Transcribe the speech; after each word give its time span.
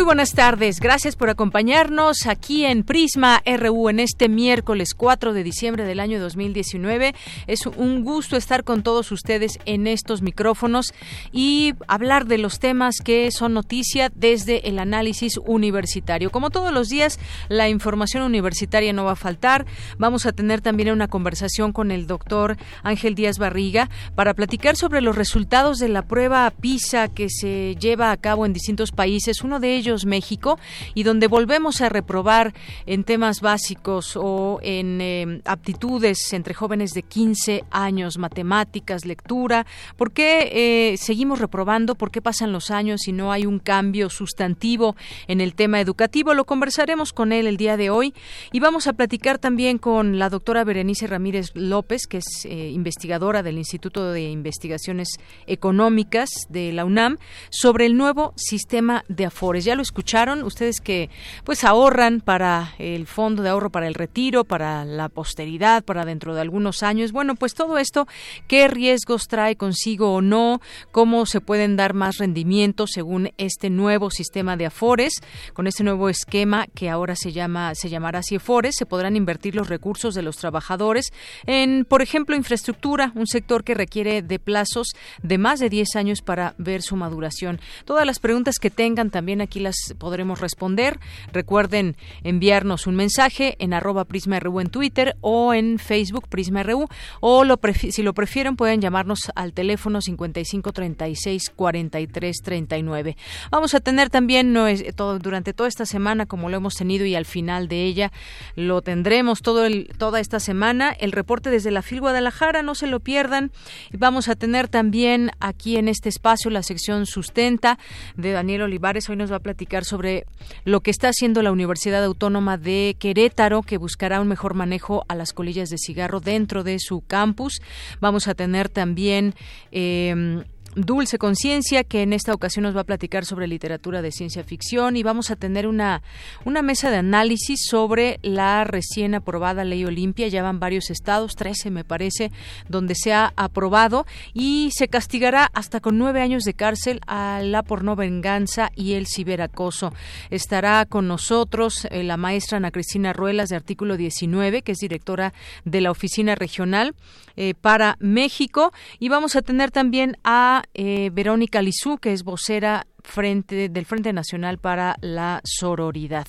Muy 0.00 0.06
buenas 0.06 0.32
tardes, 0.32 0.80
gracias 0.80 1.14
por 1.14 1.28
acompañarnos 1.28 2.26
aquí 2.26 2.64
en 2.64 2.84
Prisma 2.84 3.42
RU 3.44 3.90
en 3.90 4.00
este 4.00 4.30
miércoles 4.30 4.94
4 4.96 5.34
de 5.34 5.44
diciembre 5.44 5.84
del 5.84 6.00
año 6.00 6.18
2019. 6.18 7.14
Es 7.46 7.66
un 7.66 8.02
gusto 8.02 8.38
estar 8.38 8.64
con 8.64 8.82
todos 8.82 9.12
ustedes 9.12 9.58
en 9.66 9.86
estos 9.86 10.22
micrófonos 10.22 10.94
y 11.32 11.74
hablar 11.86 12.24
de 12.24 12.38
los 12.38 12.60
temas 12.60 12.94
que 13.04 13.30
son 13.30 13.52
noticia 13.52 14.10
desde 14.14 14.70
el 14.70 14.78
análisis 14.78 15.36
universitario. 15.36 16.30
Como 16.30 16.48
todos 16.48 16.72
los 16.72 16.88
días, 16.88 17.18
la 17.50 17.68
información 17.68 18.22
universitaria 18.22 18.94
no 18.94 19.04
va 19.04 19.12
a 19.12 19.16
faltar. 19.16 19.66
Vamos 19.98 20.24
a 20.24 20.32
tener 20.32 20.62
también 20.62 20.92
una 20.92 21.08
conversación 21.08 21.74
con 21.74 21.90
el 21.90 22.06
doctor 22.06 22.56
Ángel 22.82 23.14
Díaz 23.14 23.36
Barriga 23.36 23.90
para 24.14 24.32
platicar 24.32 24.76
sobre 24.76 25.02
los 25.02 25.14
resultados 25.14 25.76
de 25.76 25.90
la 25.90 26.06
prueba 26.06 26.50
PISA 26.58 27.08
que 27.08 27.28
se 27.28 27.76
lleva 27.78 28.12
a 28.12 28.16
cabo 28.16 28.46
en 28.46 28.54
distintos 28.54 28.92
países. 28.92 29.42
Uno 29.42 29.60
de 29.60 29.76
ellos 29.76 29.89
México 30.06 30.58
y 30.94 31.02
donde 31.02 31.26
volvemos 31.26 31.80
a 31.80 31.88
reprobar 31.88 32.54
en 32.86 33.04
temas 33.04 33.40
básicos 33.40 34.16
o 34.16 34.58
en 34.62 35.00
eh, 35.00 35.42
aptitudes 35.44 36.32
entre 36.32 36.54
jóvenes 36.54 36.92
de 36.92 37.02
15 37.02 37.64
años, 37.70 38.18
matemáticas, 38.18 39.04
lectura. 39.04 39.66
¿Por 39.96 40.12
qué 40.12 40.92
eh, 40.92 40.96
seguimos 40.96 41.38
reprobando? 41.38 41.94
¿Por 41.94 42.10
qué 42.10 42.22
pasan 42.22 42.52
los 42.52 42.70
años 42.70 43.08
y 43.08 43.12
no 43.12 43.32
hay 43.32 43.46
un 43.46 43.58
cambio 43.58 44.10
sustantivo 44.10 44.96
en 45.26 45.40
el 45.40 45.54
tema 45.54 45.80
educativo? 45.80 46.34
Lo 46.34 46.44
conversaremos 46.44 47.12
con 47.12 47.32
él 47.32 47.46
el 47.46 47.56
día 47.56 47.76
de 47.76 47.90
hoy 47.90 48.14
y 48.52 48.60
vamos 48.60 48.86
a 48.86 48.92
platicar 48.92 49.38
también 49.38 49.78
con 49.78 50.18
la 50.18 50.28
doctora 50.28 50.64
Berenice 50.64 51.06
Ramírez 51.06 51.50
López, 51.54 52.06
que 52.06 52.18
es 52.18 52.44
eh, 52.44 52.70
investigadora 52.70 53.42
del 53.42 53.58
Instituto 53.58 54.12
de 54.12 54.30
Investigaciones 54.30 55.08
Económicas 55.46 56.30
de 56.48 56.72
la 56.72 56.84
UNAM, 56.84 57.18
sobre 57.50 57.86
el 57.86 57.96
nuevo 57.96 58.32
sistema 58.36 59.04
de 59.08 59.26
Afores. 59.26 59.64
Ya 59.64 59.74
escucharon, 59.80 60.42
ustedes 60.42 60.80
que 60.80 61.10
pues 61.44 61.64
ahorran 61.64 62.20
para 62.20 62.74
el 62.78 63.06
fondo 63.06 63.42
de 63.42 63.50
ahorro 63.50 63.70
para 63.70 63.86
el 63.86 63.94
retiro, 63.94 64.44
para 64.44 64.84
la 64.84 65.08
posteridad, 65.08 65.84
para 65.84 66.04
dentro 66.04 66.34
de 66.34 66.40
algunos 66.40 66.82
años. 66.82 67.12
Bueno, 67.12 67.34
pues 67.34 67.54
todo 67.54 67.78
esto, 67.78 68.06
qué 68.48 68.68
riesgos 68.68 69.28
trae 69.28 69.56
consigo 69.56 70.14
o 70.14 70.22
no, 70.22 70.60
cómo 70.90 71.26
se 71.26 71.40
pueden 71.40 71.76
dar 71.76 71.94
más 71.94 72.18
rendimientos 72.18 72.90
según 72.92 73.30
este 73.38 73.70
nuevo 73.70 74.10
sistema 74.10 74.56
de 74.56 74.66
Afores, 74.66 75.20
con 75.52 75.66
este 75.66 75.84
nuevo 75.84 76.08
esquema 76.08 76.66
que 76.74 76.90
ahora 76.90 77.16
se 77.16 77.32
llama 77.32 77.74
se 77.74 77.88
llamará 77.88 78.22
CIEFORES, 78.22 78.76
se 78.76 78.86
podrán 78.86 79.16
invertir 79.16 79.54
los 79.54 79.68
recursos 79.68 80.14
de 80.14 80.22
los 80.22 80.36
trabajadores 80.36 81.12
en, 81.46 81.84
por 81.84 82.02
ejemplo, 82.02 82.36
infraestructura, 82.36 83.12
un 83.14 83.26
sector 83.26 83.64
que 83.64 83.74
requiere 83.74 84.22
de 84.22 84.38
plazos 84.38 84.88
de 85.22 85.38
más 85.38 85.60
de 85.60 85.68
10 85.68 85.96
años 85.96 86.22
para 86.22 86.54
ver 86.58 86.82
su 86.82 86.96
maduración. 86.96 87.60
Todas 87.84 88.06
las 88.06 88.18
preguntas 88.18 88.56
que 88.60 88.70
tengan 88.70 89.10
también 89.10 89.40
aquí 89.40 89.60
las 89.60 89.69
podremos 89.98 90.40
responder. 90.40 90.98
Recuerden 91.32 91.96
enviarnos 92.22 92.86
un 92.86 92.96
mensaje 92.96 93.56
en 93.58 93.72
arroba 93.72 94.04
PrismaRU 94.04 94.60
en 94.60 94.68
Twitter 94.68 95.16
o 95.20 95.54
en 95.54 95.78
Facebook 95.78 96.28
PrismaRU 96.28 96.86
o 97.20 97.44
si 97.90 98.02
lo 98.02 98.14
prefieren 98.14 98.56
pueden 98.56 98.80
llamarnos 98.80 99.30
al 99.34 99.52
teléfono 99.52 100.00
55 100.00 100.72
36 100.72 101.50
43 101.50 102.36
39. 102.42 103.16
Vamos 103.50 103.74
a 103.74 103.80
tener 103.80 104.10
también 104.10 104.52
no 104.52 104.66
es, 104.66 104.84
todo, 104.94 105.18
durante 105.18 105.52
toda 105.52 105.68
esta 105.68 105.86
semana 105.86 106.26
como 106.26 106.48
lo 106.48 106.56
hemos 106.56 106.74
tenido 106.74 107.04
y 107.06 107.14
al 107.14 107.26
final 107.26 107.68
de 107.68 107.84
ella 107.84 108.12
lo 108.56 108.82
tendremos 108.82 109.42
todo 109.42 109.64
el, 109.64 109.88
toda 109.98 110.20
esta 110.20 110.40
semana 110.40 110.90
el 110.98 111.12
reporte 111.12 111.50
desde 111.50 111.70
la 111.70 111.82
FIL 111.82 112.00
Guadalajara, 112.00 112.62
no 112.62 112.74
se 112.74 112.86
lo 112.86 113.00
pierdan. 113.00 113.50
Vamos 113.92 114.28
a 114.28 114.36
tener 114.36 114.68
también 114.68 115.30
aquí 115.40 115.76
en 115.76 115.88
este 115.88 116.08
espacio 116.08 116.50
la 116.50 116.62
sección 116.62 117.06
Sustenta 117.06 117.78
de 118.16 118.32
Daniel 118.32 118.62
Olivares. 118.62 119.08
Hoy 119.08 119.16
nos 119.16 119.32
va 119.32 119.36
a 119.36 119.40
platicar 119.40 119.59
sobre 119.84 120.24
lo 120.64 120.80
que 120.80 120.90
está 120.90 121.08
haciendo 121.08 121.42
la 121.42 121.52
Universidad 121.52 122.04
Autónoma 122.04 122.56
de 122.56 122.96
Querétaro, 122.98 123.62
que 123.62 123.78
buscará 123.78 124.20
un 124.20 124.28
mejor 124.28 124.54
manejo 124.54 125.04
a 125.08 125.14
las 125.14 125.32
colillas 125.32 125.68
de 125.68 125.78
cigarro 125.78 126.20
dentro 126.20 126.64
de 126.64 126.78
su 126.78 127.02
campus. 127.02 127.60
Vamos 128.00 128.28
a 128.28 128.34
tener 128.34 128.68
también 128.68 129.34
eh, 129.72 130.44
Dulce 130.76 131.18
Conciencia, 131.18 131.82
que 131.82 132.02
en 132.02 132.12
esta 132.12 132.32
ocasión 132.32 132.62
nos 132.62 132.76
va 132.76 132.82
a 132.82 132.84
platicar 132.84 133.24
sobre 133.24 133.48
literatura 133.48 134.02
de 134.02 134.12
ciencia 134.12 134.44
ficción 134.44 134.96
y 134.96 135.02
vamos 135.02 135.30
a 135.32 135.36
tener 135.36 135.66
una, 135.66 136.02
una 136.44 136.62
mesa 136.62 136.90
de 136.90 136.98
análisis 136.98 137.66
sobre 137.66 138.20
la 138.22 138.62
recién 138.62 139.16
aprobada 139.16 139.64
Ley 139.64 139.84
Olimpia. 139.84 140.28
Ya 140.28 140.44
van 140.44 140.60
varios 140.60 140.90
estados, 140.90 141.34
13 141.34 141.70
me 141.70 141.82
parece, 141.82 142.30
donde 142.68 142.94
se 142.94 143.12
ha 143.12 143.32
aprobado 143.36 144.06
y 144.32 144.70
se 144.72 144.86
castigará 144.86 145.50
hasta 145.54 145.80
con 145.80 145.98
nueve 145.98 146.20
años 146.20 146.44
de 146.44 146.54
cárcel 146.54 147.00
a 147.06 147.40
la 147.42 147.64
porno 147.64 147.96
venganza 147.96 148.70
y 148.76 148.92
el 148.92 149.08
ciberacoso. 149.08 149.92
Estará 150.30 150.86
con 150.86 151.08
nosotros 151.08 151.88
eh, 151.90 152.04
la 152.04 152.16
maestra 152.16 152.58
Ana 152.58 152.70
Cristina 152.70 153.12
Ruelas 153.12 153.48
de 153.48 153.56
Artículo 153.56 153.96
19, 153.96 154.62
que 154.62 154.72
es 154.72 154.78
directora 154.78 155.32
de 155.64 155.80
la 155.80 155.90
Oficina 155.90 156.36
Regional 156.36 156.94
eh, 157.36 157.54
para 157.60 157.96
México 158.00 158.72
y 158.98 159.08
vamos 159.08 159.34
a 159.34 159.42
tener 159.42 159.70
también 159.70 160.16
a 160.24 160.59
eh, 160.74 161.10
Verónica 161.12 161.62
Lizú, 161.62 161.98
que 161.98 162.12
es 162.12 162.24
vocera 162.24 162.86
frente 163.04 163.68
del 163.68 163.86
Frente 163.86 164.12
Nacional 164.12 164.58
para 164.58 164.96
la 165.00 165.40
Sororidad. 165.44 166.26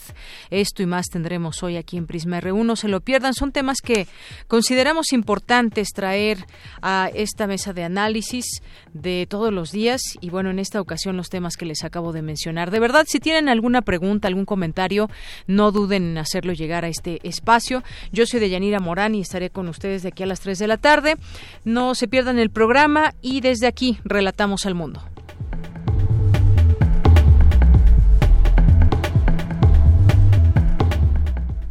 Esto 0.49 0.83
y 0.83 0.85
más 0.85 1.07
tendremos 1.07 1.63
hoy 1.63 1.77
aquí 1.77 1.97
en 1.97 2.07
Prisma 2.07 2.39
R1. 2.39 2.65
No 2.65 2.75
se 2.75 2.87
lo 2.87 3.01
pierdan. 3.01 3.33
Son 3.33 3.51
temas 3.51 3.77
que 3.83 4.07
consideramos 4.47 5.13
importantes 5.13 5.89
traer 5.93 6.45
a 6.81 7.09
esta 7.13 7.47
mesa 7.47 7.73
de 7.73 7.83
análisis 7.83 8.45
de 8.93 9.25
todos 9.29 9.53
los 9.53 9.71
días 9.71 10.01
y 10.19 10.29
bueno, 10.29 10.49
en 10.49 10.59
esta 10.59 10.81
ocasión 10.81 11.17
los 11.17 11.29
temas 11.29 11.55
que 11.55 11.65
les 11.65 11.83
acabo 11.83 12.11
de 12.11 12.21
mencionar. 12.21 12.71
De 12.71 12.79
verdad, 12.79 13.05
si 13.07 13.19
tienen 13.19 13.49
alguna 13.49 13.81
pregunta, 13.81 14.27
algún 14.27 14.45
comentario, 14.45 15.09
no 15.47 15.71
duden 15.71 16.11
en 16.11 16.17
hacerlo 16.17 16.53
llegar 16.53 16.85
a 16.85 16.87
este 16.87 17.19
espacio. 17.23 17.83
Yo 18.11 18.25
soy 18.25 18.39
Deyanira 18.39 18.79
Morán 18.79 19.15
y 19.15 19.21
estaré 19.21 19.49
con 19.49 19.67
ustedes 19.67 20.03
de 20.03 20.09
aquí 20.09 20.23
a 20.23 20.27
las 20.27 20.39
3 20.39 20.59
de 20.59 20.67
la 20.67 20.77
tarde. 20.77 21.15
No 21.63 21.95
se 21.95 22.07
pierdan 22.07 22.39
el 22.39 22.49
programa 22.49 23.13
y 23.21 23.41
desde 23.41 23.67
aquí 23.67 23.99
relatamos 24.03 24.65
al 24.65 24.75
mundo. 24.75 25.10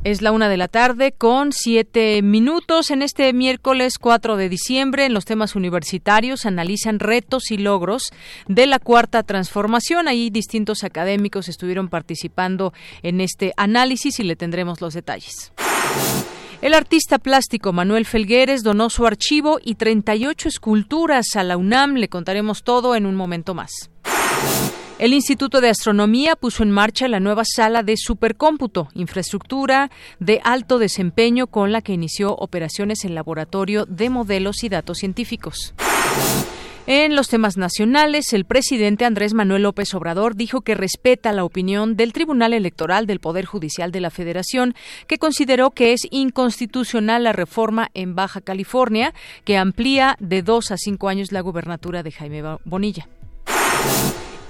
Es 0.03 0.23
la 0.23 0.33
una 0.33 0.49
de 0.49 0.57
la 0.57 0.69
tarde 0.69 1.13
con 1.13 1.53
siete 1.53 2.23
minutos. 2.23 2.91
En 2.91 3.03
este 3.03 3.35
miércoles 3.35 3.99
4 3.99 4.39
de 4.39 4.49
diciembre, 4.49 5.05
en 5.05 5.13
los 5.13 5.27
temas 5.27 5.55
universitarios, 5.55 6.47
analizan 6.47 7.01
retos 7.01 7.51
y 7.51 7.59
logros 7.59 8.05
de 8.49 8.67
la 8.67 8.79
cuarta 8.79 9.23
transformación. 9.25 10.09
Ahí 10.09 10.31
distintos 10.31 10.85
académicos 10.85 11.49
estuvieron 11.51 11.89
participando 11.89 12.73
en 13.03 13.21
este 13.21 13.53
análisis 13.59 14.19
y 14.21 14.23
le 14.23 14.37
tendremos 14.37 14.81
los 14.81 14.95
detalles. 14.95 15.53
El 16.63 16.73
artista 16.73 17.19
plástico 17.19 17.75
Manuel 17.75 18.07
Felgueres 18.07 18.63
donó 18.63 18.89
su 18.89 19.07
archivo 19.07 19.59
y 19.63 19.75
38 19.75 20.49
esculturas 20.49 21.37
a 21.37 21.45
la 21.45 21.59
UNAM. 21.59 21.97
Le 21.97 22.09
contaremos 22.09 22.63
todo 22.63 22.97
en 22.97 23.05
un 23.05 23.17
momento 23.17 23.53
más. 23.53 23.91
El 25.01 25.15
Instituto 25.15 25.63
de 25.63 25.71
Astronomía 25.71 26.37
puso 26.37 26.63
en 26.63 26.71
marcha 26.71 27.09
la 27.09 27.21
nueva 27.21 27.45
sala 27.47 27.83
de 27.83 27.97
supercómputo, 27.97 28.89
infraestructura 28.93 29.91
de 30.19 30.43
alto 30.45 30.79
desempeño 30.79 31.47
con 31.47 31.73
la 31.73 31.81
que 31.81 31.95
inició 31.95 32.35
operaciones 32.35 33.07
en 33.07 33.15
laboratorio 33.15 33.87
de 33.87 34.11
modelos 34.11 34.63
y 34.63 34.69
datos 34.69 34.99
científicos. 34.99 35.73
En 36.87 37.17
los 37.17 37.29
temas 37.29 37.57
nacionales, 37.57 38.35
el 38.35 38.45
presidente 38.45 39.07
Andrés 39.07 39.33
Manuel 39.33 39.63
López 39.63 39.95
Obrador 39.95 40.37
dijo 40.37 40.61
que 40.61 40.75
respeta 40.75 41.33
la 41.33 41.45
opinión 41.45 41.97
del 41.97 42.13
Tribunal 42.13 42.53
Electoral 42.53 43.07
del 43.07 43.21
Poder 43.21 43.47
Judicial 43.47 43.93
de 43.93 44.01
la 44.01 44.11
Federación, 44.11 44.75
que 45.07 45.17
consideró 45.17 45.71
que 45.71 45.95
es 45.95 46.03
inconstitucional 46.11 47.25
la 47.25 47.33
reforma 47.33 47.89
en 47.95 48.15
Baja 48.15 48.43
California, 48.43 49.15
que 49.47 49.57
amplía 49.57 50.19
de 50.21 50.43
dos 50.43 50.71
a 50.71 50.77
cinco 50.77 51.09
años 51.09 51.33
la 51.33 51.41
gubernatura 51.41 52.03
de 52.03 52.13
Jaime 52.13 52.43
Bonilla. 52.67 53.09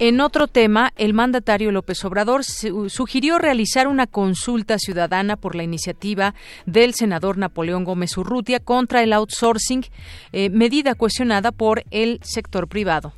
En 0.03 0.19
otro 0.19 0.47
tema, 0.47 0.93
el 0.95 1.13
mandatario 1.13 1.71
López 1.71 2.03
Obrador 2.05 2.43
sugirió 2.43 3.37
realizar 3.37 3.87
una 3.87 4.07
consulta 4.07 4.79
ciudadana 4.79 5.37
por 5.37 5.53
la 5.53 5.61
iniciativa 5.61 6.33
del 6.65 6.95
senador 6.95 7.37
Napoleón 7.37 7.83
Gómez 7.83 8.17
Urrutia 8.17 8.59
contra 8.59 9.03
el 9.03 9.13
outsourcing, 9.13 9.85
eh, 10.31 10.49
medida 10.49 10.95
cuestionada 10.95 11.51
por 11.51 11.83
el 11.91 12.19
sector 12.23 12.67
privado. 12.67 13.13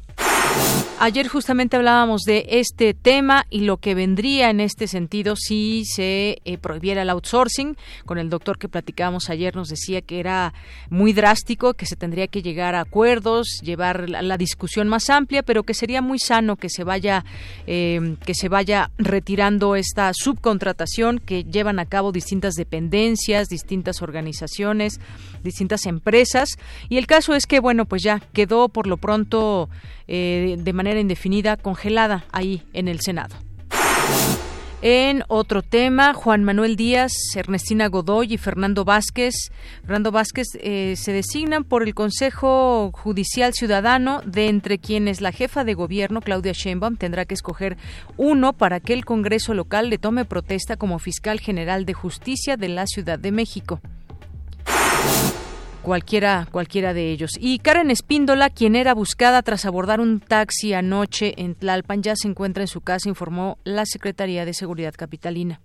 Ayer 1.03 1.27
justamente 1.27 1.75
hablábamos 1.75 2.21
de 2.21 2.45
este 2.47 2.93
tema 2.93 3.45
y 3.49 3.65
lo 3.65 3.75
que 3.75 3.93
vendría 3.93 4.49
en 4.49 4.61
este 4.61 4.87
sentido 4.87 5.35
si 5.35 5.83
se 5.83 6.41
eh, 6.45 6.57
prohibiera 6.57 7.01
el 7.01 7.09
outsourcing. 7.09 7.75
Con 8.05 8.19
el 8.19 8.29
doctor 8.29 8.57
que 8.57 8.69
platicábamos 8.69 9.29
ayer 9.29 9.53
nos 9.53 9.67
decía 9.67 9.99
que 9.99 10.21
era 10.21 10.53
muy 10.89 11.11
drástico, 11.11 11.73
que 11.73 11.85
se 11.85 11.97
tendría 11.97 12.27
que 12.27 12.41
llegar 12.41 12.73
a 12.73 12.79
acuerdos, 12.79 13.59
llevar 13.61 14.09
la, 14.09 14.37
discusión 14.37 14.87
más 14.87 15.09
amplia, 15.09 15.43
pero 15.43 15.63
que 15.63 15.73
sería 15.73 16.01
muy 16.01 16.19
sano 16.19 16.55
que 16.55 16.69
se 16.69 16.85
vaya 16.85 17.25
eh, 17.67 18.15
que 18.25 18.33
se 18.33 18.47
vaya 18.47 18.89
retirando 18.97 19.75
esta 19.75 20.09
subcontratación 20.13 21.19
que 21.19 21.43
llevan 21.43 21.79
a 21.79 21.85
cabo 21.85 22.13
distintas 22.13 22.53
dependencias, 22.53 23.49
distintas 23.49 24.01
organizaciones, 24.01 25.01
distintas 25.43 25.85
empresas. 25.85 26.57
Y 26.87 26.97
el 26.97 27.07
caso 27.07 27.35
es 27.35 27.45
que 27.45 27.59
bueno 27.59 27.83
pues 27.83 28.03
ya 28.03 28.21
quedó 28.31 28.69
por 28.69 28.87
lo 28.87 28.95
pronto 28.95 29.69
eh, 30.07 30.55
de 30.57 30.73
manera 30.73 30.99
indefinida 30.99 31.57
congelada 31.57 32.25
ahí 32.31 32.63
en 32.73 32.87
el 32.87 32.99
Senado. 32.99 33.35
En 34.85 35.23
otro 35.29 35.61
tema, 35.61 36.13
Juan 36.13 36.43
Manuel 36.43 36.75
Díaz, 36.75 37.13
Ernestina 37.37 37.87
Godoy 37.87 38.33
y 38.33 38.37
Fernando 38.37 38.83
Vázquez. 38.83 39.33
Fernando 39.83 40.11
Vázquez 40.11 40.47
eh, 40.59 40.95
se 40.97 41.13
designan 41.13 41.63
por 41.63 41.83
el 41.83 41.95
Consejo 41.95 42.91
Judicial 42.91 43.53
Ciudadano, 43.53 44.21
de 44.25 44.49
entre 44.49 44.79
quienes 44.79 45.21
la 45.21 45.31
jefa 45.31 45.63
de 45.63 45.73
gobierno, 45.73 46.19
Claudia 46.19 46.51
Sheinbaum, 46.51 46.97
tendrá 46.97 47.23
que 47.23 47.33
escoger 47.33 47.77
uno 48.17 48.51
para 48.51 48.81
que 48.81 48.91
el 48.91 49.05
Congreso 49.05 49.53
local 49.53 49.89
le 49.89 49.99
tome 49.99 50.25
protesta 50.25 50.75
como 50.75 50.99
fiscal 50.99 51.39
general 51.39 51.85
de 51.85 51.93
justicia 51.93 52.57
de 52.57 52.67
la 52.67 52.85
Ciudad 52.85 53.17
de 53.17 53.31
México 53.31 53.79
cualquiera, 55.83 56.47
cualquiera 56.51 56.93
de 56.93 57.11
ellos. 57.11 57.31
Y 57.39 57.59
Karen 57.59 57.91
Espíndola, 57.91 58.49
quien 58.49 58.75
era 58.75 58.93
buscada 58.93 59.43
tras 59.43 59.65
abordar 59.65 59.99
un 59.99 60.19
taxi 60.19 60.73
anoche 60.73 61.33
en 61.37 61.53
Tlalpan, 61.53 62.01
ya 62.01 62.15
se 62.15 62.27
encuentra 62.27 62.63
en 62.63 62.67
su 62.67 62.81
casa, 62.81 63.09
informó 63.09 63.59
la 63.63 63.85
Secretaría 63.85 64.45
de 64.45 64.53
Seguridad 64.53 64.95
Capitalina. 64.97 65.59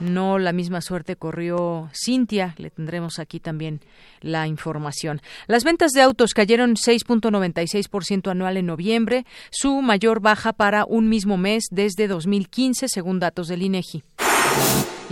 No 0.00 0.40
la 0.40 0.52
misma 0.52 0.80
suerte 0.80 1.14
corrió 1.14 1.88
Cintia, 1.94 2.56
le 2.58 2.70
tendremos 2.70 3.20
aquí 3.20 3.38
también 3.38 3.80
la 4.20 4.48
información. 4.48 5.22
Las 5.46 5.62
ventas 5.62 5.92
de 5.92 6.02
autos 6.02 6.34
cayeron 6.34 6.74
6.96% 6.74 8.28
anual 8.28 8.56
en 8.56 8.66
noviembre, 8.66 9.24
su 9.50 9.80
mayor 9.80 10.20
baja 10.20 10.52
para 10.52 10.84
un 10.86 11.08
mismo 11.08 11.36
mes 11.36 11.66
desde 11.70 12.08
2015, 12.08 12.88
según 12.88 13.20
datos 13.20 13.46
del 13.46 13.62
INEGI. 13.62 14.02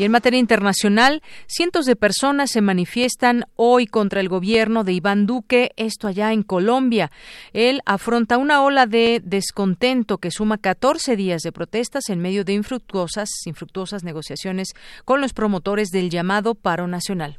Y 0.00 0.04
en 0.04 0.12
materia 0.12 0.40
internacional, 0.40 1.22
cientos 1.46 1.84
de 1.84 1.94
personas 1.94 2.50
se 2.50 2.62
manifiestan 2.62 3.44
hoy 3.56 3.86
contra 3.86 4.20
el 4.20 4.30
gobierno 4.30 4.82
de 4.82 4.94
Iván 4.94 5.26
Duque, 5.26 5.72
esto 5.76 6.08
allá 6.08 6.32
en 6.32 6.42
Colombia. 6.42 7.10
Él 7.52 7.82
afronta 7.84 8.38
una 8.38 8.62
ola 8.62 8.86
de 8.86 9.20
descontento 9.22 10.16
que 10.16 10.30
suma 10.30 10.56
14 10.56 11.16
días 11.16 11.42
de 11.42 11.52
protestas 11.52 12.08
en 12.08 12.18
medio 12.18 12.44
de 12.44 12.54
infructuosas, 12.54 13.28
infructuosas 13.44 14.02
negociaciones 14.02 14.72
con 15.04 15.20
los 15.20 15.34
promotores 15.34 15.90
del 15.90 16.08
llamado 16.08 16.54
paro 16.54 16.86
nacional. 16.86 17.38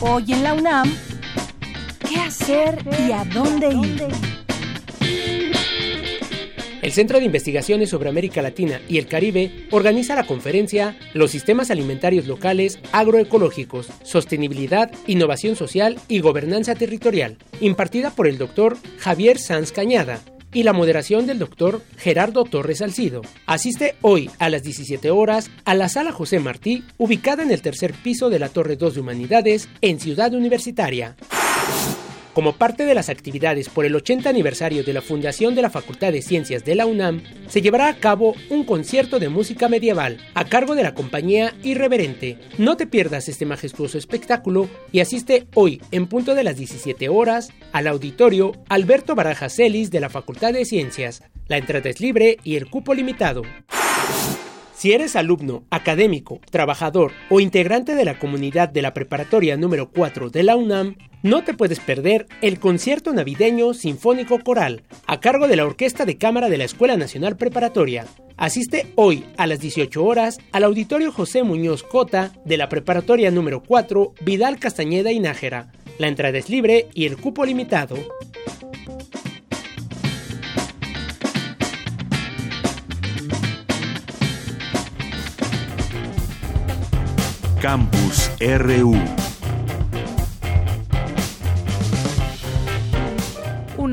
Hoy 0.00 0.32
en 0.32 0.42
la 0.42 0.54
UNAM, 0.54 0.90
¿qué 2.08 2.16
hacer 2.16 2.82
y 3.06 3.12
a 3.12 3.24
dónde 3.26 3.74
ir? 3.74 4.43
El 6.84 6.92
Centro 6.92 7.18
de 7.18 7.24
Investigaciones 7.24 7.88
sobre 7.88 8.10
América 8.10 8.42
Latina 8.42 8.78
y 8.90 8.98
el 8.98 9.06
Caribe 9.06 9.66
organiza 9.70 10.14
la 10.14 10.26
conferencia 10.26 10.98
Los 11.14 11.30
sistemas 11.30 11.70
alimentarios 11.70 12.26
locales 12.26 12.78
agroecológicos, 12.92 13.88
sostenibilidad, 14.02 14.92
innovación 15.06 15.56
social 15.56 15.98
y 16.08 16.20
gobernanza 16.20 16.74
territorial, 16.74 17.38
impartida 17.62 18.10
por 18.10 18.26
el 18.26 18.36
doctor 18.36 18.76
Javier 18.98 19.38
Sanz 19.38 19.72
Cañada 19.72 20.20
y 20.52 20.64
la 20.64 20.74
moderación 20.74 21.26
del 21.26 21.38
doctor 21.38 21.80
Gerardo 21.96 22.44
Torres 22.44 22.82
Alcido. 22.82 23.22
Asiste 23.46 23.94
hoy 24.02 24.30
a 24.38 24.50
las 24.50 24.62
17 24.62 25.10
horas 25.10 25.50
a 25.64 25.74
la 25.74 25.88
sala 25.88 26.12
José 26.12 26.38
Martí, 26.38 26.84
ubicada 26.98 27.42
en 27.42 27.50
el 27.50 27.62
tercer 27.62 27.94
piso 27.94 28.28
de 28.28 28.40
la 28.40 28.50
Torre 28.50 28.76
2 28.76 28.96
de 28.96 29.00
Humanidades, 29.00 29.70
en 29.80 30.00
Ciudad 30.00 30.34
Universitaria. 30.34 31.16
Como 32.34 32.54
parte 32.54 32.84
de 32.84 32.96
las 32.96 33.10
actividades 33.10 33.68
por 33.68 33.84
el 33.84 33.94
80 33.94 34.28
aniversario 34.28 34.82
de 34.82 34.92
la 34.92 35.02
fundación 35.02 35.54
de 35.54 35.62
la 35.62 35.70
Facultad 35.70 36.10
de 36.10 36.20
Ciencias 36.20 36.64
de 36.64 36.74
la 36.74 36.84
UNAM, 36.84 37.22
se 37.46 37.62
llevará 37.62 37.86
a 37.86 37.96
cabo 37.96 38.34
un 38.50 38.64
concierto 38.64 39.20
de 39.20 39.28
música 39.28 39.68
medieval 39.68 40.18
a 40.34 40.44
cargo 40.44 40.74
de 40.74 40.82
la 40.82 40.94
compañía 40.94 41.54
Irreverente. 41.62 42.38
No 42.58 42.76
te 42.76 42.88
pierdas 42.88 43.28
este 43.28 43.46
majestuoso 43.46 43.98
espectáculo 43.98 44.68
y 44.90 44.98
asiste 44.98 45.46
hoy 45.54 45.80
en 45.92 46.08
punto 46.08 46.34
de 46.34 46.42
las 46.42 46.56
17 46.56 47.08
horas 47.08 47.52
al 47.70 47.86
auditorio 47.86 48.50
Alberto 48.68 49.14
Baraja 49.14 49.48
Celis 49.48 49.92
de 49.92 50.00
la 50.00 50.10
Facultad 50.10 50.52
de 50.52 50.64
Ciencias. 50.64 51.22
La 51.46 51.58
entrada 51.58 51.88
es 51.88 52.00
libre 52.00 52.38
y 52.42 52.56
el 52.56 52.68
cupo 52.68 52.94
limitado. 52.94 53.42
Si 54.84 54.92
eres 54.92 55.16
alumno, 55.16 55.64
académico, 55.70 56.42
trabajador 56.50 57.12
o 57.30 57.40
integrante 57.40 57.94
de 57.94 58.04
la 58.04 58.18
comunidad 58.18 58.68
de 58.68 58.82
la 58.82 58.92
preparatoria 58.92 59.56
número 59.56 59.88
4 59.88 60.28
de 60.28 60.42
la 60.42 60.56
UNAM, 60.56 60.96
no 61.22 61.42
te 61.42 61.54
puedes 61.54 61.80
perder 61.80 62.26
el 62.42 62.58
concierto 62.58 63.14
navideño 63.14 63.72
sinfónico 63.72 64.40
coral 64.40 64.82
a 65.06 65.20
cargo 65.20 65.48
de 65.48 65.56
la 65.56 65.64
Orquesta 65.64 66.04
de 66.04 66.18
Cámara 66.18 66.50
de 66.50 66.58
la 66.58 66.64
Escuela 66.64 66.98
Nacional 66.98 67.38
Preparatoria. 67.38 68.04
Asiste 68.36 68.92
hoy 68.94 69.24
a 69.38 69.46
las 69.46 69.58
18 69.58 70.04
horas 70.04 70.36
al 70.52 70.64
Auditorio 70.64 71.12
José 71.12 71.44
Muñoz 71.44 71.82
Cota 71.82 72.32
de 72.44 72.58
la 72.58 72.68
preparatoria 72.68 73.30
número 73.30 73.62
4 73.62 74.12
Vidal 74.20 74.58
Castañeda 74.58 75.12
y 75.12 75.18
Nájera. 75.18 75.72
La 75.96 76.08
entrada 76.08 76.36
es 76.36 76.50
libre 76.50 76.88
y 76.92 77.06
el 77.06 77.16
cupo 77.16 77.46
limitado. 77.46 77.96
Campus 87.64 88.28
RU 88.40 89.23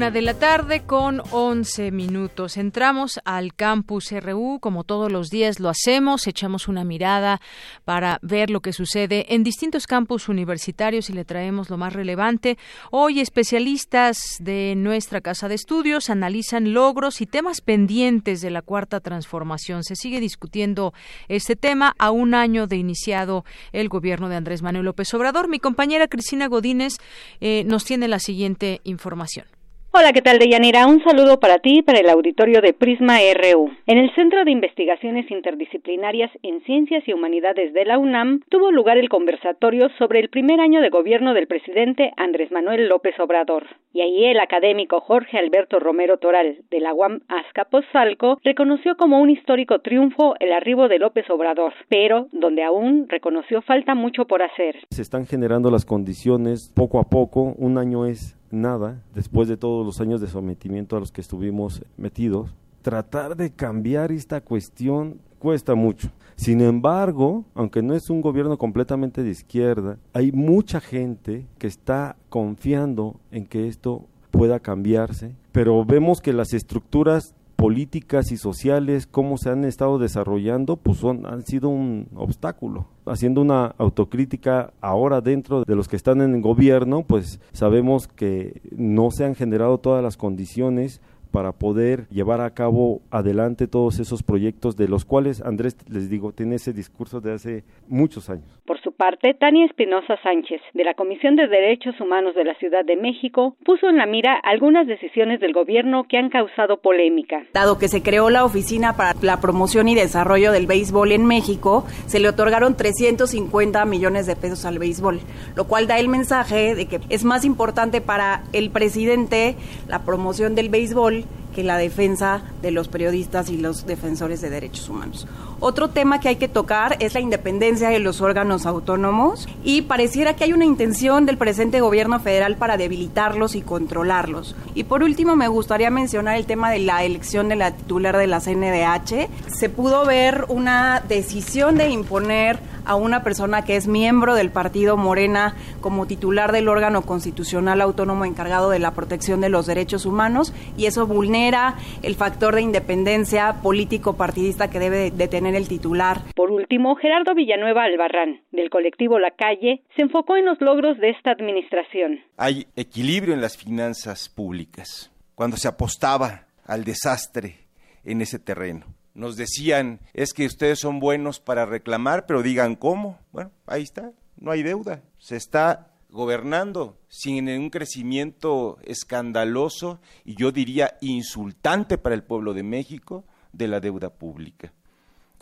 Una 0.02 0.10
de 0.10 0.24
la 0.24 0.34
tarde 0.34 0.82
con 0.82 1.22
11 1.30 1.92
minutos. 1.92 2.58
Entramos 2.58 3.20
al 3.24 3.54
campus 3.54 4.12
RU, 4.12 4.58
como 4.60 4.84
todos 4.84 5.12
los 5.12 5.28
días 5.30 5.60
lo 5.60 5.70
hacemos, 5.70 6.26
echamos 6.26 6.68
una 6.68 6.84
mirada 6.84 7.40
para 7.86 8.18
ver 8.24 8.50
lo 8.50 8.62
que 8.62 8.74
sucede 8.74 9.36
en 9.36 9.44
distintos 9.44 9.86
campus 9.86 10.28
universitarios 10.28 11.12
y 11.12 11.14
le 11.14 11.24
traemos 11.24 11.70
lo 11.70 11.78
más 11.78 11.94
relevante. 11.94 12.58
Hoy 12.90 13.20
especialistas 13.20 14.38
de 14.40 14.74
nuestra 14.76 15.22
casa 15.22 15.48
de 15.48 15.54
estudios 15.54 16.10
analizan 16.10 16.74
logros 16.74 17.22
y 17.22 17.28
temas 17.28 17.62
pendientes 17.62 18.42
de 18.42 18.50
la 18.50 18.64
cuarta 18.64 19.02
transformación. 19.02 19.84
Se 19.84 19.96
sigue 19.96 20.20
discutiendo 20.20 20.96
este 21.28 21.56
tema 21.56 21.94
a 22.00 22.10
un 22.10 22.34
año 22.34 22.66
de 22.66 22.78
iniciado 22.78 23.46
el 23.72 23.88
gobierno 23.88 24.30
de 24.30 24.38
Andrés 24.38 24.64
Manuel 24.64 24.86
López 24.86 25.14
Obrador. 25.14 25.48
Mi 25.48 25.60
compañera 25.60 26.08
Cristina 26.08 26.48
Godínez 26.48 26.96
eh, 27.40 27.66
nos 27.68 27.86
tiene 27.86 28.08
la 28.08 28.18
siguiente 28.18 28.82
información. 28.84 29.61
Hola, 29.94 30.14
¿qué 30.14 30.22
tal, 30.22 30.40
Deyanira? 30.40 30.88
Un 30.88 31.04
saludo 31.04 31.42
para 31.42 31.60
ti 31.60 31.80
y 31.80 31.82
para 31.82 32.00
el 32.00 32.08
auditorio 32.08 32.62
de 32.62 32.72
Prisma 32.72 33.18
RU. 33.34 33.72
En 33.88 33.98
el 33.98 34.10
Centro 34.16 34.46
de 34.46 34.52
Investigaciones 34.52 35.30
Interdisciplinarias 35.30 36.32
en 36.44 36.62
Ciencias 36.62 37.06
y 37.06 37.12
Humanidades 37.12 37.74
de 37.74 37.84
la 37.84 37.98
UNAM 37.98 38.40
tuvo 38.48 38.72
lugar 38.72 38.98
el 38.98 39.10
conversatorio 39.10 39.90
sobre 39.98 40.22
el 40.22 40.30
primer 40.30 40.62
año 40.62 40.80
de 40.80 40.90
gobierno 40.90 41.34
del 41.34 41.48
presidente 41.48 42.14
Andrés 42.16 42.54
Manuel 42.54 42.88
López 42.88 43.20
Obrador. 43.20 43.66
Y 43.92 44.00
ahí 44.00 44.24
el 44.28 44.40
académico 44.40 45.02
Jorge 45.02 45.38
Alberto 45.38 45.78
Romero 45.78 46.20
Toral, 46.20 46.60
de 46.72 46.80
la 46.80 46.94
UAM 46.94 47.20
Azcapotzalco, 47.28 48.40
reconoció 48.46 48.96
como 48.96 49.20
un 49.20 49.30
histórico 49.30 49.80
triunfo 49.80 50.36
el 50.40 50.54
arribo 50.54 50.88
de 50.88 51.00
López 51.00 51.30
Obrador, 51.30 51.74
pero 51.90 52.30
donde 52.32 52.64
aún 52.64 53.08
reconoció 53.10 53.62
falta 53.62 53.94
mucho 53.94 54.24
por 54.24 54.42
hacer. 54.42 54.78
Se 54.90 55.02
están 55.02 55.26
generando 55.26 55.70
las 55.70 55.84
condiciones 55.84 56.72
poco 56.74 56.98
a 56.98 57.10
poco, 57.10 57.56
un 57.58 57.78
año 57.78 58.06
es 58.06 58.41
nada, 58.52 59.02
después 59.16 59.48
de 59.48 59.58
todos 59.58 59.86
los 59.86 60.02
años 60.02 60.22
de 60.22 60.28
sometimiento 60.28 60.96
a 60.96 61.00
los 61.00 61.12
que 61.12 61.22
estuvimos 61.22 61.84
metidos, 61.98 62.54
tratar 62.82 63.36
de 63.36 63.52
cambiar 63.52 64.12
esta 64.12 64.42
cuestión 64.42 65.20
cuesta 65.40 65.76
mucho. 65.76 66.10
Sin 66.36 66.62
embargo, 66.62 67.46
aunque 67.54 67.82
no 67.82 67.94
es 67.94 68.10
un 68.10 68.22
gobierno 68.22 68.58
completamente 68.58 69.24
de 69.24 69.30
izquierda, 69.30 69.98
hay 70.14 70.32
mucha 70.32 70.80
gente 70.80 71.46
que 71.58 71.68
está 71.68 72.16
confiando 72.30 73.20
en 73.32 73.46
que 73.46 73.68
esto 73.68 74.06
pueda 74.32 74.60
cambiarse, 74.60 75.36
pero 75.52 75.84
vemos 75.86 76.22
que 76.22 76.34
las 76.34 76.54
estructuras 76.54 77.36
políticas 77.62 78.32
y 78.32 78.38
sociales, 78.38 79.06
cómo 79.06 79.38
se 79.38 79.52
han 79.52 79.66
estado 79.66 80.00
desarrollando, 80.00 80.78
pues 80.78 80.98
son, 80.98 81.28
han 81.28 81.44
sido 81.44 81.70
un 81.70 82.08
obstáculo. 82.16 82.88
Haciendo 83.06 83.40
una 83.40 83.76
autocrítica 83.78 84.74
ahora 84.82 85.22
dentro 85.22 85.64
de 85.64 85.76
los 85.76 85.88
que 85.88 85.96
están 85.96 86.22
en 86.22 86.34
el 86.34 86.42
gobierno, 86.42 87.04
pues 87.04 87.40
sabemos 87.52 88.08
que 88.08 88.64
no 88.76 89.12
se 89.12 89.26
han 89.26 89.36
generado 89.36 89.78
todas 89.78 90.02
las 90.02 90.18
condiciones 90.18 91.02
para 91.30 91.52
poder 91.52 92.08
llevar 92.10 92.42
a 92.42 92.56
cabo 92.56 93.04
adelante 93.12 93.68
todos 93.68 94.00
esos 94.00 94.24
proyectos 94.24 94.76
de 94.76 94.88
los 94.88 95.06
cuales 95.06 95.40
Andrés, 95.44 95.78
les 95.88 96.10
digo, 96.10 96.32
tiene 96.32 96.56
ese 96.56 96.74
discurso 96.74 97.22
de 97.22 97.34
hace 97.34 97.64
muchos 97.88 98.32
años. 98.32 98.60
Por 98.66 98.80
parte, 99.02 99.34
Tania 99.34 99.66
Espinosa 99.66 100.16
Sánchez, 100.22 100.62
de 100.76 100.84
la 100.84 100.94
Comisión 100.94 101.36
de 101.36 101.48
Derechos 101.48 102.00
Humanos 102.00 102.36
de 102.36 102.44
la 102.44 102.54
Ciudad 102.60 102.86
de 102.86 102.96
México, 102.96 103.56
puso 103.66 103.90
en 103.90 103.98
la 103.98 104.06
mira 104.06 104.36
algunas 104.44 104.86
decisiones 104.86 105.40
del 105.40 105.54
gobierno 105.54 106.04
que 106.08 106.20
han 106.20 106.30
causado 106.30 106.78
polémica. 106.78 107.42
Dado 107.52 107.80
que 107.80 107.88
se 107.88 108.04
creó 108.04 108.30
la 108.30 108.46
Oficina 108.46 108.96
para 108.96 109.16
la 109.24 109.42
Promoción 109.42 109.88
y 109.88 109.96
Desarrollo 109.96 110.52
del 110.52 110.68
Béisbol 110.68 111.14
en 111.14 111.26
México, 111.26 111.84
se 112.06 112.20
le 112.20 112.30
otorgaron 112.30 112.78
350 112.78 113.84
millones 113.86 114.28
de 114.28 114.36
pesos 114.36 114.66
al 114.66 114.78
béisbol, 114.78 115.20
lo 115.56 115.68
cual 115.68 115.88
da 115.88 115.98
el 115.98 116.08
mensaje 116.08 116.76
de 116.76 116.86
que 116.86 117.00
es 117.10 117.24
más 117.24 117.44
importante 117.44 118.02
para 118.02 118.44
el 118.54 118.70
presidente 118.70 119.56
la 119.88 120.06
promoción 120.06 120.54
del 120.54 120.70
béisbol 120.70 121.26
que 121.54 121.64
la 121.64 121.78
defensa 121.78 122.42
de 122.62 122.72
los 122.72 122.88
periodistas 122.88 123.50
y 123.50 123.58
los 123.58 123.86
defensores 123.86 124.42
de 124.42 124.50
derechos 124.50 124.90
humanos. 124.90 125.28
Otro 125.60 125.90
tema 125.90 126.20
que 126.20 126.30
hay 126.30 126.38
que 126.38 126.48
tocar 126.48 126.98
es 127.00 127.14
la 127.14 127.20
independencia 127.20 127.90
de 127.90 128.00
los 128.00 128.22
órganos 128.22 128.66
autónomos 128.66 129.48
y 129.64 129.84
pareciera 129.84 130.36
que 130.36 130.46
hay 130.46 130.54
una 130.54 130.66
intención 130.66 131.26
del 131.26 131.38
presente 131.38 131.82
gobierno 131.82 132.20
federal 132.20 132.56
para 132.56 132.78
debilitarlos 132.78 133.56
y 133.56 133.62
controlarlos. 133.62 134.56
Y 134.74 134.86
por 134.86 135.04
último 135.04 135.36
me 135.36 135.48
gustaría 135.48 135.92
mencionar 135.92 136.38
el 136.38 136.46
tema 136.48 136.72
de 136.72 136.80
la 136.80 137.04
elección 137.04 137.50
de 137.50 137.58
la 137.58 137.72
titular 137.76 138.18
de 138.18 138.28
la 138.28 138.40
CNDH. 138.40 139.30
Se 139.56 139.70
pudo 139.70 140.06
ver 140.06 140.46
una 140.48 141.04
decisión 141.08 141.78
de 141.78 141.90
imponer 141.90 142.60
a 142.86 142.96
una 142.96 143.24
persona 143.24 143.64
que 143.64 143.76
es 143.76 143.88
miembro 143.88 144.36
del 144.36 144.52
partido 144.52 144.98
Morena 144.98 145.56
como 145.82 146.08
titular 146.08 146.52
del 146.52 146.68
órgano 146.68 147.02
constitucional 147.04 147.82
autónomo 147.82 148.26
encargado 148.26 148.70
de 148.70 148.80
la 148.80 148.92
protección 148.92 149.42
de 149.42 149.50
los 149.50 149.66
derechos 149.66 150.06
humanos 150.06 150.54
y 150.78 150.86
eso 150.86 151.08
vulnera 151.08 151.76
el 152.04 152.16
factor 152.16 152.56
de 152.56 152.62
independencia 152.62 153.62
político 153.62 154.18
partidista 154.18 154.70
que 154.70 154.80
debe 154.80 155.12
de 155.12 155.28
tener 155.28 155.56
el 155.56 155.68
titular. 155.68 156.22
Por 156.36 156.52
último, 156.52 156.96
Gerardo 156.96 157.34
Villanueva 157.36 157.84
Albarrán, 157.84 158.42
del 158.52 158.70
colectivo 158.70 159.20
La 159.20 159.32
Calle, 159.32 159.84
se 159.96 160.02
enfocó 160.02 160.38
en 160.38 160.46
los 160.46 160.60
logros 160.62 160.98
de 161.00 161.10
esta 161.10 161.32
administración. 161.32 162.20
Hay 162.38 162.68
equilibrio 162.76 163.34
en 163.34 163.42
las 163.42 163.58
finanzas 163.58 164.30
públicas. 164.30 165.12
Cuando 165.36 165.58
se 165.58 165.68
apostaba 165.68 166.48
al 166.66 166.84
desastre 166.84 167.56
en 168.04 168.22
ese 168.22 168.40
terreno 168.40 168.86
nos 169.14 169.36
decían, 169.36 170.00
es 170.14 170.34
que 170.34 170.46
ustedes 170.46 170.80
son 170.80 171.00
buenos 171.00 171.40
para 171.40 171.66
reclamar, 171.66 172.26
pero 172.26 172.44
digan 172.44 172.76
cómo. 172.76 173.20
Bueno, 173.32 173.52
ahí 173.68 173.84
está, 173.84 174.12
no 174.38 174.52
hay 174.52 174.64
deuda. 174.64 175.02
Se 175.18 175.36
está 175.36 175.92
gobernando 176.10 176.98
sin 177.08 177.50
un 177.50 177.70
crecimiento 177.70 178.78
escandaloso 178.84 180.02
y 180.26 180.36
yo 180.36 180.52
diría 180.52 180.96
insultante 181.02 181.98
para 181.98 182.16
el 182.16 182.24
pueblo 182.24 182.54
de 182.54 182.64
México 182.64 183.26
de 183.54 183.68
la 183.68 183.80
deuda 183.80 184.10
pública. 184.10 184.74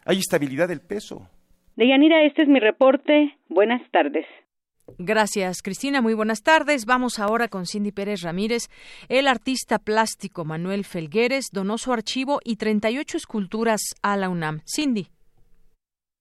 Hay 0.05 0.17
estabilidad 0.17 0.67
del 0.67 0.81
peso. 0.81 1.27
Deyanira, 1.75 2.23
este 2.23 2.43
es 2.43 2.47
mi 2.47 2.59
reporte. 2.59 3.37
Buenas 3.47 3.81
tardes. 3.91 4.25
Gracias, 4.97 5.61
Cristina. 5.61 6.01
Muy 6.01 6.13
buenas 6.13 6.41
tardes. 6.41 6.85
Vamos 6.85 7.19
ahora 7.19 7.47
con 7.47 7.65
Cindy 7.65 7.91
Pérez 7.91 8.21
Ramírez. 8.21 8.69
El 9.07 9.27
artista 9.27 9.79
plástico 9.79 10.45
Manuel 10.45 10.85
Felgueres 10.85 11.49
donó 11.51 11.77
su 11.77 11.93
archivo 11.93 12.39
y 12.43 12.55
38 12.55 13.17
esculturas 13.17 13.81
a 14.01 14.17
la 14.17 14.29
UNAM. 14.29 14.61
Cindy. 14.65 15.09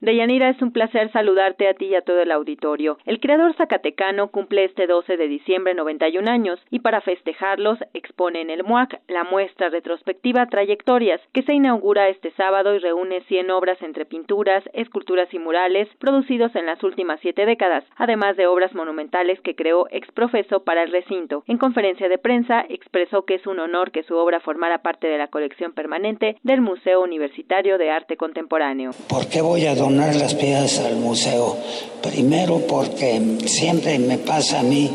Deyanira, 0.01 0.49
es 0.49 0.63
un 0.63 0.71
placer 0.71 1.11
saludarte 1.11 1.67
a 1.67 1.75
ti 1.75 1.87
y 1.87 1.97
a 1.97 2.03
todo 2.03 2.21
el 2.21 2.31
auditorio. 2.31 2.99
El 3.05 3.19
creador 3.19 3.57
zacatecano 3.57 4.29
cumple 4.29 4.65
este 4.65 4.87
12 4.87 5.17
de 5.17 5.27
diciembre 5.27 5.75
91 5.75 6.31
años 6.31 6.61
y 6.71 6.79
para 6.79 7.01
festejarlos 7.01 7.81
expone 7.95 8.41
en 8.41 8.51
el 8.51 8.63
MUAC 8.63 9.01
la 9.09 9.25
muestra 9.25 9.71
retrospectiva 9.71 10.47
Trayectorias, 10.47 11.21
que 11.33 11.43
se 11.43 11.53
inaugura 11.53 12.11
este 12.11 12.31
sábado 12.37 12.77
y 12.77 12.79
reúne 12.79 13.23
100 13.23 13.51
obras 13.51 13.83
entre 13.83 14.05
pinturas, 14.05 14.63
esculturas 14.73 15.35
y 15.35 15.41
murales 15.41 15.89
producidos 15.99 16.55
en 16.55 16.67
las 16.67 16.81
últimas 16.85 17.19
siete 17.21 17.45
décadas, 17.45 17.83
además 17.97 18.37
de 18.37 18.47
obras 18.47 18.77
monumentales 18.77 19.41
que 19.41 19.57
creó 19.57 19.89
exprofeso 19.91 20.63
para 20.63 20.85
el 20.85 20.93
recinto. 20.93 21.43
En 21.49 21.59
conferencia 21.59 22.09
de 22.09 22.19
prensa 22.19 22.65
expresó 22.69 23.25
que 23.25 23.35
es 23.35 23.49
un 23.49 23.59
honor 23.59 23.91
que 23.91 24.05
su 24.05 24.15
obra 24.15 24.39
formara 24.39 24.79
parte 24.79 25.09
de 25.09 25.19
la 25.19 25.27
colección 25.27 25.73
permanente 25.73 26.37
del 26.45 26.61
Museo 26.61 27.03
Universitario 27.03 27.79
de 27.79 27.91
Arte 27.91 28.17
Contemporáneo. 28.17 28.93
¿Por 29.09 29.29
qué 29.29 29.43
voy 29.43 29.67
a 29.67 29.75
donar 29.89 30.15
las 30.17 30.35
piezas 30.35 30.85
al 30.85 30.97
museo. 30.97 31.57
Primero 32.03 32.67
porque 32.67 33.39
siempre 33.47 33.99
me 33.99 34.19
pasa 34.19 34.61
a 34.61 34.63
mí 34.63 34.91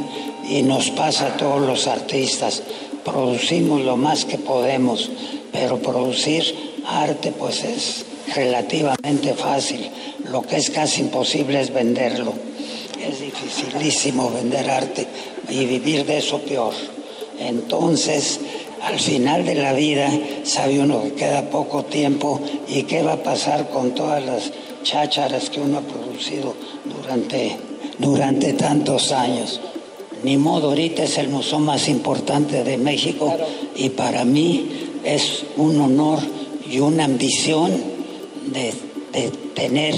y 0.47 0.61
nos 0.61 0.91
pasa 0.91 1.27
a 1.27 1.37
todos 1.37 1.61
los 1.61 1.87
artistas. 1.87 2.61
Producimos 3.03 3.81
lo 3.81 3.97
más 3.97 4.23
que 4.25 4.37
podemos, 4.37 5.09
pero 5.51 5.79
producir 5.79 6.43
arte 6.85 7.31
pues 7.31 7.63
es 7.63 8.05
relativamente 8.35 9.33
fácil. 9.33 9.89
Lo 10.29 10.43
que 10.43 10.57
es 10.57 10.69
casi 10.69 11.01
imposible 11.01 11.59
es 11.59 11.73
venderlo. 11.73 12.33
Es 13.03 13.19
dificilísimo 13.19 14.29
vender 14.29 14.69
arte 14.69 15.07
y 15.49 15.65
vivir 15.65 16.05
de 16.05 16.19
eso 16.19 16.37
peor. 16.39 16.73
Entonces, 17.39 18.39
al 18.83 18.99
final 18.99 19.43
de 19.43 19.55
la 19.55 19.73
vida 19.73 20.07
sabe 20.43 20.79
uno 20.79 21.01
que 21.01 21.13
queda 21.13 21.49
poco 21.49 21.83
tiempo 21.83 22.39
y 22.67 22.83
qué 22.83 23.01
va 23.01 23.13
a 23.13 23.23
pasar 23.23 23.69
con 23.69 23.95
todas 23.95 24.23
las 24.23 24.51
chácharas 24.83 25.49
que 25.49 25.59
uno 25.59 25.79
ha 25.79 25.81
producido 25.81 26.53
durante, 26.85 27.57
durante 27.97 28.53
tantos 28.53 29.11
años. 29.11 29.59
Ni 30.23 30.37
modo, 30.37 30.69
ahorita 30.69 31.03
es 31.03 31.17
el 31.17 31.29
museo 31.29 31.59
más 31.59 31.89
importante 31.89 32.63
de 32.63 32.77
México 32.77 33.33
y 33.75 33.89
para 33.89 34.23
mí 34.23 34.69
es 35.03 35.45
un 35.57 35.79
honor 35.81 36.19
y 36.69 36.79
una 36.79 37.05
ambición 37.05 37.71
de, 38.47 38.73
de 39.11 39.29
tener 39.53 39.95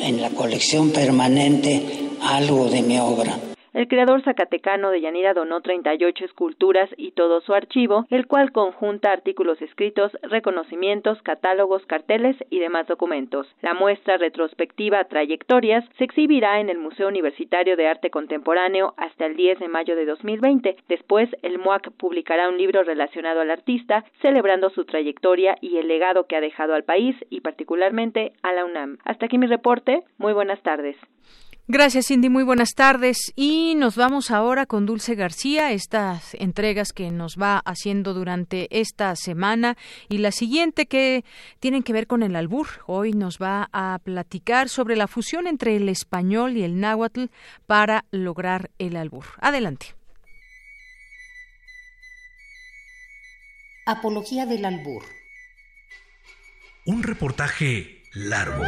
en 0.00 0.20
la 0.20 0.30
colección 0.30 0.90
permanente 0.90 2.10
algo 2.20 2.68
de 2.68 2.82
mi 2.82 2.98
obra. 2.98 3.38
El 3.76 3.88
creador 3.88 4.22
zacatecano 4.22 4.90
de 4.90 5.02
Yanira 5.02 5.34
donó 5.34 5.60
38 5.60 6.24
esculturas 6.24 6.88
y 6.96 7.10
todo 7.10 7.42
su 7.42 7.52
archivo, 7.52 8.06
el 8.08 8.26
cual 8.26 8.50
conjunta 8.50 9.12
artículos 9.12 9.60
escritos, 9.60 10.16
reconocimientos, 10.22 11.20
catálogos, 11.20 11.84
carteles 11.84 12.38
y 12.48 12.58
demás 12.58 12.86
documentos. 12.86 13.46
La 13.60 13.74
muestra 13.74 14.16
retrospectiva 14.16 15.04
Trayectorias 15.04 15.84
se 15.98 16.04
exhibirá 16.04 16.58
en 16.60 16.70
el 16.70 16.78
Museo 16.78 17.08
Universitario 17.08 17.76
de 17.76 17.86
Arte 17.86 18.08
Contemporáneo 18.08 18.94
hasta 18.96 19.26
el 19.26 19.36
10 19.36 19.58
de 19.58 19.68
mayo 19.68 19.94
de 19.94 20.06
2020. 20.06 20.78
Después, 20.88 21.28
el 21.42 21.58
MUAC 21.58 21.90
publicará 21.98 22.48
un 22.48 22.56
libro 22.56 22.82
relacionado 22.82 23.42
al 23.42 23.50
artista, 23.50 24.06
celebrando 24.22 24.70
su 24.70 24.86
trayectoria 24.86 25.58
y 25.60 25.76
el 25.76 25.88
legado 25.88 26.26
que 26.26 26.36
ha 26.36 26.40
dejado 26.40 26.72
al 26.72 26.84
país 26.84 27.14
y 27.28 27.42
particularmente 27.42 28.32
a 28.42 28.54
la 28.54 28.64
UNAM. 28.64 28.96
Hasta 29.04 29.26
aquí 29.26 29.36
mi 29.36 29.48
reporte. 29.48 30.02
Muy 30.16 30.32
buenas 30.32 30.62
tardes. 30.62 30.96
Gracias, 31.68 32.06
Cindy. 32.06 32.28
Muy 32.28 32.44
buenas 32.44 32.74
tardes. 32.76 33.32
Y 33.34 33.74
nos 33.74 33.96
vamos 33.96 34.30
ahora 34.30 34.66
con 34.66 34.86
Dulce 34.86 35.16
García, 35.16 35.72
estas 35.72 36.34
entregas 36.34 36.92
que 36.92 37.10
nos 37.10 37.34
va 37.36 37.58
haciendo 37.58 38.14
durante 38.14 38.68
esta 38.70 39.16
semana 39.16 39.76
y 40.08 40.18
la 40.18 40.30
siguiente 40.30 40.86
que 40.86 41.24
tienen 41.58 41.82
que 41.82 41.92
ver 41.92 42.06
con 42.06 42.22
el 42.22 42.36
albur. 42.36 42.68
Hoy 42.86 43.14
nos 43.14 43.38
va 43.38 43.68
a 43.72 43.98
platicar 43.98 44.68
sobre 44.68 44.94
la 44.94 45.08
fusión 45.08 45.48
entre 45.48 45.74
el 45.74 45.88
español 45.88 46.56
y 46.56 46.62
el 46.62 46.78
náhuatl 46.78 47.24
para 47.66 48.04
lograr 48.12 48.70
el 48.78 48.94
albur. 48.94 49.24
Adelante. 49.40 49.96
Apología 53.86 54.46
del 54.46 54.64
albur. 54.64 55.02
Un 56.86 57.02
reportaje 57.02 58.02
largo 58.14 58.62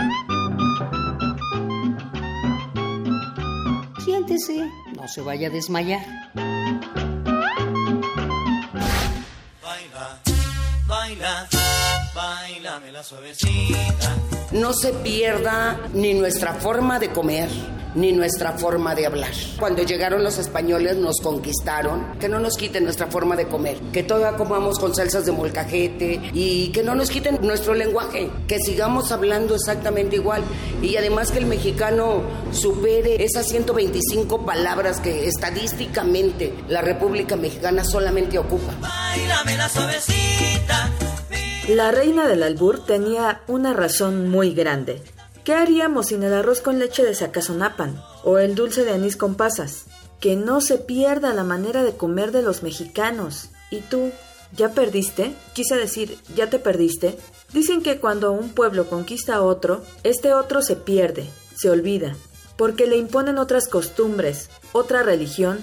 Siéntese, 4.08 4.56
no 4.96 5.06
se 5.06 5.20
vaya 5.20 5.48
a 5.48 5.50
desmayar. 5.50 6.00
Baila, 9.62 10.18
baila, 10.86 11.57
No 14.52 14.72
se 14.72 14.92
pierda 14.92 15.80
ni 15.92 16.14
nuestra 16.14 16.54
forma 16.54 16.98
de 16.98 17.10
comer 17.10 17.48
ni 17.94 18.12
nuestra 18.12 18.52
forma 18.52 18.94
de 18.94 19.06
hablar. 19.06 19.32
Cuando 19.58 19.82
llegaron 19.82 20.22
los 20.22 20.38
españoles 20.38 20.96
nos 20.96 21.20
conquistaron, 21.20 22.18
que 22.18 22.28
no 22.28 22.38
nos 22.38 22.56
quiten 22.56 22.84
nuestra 22.84 23.08
forma 23.08 23.34
de 23.34 23.48
comer, 23.48 23.78
que 23.92 24.02
todavía 24.02 24.36
comamos 24.38 24.78
con 24.78 24.94
salsas 24.94 25.26
de 25.26 25.32
molcajete 25.32 26.30
y 26.32 26.68
que 26.68 26.82
no 26.82 26.94
nos 26.94 27.10
quiten 27.10 27.38
nuestro 27.42 27.74
lenguaje, 27.74 28.30
que 28.46 28.58
sigamos 28.60 29.10
hablando 29.10 29.54
exactamente 29.54 30.16
igual 30.16 30.42
y 30.82 30.96
además 30.96 31.30
que 31.32 31.38
el 31.38 31.46
mexicano 31.46 32.22
supere 32.52 33.24
esas 33.24 33.48
125 33.48 34.44
palabras 34.44 35.00
que 35.00 35.26
estadísticamente 35.26 36.54
la 36.68 36.82
República 36.82 37.36
Mexicana 37.36 37.84
solamente 37.84 38.38
ocupa. 38.38 38.74
Bailame 38.80 39.56
la 39.56 39.68
suavecita 39.68 41.07
La 41.68 41.90
reina 41.90 42.26
del 42.26 42.42
albur 42.42 42.82
tenía 42.86 43.42
una 43.46 43.74
razón 43.74 44.30
muy 44.30 44.54
grande. 44.54 45.02
¿Qué 45.44 45.52
haríamos 45.52 46.06
sin 46.06 46.22
el 46.22 46.32
arroz 46.32 46.62
con 46.62 46.78
leche 46.78 47.04
de 47.04 47.14
Sacazonapan 47.14 48.02
o 48.24 48.38
el 48.38 48.54
dulce 48.54 48.84
de 48.84 48.92
anís 48.92 49.18
con 49.18 49.34
pasas? 49.34 49.84
Que 50.18 50.34
no 50.34 50.62
se 50.62 50.78
pierda 50.78 51.34
la 51.34 51.44
manera 51.44 51.82
de 51.82 51.94
comer 51.94 52.32
de 52.32 52.40
los 52.40 52.62
mexicanos. 52.62 53.50
¿Y 53.70 53.80
tú? 53.80 54.12
¿Ya 54.56 54.70
perdiste? 54.70 55.34
Quise 55.52 55.76
decir, 55.76 56.16
¿ya 56.34 56.48
te 56.48 56.58
perdiste? 56.58 57.18
Dicen 57.52 57.82
que 57.82 58.00
cuando 58.00 58.32
un 58.32 58.48
pueblo 58.48 58.88
conquista 58.88 59.34
a 59.34 59.42
otro, 59.42 59.82
este 60.04 60.32
otro 60.32 60.62
se 60.62 60.74
pierde, 60.74 61.28
se 61.54 61.68
olvida, 61.68 62.16
porque 62.56 62.86
le 62.86 62.96
imponen 62.96 63.36
otras 63.36 63.68
costumbres, 63.68 64.48
otra 64.72 65.02
religión 65.02 65.58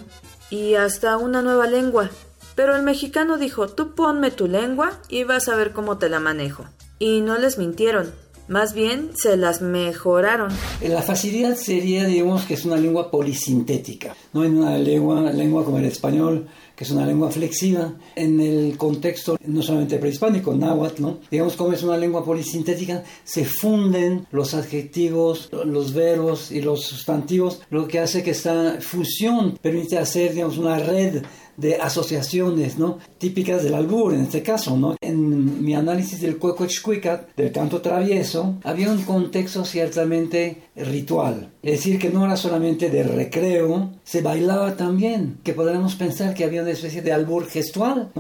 y 0.51 0.75
hasta 0.75 1.17
una 1.17 1.41
nueva 1.41 1.65
lengua. 1.65 2.11
Pero 2.55 2.75
el 2.75 2.83
mexicano 2.83 3.37
dijo, 3.37 3.67
tú 3.67 3.93
ponme 3.95 4.31
tu 4.31 4.47
lengua 4.47 4.99
y 5.09 5.23
vas 5.23 5.49
a 5.49 5.55
ver 5.55 5.73
cómo 5.73 5.97
te 5.97 6.09
la 6.09 6.19
manejo. 6.19 6.65
Y 6.99 7.21
no 7.21 7.37
les 7.37 7.57
mintieron, 7.57 8.13
más 8.47 8.73
bien 8.73 9.11
se 9.15 9.37
las 9.37 9.61
mejoraron. 9.61 10.51
La 10.81 11.01
facilidad 11.01 11.55
sería, 11.55 12.05
digamos, 12.05 12.45
que 12.45 12.53
es 12.53 12.63
una 12.65 12.77
lengua 12.77 13.09
polisintética, 13.09 14.15
no 14.33 14.43
en 14.43 14.57
una 14.57 14.77
lengua, 14.77 15.31
lengua 15.31 15.65
como 15.65 15.79
el 15.79 15.85
español, 15.85 16.47
que 16.75 16.83
es 16.83 16.91
una 16.91 17.05
lengua 17.05 17.31
flexiva 17.31 17.95
en 18.15 18.39
el 18.39 18.77
contexto 18.77 19.37
no 19.45 19.61
solamente 19.61 19.97
prehispánico, 19.97 20.53
náhuatl, 20.53 21.01
¿no? 21.01 21.19
Digamos, 21.31 21.55
como 21.55 21.73
es 21.73 21.83
una 21.83 21.97
lengua 21.97 22.23
polisintética, 22.23 23.03
se 23.23 23.45
funden 23.45 24.27
los 24.31 24.53
adjetivos, 24.53 25.49
los 25.51 25.93
verbos 25.93 26.51
y 26.51 26.61
los 26.61 26.83
sustantivos, 26.83 27.61
lo 27.69 27.87
que 27.87 27.99
hace 27.99 28.23
que 28.23 28.31
esta 28.31 28.77
fusión 28.81 29.57
permite 29.61 29.97
hacer, 29.97 30.33
digamos, 30.33 30.57
una 30.57 30.77
red 30.79 31.23
de 31.57 31.75
asociaciones 31.75 32.77
¿no? 32.77 32.99
típicas 33.17 33.63
del 33.63 33.75
albur 33.75 34.13
en 34.13 34.21
este 34.21 34.43
caso. 34.43 34.77
¿no? 34.77 34.95
En 35.01 35.63
mi 35.63 35.75
análisis 35.75 36.21
del 36.21 36.37
Cuecochcuicat, 36.37 37.35
del 37.35 37.51
canto 37.51 37.81
travieso, 37.81 38.57
había 38.63 38.91
un 38.91 39.03
contexto 39.03 39.65
ciertamente 39.65 40.63
ritual. 40.75 41.51
Es 41.61 41.79
decir, 41.79 41.99
que 41.99 42.09
no 42.09 42.25
era 42.25 42.37
solamente 42.37 42.89
de 42.89 43.03
recreo, 43.03 43.91
se 44.03 44.21
bailaba 44.21 44.75
también, 44.75 45.39
que 45.43 45.53
podríamos 45.53 45.95
pensar 45.95 46.33
que 46.33 46.43
había 46.43 46.61
una 46.61 46.71
especie 46.71 47.01
de 47.01 47.13
albur 47.13 47.47
gestual. 47.47 48.11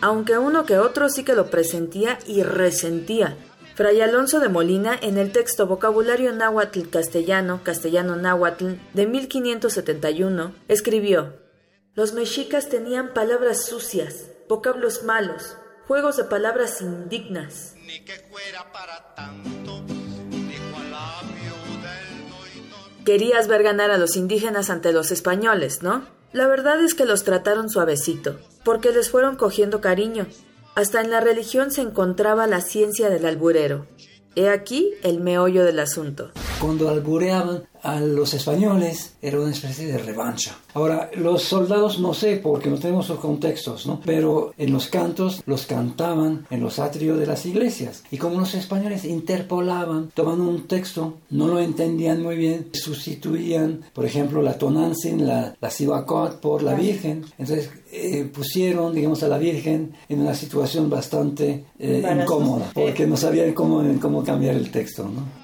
Aunque 0.00 0.36
uno 0.36 0.66
que 0.66 0.78
otro 0.78 1.08
sí 1.08 1.22
que 1.22 1.34
lo 1.34 1.48
presentía 1.48 2.18
y 2.26 2.42
resentía, 2.42 3.36
Fray 3.74 4.02
Alonso 4.02 4.38
de 4.38 4.50
Molina, 4.50 4.98
en 5.00 5.16
el 5.16 5.32
texto 5.32 5.66
Vocabulario 5.66 6.32
Náhuatl 6.32 6.90
Castellano, 6.90 7.60
Castellano 7.64 8.16
Náhuatl, 8.16 8.74
de 8.92 9.06
1571, 9.06 10.54
escribió: 10.68 11.38
Los 11.94 12.12
mexicas 12.12 12.68
tenían 12.68 13.14
palabras 13.14 13.64
sucias, 13.64 14.26
vocablos 14.46 15.04
malos, 15.04 15.56
juegos 15.88 16.18
de 16.18 16.24
palabras 16.24 16.82
indignas. 16.82 17.74
Querías 23.06 23.48
ver 23.48 23.62
ganar 23.62 23.90
a 23.90 23.96
los 23.96 24.16
indígenas 24.16 24.68
ante 24.68 24.92
los 24.92 25.10
españoles, 25.10 25.82
¿no? 25.82 26.06
La 26.32 26.46
verdad 26.46 26.78
es 26.84 26.94
que 26.94 27.06
los 27.06 27.24
trataron 27.24 27.70
suavecito, 27.70 28.38
porque 28.64 28.92
les 28.92 29.10
fueron 29.10 29.36
cogiendo 29.36 29.80
cariño, 29.80 30.26
hasta 30.74 31.00
en 31.00 31.10
la 31.10 31.20
religión 31.20 31.70
se 31.70 31.82
encontraba 31.82 32.46
la 32.46 32.60
ciencia 32.60 33.10
del 33.10 33.26
alburero. 33.26 33.86
He 34.34 34.48
aquí 34.48 34.92
el 35.02 35.20
meollo 35.20 35.64
del 35.64 35.78
asunto. 35.78 36.30
Cuando 36.60 36.88
albureaban 36.88 37.64
a 37.82 38.00
los 38.00 38.32
españoles 38.34 39.14
era 39.20 39.40
una 39.40 39.50
especie 39.50 39.86
de 39.86 39.98
revancha. 39.98 40.56
Ahora, 40.74 41.10
los 41.14 41.42
soldados 41.42 41.98
no 41.98 42.14
sé 42.14 42.36
porque 42.36 42.70
no 42.70 42.78
tenemos 42.78 43.08
los 43.08 43.18
contextos, 43.18 43.86
¿no? 43.86 44.00
Pero 44.04 44.54
en 44.56 44.72
los 44.72 44.86
cantos 44.86 45.42
los 45.46 45.66
cantaban 45.66 46.46
en 46.50 46.60
los 46.60 46.78
atrios 46.78 47.18
de 47.18 47.26
las 47.26 47.44
iglesias. 47.44 48.04
Y 48.10 48.18
como 48.18 48.40
los 48.40 48.54
españoles 48.54 49.04
interpolaban, 49.04 50.10
tomando 50.14 50.44
un 50.44 50.66
texto, 50.66 51.14
no 51.30 51.48
lo 51.48 51.58
entendían 51.60 52.22
muy 52.22 52.36
bien, 52.36 52.68
sustituían, 52.72 53.82
por 53.92 54.06
ejemplo, 54.06 54.42
la 54.42 54.56
Tonantzin, 54.56 55.26
la, 55.26 55.54
la 55.60 55.70
Sibacot 55.70 56.40
por 56.40 56.62
la 56.62 56.74
Virgen. 56.74 57.24
Entonces 57.36 57.70
eh, 57.90 58.30
pusieron, 58.32 58.94
digamos, 58.94 59.22
a 59.22 59.28
la 59.28 59.38
Virgen 59.38 59.92
en 60.08 60.20
una 60.20 60.34
situación 60.34 60.88
bastante 60.88 61.64
eh, 61.78 62.20
incómoda, 62.20 62.70
porque 62.72 63.06
no 63.06 63.16
sabían 63.16 63.52
cómo, 63.52 63.82
cómo 64.00 64.22
cambiar 64.22 64.54
el 64.54 64.70
texto, 64.70 65.04
¿no? 65.04 65.41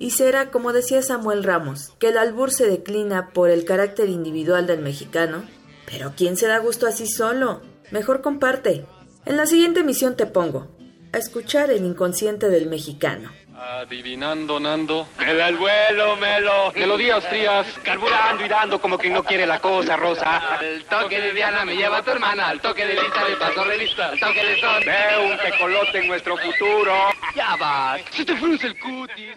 Y 0.00 0.12
será, 0.12 0.50
como 0.50 0.72
decía 0.72 1.02
Samuel 1.02 1.44
Ramos, 1.44 1.92
que 1.98 2.08
el 2.08 2.16
albur 2.16 2.50
se 2.50 2.66
declina 2.66 3.28
por 3.34 3.50
el 3.50 3.66
carácter 3.66 4.08
individual 4.08 4.66
del 4.66 4.80
mexicano. 4.80 5.44
Pero 5.84 6.14
¿quién 6.16 6.38
se 6.38 6.46
da 6.46 6.56
gusto 6.56 6.86
así 6.86 7.06
solo? 7.06 7.60
Mejor 7.90 8.22
comparte. 8.22 8.86
En 9.26 9.36
la 9.36 9.44
siguiente 9.44 9.80
emisión 9.80 10.16
te 10.16 10.24
pongo 10.24 10.68
a 11.12 11.18
escuchar 11.18 11.70
el 11.70 11.84
inconsciente 11.84 12.48
del 12.48 12.66
mexicano. 12.66 13.30
Adivinando, 13.54 14.58
Nando. 14.58 15.06
El 15.18 15.58
vuelo, 15.58 16.16
Melo. 16.16 16.72
Melodías 16.74 17.22
frías. 17.28 17.66
Carburando 17.82 18.46
y 18.46 18.48
dando 18.48 18.80
como 18.80 18.96
quien 18.96 19.12
no 19.12 19.22
quiere 19.22 19.46
la 19.46 19.60
cosa, 19.60 19.98
Rosa. 19.98 20.40
El 20.62 20.82
toque 20.84 21.20
de 21.20 21.34
Diana 21.34 21.66
me 21.66 21.76
lleva 21.76 21.98
a 21.98 22.02
tu 22.02 22.10
hermana. 22.10 22.48
Al 22.48 22.60
toque 22.62 22.86
de 22.86 22.94
lista 22.94 23.28
le 23.28 23.36
paso 23.36 23.64
revista. 23.64 24.08
Al 24.08 24.18
toque 24.18 24.46
de 24.46 24.60
sol. 24.60 24.82
Veo 24.82 25.26
un 25.26 25.36
tecolote 25.36 25.98
en 25.98 26.08
nuestro 26.08 26.38
futuro. 26.38 26.94
Ya 27.34 27.54
va. 27.56 27.98
Se 28.10 28.24
te 28.24 28.34
frunce 28.34 28.68
el 28.68 28.80
cutis. 28.80 29.36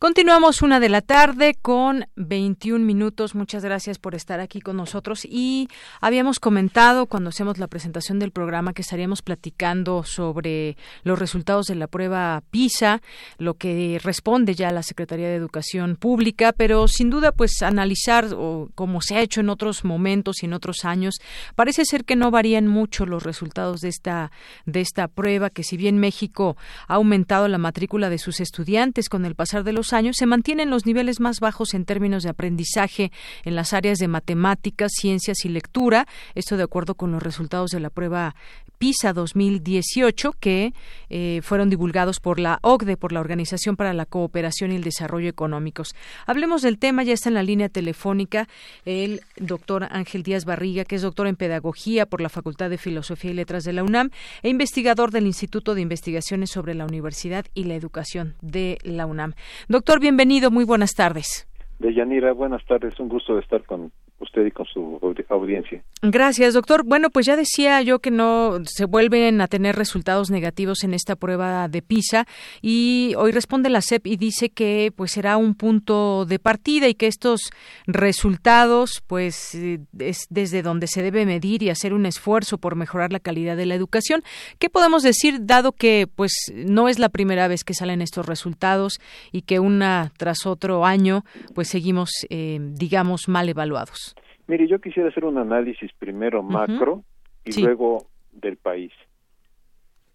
Continuamos 0.00 0.62
una 0.62 0.80
de 0.80 0.88
la 0.88 1.02
tarde 1.02 1.58
con 1.60 2.06
21 2.16 2.82
minutos. 2.82 3.34
Muchas 3.34 3.62
gracias 3.62 3.98
por 3.98 4.14
estar 4.14 4.40
aquí 4.40 4.62
con 4.62 4.78
nosotros. 4.78 5.26
Y 5.26 5.68
habíamos 6.00 6.40
comentado 6.40 7.04
cuando 7.04 7.28
hacemos 7.28 7.58
la 7.58 7.66
presentación 7.66 8.18
del 8.18 8.30
programa 8.30 8.72
que 8.72 8.80
estaríamos 8.80 9.20
platicando 9.20 10.02
sobre 10.02 10.78
los 11.02 11.18
resultados 11.18 11.66
de 11.66 11.74
la 11.74 11.86
prueba 11.86 12.42
PISA, 12.50 13.02
lo 13.36 13.58
que 13.58 14.00
responde 14.02 14.54
ya 14.54 14.70
la 14.70 14.82
Secretaría 14.82 15.28
de 15.28 15.34
Educación 15.34 15.96
Pública, 15.96 16.54
pero 16.54 16.88
sin 16.88 17.10
duda, 17.10 17.30
pues 17.32 17.60
analizar, 17.60 18.28
o 18.34 18.70
como 18.74 19.02
se 19.02 19.16
ha 19.16 19.20
hecho 19.20 19.42
en 19.42 19.50
otros 19.50 19.84
momentos 19.84 20.42
y 20.42 20.46
en 20.46 20.54
otros 20.54 20.86
años, 20.86 21.16
parece 21.54 21.84
ser 21.84 22.06
que 22.06 22.16
no 22.16 22.30
varían 22.30 22.66
mucho 22.66 23.04
los 23.04 23.22
resultados 23.22 23.82
de 23.82 23.90
esta, 23.90 24.32
de 24.64 24.80
esta 24.80 25.08
prueba, 25.08 25.50
que 25.50 25.62
si 25.62 25.76
bien 25.76 25.98
México 25.98 26.56
ha 26.88 26.94
aumentado 26.94 27.48
la 27.48 27.58
matrícula 27.58 28.08
de 28.08 28.16
sus 28.16 28.40
estudiantes 28.40 29.10
con 29.10 29.26
el 29.26 29.34
pasar 29.34 29.62
de 29.62 29.74
los 29.74 29.89
años 29.92 30.16
se 30.18 30.26
mantienen 30.26 30.70
los 30.70 30.86
niveles 30.86 31.20
más 31.20 31.40
bajos 31.40 31.74
en 31.74 31.84
términos 31.84 32.22
de 32.22 32.30
aprendizaje 32.30 33.12
en 33.44 33.54
las 33.54 33.72
áreas 33.72 33.98
de 33.98 34.08
matemáticas, 34.08 34.92
ciencias 34.94 35.44
y 35.44 35.48
lectura. 35.48 36.06
Esto 36.34 36.56
de 36.56 36.62
acuerdo 36.62 36.94
con 36.94 37.12
los 37.12 37.22
resultados 37.22 37.70
de 37.70 37.80
la 37.80 37.90
prueba 37.90 38.34
PISA 38.80 39.12
2018 39.12 40.32
que 40.40 40.72
eh, 41.10 41.40
fueron 41.42 41.68
divulgados 41.68 42.18
por 42.18 42.40
la 42.40 42.58
OCDE, 42.62 42.96
por 42.96 43.12
la 43.12 43.20
Organización 43.20 43.76
para 43.76 43.92
la 43.92 44.06
Cooperación 44.06 44.72
y 44.72 44.76
el 44.76 44.82
Desarrollo 44.82 45.28
Económicos. 45.28 45.94
Hablemos 46.26 46.62
del 46.62 46.78
tema, 46.78 47.02
ya 47.02 47.12
está 47.12 47.28
en 47.28 47.34
la 47.34 47.42
línea 47.42 47.68
telefónica 47.68 48.48
el 48.86 49.20
doctor 49.36 49.86
Ángel 49.90 50.22
Díaz 50.22 50.46
Barriga, 50.46 50.84
que 50.84 50.96
es 50.96 51.02
doctor 51.02 51.26
en 51.26 51.36
Pedagogía 51.36 52.06
por 52.06 52.22
la 52.22 52.30
Facultad 52.30 52.70
de 52.70 52.78
Filosofía 52.78 53.32
y 53.32 53.34
Letras 53.34 53.64
de 53.64 53.74
la 53.74 53.84
UNAM 53.84 54.08
e 54.42 54.48
investigador 54.48 55.10
del 55.10 55.26
Instituto 55.26 55.74
de 55.74 55.82
Investigaciones 55.82 56.48
sobre 56.48 56.74
la 56.74 56.86
Universidad 56.86 57.44
y 57.52 57.64
la 57.64 57.74
Educación 57.74 58.34
de 58.40 58.78
la 58.82 59.04
UNAM. 59.04 59.34
Doctor, 59.68 60.00
bienvenido, 60.00 60.50
muy 60.50 60.64
buenas 60.64 60.94
tardes. 60.94 61.46
Deyanira, 61.80 62.32
buenas 62.32 62.64
tardes, 62.64 62.98
un 62.98 63.08
gusto 63.08 63.38
estar 63.38 63.62
con 63.64 63.92
usted 64.20 64.46
y 64.46 64.50
con 64.50 64.66
su 64.66 64.98
audiencia. 65.28 65.82
Gracias, 66.02 66.54
doctor. 66.54 66.84
Bueno, 66.84 67.10
pues 67.10 67.26
ya 67.26 67.36
decía 67.36 67.82
yo 67.82 67.98
que 67.98 68.10
no 68.10 68.58
se 68.64 68.84
vuelven 68.84 69.40
a 69.40 69.48
tener 69.48 69.76
resultados 69.76 70.30
negativos 70.30 70.84
en 70.84 70.94
esta 70.94 71.16
prueba 71.16 71.68
de 71.68 71.82
PISA 71.82 72.26
y 72.62 73.14
hoy 73.16 73.32
responde 73.32 73.70
la 73.70 73.80
CEP 73.82 74.06
y 74.06 74.16
dice 74.16 74.50
que 74.50 74.92
pues 74.94 75.12
será 75.12 75.36
un 75.36 75.54
punto 75.54 76.26
de 76.26 76.38
partida 76.38 76.88
y 76.88 76.94
que 76.94 77.06
estos 77.06 77.50
resultados 77.86 79.02
pues 79.06 79.54
eh, 79.54 79.80
es 79.98 80.26
desde 80.30 80.62
donde 80.62 80.86
se 80.86 81.02
debe 81.02 81.26
medir 81.26 81.62
y 81.62 81.70
hacer 81.70 81.92
un 81.92 82.06
esfuerzo 82.06 82.58
por 82.58 82.76
mejorar 82.76 83.12
la 83.12 83.20
calidad 83.20 83.56
de 83.56 83.66
la 83.66 83.74
educación. 83.74 84.22
¿Qué 84.58 84.70
podemos 84.70 85.02
decir 85.02 85.46
dado 85.46 85.72
que 85.72 86.06
pues 86.14 86.32
no 86.54 86.88
es 86.88 86.98
la 86.98 87.08
primera 87.08 87.48
vez 87.48 87.64
que 87.64 87.74
salen 87.74 88.02
estos 88.02 88.26
resultados 88.26 89.00
y 89.32 89.42
que 89.42 89.60
una 89.60 90.12
tras 90.16 90.46
otro 90.46 90.84
año 90.84 91.24
pues 91.54 91.68
seguimos 91.68 92.10
eh, 92.28 92.58
digamos 92.60 93.28
mal 93.28 93.48
evaluados? 93.48 94.09
Mire, 94.50 94.66
yo 94.66 94.80
quisiera 94.80 95.08
hacer 95.08 95.24
un 95.24 95.38
análisis 95.38 95.92
primero 95.92 96.42
macro 96.42 97.04
y 97.44 97.62
luego 97.62 98.08
del 98.32 98.56
país. 98.56 98.90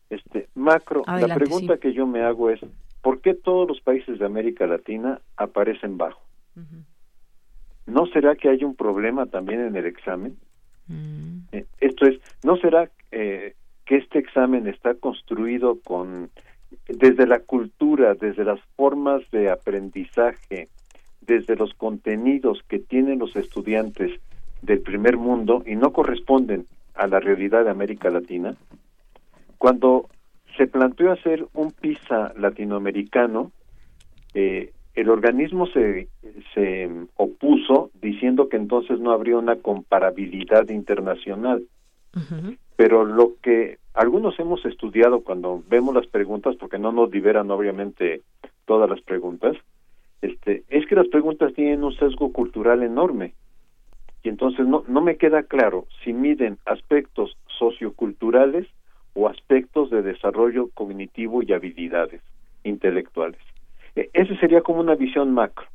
Este, 0.10 0.50
macro, 0.56 1.04
la 1.08 1.34
pregunta 1.34 1.78
que 1.78 1.94
yo 1.94 2.06
me 2.06 2.22
hago 2.22 2.50
es, 2.50 2.60
¿por 3.02 3.22
qué 3.22 3.34
todos 3.34 3.66
los 3.66 3.80
países 3.80 4.20
de 4.20 4.26
América 4.26 4.68
Latina 4.68 5.22
aparecen 5.38 5.98
bajo? 5.98 6.22
¿No 7.86 8.08
será 8.08 8.36
que 8.36 8.50
hay 8.50 8.66
un 8.66 8.76
problema 8.76 9.26
también 9.26 9.62
en 9.62 9.78
el 9.78 9.86
examen? 9.86 10.36
Mm. 10.88 11.38
Eh, 11.54 11.66
esto 11.80 12.06
es, 12.06 12.20
¿no 12.44 12.58
será 12.58 12.90
eh, 13.14 13.56
que 13.86 13.96
este 13.96 14.20
examen 14.20 14.68
está 14.68 14.96
construido 14.96 15.80
con 15.80 16.30
desde 16.90 17.26
la 17.26 17.40
cultura, 17.40 18.16
desde 18.16 18.44
las 18.44 18.60
formas 18.76 19.22
de 19.32 19.50
aprendizaje, 19.50 20.68
desde 21.26 21.56
los 21.56 21.74
contenidos 21.74 22.62
que 22.68 22.80
tienen 22.80 23.20
los 23.20 23.36
estudiantes 23.36 24.20
del 24.62 24.82
primer 24.82 25.18
mundo 25.18 25.64
y 25.66 25.76
no 25.76 25.92
corresponden 25.92 26.66
a 26.94 27.08
la 27.08 27.20
realidad 27.20 27.64
de 27.64 27.72
América 27.72 28.10
Latina? 28.10 28.56
Cuando 29.58 30.10
se 30.58 30.68
planteó 30.68 31.12
hacer 31.12 31.46
un 31.54 31.72
PISA 31.72 32.34
latinoamericano, 32.38 33.52
eh, 34.34 34.72
el 34.96 35.10
organismo 35.10 35.68
se, 35.68 36.08
se 36.54 36.90
opuso 37.18 37.92
diciendo 38.02 38.48
que 38.48 38.58
entonces 38.58 39.00
no 39.00 39.12
habría 39.12 39.38
una 39.38 39.58
comparabilidad 39.58 40.70
internacional. 40.70 41.64
Pero 42.78 43.04
lo 43.04 43.34
que 43.42 43.78
algunos 43.94 44.40
hemos 44.40 44.64
estudiado 44.66 45.22
cuando 45.22 45.62
vemos 45.68 45.94
las 45.94 46.08
preguntas, 46.08 46.56
porque 46.56 46.80
no 46.80 46.94
nos 46.94 47.12
liberan 47.12 47.52
obviamente 47.52 48.22
todas 48.66 48.90
las 48.90 49.02
preguntas, 49.02 49.58
este, 50.26 50.64
es 50.70 50.86
que 50.88 50.96
las 50.96 51.08
preguntas 51.08 51.54
tienen 51.54 51.84
un 51.84 51.96
sesgo 51.96 52.32
cultural 52.32 52.84
enorme. 52.84 53.34
Y 54.24 54.30
entonces 54.30 54.68
no, 54.68 54.84
no 54.88 55.02
me 55.02 55.18
queda 55.18 55.44
claro 55.44 55.86
si 56.04 56.14
miden 56.14 56.58
aspectos 56.66 57.38
socioculturales 57.60 58.68
o 59.14 59.28
aspectos 59.28 59.90
de 59.90 60.02
desarrollo 60.02 60.70
cognitivo 60.74 61.42
y 61.44 61.54
habilidades 61.54 62.22
intelectuales. 62.64 63.40
E, 63.96 64.10
ese 64.14 64.36
sería 64.38 64.62
como 64.62 64.80
una 64.80 64.96
visión 64.96 65.32
macro. 65.32 65.68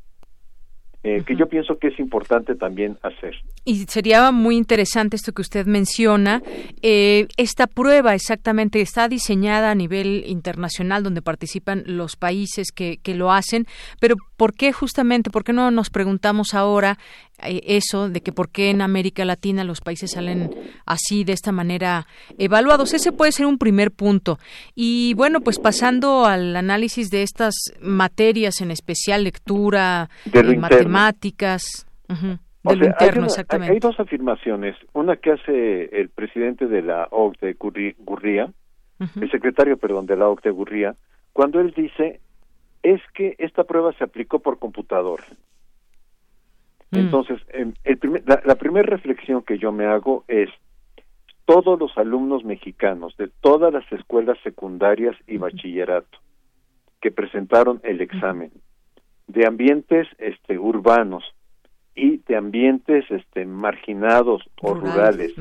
Eh, 1.03 1.23
que 1.27 1.35
yo 1.35 1.49
pienso 1.49 1.79
que 1.79 1.89
es 1.89 1.99
importante 1.99 2.55
también 2.55 2.99
hacer. 3.03 3.35
Y 3.65 3.87
sería 3.87 4.31
muy 4.33 4.59
interesante 4.59 5.17
esto 5.17 5.33
que 5.33 5.41
usted 5.41 5.65
menciona. 5.65 6.43
Eh, 6.83 7.27
esta 7.39 7.67
prueba 7.67 8.15
exactamente 8.15 8.83
está 8.83 9.09
diseñada 9.09 9.71
a 9.71 9.75
nivel 9.75 10.25
internacional 10.27 11.03
donde 11.03 11.23
participan 11.23 11.85
los 11.87 12.17
países 12.17 12.71
que, 12.71 12.99
que 12.99 13.15
lo 13.15 13.33
hacen, 13.33 13.65
pero 13.99 14.17
¿por 14.37 14.53
qué 14.53 14.73
justamente, 14.73 15.31
por 15.31 15.43
qué 15.43 15.55
no 15.55 15.71
nos 15.71 15.89
preguntamos 15.89 16.53
ahora 16.53 16.99
eso 17.43 18.09
de 18.09 18.21
que 18.21 18.33
por 18.33 18.51
qué 18.51 18.71
en 18.71 18.83
América 18.83 19.25
Latina 19.25 19.65
los 19.65 19.81
países 19.81 20.13
salen 20.13 20.51
así, 20.87 21.25
de 21.25 21.33
esta 21.33 21.53
manera 21.53 22.07
evaluados. 22.39 22.95
Ese 22.95 23.13
puede 23.13 23.33
ser 23.33 23.47
un 23.47 23.59
primer 23.59 23.91
punto. 23.91 24.39
Y 24.75 25.15
bueno, 25.15 25.41
pues 25.41 25.59
pasando 25.59 26.27
al 26.27 26.57
análisis 26.57 27.11
de 27.11 27.23
estas 27.23 27.55
materias, 27.81 28.61
en 28.61 28.71
especial 28.71 29.25
lectura, 29.25 30.09
de 30.25 30.57
matemáticas. 30.57 31.87
de 32.09 32.77
lo 32.77 32.87
interno, 32.87 33.27
exactamente. 33.27 33.73
Hay 33.75 33.81
dos 33.81 33.99
afirmaciones. 33.99 34.77
Una 34.93 35.17
que 35.17 35.33
hace 35.33 36.01
el 36.01 36.09
presidente 36.11 36.67
de 36.67 36.83
la 36.83 37.09
OCDE, 37.11 37.57
Gurría, 37.99 38.51
el 38.99 39.31
secretario, 39.31 39.79
perdón, 39.79 40.07
de 40.07 40.17
la 40.17 40.29
OCDE, 40.29 40.51
Gurría, 40.51 40.95
cuando 41.33 41.61
él 41.61 41.73
dice 41.75 42.21
es 42.83 43.01
que 43.15 43.35
esta 43.39 43.65
prueba 43.65 43.93
se 43.95 44.05
aplicó 44.05 44.39
por 44.39 44.59
computadora. 44.59 45.25
Mm. 46.91 46.99
Entonces, 46.99 47.41
el 47.53 47.75
la, 48.27 48.55
primera 48.57 48.87
reflexión 48.87 49.43
que 49.43 49.59
yo 49.59 49.73
me 49.73 49.87
hago 49.87 50.25
es, 50.29 50.49
todos 51.45 51.79
los 51.79 51.97
alumnos 51.97 52.45
mexicanos 52.45 53.17
de 53.17 53.29
todas 53.41 53.73
las 53.73 53.91
escuelas 53.93 54.39
secundarias 54.43 55.17
y 55.27 55.37
bachillerato 55.37 56.19
que 57.01 57.11
presentaron 57.11 57.81
el 57.83 58.01
examen, 58.01 58.53
de 59.27 59.47
ambientes 59.47 60.07
este, 60.19 60.59
urbanos 60.59 61.25
y 61.95 62.19
de 62.19 62.37
ambientes 62.37 63.05
este, 63.11 63.47
marginados 63.47 64.43
o 64.61 64.75
rurales, 64.75 65.33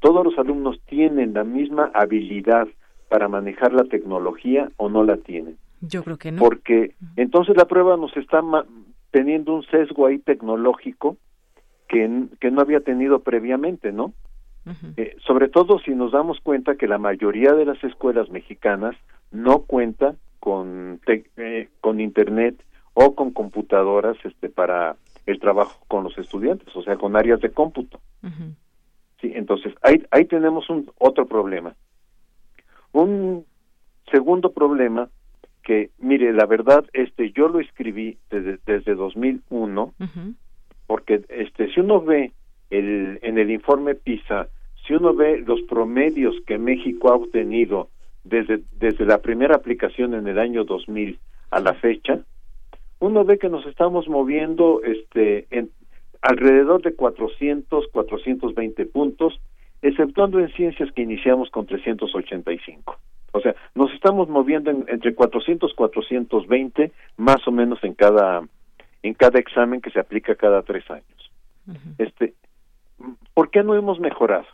todos 0.00 0.24
los 0.24 0.38
alumnos 0.38 0.80
tienen 0.86 1.34
la 1.34 1.44
misma 1.44 1.90
habilidad 1.94 2.68
para 3.08 3.28
manejar 3.28 3.72
la 3.72 3.84
tecnología 3.84 4.70
o 4.76 4.88
no 4.88 5.04
la 5.04 5.16
tienen. 5.16 5.56
Yo 5.80 6.02
creo 6.02 6.16
que 6.16 6.32
no. 6.32 6.40
Porque 6.40 6.94
entonces 7.16 7.56
la 7.56 7.66
prueba 7.66 7.96
nos 7.96 8.16
está 8.16 8.42
teniendo 9.10 9.54
un 9.54 9.64
sesgo 9.64 10.06
ahí 10.06 10.18
tecnológico 10.18 11.16
que, 11.88 12.26
que 12.40 12.50
no 12.50 12.60
había 12.60 12.80
tenido 12.80 13.20
previamente, 13.20 13.92
¿no? 13.92 14.12
Eh, 14.96 15.16
sobre 15.24 15.48
todo 15.48 15.78
si 15.78 15.92
nos 15.92 16.10
damos 16.10 16.40
cuenta 16.40 16.74
que 16.74 16.88
la 16.88 16.98
mayoría 16.98 17.52
de 17.52 17.64
las 17.64 17.82
escuelas 17.84 18.30
mexicanas 18.30 18.96
no 19.30 19.60
cuenta 19.60 20.16
con 20.40 21.00
eh, 21.06 21.68
con 21.80 22.00
internet 22.00 22.60
o 22.94 23.14
con 23.14 23.30
computadoras 23.30 24.16
este 24.24 24.48
para 24.48 24.96
el 25.24 25.38
trabajo 25.38 25.84
con 25.86 26.02
los 26.02 26.18
estudiantes, 26.18 26.74
o 26.74 26.82
sea, 26.82 26.96
con 26.96 27.14
áreas 27.14 27.40
de 27.40 27.50
cómputo. 27.50 28.00
Sí, 29.20 29.32
entonces 29.34 29.72
ahí 29.82 30.02
ahí 30.10 30.24
tenemos 30.24 30.68
un 30.68 30.90
otro 30.98 31.26
problema. 31.26 31.76
Un 32.90 33.46
segundo 34.10 34.52
problema 34.52 35.08
que, 35.66 35.90
mire, 35.98 36.32
la 36.32 36.46
verdad, 36.46 36.86
este, 36.92 37.32
yo 37.32 37.48
lo 37.48 37.58
escribí 37.58 38.18
desde, 38.30 38.58
desde 38.64 38.94
2001, 38.94 39.94
porque 40.86 41.22
este, 41.28 41.72
si 41.72 41.80
uno 41.80 42.00
ve 42.00 42.30
el, 42.70 43.18
en 43.22 43.36
el 43.36 43.50
informe 43.50 43.96
PISA, 43.96 44.46
si 44.86 44.94
uno 44.94 45.12
ve 45.12 45.42
los 45.44 45.60
promedios 45.62 46.36
que 46.46 46.56
México 46.56 47.10
ha 47.10 47.16
obtenido 47.16 47.88
desde, 48.22 48.60
desde 48.78 49.04
la 49.06 49.18
primera 49.18 49.56
aplicación 49.56 50.14
en 50.14 50.28
el 50.28 50.38
año 50.38 50.62
2000 50.62 51.18
a 51.50 51.58
la 51.58 51.74
fecha, 51.74 52.20
uno 53.00 53.24
ve 53.24 53.36
que 53.36 53.48
nos 53.48 53.66
estamos 53.66 54.06
moviendo 54.08 54.82
este, 54.84 55.48
en, 55.50 55.70
alrededor 56.22 56.80
de 56.82 56.94
400, 56.94 57.88
420 57.88 58.86
puntos, 58.86 59.40
exceptuando 59.82 60.38
en 60.38 60.52
ciencias 60.52 60.92
que 60.92 61.02
iniciamos 61.02 61.50
con 61.50 61.66
385. 61.66 62.96
O 63.36 63.40
sea, 63.42 63.54
nos 63.74 63.92
estamos 63.92 64.30
moviendo 64.30 64.70
entre 64.70 65.14
400 65.14 65.74
420 65.74 66.90
más 67.18 67.46
o 67.46 67.52
menos 67.52 67.84
en 67.84 67.92
cada 67.92 68.42
en 69.02 69.12
cada 69.12 69.38
examen 69.38 69.82
que 69.82 69.90
se 69.90 70.00
aplica 70.00 70.34
cada 70.36 70.62
tres 70.62 70.90
años. 70.90 71.30
Este, 71.98 72.32
¿por 73.34 73.50
qué 73.50 73.62
no 73.62 73.74
hemos 73.74 74.00
mejorado? 74.00 74.46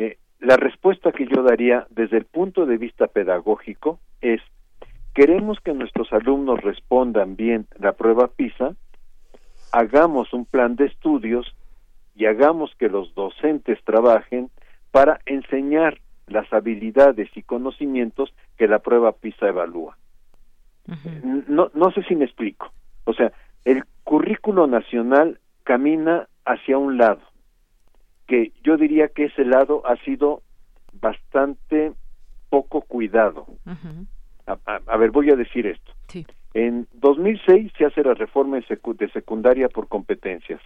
Eh, 0.00 0.16
la 0.40 0.56
respuesta 0.56 1.12
que 1.12 1.26
yo 1.26 1.42
daría 1.42 1.86
desde 1.90 2.16
el 2.16 2.24
punto 2.24 2.64
de 2.64 2.78
vista 2.78 3.08
pedagógico 3.08 4.00
es 4.22 4.40
queremos 5.14 5.60
que 5.60 5.74
nuestros 5.74 6.10
alumnos 6.12 6.62
respondan 6.62 7.36
bien 7.36 7.66
la 7.78 7.92
prueba 7.92 8.28
PISA, 8.28 8.74
hagamos 9.70 10.32
un 10.32 10.46
plan 10.46 10.76
de 10.76 10.86
estudios 10.86 11.54
y 12.16 12.24
hagamos 12.24 12.74
que 12.78 12.88
los 12.88 13.14
docentes 13.14 13.78
trabajen 13.84 14.48
para 14.92 15.20
enseñar 15.26 15.98
las 16.30 16.52
habilidades 16.52 17.28
y 17.36 17.42
conocimientos 17.42 18.32
que 18.56 18.68
la 18.68 18.80
prueba 18.80 19.12
PISA 19.12 19.48
evalúa. 19.48 19.96
no, 21.48 21.70
no 21.74 21.90
sé 21.92 22.02
si 22.04 22.16
me 22.16 22.24
explico. 22.24 22.72
O 23.04 23.12
sea, 23.12 23.32
el 23.64 23.84
currículo 24.04 24.66
nacional 24.66 25.38
camina 25.64 26.28
hacia 26.44 26.78
un 26.78 26.96
lado, 26.96 27.20
que 28.26 28.52
yo 28.62 28.76
diría 28.76 29.08
que 29.08 29.26
ese 29.26 29.44
lado 29.44 29.82
ha 29.86 29.96
sido 30.04 30.42
bastante 30.94 31.92
poco 32.48 32.80
cuidado. 32.82 33.46
a, 34.46 34.96
ver, 34.96 35.10
voy 35.10 35.30
a 35.30 35.36
decir 35.36 35.66
esto. 35.66 35.92
En 36.54 36.88
2006 36.94 37.72
se 37.76 37.84
hace 37.84 38.02
la 38.02 38.14
reforma 38.14 38.58
de 38.58 39.10
secundaria 39.10 39.68
por 39.68 39.88
competencias. 39.88 40.60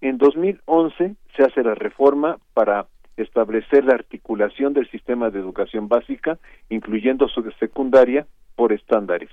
En 0.00 0.18
2011 0.18 1.16
se 1.34 1.42
hace 1.42 1.62
la 1.62 1.74
reforma 1.74 2.38
para 2.52 2.86
establecer 3.16 3.84
la 3.84 3.94
articulación 3.94 4.72
del 4.72 4.90
sistema 4.90 5.30
de 5.30 5.38
educación 5.38 5.88
básica, 5.88 6.38
incluyendo 6.68 7.28
su 7.28 7.42
secundaria, 7.58 8.26
por 8.56 8.72
estándares. 8.72 9.30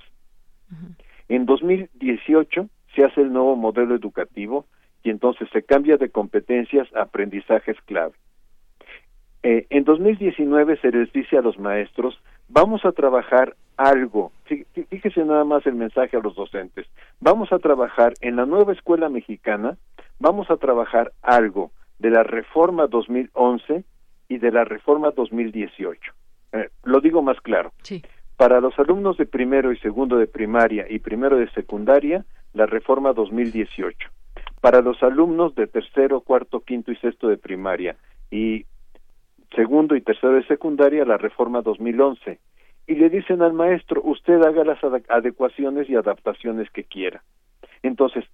En 1.28 1.46
2018 1.46 2.68
se 2.94 3.04
hace 3.04 3.20
el 3.20 3.32
nuevo 3.32 3.56
modelo 3.56 3.94
educativo 3.94 4.66
y 5.02 5.10
entonces 5.10 5.48
se 5.52 5.62
cambia 5.62 5.96
de 5.96 6.10
competencias 6.10 6.88
a 6.94 7.02
aprendizajes 7.02 7.76
clave. 7.86 8.14
Eh, 9.42 9.66
en 9.70 9.84
2019 9.84 10.78
se 10.80 10.90
les 10.92 11.12
dice 11.12 11.36
a 11.36 11.42
los 11.42 11.58
maestros, 11.58 12.20
vamos 12.48 12.84
a 12.84 12.92
trabajar 12.92 13.56
algo, 13.76 14.30
fíjese 14.44 15.24
nada 15.24 15.44
más 15.44 15.66
el 15.66 15.74
mensaje 15.74 16.16
a 16.16 16.20
los 16.20 16.36
docentes, 16.36 16.86
vamos 17.20 17.52
a 17.52 17.58
trabajar 17.58 18.12
en 18.20 18.36
la 18.36 18.46
nueva 18.46 18.72
escuela 18.72 19.08
mexicana, 19.08 19.76
vamos 20.20 20.50
a 20.50 20.56
trabajar 20.58 21.12
algo 21.22 21.72
de 22.02 22.10
la 22.10 22.24
reforma 22.24 22.88
2011 22.88 23.84
y 24.28 24.38
de 24.38 24.50
la 24.50 24.64
reforma 24.64 25.12
2018. 25.12 26.12
Eh, 26.52 26.68
lo 26.82 27.00
digo 27.00 27.22
más 27.22 27.40
claro. 27.40 27.72
Para 28.36 28.60
los 28.60 28.76
alumnos 28.80 29.16
de 29.18 29.26
primero 29.26 29.70
y 29.72 29.78
segundo 29.78 30.16
de 30.16 30.26
primaria 30.26 30.84
y 30.90 30.98
primero 30.98 31.36
de 31.36 31.48
secundaria, 31.50 32.24
la 32.54 32.66
reforma 32.66 33.12
2018. 33.12 34.08
Para 34.60 34.80
los 34.80 35.00
alumnos 35.04 35.54
de 35.54 35.68
tercero, 35.68 36.22
cuarto, 36.22 36.60
quinto 36.60 36.90
y 36.90 36.96
sexto 36.96 37.28
de 37.28 37.36
primaria 37.36 37.96
y 38.32 38.66
segundo 39.54 39.94
y 39.94 40.00
tercero 40.00 40.32
de 40.32 40.46
secundaria, 40.46 41.04
la 41.04 41.18
reforma 41.18 41.62
2011. 41.62 42.40
y 42.88 42.96
le 42.96 43.10
dicen 43.10 43.42
al 43.42 43.52
maestro, 43.52 44.02
usted 44.02 44.42
haga 44.42 44.64
las 44.64 44.82
adecuaciones 45.08 45.88
y 45.88 45.94
adaptaciones 45.94 46.68
que 46.70 46.82
quiera. 46.82 47.22
Entonces, 47.84 48.24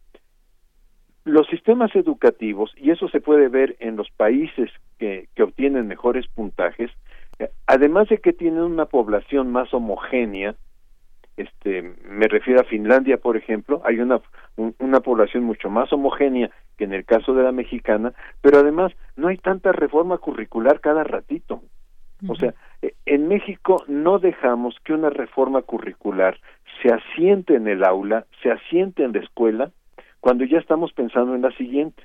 los 1.29 1.47
sistemas 1.49 1.95
educativos, 1.95 2.73
y 2.77 2.91
eso 2.91 3.09
se 3.09 3.21
puede 3.21 3.49
ver 3.49 3.77
en 3.81 3.97
los 3.97 4.11
países 4.11 4.71
que, 4.99 5.29
que 5.35 5.43
obtienen 5.43 5.87
mejores 5.87 6.27
puntajes, 6.29 6.91
eh, 7.38 7.51
además 7.67 8.09
de 8.09 8.19
que 8.19 8.33
tienen 8.33 8.62
una 8.62 8.87
población 8.87 9.53
más 9.53 9.73
homogénea, 9.73 10.55
este, 11.37 11.83
me 11.83 12.27
refiero 12.27 12.61
a 12.61 12.64
Finlandia, 12.64 13.19
por 13.19 13.37
ejemplo, 13.37 13.81
hay 13.85 14.01
una, 14.01 14.21
una 14.57 15.01
población 15.01 15.45
mucho 15.45 15.71
más 15.71 15.93
homogénea 15.93 16.51
que 16.77 16.85
en 16.85 16.93
el 16.93 17.05
caso 17.05 17.33
de 17.33 17.45
la 17.45 17.53
mexicana, 17.53 18.12
pero 18.41 18.59
además 18.59 18.93
no 19.17 19.29
hay 19.29 19.37
tanta 19.37 19.71
reforma 19.73 20.19
curricular 20.19 20.81
cada 20.81 21.05
ratito. 21.05 21.62
O 22.27 22.35
sea, 22.35 22.53
eh, 22.83 22.95
en 23.07 23.29
México 23.29 23.85
no 23.87 24.19
dejamos 24.19 24.75
que 24.85 24.93
una 24.93 25.09
reforma 25.09 25.62
curricular 25.62 26.37
se 26.83 26.93
asiente 26.93 27.55
en 27.55 27.69
el 27.69 27.85
aula, 27.85 28.27
se 28.43 28.51
asiente 28.51 29.05
en 29.05 29.12
la 29.12 29.21
escuela, 29.21 29.71
cuando 30.20 30.44
ya 30.44 30.59
estamos 30.59 30.92
pensando 30.92 31.35
en 31.35 31.42
la 31.42 31.52
siguiente. 31.52 32.02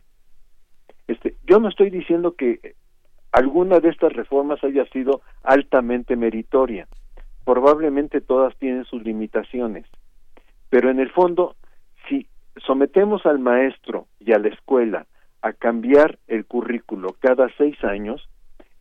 Este, 1.07 1.35
yo 1.45 1.59
no 1.59 1.69
estoy 1.69 1.89
diciendo 1.89 2.35
que 2.35 2.75
alguna 3.31 3.79
de 3.79 3.89
estas 3.89 4.13
reformas 4.13 4.63
haya 4.63 4.85
sido 4.85 5.21
altamente 5.43 6.15
meritoria. 6.15 6.87
Probablemente 7.45 8.21
todas 8.21 8.55
tienen 8.57 8.85
sus 8.85 9.03
limitaciones. 9.03 9.85
Pero 10.69 10.89
en 10.89 10.99
el 10.99 11.11
fondo, 11.11 11.55
si 12.07 12.27
sometemos 12.65 13.25
al 13.25 13.39
maestro 13.39 14.07
y 14.19 14.31
a 14.33 14.39
la 14.39 14.49
escuela 14.49 15.07
a 15.41 15.53
cambiar 15.53 16.19
el 16.27 16.45
currículo 16.45 17.15
cada 17.19 17.49
seis 17.57 17.83
años, 17.83 18.29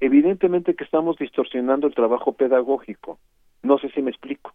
evidentemente 0.01 0.75
que 0.75 0.85
estamos 0.85 1.17
distorsionando 1.19 1.87
el 1.87 1.95
trabajo 1.95 2.33
pedagógico. 2.33 3.19
No 3.63 3.79
sé 3.79 3.89
si 3.91 4.03
me 4.03 4.11
explico. 4.11 4.53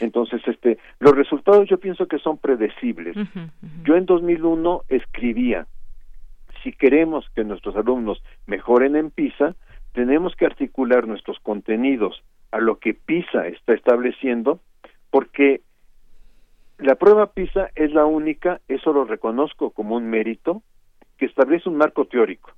Entonces, 0.00 0.42
este, 0.46 0.78
los 0.98 1.14
resultados 1.14 1.68
yo 1.68 1.78
pienso 1.78 2.06
que 2.06 2.18
son 2.18 2.38
predecibles. 2.38 3.16
Yo 3.84 3.96
en 3.96 4.06
2001 4.06 4.82
escribía, 4.88 5.66
si 6.62 6.72
queremos 6.72 7.26
que 7.34 7.44
nuestros 7.44 7.76
alumnos 7.76 8.22
mejoren 8.46 8.96
en 8.96 9.10
PISA, 9.10 9.54
tenemos 9.92 10.36
que 10.36 10.46
articular 10.46 11.06
nuestros 11.06 11.38
contenidos 11.40 12.22
a 12.52 12.58
lo 12.58 12.78
que 12.78 12.94
PISA 12.94 13.46
está 13.46 13.74
estableciendo, 13.74 14.60
porque 15.10 15.62
la 16.78 16.94
prueba 16.94 17.32
PISA 17.32 17.70
es 17.74 17.92
la 17.92 18.04
única, 18.04 18.60
eso 18.68 18.92
lo 18.92 19.04
reconozco 19.04 19.70
como 19.70 19.96
un 19.96 20.08
mérito, 20.08 20.62
que 21.18 21.26
establece 21.26 21.68
un 21.68 21.76
marco 21.76 22.06
teórico 22.06 22.52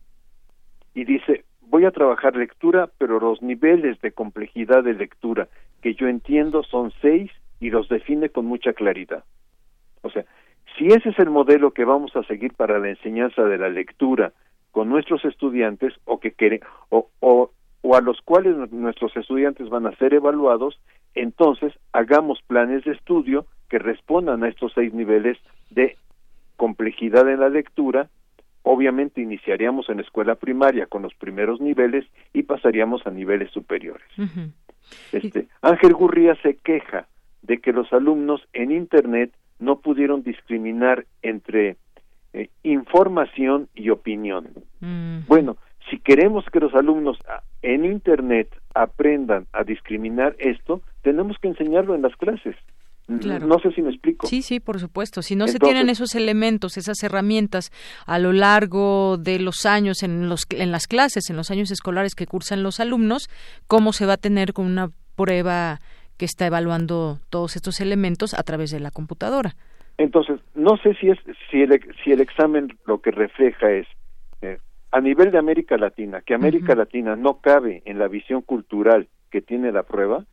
y 0.94 1.04
dice, 1.04 1.44
voy 1.72 1.86
a 1.86 1.90
trabajar 1.90 2.36
lectura, 2.36 2.90
pero 2.98 3.18
los 3.18 3.40
niveles 3.40 3.98
de 4.02 4.12
complejidad 4.12 4.84
de 4.84 4.92
lectura 4.92 5.48
que 5.80 5.94
yo 5.94 6.06
entiendo 6.06 6.62
son 6.64 6.92
seis 7.00 7.30
y 7.60 7.70
los 7.70 7.88
define 7.88 8.28
con 8.28 8.44
mucha 8.44 8.74
claridad. 8.74 9.24
O 10.02 10.10
sea, 10.10 10.26
si 10.76 10.88
ese 10.88 11.08
es 11.08 11.18
el 11.18 11.30
modelo 11.30 11.70
que 11.70 11.86
vamos 11.86 12.14
a 12.14 12.24
seguir 12.24 12.52
para 12.52 12.78
la 12.78 12.90
enseñanza 12.90 13.44
de 13.44 13.56
la 13.56 13.70
lectura 13.70 14.34
con 14.70 14.90
nuestros 14.90 15.24
estudiantes 15.24 15.94
o 16.04 16.20
que 16.20 16.60
o, 16.90 17.08
o, 17.20 17.50
o 17.80 17.96
a 17.96 18.02
los 18.02 18.20
cuales 18.20 18.54
nuestros 18.70 19.16
estudiantes 19.16 19.70
van 19.70 19.86
a 19.86 19.96
ser 19.96 20.12
evaluados, 20.12 20.78
entonces 21.14 21.72
hagamos 21.94 22.42
planes 22.46 22.84
de 22.84 22.92
estudio 22.92 23.46
que 23.70 23.78
respondan 23.78 24.44
a 24.44 24.48
estos 24.48 24.72
seis 24.74 24.92
niveles 24.92 25.38
de 25.70 25.96
complejidad 26.58 27.26
en 27.30 27.40
la 27.40 27.48
lectura 27.48 28.10
obviamente 28.62 29.20
iniciaríamos 29.20 29.88
en 29.88 29.96
la 29.96 30.02
escuela 30.02 30.34
primaria 30.34 30.86
con 30.86 31.02
los 31.02 31.14
primeros 31.14 31.60
niveles 31.60 32.04
y 32.32 32.42
pasaríamos 32.42 33.06
a 33.06 33.10
niveles 33.10 33.50
superiores. 33.50 34.06
este, 35.12 35.48
Ángel 35.60 35.94
Gurría 35.94 36.34
se 36.42 36.56
queja 36.56 37.06
de 37.42 37.58
que 37.58 37.72
los 37.72 37.92
alumnos 37.92 38.46
en 38.52 38.70
Internet 38.70 39.32
no 39.58 39.80
pudieron 39.80 40.22
discriminar 40.22 41.06
entre 41.22 41.76
eh, 42.32 42.48
información 42.62 43.68
y 43.74 43.90
opinión. 43.90 44.48
Bueno, 45.28 45.56
si 45.90 45.98
queremos 45.98 46.44
que 46.46 46.60
los 46.60 46.74
alumnos 46.74 47.18
ah, 47.28 47.42
en 47.62 47.84
Internet 47.84 48.48
aprendan 48.74 49.46
a 49.52 49.64
discriminar 49.64 50.34
esto, 50.38 50.82
tenemos 51.02 51.38
que 51.38 51.48
enseñarlo 51.48 51.94
en 51.94 52.02
las 52.02 52.16
clases. 52.16 52.56
No 53.20 53.58
sé 53.58 53.72
si 53.72 53.82
me 53.82 53.90
explico. 53.90 54.26
Sí, 54.26 54.42
sí, 54.42 54.60
por 54.60 54.80
supuesto. 54.80 55.22
Si 55.22 55.36
no 55.36 55.48
se 55.48 55.58
tienen 55.58 55.88
esos 55.88 56.14
elementos, 56.14 56.76
esas 56.76 57.02
herramientas 57.02 57.70
a 58.06 58.18
lo 58.18 58.32
largo 58.32 59.16
de 59.18 59.38
los 59.38 59.66
años 59.66 60.02
en, 60.02 60.28
los, 60.28 60.46
en 60.50 60.72
las 60.72 60.86
clases, 60.86 61.30
en 61.30 61.36
los 61.36 61.50
años 61.50 61.70
escolares 61.70 62.14
que 62.14 62.26
cursan 62.26 62.62
los 62.62 62.80
alumnos, 62.80 63.28
¿cómo 63.66 63.92
se 63.92 64.06
va 64.06 64.14
a 64.14 64.18
tener 64.18 64.52
con 64.52 64.66
una 64.66 64.90
prueba 65.16 65.78
que 66.16 66.24
está 66.24 66.46
evaluando 66.46 67.18
todos 67.30 67.56
estos 67.56 67.80
elementos 67.80 68.34
a 68.34 68.42
través 68.42 68.70
de 68.70 68.80
la 68.80 68.90
computadora? 68.90 69.54
Entonces, 69.98 70.40
no 70.54 70.76
sé 70.78 70.94
si 70.94 71.10
es 71.10 71.18
si 71.50 71.62
el, 71.62 71.80
si 72.02 72.12
el 72.12 72.20
examen 72.20 72.76
lo 72.86 73.00
que 73.00 73.10
refleja 73.10 73.70
es 73.70 73.86
eh, 74.40 74.58
a 74.90 75.00
nivel 75.00 75.30
de 75.30 75.38
América 75.38 75.76
Latina, 75.76 76.22
que 76.22 76.34
América 76.34 76.74
Latina 76.74 77.16
no 77.16 77.40
cabe 77.40 77.82
en 77.84 77.98
la 77.98 78.08
visión 78.08 78.42
cultural 78.42 79.08
que 79.30 79.40
tiene 79.40 79.72
la 79.72 79.82
prueba, 79.82 80.24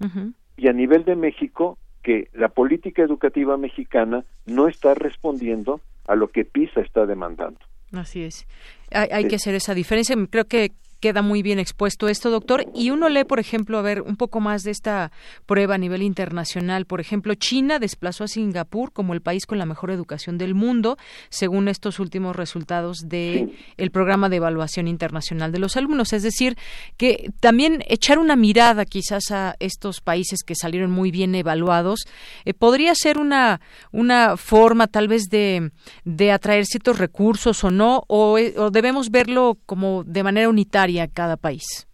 y 0.57 0.67
a 0.67 0.73
nivel 0.73 1.05
de 1.05 1.15
México 1.15 1.77
que 2.03 2.29
la 2.33 2.49
política 2.49 3.01
educativa 3.01 3.57
mexicana 3.57 4.23
no 4.45 4.67
está 4.67 4.93
respondiendo 4.93 5.81
a 6.07 6.15
lo 6.15 6.29
que 6.29 6.45
PISA 6.45 6.81
está 6.81 7.05
demandando. 7.05 7.59
Así 7.93 8.23
es. 8.23 8.47
Hay, 8.91 9.27
que 9.27 9.35
hacer 9.35 9.55
esa 9.55 9.73
diferencia. 9.73 10.15
Creo 10.29 10.45
que 10.45 10.71
queda 10.99 11.21
muy 11.21 11.41
bien 11.41 11.59
expuesto 11.59 12.07
esto, 12.07 12.29
doctor. 12.29 12.65
Y 12.73 12.91
uno 12.91 13.09
lee, 13.09 13.23
por 13.23 13.39
ejemplo, 13.39 13.77
a 13.77 13.81
ver 13.81 14.01
un 14.01 14.15
poco 14.15 14.39
más 14.39 14.63
de 14.63 14.71
esta 14.71 15.11
prueba 15.45 15.75
a 15.75 15.77
nivel 15.77 16.01
internacional. 16.01 16.85
Por 16.85 16.99
ejemplo, 16.99 17.33
China 17.35 17.79
desplazó 17.79 18.23
a 18.23 18.27
Singapur 18.27 18.91
como 18.91 19.13
el 19.13 19.21
país 19.21 19.45
con 19.45 19.57
la 19.57 19.65
mejor 19.65 19.91
educación 19.91 20.37
del 20.37 20.55
mundo, 20.55 20.97
según 21.29 21.67
estos 21.67 21.99
últimos 21.99 22.35
resultados 22.35 22.99
de 23.05 23.49
el 23.77 23.91
programa 23.91 24.29
de 24.29 24.37
evaluación 24.37 24.87
internacional 24.87 25.51
de 25.51 25.59
los 25.59 25.77
alumnos. 25.77 26.13
Es 26.13 26.23
decir, 26.23 26.57
que 26.97 27.31
también 27.39 27.83
echar 27.87 28.19
una 28.19 28.35
mirada 28.35 28.85
quizás 28.85 29.31
a 29.31 29.55
estos 29.59 30.01
países 30.01 30.43
que 30.43 30.55
salieron 30.55 30.91
muy 30.91 31.11
bien 31.11 31.35
evaluados 31.35 32.01
eh, 32.45 32.53
podría 32.53 32.95
ser 32.95 33.17
una 33.17 33.61
una 33.91 34.37
forma 34.37 34.87
tal 34.87 35.07
vez 35.07 35.29
de, 35.29 35.71
de 36.05 36.31
atraer 36.31 36.65
ciertos 36.65 36.97
recursos 36.97 37.63
o 37.63 37.71
no, 37.71 38.03
o, 38.07 38.37
eh, 38.37 38.53
o 38.57 38.71
debemos 38.71 39.09
verlo 39.11 39.57
como 39.65 40.03
de 40.03 40.23
manera 40.23 40.49
unitaria 40.49 40.88
cada 41.07 41.37
país? 41.37 41.87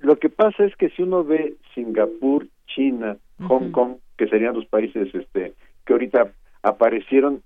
Lo 0.00 0.18
que 0.18 0.28
pasa 0.28 0.64
es 0.64 0.76
que 0.76 0.90
si 0.90 1.02
uno 1.02 1.24
ve 1.24 1.54
Singapur, 1.74 2.46
China, 2.66 3.16
Hong 3.48 3.70
Kong, 3.70 3.96
que 4.16 4.28
serían 4.28 4.54
los 4.54 4.66
países 4.66 5.14
este, 5.14 5.54
que 5.86 5.92
ahorita 5.92 6.32
aparecieron 6.62 7.42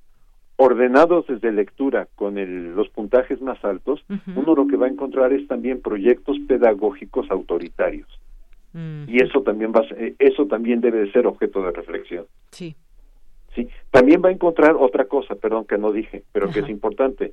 ordenados 0.57 1.27
desde 1.29 1.53
lectura 1.53 2.09
con 2.17 2.35
los 2.75 2.89
puntajes 2.89 3.41
más 3.41 3.65
altos, 3.65 4.05
uno 4.35 4.55
lo 4.55 4.67
que 4.67 4.77
va 4.77 4.87
a 4.87 4.91
encontrar 4.91 5.33
es 5.33 5.47
también 5.47 5.81
proyectos 5.81 6.37
pedagógicos 6.49 7.31
autoritarios. 7.31 8.09
Y 8.75 9.23
eso 9.23 9.43
también 9.43 9.73
va 9.73 9.83
eh, 9.97 10.15
eso 10.19 10.47
también 10.47 10.81
debe 10.81 10.99
de 10.99 11.11
ser 11.11 11.27
objeto 11.27 11.63
de 11.63 11.73
reflexión. 11.73 12.27
Sí. 12.51 12.77
Sí, 13.55 13.69
también 13.91 14.23
va 14.23 14.29
a 14.29 14.33
encontrar 14.33 14.77
otra 14.79 15.07
cosa, 15.07 15.35
perdón 15.35 15.65
que 15.65 15.79
no 15.79 15.91
dije, 15.91 16.23
pero 16.33 16.51
que 16.51 16.61
es 16.61 16.69
importante. 16.69 17.33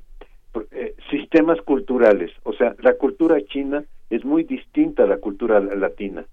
Eh, 0.72 0.96
sistemas 1.10 1.62
culturales. 1.62 2.32
O 2.44 2.54
sea, 2.54 2.76
la 2.80 2.94
cultura 2.94 3.42
china 3.46 3.84
es 4.10 4.24
muy 4.24 4.44
distinta 4.44 5.04
a 5.04 5.08
la 5.08 5.18
cultura 5.18 5.60
latina. 5.60 6.26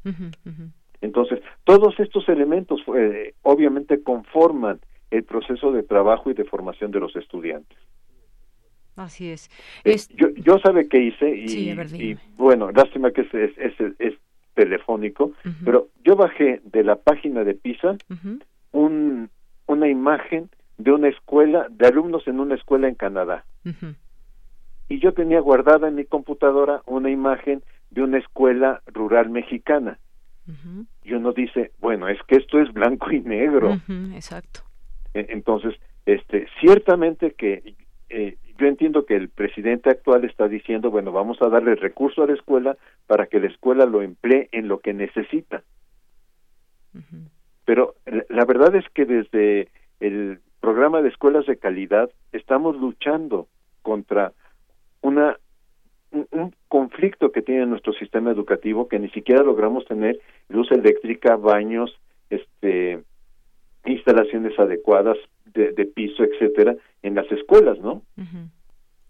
Entonces, 1.01 1.41
todos 1.65 1.99
estos 1.99 2.29
elementos 2.29 2.81
eh, 2.97 3.35
obviamente 3.43 4.03
conforman 4.03 4.81
el 5.11 5.25
proceso 5.25 5.73
de 5.73 5.83
trabajo 5.83 6.31
y 6.31 6.35
de 6.35 6.45
formación 6.45 6.91
de 6.91 7.01
los 7.01 7.15
estudiantes. 7.17 7.79
Así 8.97 9.31
es. 9.31 9.51
Eh, 9.85 9.97
yo, 10.17 10.29
yo 10.37 10.59
sabe 10.59 10.89
qué 10.89 10.99
hice 10.99 11.29
y, 11.31 12.17
bueno, 12.37 12.71
lástima 12.71 13.11
que 13.11 13.23
es, 13.23 13.35
es, 13.35 13.81
es, 13.99 14.15
telefónico, 14.55 15.33
pero 15.65 15.89
yo 16.05 16.15
bajé 16.15 16.61
de 16.63 16.85
la 16.85 16.97
página 16.97 17.43
de 17.43 17.55
PISA 17.55 17.97
un, 18.73 19.31
una 19.67 19.89
imagen 19.89 20.51
de 20.77 20.93
una 20.93 21.09
escuela, 21.09 21.69
de 21.71 21.87
alumnos 21.87 22.29
en 22.29 22.39
una 22.39 22.57
escuela 22.57 22.87
en 22.87 22.95
Canadá 22.95 23.47
y 24.93 24.99
yo 24.99 25.15
tenía 25.15 25.41
guardada 25.41 25.89
en 25.89 25.95
mi 25.95 26.05
computadora 26.05 26.83
una 26.85 27.11
imagen 27.11 27.63
de 27.91 28.03
una 28.03 28.19
escuela 28.19 28.83
rural 28.89 29.31
mexicana. 29.31 29.99
Y 31.03 31.15
uno 31.15 31.33
dice, 31.33 31.73
bueno, 31.79 32.09
es 32.09 32.19
que 32.29 32.37
esto 32.37 32.61
es 32.61 32.71
blanco 32.75 33.11
y 33.11 33.21
negro. 33.21 33.81
exacto. 34.15 34.61
E, 35.15 35.29
entonces, 35.31 35.75
este, 36.05 36.47
ciertamente 36.61 37.33
que 37.33 37.75
eh, 38.11 38.37
yo 38.59 38.67
entiendo 38.67 39.07
que 39.07 39.17
el 39.17 39.31
presidente 39.31 39.89
actual 39.89 40.27
está 40.27 40.47
diciendo, 40.47 40.91
bueno, 40.91 41.11
vamos 41.11 41.41
a 41.41 41.49
darle 41.49 41.75
recurso 41.75 42.23
a 42.23 42.27
la 42.27 42.35
escuela 42.35 42.77
para 43.07 43.29
que 43.29 43.41
la 43.41 43.47
escuela 43.47 43.87
lo 43.87 44.03
emplee 44.03 44.51
en 44.53 44.69
lo 44.69 44.81
que 44.81 44.93
necesita. 44.93 45.63
Pero 47.65 47.95
la 48.29 48.45
verdad 48.45 48.75
es 48.77 48.85
que 48.93 49.07
desde 49.07 49.69
el 50.01 50.41
programa 50.61 51.01
de 51.01 51.09
escuelas 51.09 51.47
de 51.47 51.57
calidad 51.57 52.11
estamos 52.33 52.77
luchando 52.77 53.49
contra 53.81 54.35
una 55.03 55.37
un, 56.13 56.55
conflicto 56.69 57.33
que 57.33 57.43
tiene 57.43 57.67
nuestro 57.67 57.93
sistema 57.93 58.31
educativo 58.31 58.89
que 58.89 58.99
ni 58.99 59.11
siquiera 59.11 59.43
logramos 59.43 59.85
tener 59.85 60.19
luz 60.49 60.71
eléctrica, 60.71 61.37
baños, 61.37 61.99
este, 62.31 63.03
instalaciones 63.85 64.59
adecuadas 64.59 65.19
de, 65.53 65.85
piso, 65.85 66.25
etcétera, 66.25 66.77
en 67.03 67.15
las 67.15 67.31
escuelas, 67.31 67.79
¿no? 67.79 68.03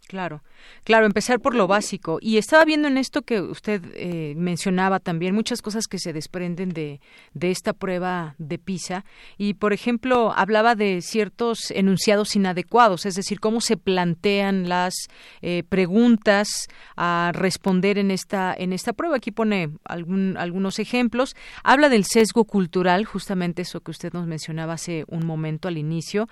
Claro, 0.09 0.43
claro, 0.85 1.07
empezar 1.07 1.41
por 1.41 1.55
lo 1.55 1.67
básico. 1.67 2.19
Y 2.21 2.37
estaba 2.37 2.65
viendo 2.65 2.87
en 2.87 2.99
esto 2.99 3.23
que 3.23 3.41
usted 3.41 3.83
eh, 3.95 4.35
mencionaba 4.37 5.01
también 5.01 5.35
muchas 5.35 5.63
cosas 5.63 5.87
que 5.87 5.99
se 5.99 6.13
desprenden 6.13 6.71
de, 6.71 7.01
de 7.33 7.51
esta 7.51 7.73
prueba 7.73 8.35
de 8.37 8.59
PISA. 8.59 9.07
Y, 9.39 9.55
por 9.55 9.73
ejemplo, 9.73 10.33
hablaba 10.37 10.75
de 10.75 11.01
ciertos 11.01 11.71
enunciados 11.71 12.37
inadecuados, 12.37 13.07
es 13.07 13.15
decir, 13.15 13.41
cómo 13.41 13.61
se 13.61 13.77
plantean 13.77 14.69
las 14.69 14.93
eh, 15.41 15.63
preguntas 15.67 16.69
a 16.97 17.31
responder 17.33 17.97
en 17.97 18.11
esta, 18.11 18.55
en 18.55 18.73
esta 18.73 18.93
prueba. 18.93 19.17
Aquí 19.17 19.31
pone 19.31 19.71
algún, 19.85 20.37
algunos 20.37 20.79
ejemplos. 20.79 21.37
Habla 21.63 21.89
del 21.89 22.05
sesgo 22.05 22.45
cultural, 22.45 23.05
justamente 23.07 23.63
eso 23.63 23.81
que 23.81 23.93
usted 23.93 24.13
nos 24.13 24.27
mencionaba 24.27 24.75
hace 24.75 25.05
un 25.09 25.25
momento 25.25 25.69
al 25.69 25.79
inicio. 25.79 26.29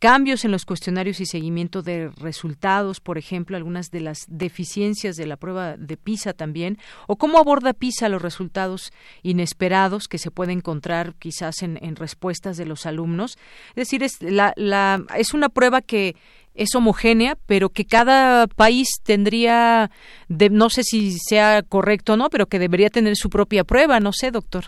Cambios 0.00 0.44
en 0.44 0.50
los 0.50 0.64
cuestionarios 0.64 1.20
y 1.20 1.26
seguimiento 1.26 1.82
de 1.82 2.08
resultados, 2.16 2.98
ejemplo, 3.18 3.56
algunas 3.56 3.90
de 3.90 4.00
las 4.00 4.26
deficiencias 4.28 5.16
de 5.16 5.26
la 5.26 5.36
prueba 5.36 5.76
de 5.76 5.96
PISA 5.96 6.32
también, 6.32 6.78
o 7.06 7.16
cómo 7.16 7.38
aborda 7.38 7.72
PISA 7.72 8.08
los 8.08 8.22
resultados 8.22 8.92
inesperados 9.22 10.08
que 10.08 10.18
se 10.18 10.30
puede 10.30 10.52
encontrar 10.52 11.14
quizás 11.18 11.62
en, 11.62 11.96
respuestas 11.96 12.56
de 12.56 12.66
los 12.66 12.86
alumnos. 12.86 13.38
Es 13.70 13.76
decir, 13.76 14.02
es, 14.02 14.22
la, 14.22 14.52
la, 14.56 15.04
es 15.16 15.34
una 15.34 15.48
prueba 15.48 15.80
que 15.80 16.16
es 16.54 16.74
homogénea, 16.74 17.36
pero 17.46 17.70
que 17.70 17.84
cada 17.84 18.46
país 18.46 18.88
tendría, 19.04 19.90
de, 20.28 20.50
no 20.50 20.68
sé 20.68 20.82
si 20.82 21.12
sea 21.12 21.62
correcto 21.62 22.14
o 22.14 22.16
no, 22.16 22.28
pero 22.28 22.46
que 22.46 22.58
debería 22.58 22.90
tener 22.90 23.16
su 23.16 23.30
propia 23.30 23.64
prueba, 23.64 24.00
no 24.00 24.12
sé, 24.12 24.30
doctor. 24.30 24.64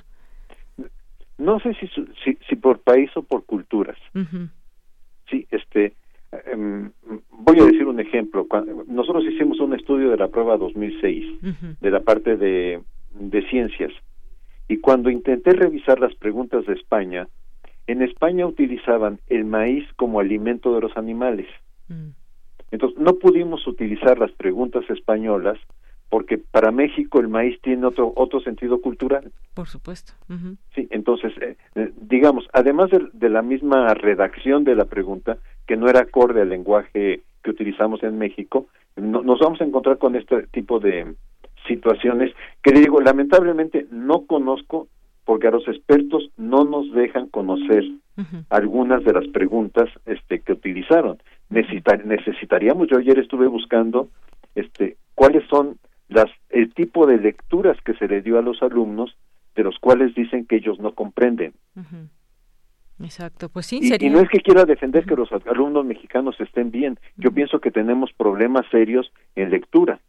No 1.38 1.58
sé 1.60 1.74
si, 1.74 1.88
si, 2.24 2.38
si 2.48 2.56
por 2.56 2.80
país 2.80 3.10
o 3.16 3.22
por 3.22 3.44
culturas. 3.44 3.98
Sí, 5.28 5.46
este, 5.50 5.94
voy 7.30 7.60
a 7.60 7.64
decir 7.64 7.86
un 7.86 8.00
ejemplo. 8.00 8.46
nosotros 8.86 9.24
hicimos 9.24 9.60
un 9.60 9.74
estudio 9.74 10.10
de 10.10 10.16
la 10.16 10.28
prueba 10.28 10.56
2006, 10.56 11.42
de 11.80 11.90
la 11.90 12.00
parte 12.00 12.36
de, 12.36 12.82
de 13.14 13.48
ciencias, 13.48 13.92
y 14.68 14.78
cuando 14.78 15.10
intenté 15.10 15.52
revisar 15.52 16.00
las 16.00 16.14
preguntas 16.14 16.64
de 16.66 16.74
España, 16.74 17.28
en 17.86 18.02
España 18.02 18.46
utilizaban 18.46 19.20
el 19.28 19.44
maíz 19.44 19.84
como 19.96 20.20
alimento 20.20 20.74
de 20.74 20.80
los 20.80 20.96
animales. 20.96 21.46
Mm. 21.88 22.10
Entonces, 22.70 22.98
no 22.98 23.14
pudimos 23.14 23.66
utilizar 23.66 24.18
las 24.18 24.32
preguntas 24.32 24.88
españolas 24.88 25.58
porque 26.08 26.36
para 26.36 26.70
México 26.72 27.20
el 27.20 27.28
maíz 27.28 27.58
tiene 27.62 27.86
otro 27.86 28.12
otro 28.16 28.40
sentido 28.40 28.82
cultural. 28.82 29.32
Por 29.54 29.66
supuesto. 29.66 30.12
Sí, 30.74 30.86
entonces, 30.90 31.32
eh, 31.40 31.56
eh, 31.74 31.90
digamos, 32.02 32.46
además 32.52 32.90
de, 32.90 33.30
la 33.30 33.40
misma 33.40 33.94
redacción 33.94 34.62
de 34.64 34.74
la 34.74 34.84
pregunta, 34.84 35.38
que 35.66 35.76
no 35.76 35.88
era 35.88 36.00
acorde 36.00 36.42
al 36.42 36.48
lenguaje 36.48 37.22
que 37.42 37.50
utilizamos 37.50 38.02
en 38.02 38.18
México, 38.18 38.66
nos 38.96 39.40
vamos 39.40 39.60
a 39.60 39.64
encontrar 39.64 39.98
con 39.98 40.16
este 40.16 40.46
tipo 40.48 40.78
de 40.78 41.14
situaciones 41.66 42.32
que 42.62 42.72
le 42.72 42.80
digo, 42.80 43.00
lamentablemente 43.00 43.86
no 43.90 44.26
conozco 44.26 44.88
porque 45.24 45.48
a 45.48 45.52
los 45.52 45.66
expertos 45.68 46.30
no 46.36 46.64
nos 46.64 46.92
dejan 46.92 47.28
conocer 47.28 47.84
algunas 48.50 49.04
de 49.04 49.12
las 49.12 49.26
preguntas 49.28 49.88
este, 50.04 50.40
que 50.40 50.52
utilizaron. 50.52 51.18
necesitaríamos, 51.48 52.88
yo 52.88 52.98
ayer 52.98 53.18
estuve 53.18 53.46
buscando 53.46 54.08
este, 54.54 54.96
cuáles 55.14 55.44
son 55.48 55.78
las, 56.08 56.26
el 56.50 56.74
tipo 56.74 57.06
de 57.06 57.18
lecturas 57.18 57.78
que 57.84 57.94
se 57.94 58.08
le 58.08 58.20
dio 58.20 58.38
a 58.38 58.42
los 58.42 58.62
alumnos, 58.62 59.16
de 59.54 59.62
los 59.62 59.78
cuales 59.78 60.14
dicen 60.14 60.46
que 60.46 60.56
ellos 60.56 60.78
no 60.80 60.92
comprenden. 60.92 61.54
Exacto, 63.00 63.48
pues 63.48 63.66
sí. 63.66 63.80
Y, 63.82 64.10
no 64.10 64.20
es 64.20 64.28
que 64.28 64.40
quiera 64.40 64.64
defender 64.64 65.04
que 65.04 65.16
los 65.16 65.30
alumnos 65.32 65.84
mexicanos 65.84 66.38
estén 66.40 66.70
bien, 66.70 66.98
yo 67.16 67.32
pienso 67.32 67.60
que 67.60 67.70
tenemos 67.70 68.12
problemas 68.12 68.66
serios 68.70 69.12
en 69.34 69.50
lectura. 69.50 70.00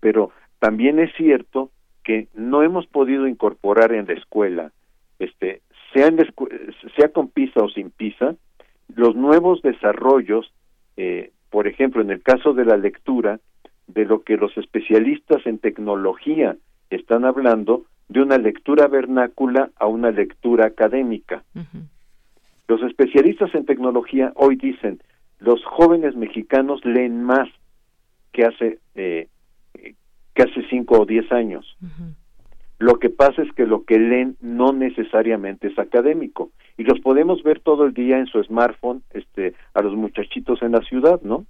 Pero 0.00 0.30
también 0.58 0.98
es 0.98 1.12
cierto 1.16 1.70
que 2.04 2.28
no 2.34 2.62
hemos 2.62 2.86
podido 2.86 3.26
incorporar 3.26 3.92
en 3.92 4.06
la 4.06 4.14
escuela, 4.14 4.72
este, 5.18 5.62
sea, 5.92 6.10
sea 6.96 7.08
con 7.08 7.28
PISA 7.28 7.62
o 7.62 7.68
sin 7.68 7.90
PISA, 7.90 8.36
los 8.94 9.14
nuevos 9.16 9.62
desarrollos, 9.62 10.52
eh, 10.96 11.32
por 11.50 11.66
ejemplo, 11.66 12.02
en 12.02 12.10
el 12.10 12.22
caso 12.22 12.52
de 12.52 12.64
la 12.64 12.76
lectura, 12.76 13.40
de 13.86 14.04
lo 14.04 14.22
que 14.22 14.36
los 14.36 14.56
especialistas 14.56 15.44
en 15.46 15.58
tecnología 15.58 16.56
están 16.90 17.24
hablando 17.24 17.84
de 18.12 18.20
una 18.20 18.38
lectura 18.38 18.86
vernácula 18.88 19.70
a 19.76 19.86
una 19.86 20.10
lectura 20.10 20.66
académica. 20.66 21.42
Los 22.68 22.82
especialistas 22.82 23.54
en 23.54 23.64
tecnología 23.64 24.32
hoy 24.36 24.56
dicen 24.56 25.02
los 25.38 25.64
jóvenes 25.64 26.14
mexicanos 26.14 26.84
leen 26.84 27.22
más 27.22 27.48
que 28.32 28.44
hace 28.44 28.78
eh, 28.94 29.28
que 30.34 30.42
hace 30.42 30.62
cinco 30.70 31.00
o 31.00 31.06
diez 31.06 31.30
años. 31.32 31.76
Lo 32.78 32.98
que 32.98 33.10
pasa 33.10 33.42
es 33.42 33.52
que 33.52 33.66
lo 33.66 33.84
que 33.84 33.98
leen 33.98 34.36
no 34.40 34.72
necesariamente 34.72 35.68
es 35.68 35.78
académico 35.78 36.50
y 36.76 36.84
los 36.84 37.00
podemos 37.00 37.42
ver 37.42 37.60
todo 37.60 37.84
el 37.84 37.94
día 37.94 38.18
en 38.18 38.26
su 38.26 38.42
smartphone, 38.42 39.02
este, 39.10 39.54
a 39.74 39.82
los 39.82 39.94
muchachitos 39.94 40.62
en 40.62 40.72
la 40.72 40.80
ciudad, 40.80 41.20
¿no? 41.22 41.46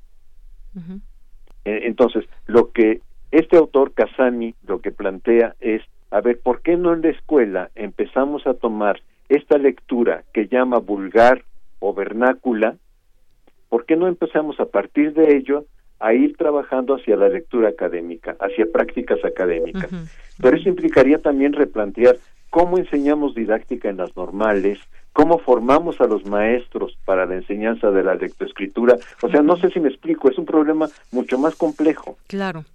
Eh, 1.64 1.80
entonces, 1.84 2.24
lo 2.46 2.72
que 2.72 3.00
este 3.30 3.56
autor 3.56 3.92
Casani 3.94 4.54
lo 4.66 4.80
que 4.80 4.90
plantea 4.90 5.54
es, 5.60 5.82
a 6.12 6.20
ver, 6.20 6.38
¿por 6.40 6.60
qué 6.60 6.76
no 6.76 6.92
en 6.92 7.00
la 7.00 7.08
escuela 7.08 7.70
empezamos 7.74 8.46
a 8.46 8.52
tomar 8.52 9.00
esta 9.30 9.56
lectura 9.56 10.24
que 10.34 10.46
llama 10.46 10.76
vulgar 10.76 11.42
o 11.80 11.94
vernácula? 11.94 12.76
¿Por 13.70 13.86
qué 13.86 13.96
no 13.96 14.06
empezamos 14.06 14.60
a 14.60 14.66
partir 14.66 15.14
de 15.14 15.34
ello 15.34 15.64
a 15.98 16.12
ir 16.12 16.36
trabajando 16.36 16.96
hacia 16.96 17.16
la 17.16 17.30
lectura 17.30 17.70
académica, 17.70 18.36
hacia 18.40 18.66
prácticas 18.70 19.24
académicas? 19.24 19.88
Pero 20.38 20.54
eso 20.54 20.68
implicaría 20.68 21.16
también 21.16 21.54
replantear 21.54 22.18
cómo 22.50 22.76
enseñamos 22.76 23.34
didáctica 23.34 23.88
en 23.88 23.96
las 23.96 24.14
normales, 24.14 24.78
cómo 25.14 25.38
formamos 25.38 25.98
a 26.02 26.04
los 26.04 26.26
maestros 26.26 26.98
para 27.06 27.24
la 27.24 27.36
enseñanza 27.36 27.90
de 27.90 28.04
la 28.04 28.16
lectoescritura. 28.16 28.98
O 29.22 29.30
sea, 29.30 29.40
no 29.40 29.56
sé 29.56 29.70
si 29.70 29.80
me 29.80 29.88
explico, 29.88 30.30
es 30.30 30.36
un 30.36 30.44
problema 30.44 30.88
mucho 31.10 31.38
más 31.38 31.54
complejo. 31.54 32.18
Claro. 32.26 32.66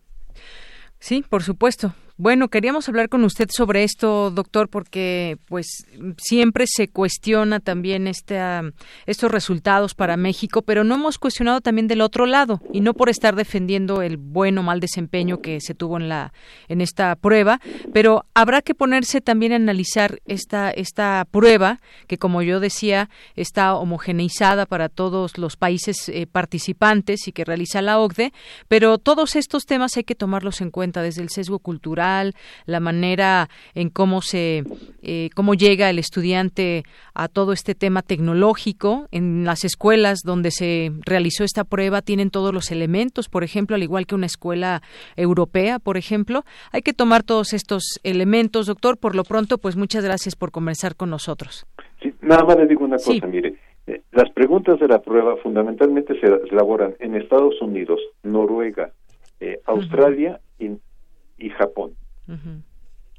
Sí, 0.97 1.23
por 1.29 1.43
supuesto. 1.43 1.93
Bueno, 2.19 2.47
queríamos 2.47 2.89
hablar 2.89 3.09
con 3.09 3.23
usted 3.23 3.47
sobre 3.51 3.83
esto, 3.83 4.31
doctor, 4.31 4.69
porque 4.69 5.37
pues 5.45 5.85
siempre 6.17 6.65
se 6.65 6.87
cuestiona 6.87 7.59
también 7.59 8.07
estos 8.07 9.31
resultados 9.31 9.93
para 9.93 10.17
México, 10.17 10.63
pero 10.63 10.83
no 10.83 10.95
hemos 10.95 11.19
cuestionado 11.19 11.61
también 11.61 11.87
del 11.87 12.01
otro 12.01 12.25
lado 12.25 12.59
y 12.73 12.81
no 12.81 12.95
por 12.95 13.09
estar 13.09 13.35
defendiendo 13.35 14.01
el 14.01 14.17
buen 14.17 14.57
o 14.57 14.63
mal 14.63 14.79
desempeño 14.79 15.41
que 15.41 15.61
se 15.61 15.75
tuvo 15.75 15.97
en 15.97 16.09
la 16.09 16.33
en 16.69 16.81
esta 16.81 17.15
prueba, 17.15 17.61
pero 17.93 18.25
habrá 18.33 18.63
que 18.63 18.73
ponerse 18.73 19.21
también 19.21 19.51
a 19.51 19.57
analizar 19.57 20.19
esta 20.25 20.71
esta 20.71 21.23
prueba 21.29 21.81
que 22.07 22.17
como 22.17 22.41
yo 22.41 22.59
decía 22.59 23.11
está 23.35 23.75
homogeneizada 23.75 24.65
para 24.65 24.89
todos 24.89 25.37
los 25.37 25.55
países 25.55 26.09
eh, 26.09 26.25
participantes 26.25 27.27
y 27.27 27.31
que 27.31 27.45
realiza 27.45 27.83
la 27.83 27.99
OCDE, 27.99 28.33
pero 28.67 28.97
todos 28.97 29.35
estos 29.35 29.67
temas 29.67 29.97
hay 29.97 30.03
que 30.03 30.15
tomarlos 30.15 30.61
en 30.61 30.71
cuenta 30.71 31.03
desde 31.03 31.21
el 31.21 31.29
sesgo 31.29 31.59
cultural 31.59 32.06
la 32.65 32.79
manera 32.79 33.49
en 33.75 33.89
cómo 33.89 34.21
se 34.21 34.63
eh, 35.01 35.29
cómo 35.35 35.53
llega 35.53 35.89
el 35.89 35.99
estudiante 35.99 36.83
a 37.13 37.27
todo 37.27 37.53
este 37.53 37.75
tema 37.75 38.01
tecnológico 38.01 39.07
en 39.11 39.45
las 39.45 39.63
escuelas 39.63 40.19
donde 40.23 40.51
se 40.51 40.91
realizó 41.05 41.43
esta 41.43 41.63
prueba 41.63 42.01
tienen 42.01 42.29
todos 42.29 42.53
los 42.53 42.71
elementos, 42.71 43.29
por 43.29 43.43
ejemplo, 43.43 43.75
al 43.75 43.83
igual 43.83 44.05
que 44.05 44.15
una 44.15 44.25
escuela 44.25 44.81
europea, 45.15 45.79
por 45.79 45.97
ejemplo, 45.97 46.43
hay 46.71 46.81
que 46.81 46.93
tomar 46.93 47.23
todos 47.23 47.53
estos 47.53 47.99
elementos, 48.03 48.67
doctor. 48.67 48.97
Por 48.97 49.15
lo 49.15 49.23
pronto, 49.23 49.57
pues 49.57 49.75
muchas 49.75 50.03
gracias 50.03 50.35
por 50.35 50.51
conversar 50.51 50.95
con 50.95 51.09
nosotros. 51.09 51.65
Sí, 52.01 52.13
nada 52.21 52.43
más 52.43 52.57
le 52.57 52.67
digo 52.67 52.85
una 52.85 52.97
cosa, 52.97 53.25
mire, 53.27 53.55
eh, 53.87 54.01
las 54.11 54.29
preguntas 54.31 54.79
de 54.79 54.87
la 54.87 54.99
prueba 54.99 55.37
fundamentalmente 55.37 56.19
se 56.19 56.27
elaboran 56.51 56.95
en 56.99 57.15
Estados 57.15 57.61
Unidos, 57.61 57.99
Noruega, 58.23 58.91
eh, 59.39 59.59
Australia 59.65 60.39
y 60.59 60.71
y 61.37 61.49
Japón. 61.49 61.95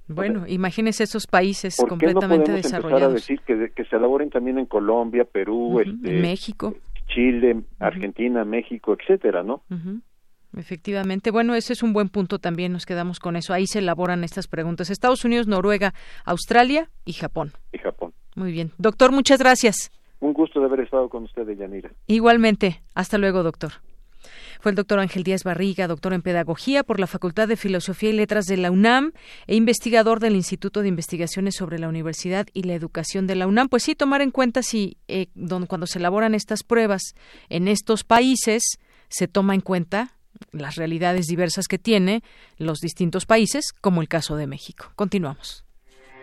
Bueno, 0.08 0.46
imagínese 0.46 1.04
esos 1.04 1.26
países 1.26 1.76
completamente 1.76 2.50
no 2.50 2.56
desarrollados. 2.56 3.12
a 3.12 3.14
decir 3.14 3.40
que, 3.40 3.84
se 3.84 3.96
elaboren 3.96 4.30
también 4.30 4.58
en 4.58 4.66
Colombia, 4.66 5.24
Perú, 5.24 5.80
este, 5.80 6.20
México, 6.20 6.74
Chile, 7.08 7.62
Argentina, 7.78 8.44
México, 8.44 8.96
etcétera, 8.98 9.42
¿no? 9.42 9.62
Efectivamente, 10.56 11.30
bueno, 11.30 11.54
ese 11.54 11.74
es 11.74 11.82
un 11.82 11.92
buen 11.92 12.08
punto 12.08 12.38
también, 12.38 12.72
nos 12.72 12.86
quedamos 12.86 13.20
con 13.20 13.36
eso. 13.36 13.52
Ahí 13.52 13.66
se 13.66 13.80
elaboran 13.80 14.24
estas 14.24 14.48
preguntas. 14.48 14.88
Estados 14.88 15.24
Unidos, 15.24 15.46
Noruega, 15.46 15.92
Australia 16.24 16.88
y 17.04 17.12
Japón. 17.12 17.52
Y 17.72 17.78
Japón. 17.78 18.14
Muy 18.34 18.50
bien. 18.52 18.72
Doctor, 18.78 19.12
muchas 19.12 19.38
gracias. 19.40 19.90
Un 20.20 20.32
gusto 20.32 20.60
de 20.60 20.66
haber 20.66 20.80
estado 20.80 21.08
con 21.08 21.24
usted, 21.24 21.48
Yanira. 21.50 21.90
Igualmente. 22.06 22.80
Hasta 22.94 23.18
luego, 23.18 23.42
doctor. 23.42 23.72
Fue 24.60 24.72
el 24.72 24.76
doctor 24.76 24.98
Ángel 24.98 25.22
Díaz 25.22 25.44
Barriga, 25.44 25.86
doctor 25.86 26.12
en 26.12 26.22
Pedagogía 26.22 26.82
por 26.84 27.00
la 27.00 27.06
Facultad 27.06 27.48
de 27.48 27.56
Filosofía 27.56 28.10
y 28.10 28.14
Letras 28.14 28.46
de 28.46 28.56
la 28.56 28.70
UNAM 28.70 29.12
e 29.46 29.54
investigador 29.54 30.20
del 30.20 30.36
Instituto 30.36 30.82
de 30.82 30.88
Investigaciones 30.88 31.54
sobre 31.56 31.78
la 31.78 31.88
Universidad 31.88 32.46
y 32.52 32.62
la 32.62 32.74
Educación 32.74 33.26
de 33.26 33.36
la 33.36 33.46
UNAM. 33.46 33.68
Pues 33.68 33.82
sí, 33.82 33.94
tomar 33.94 34.20
en 34.20 34.30
cuenta 34.30 34.62
si 34.62 34.96
eh, 35.08 35.28
cuando 35.68 35.86
se 35.86 35.98
elaboran 35.98 36.34
estas 36.34 36.62
pruebas 36.62 37.14
en 37.48 37.68
estos 37.68 38.04
países 38.04 38.78
se 39.08 39.28
toma 39.28 39.54
en 39.54 39.60
cuenta 39.60 40.14
las 40.52 40.76
realidades 40.76 41.26
diversas 41.26 41.66
que 41.66 41.78
tiene 41.78 42.22
los 42.56 42.78
distintos 42.80 43.26
países, 43.26 43.72
como 43.80 44.02
el 44.02 44.08
caso 44.08 44.36
de 44.36 44.46
México. 44.46 44.92
Continuamos. 44.94 45.67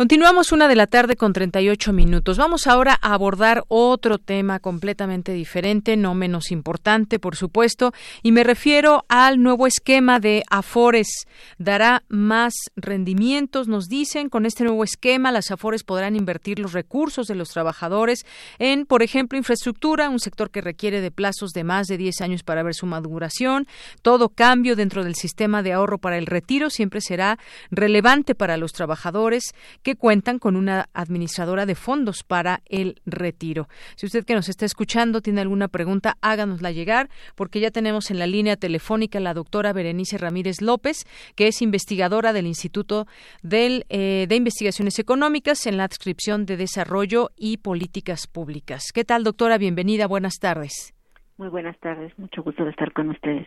Continuamos 0.00 0.50
una 0.52 0.66
de 0.66 0.76
la 0.76 0.86
tarde 0.86 1.14
con 1.14 1.34
38 1.34 1.92
minutos. 1.92 2.38
Vamos 2.38 2.66
ahora 2.66 2.98
a 3.02 3.12
abordar 3.12 3.64
otro 3.68 4.16
tema 4.16 4.58
completamente 4.58 5.34
diferente, 5.34 5.94
no 5.98 6.14
menos 6.14 6.52
importante, 6.52 7.18
por 7.18 7.36
supuesto, 7.36 7.92
y 8.22 8.32
me 8.32 8.42
refiero 8.42 9.04
al 9.08 9.42
nuevo 9.42 9.66
esquema 9.66 10.18
de 10.18 10.42
Afores. 10.48 11.26
Dará 11.58 12.02
más 12.08 12.54
rendimientos, 12.76 13.68
nos 13.68 13.88
dicen. 13.88 14.30
Con 14.30 14.46
este 14.46 14.64
nuevo 14.64 14.84
esquema, 14.84 15.32
las 15.32 15.50
Afores 15.50 15.84
podrán 15.84 16.16
invertir 16.16 16.60
los 16.60 16.72
recursos 16.72 17.26
de 17.26 17.34
los 17.34 17.50
trabajadores 17.50 18.24
en, 18.58 18.86
por 18.86 19.02
ejemplo, 19.02 19.36
infraestructura, 19.36 20.08
un 20.08 20.18
sector 20.18 20.50
que 20.50 20.62
requiere 20.62 21.02
de 21.02 21.10
plazos 21.10 21.50
de 21.50 21.62
más 21.62 21.88
de 21.88 21.98
10 21.98 22.22
años 22.22 22.42
para 22.42 22.62
ver 22.62 22.74
su 22.74 22.86
maduración. 22.86 23.66
Todo 24.00 24.30
cambio 24.30 24.76
dentro 24.76 25.04
del 25.04 25.14
sistema 25.14 25.62
de 25.62 25.74
ahorro 25.74 25.98
para 25.98 26.16
el 26.16 26.24
retiro 26.24 26.70
siempre 26.70 27.02
será 27.02 27.38
relevante 27.70 28.34
para 28.34 28.56
los 28.56 28.72
trabajadores 28.72 29.52
cuentan 29.96 30.38
con 30.38 30.56
una 30.56 30.88
administradora 30.92 31.66
de 31.66 31.74
fondos 31.74 32.22
para 32.22 32.62
el 32.66 33.00
retiro. 33.06 33.68
Si 33.96 34.06
usted 34.06 34.24
que 34.24 34.34
nos 34.34 34.48
está 34.48 34.64
escuchando 34.64 35.20
tiene 35.20 35.40
alguna 35.40 35.68
pregunta, 35.68 36.16
háganosla 36.20 36.70
llegar, 36.70 37.08
porque 37.34 37.60
ya 37.60 37.70
tenemos 37.70 38.10
en 38.10 38.18
la 38.18 38.26
línea 38.26 38.56
telefónica 38.56 39.20
la 39.20 39.34
doctora 39.34 39.72
Berenice 39.72 40.18
Ramírez 40.18 40.60
López, 40.60 41.04
que 41.34 41.48
es 41.48 41.62
investigadora 41.62 42.32
del 42.32 42.46
Instituto 42.46 43.06
eh, 43.50 44.26
de 44.28 44.36
Investigaciones 44.36 44.98
Económicas 44.98 45.66
en 45.66 45.76
la 45.76 45.84
adscripción 45.84 46.46
de 46.46 46.56
Desarrollo 46.56 47.30
y 47.36 47.58
Políticas 47.58 48.26
Públicas. 48.26 48.92
¿Qué 48.92 49.04
tal, 49.04 49.24
doctora? 49.24 49.58
Bienvenida, 49.58 50.06
buenas 50.06 50.38
tardes. 50.38 50.94
Muy 51.40 51.48
buenas 51.48 51.78
tardes, 51.78 52.12
mucho 52.18 52.42
gusto 52.42 52.64
de 52.64 52.70
estar 52.70 52.92
con 52.92 53.08
ustedes. 53.08 53.46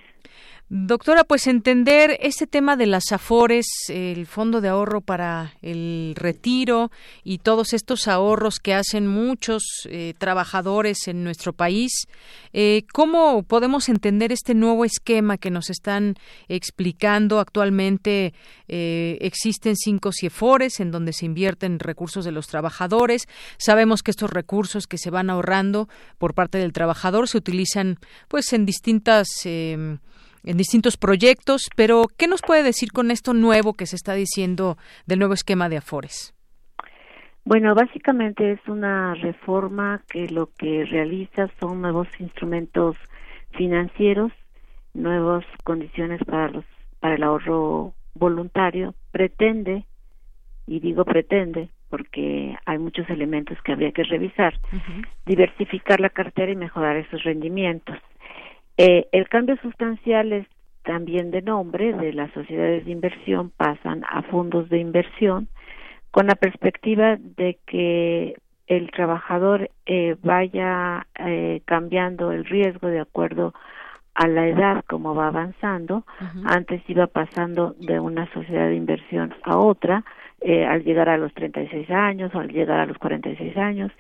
Doctora, 0.70 1.24
pues 1.26 1.46
entender 1.48 2.18
este 2.22 2.48
tema 2.48 2.78
de 2.78 2.88
las 2.88 3.12
AFORES, 3.12 3.68
el 3.90 4.26
Fondo 4.26 4.62
de 4.62 4.70
Ahorro 4.70 5.02
para 5.02 5.54
el 5.62 6.14
Retiro 6.16 6.90
y 7.24 7.40
todos 7.40 7.74
estos 7.74 8.08
ahorros 8.08 8.60
que 8.60 8.74
hacen 8.74 9.06
muchos 9.06 9.64
eh, 9.86 10.14
trabajadores 10.18 11.08
en 11.08 11.24
nuestro 11.24 11.52
país, 11.52 12.08
eh, 12.54 12.84
¿cómo 12.94 13.44
podemos 13.44 13.90
entender 13.90 14.32
este 14.32 14.56
nuevo 14.56 14.86
esquema 14.86 15.38
que 15.38 15.52
nos 15.52 15.70
están 15.70 16.16
explicando 16.48 17.40
actualmente? 17.40 18.34
Eh, 18.70 19.18
existen 19.22 19.76
cinco 19.76 20.12
CIEFORES 20.12 20.80
en 20.80 20.92
donde 20.92 21.14
se 21.14 21.26
invierten 21.26 21.78
recursos 21.78 22.24
de 22.26 22.32
los 22.32 22.48
trabajadores. 22.48 23.28
Sabemos 23.58 24.02
que 24.02 24.12
estos 24.12 24.32
recursos 24.32 24.88
que 24.88 24.98
se 24.98 25.12
van 25.12 25.30
ahorrando 25.30 25.90
por 26.18 26.34
parte 26.34 26.58
del 26.58 26.74
trabajador 26.74 27.28
se 27.28 27.38
utilizan 27.38 28.00
pues 28.28 28.54
en 28.54 28.66
distintas 28.66 29.28
em, 29.44 30.00
en 30.44 30.58
distintos 30.58 30.98
proyectos, 30.98 31.70
pero 31.76 32.04
¿qué 32.18 32.28
nos 32.28 32.42
puede 32.42 32.64
decir 32.64 32.92
con 32.92 33.12
esto 33.12 33.34
nuevo 33.34 33.74
que 33.74 33.86
se 33.86 33.96
está 33.96 34.14
diciendo 34.14 34.78
del 35.06 35.20
nuevo 35.20 35.34
esquema 35.34 35.70
de 35.70 35.78
Afores? 35.78 36.34
Bueno, 37.46 37.76
básicamente 37.76 38.54
es 38.54 38.60
una 38.68 39.16
reforma 39.16 40.02
que 40.10 40.30
lo 40.30 40.50
que 40.58 40.86
realiza 40.86 41.50
son 41.60 41.82
nuevos 41.82 42.08
instrumentos 42.20 42.96
financieros, 43.52 44.32
nuevas 44.94 45.46
condiciones 45.64 46.22
para 46.26 46.50
los 46.50 46.66
para 47.00 47.16
el 47.16 47.24
ahorro 47.24 47.94
voluntario, 48.16 48.96
pretende 49.12 49.84
y 50.68 50.80
digo 50.80 51.04
pretende 51.04 51.68
porque 51.90 52.56
hay 52.66 52.80
muchos 52.80 53.10
elementos 53.10 53.62
que 53.62 53.74
habría 53.74 53.92
que 53.92 54.04
revisar, 54.04 54.58
diversificar 55.26 56.00
la 56.00 56.10
cartera 56.10 56.52
y 56.52 56.56
mejorar 56.56 56.96
esos 56.96 57.24
rendimientos. 57.24 57.98
Eh, 58.78 59.08
el 59.12 59.30
cambio 59.30 59.56
sustancial 59.58 60.34
es 60.34 60.48
también 60.84 61.32
de 61.32 61.42
nombre 61.42 61.94
de 61.94 62.14
las 62.14 62.32
sociedades 62.32 62.86
de 62.86 62.92
inversión 62.92 63.52
pasan 63.52 64.04
a 64.10 64.22
fondos 64.24 64.70
de 64.70 64.80
inversión 64.80 65.48
con 66.12 66.28
la 66.28 66.36
perspectiva 66.36 67.18
de 67.18 67.58
que 67.66 68.36
el 68.68 68.92
trabajador 68.92 69.70
eh, 69.86 70.16
vaya 70.22 71.08
eh, 71.20 71.62
cambiando 71.66 72.32
el 72.32 72.46
riesgo 72.46 72.88
de 72.88 73.00
acuerdo 73.00 73.54
a 74.14 74.28
la 74.28 74.48
edad 74.48 74.84
como 74.88 75.16
va 75.16 75.28
avanzando. 75.28 76.06
Antes 76.46 76.82
iba 76.88 77.08
pasando 77.08 77.76
de 77.80 78.00
una 78.00 78.32
sociedad 78.32 78.68
de 78.68 78.76
inversión 78.76 79.34
a 79.44 79.58
otra 79.58 80.04
eh, 80.40 80.66
al 80.66 80.84
llegar 80.84 81.10
a 81.10 81.18
los 81.18 81.34
36 81.34 81.90
años 81.90 82.34
o 82.36 82.40
al 82.40 82.50
llegar 82.50 82.80
a 82.80 82.86
los 82.86 82.98
46 82.98 83.58
años 83.58 83.92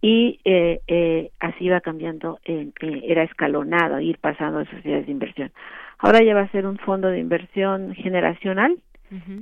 y 0.00 0.40
eh, 0.44 0.80
eh, 0.86 1.30
así 1.40 1.68
va 1.68 1.80
cambiando, 1.80 2.38
eh, 2.44 2.68
era 3.02 3.22
escalonado 3.22 4.00
ir 4.00 4.18
pasando 4.18 4.60
de 4.60 4.66
sociedades 4.66 5.06
de 5.06 5.12
inversión. 5.12 5.50
Ahora 5.98 6.22
ya 6.22 6.34
va 6.34 6.42
a 6.42 6.48
ser 6.50 6.66
un 6.66 6.78
fondo 6.78 7.08
de 7.08 7.18
inversión 7.18 7.94
generacional 7.94 8.78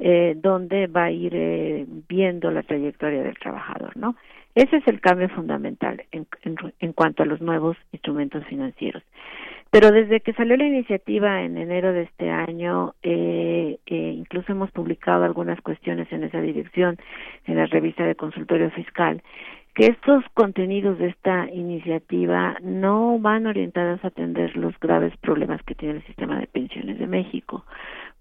eh, 0.00 0.34
donde 0.36 0.86
va 0.86 1.04
a 1.04 1.10
ir 1.10 1.32
eh, 1.34 1.86
viendo 2.08 2.50
la 2.50 2.62
trayectoria 2.62 3.22
del 3.22 3.38
trabajador, 3.38 3.96
¿no? 3.96 4.16
Ese 4.54 4.78
es 4.78 4.88
el 4.88 5.00
cambio 5.00 5.28
fundamental 5.28 6.02
en, 6.10 6.26
en, 6.42 6.56
en 6.80 6.92
cuanto 6.94 7.22
a 7.22 7.26
los 7.26 7.40
nuevos 7.40 7.76
instrumentos 7.92 8.44
financieros. 8.46 9.02
Pero 9.70 9.90
desde 9.90 10.20
que 10.20 10.32
salió 10.32 10.56
la 10.56 10.66
iniciativa 10.66 11.42
en 11.42 11.58
enero 11.58 11.92
de 11.92 12.04
este 12.04 12.30
año, 12.30 12.94
eh, 13.02 13.78
eh, 13.86 14.14
incluso 14.16 14.52
hemos 14.52 14.70
publicado 14.70 15.24
algunas 15.24 15.60
cuestiones 15.60 16.10
en 16.10 16.24
esa 16.24 16.40
dirección 16.40 16.96
en 17.44 17.56
la 17.56 17.66
revista 17.66 18.04
de 18.04 18.14
consultorio 18.14 18.70
fiscal, 18.70 19.22
que 19.78 19.86
estos 19.86 20.24
contenidos 20.34 20.98
de 20.98 21.06
esta 21.06 21.48
iniciativa 21.52 22.56
no 22.62 23.16
van 23.20 23.46
orientados 23.46 24.02
a 24.02 24.08
atender 24.08 24.56
los 24.56 24.76
graves 24.80 25.16
problemas 25.18 25.62
que 25.62 25.76
tiene 25.76 25.98
el 25.98 26.06
sistema 26.06 26.40
de 26.40 26.48
pensiones 26.48 26.98
de 26.98 27.06
México, 27.06 27.64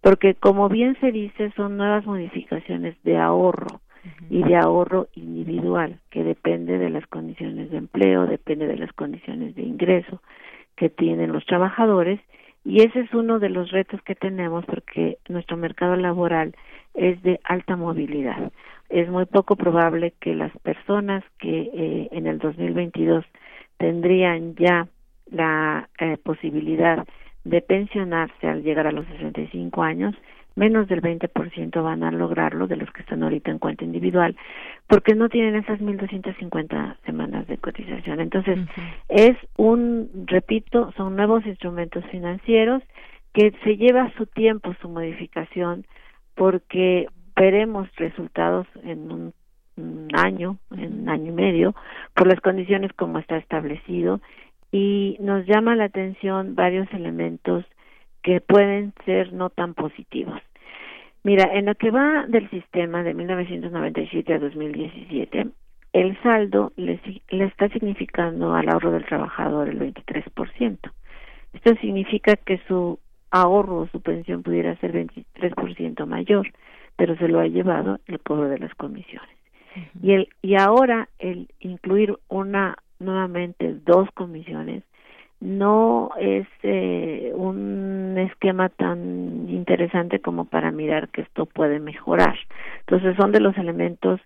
porque 0.02 0.36
como 0.36 0.70
bien 0.70 0.96
se 1.02 1.12
dice, 1.12 1.52
son 1.56 1.78
nuevas 1.78 2.06
modificaciones 2.06 2.96
de 3.02 3.18
ahorro 3.18 3.82
y 4.30 4.44
de 4.44 4.56
ahorro 4.56 5.08
individual, 5.16 6.00
que 6.12 6.24
depende 6.24 6.78
de 6.78 6.92
las 6.92 7.08
condiciones 7.08 7.72
de 7.72 7.78
empleo, 7.78 8.28
depende 8.28 8.68
de 8.68 8.78
las 8.78 8.94
condiciones 8.94 9.56
de 9.56 9.64
ingreso 9.64 10.22
que 10.76 10.90
tienen 10.90 11.32
los 11.32 11.44
trabajadores 11.48 12.20
y 12.64 12.84
ese 12.84 13.00
es 13.00 13.14
uno 13.16 13.40
de 13.40 13.50
los 13.50 13.72
retos 13.72 14.00
que 14.04 14.14
tenemos 14.14 14.64
porque 14.66 15.18
nuestro 15.28 15.58
mercado 15.58 15.96
laboral 15.96 16.54
es 16.94 17.20
de 17.24 17.40
alta 17.46 17.76
movilidad. 17.76 18.52
Es 18.90 19.10
muy 19.10 19.26
poco 19.26 19.56
probable 19.56 20.14
que 20.20 20.36
las 20.36 20.52
personas 20.60 21.24
que 21.40 21.70
eh, 21.74 22.10
en 22.12 22.28
el 22.28 22.40
2022 22.40 23.26
tendrían 23.78 24.56
ya 24.56 24.88
la 25.30 25.90
eh, 26.00 26.18
posibilidad 26.24 27.06
de 27.44 27.62
pensionarse 27.62 28.48
al 28.48 28.64
llegar 28.64 28.88
a 28.88 28.92
los 28.92 29.06
65 29.08 29.84
años 29.84 30.16
menos 30.58 30.88
del 30.88 31.02
20% 31.02 31.84
van 31.84 32.04
a 32.04 32.12
lograrlo 32.12 32.68
de 32.68 32.76
los 32.76 32.92
que 32.92 33.02
están 33.02 33.22
ahorita 33.22 33.52
en 33.52 33.60
cuenta 33.60 33.86
individual, 33.86 34.36
porque 34.88 35.14
no 35.14 35.30
tienen 35.30 35.56
esas 35.56 35.80
1.250 35.80 36.98
semanas 37.06 37.48
de 37.48 37.58
cotización. 37.58 38.20
Entonces, 38.20 38.58
es 39.08 39.38
un, 39.56 40.10
repito, 40.26 40.92
son 40.98 41.16
nuevos 41.16 41.46
instrumentos 41.46 42.04
financieros 42.06 42.82
que 43.34 43.54
se 43.64 43.78
lleva 43.78 44.12
su 44.18 44.26
tiempo 44.26 44.74
su 44.82 44.90
modificación, 44.90 45.86
porque 46.34 47.08
veremos 47.38 47.88
resultados 47.96 48.68
en 48.84 49.12
un, 49.12 49.34
un 49.78 50.10
año, 50.14 50.58
en 50.76 51.02
un 51.02 51.10
año 51.10 51.28
y 51.28 51.36
medio, 51.36 51.76
por 52.14 52.28
las 52.28 52.42
condiciones 52.42 52.92
como 52.94 53.20
está 53.20 53.38
establecido, 53.38 54.20
y 54.72 55.18
nos 55.20 55.46
llama 55.46 55.76
la 55.76 55.86
atención 55.86 56.56
varios 56.56 56.92
elementos 56.94 57.64
que 58.24 58.42
pueden 58.42 58.94
ser 59.06 59.32
no 59.32 59.50
tan 59.50 59.74
positivos. 59.74 60.42
Mira, 61.24 61.50
en 61.54 61.66
lo 61.66 61.76
que 61.76 61.92
va 61.92 62.26
del 62.28 62.50
sistema 62.50 63.04
de 63.04 63.14
1997 63.14 64.34
a 64.34 64.40
2017, 64.40 65.48
el 65.94 66.22
saldo 66.22 66.74
le, 66.76 67.00
le 67.30 67.46
está 67.46 67.70
significando 67.70 68.54
al 68.54 68.70
ahorro 68.70 68.92
del 68.92 69.06
trabajador 69.06 69.70
el 69.70 69.80
23%. 69.80 70.78
Esto 71.54 71.76
significa 71.82 72.36
que 72.36 72.60
su 72.68 73.00
ahorro 73.32 73.80
o 73.80 73.88
su 73.88 74.02
pensión 74.02 74.44
pudiera 74.44 74.76
ser 74.78 74.94
23% 74.94 76.06
mayor, 76.06 76.48
pero 76.98 77.16
se 77.18 77.30
lo 77.30 77.40
ha 77.40 77.48
llevado 77.48 78.00
el 78.08 78.20
cobro 78.20 78.50
de 78.50 78.60
las 78.60 78.74
comisiones. 78.76 79.30
y 80.02 80.14
el 80.14 80.28
y 80.42 80.56
ahora 80.60 81.08
el 81.20 81.48
incluir 81.60 82.18
una 82.28 82.76
nuevamente 83.00 83.76
dos 83.86 84.10
comisiones 84.14 84.84
no 85.40 86.10
es 86.20 86.48
eh, 86.64 87.32
un 87.36 88.16
esquema 88.18 88.70
tan 88.70 89.48
interesante 89.50 90.20
como 90.20 90.46
para 90.46 90.72
mirar 90.72 91.10
que 91.10 91.22
esto 91.22 91.46
puede 91.46 91.80
mejorar. 91.80 92.36
Entonces 92.80 93.16
son 93.18 93.32
de 93.32 93.40
los 93.40 93.56
elementos 93.58 94.20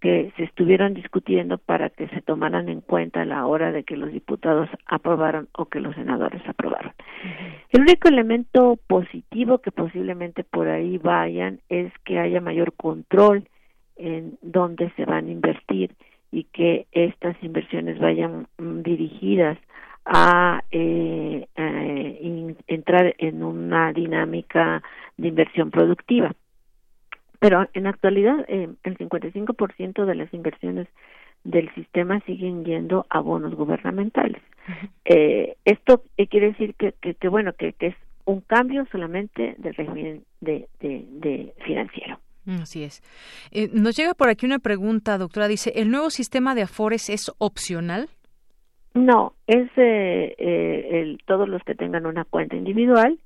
que 0.00 0.32
se 0.36 0.44
estuvieron 0.44 0.94
discutiendo 0.94 1.58
para 1.58 1.90
que 1.90 2.08
se 2.08 2.22
tomaran 2.22 2.68
en 2.68 2.80
cuenta 2.80 3.22
a 3.22 3.26
la 3.26 3.46
hora 3.46 3.70
de 3.70 3.84
que 3.84 3.96
los 3.96 4.10
diputados 4.12 4.68
aprobaran 4.86 5.48
o 5.52 5.66
que 5.66 5.80
los 5.80 5.94
senadores 5.94 6.42
aprobaran. 6.48 6.94
El 7.70 7.82
único 7.82 8.08
elemento 8.08 8.78
positivo 8.86 9.58
que 9.58 9.72
posiblemente 9.72 10.42
por 10.42 10.68
ahí 10.68 10.98
vayan 10.98 11.60
es 11.68 11.92
que 12.04 12.18
haya 12.18 12.40
mayor 12.40 12.72
control 12.72 13.46
en 13.96 14.38
dónde 14.40 14.90
se 14.96 15.04
van 15.04 15.26
a 15.26 15.30
invertir 15.30 15.94
y 16.32 16.44
que 16.44 16.86
estas 16.92 17.36
inversiones 17.42 17.98
vayan 17.98 18.46
mm, 18.58 18.80
dirigidas 18.82 19.58
a, 20.06 20.62
eh, 20.70 21.46
entrar 22.66 23.14
en 23.18 23.42
una 23.42 23.92
dinámica 23.92 24.82
de 25.16 25.28
inversión 25.28 25.70
productiva. 25.70 26.32
Pero 27.40 27.68
en 27.72 27.84
la 27.84 27.90
actualidad 27.90 28.44
eh, 28.48 28.68
el 28.84 28.98
55% 28.98 30.04
de 30.04 30.14
las 30.14 30.32
inversiones 30.32 30.86
del 31.42 31.72
sistema 31.74 32.20
siguen 32.20 32.64
yendo 32.64 33.06
a 33.10 33.20
bonos 33.20 33.54
gubernamentales. 33.54 34.42
eh, 35.04 35.56
esto 35.64 36.04
quiere 36.28 36.48
decir 36.48 36.74
que, 36.74 36.92
que, 36.92 37.28
bueno, 37.28 37.52
que, 37.54 37.72
que, 37.72 37.88
es 37.88 37.96
un 38.26 38.42
cambio 38.42 38.86
solamente 38.92 39.56
del 39.58 39.74
régimen 39.74 40.22
de, 40.40 40.68
de, 40.80 41.04
de 41.10 41.52
financiero. 41.64 42.20
Así 42.46 42.84
es. 42.84 43.02
Eh, 43.50 43.68
nos 43.72 43.96
llega 43.96 44.14
por 44.14 44.28
aquí 44.28 44.46
una 44.46 44.58
pregunta, 44.58 45.18
doctora. 45.18 45.48
Dice, 45.48 45.72
¿el 45.76 45.90
nuevo 45.90 46.10
sistema 46.10 46.54
de 46.54 46.62
Afores 46.62 47.10
es 47.10 47.30
opcional? 47.38 48.08
No, 48.94 49.34
es 49.46 49.68
eh, 49.76 50.34
eh, 50.38 50.88
el, 51.00 51.20
todos 51.26 51.48
los 51.48 51.62
que 51.62 51.74
tengan 51.74 52.06
una 52.06 52.24
cuenta 52.24 52.56
individual 52.56 53.18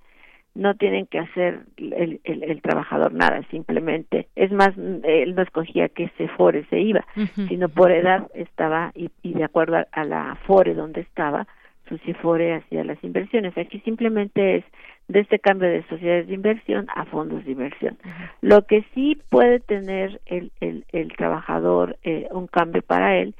no 0.54 0.74
tienen 0.74 1.06
que 1.06 1.18
hacer 1.18 1.60
el, 1.76 2.20
el, 2.24 2.42
el, 2.44 2.62
trabajador 2.62 3.12
nada, 3.12 3.42
simplemente, 3.50 4.28
es 4.36 4.52
más, 4.52 4.70
él 4.76 5.34
no 5.34 5.42
escogía 5.42 5.88
que 5.88 6.04
ese 6.04 6.28
FORE 6.28 6.64
se 6.70 6.80
iba, 6.80 7.04
sino 7.48 7.68
por 7.68 7.90
edad 7.90 8.28
estaba 8.34 8.92
y, 8.94 9.10
y, 9.22 9.34
de 9.34 9.44
acuerdo 9.44 9.84
a 9.90 10.04
la 10.04 10.38
FORE 10.46 10.74
donde 10.74 11.00
estaba, 11.00 11.46
su 11.88 11.98
CIFORE 11.98 12.54
hacía 12.54 12.84
las 12.84 13.02
inversiones. 13.02 13.56
Aquí 13.58 13.80
simplemente 13.80 14.56
es 14.56 14.64
de 15.08 15.20
este 15.20 15.38
cambio 15.38 15.68
de 15.68 15.86
sociedades 15.88 16.28
de 16.28 16.34
inversión 16.34 16.86
a 16.94 17.04
fondos 17.04 17.44
de 17.44 17.52
inversión. 17.52 17.98
Lo 18.40 18.62
que 18.66 18.84
sí 18.94 19.20
puede 19.28 19.60
tener 19.60 20.20
el, 20.26 20.50
el, 20.60 20.84
el 20.92 21.12
trabajador 21.14 21.98
eh, 22.04 22.28
un 22.30 22.46
cambio 22.46 22.80
para 22.80 23.16
él 23.16 23.34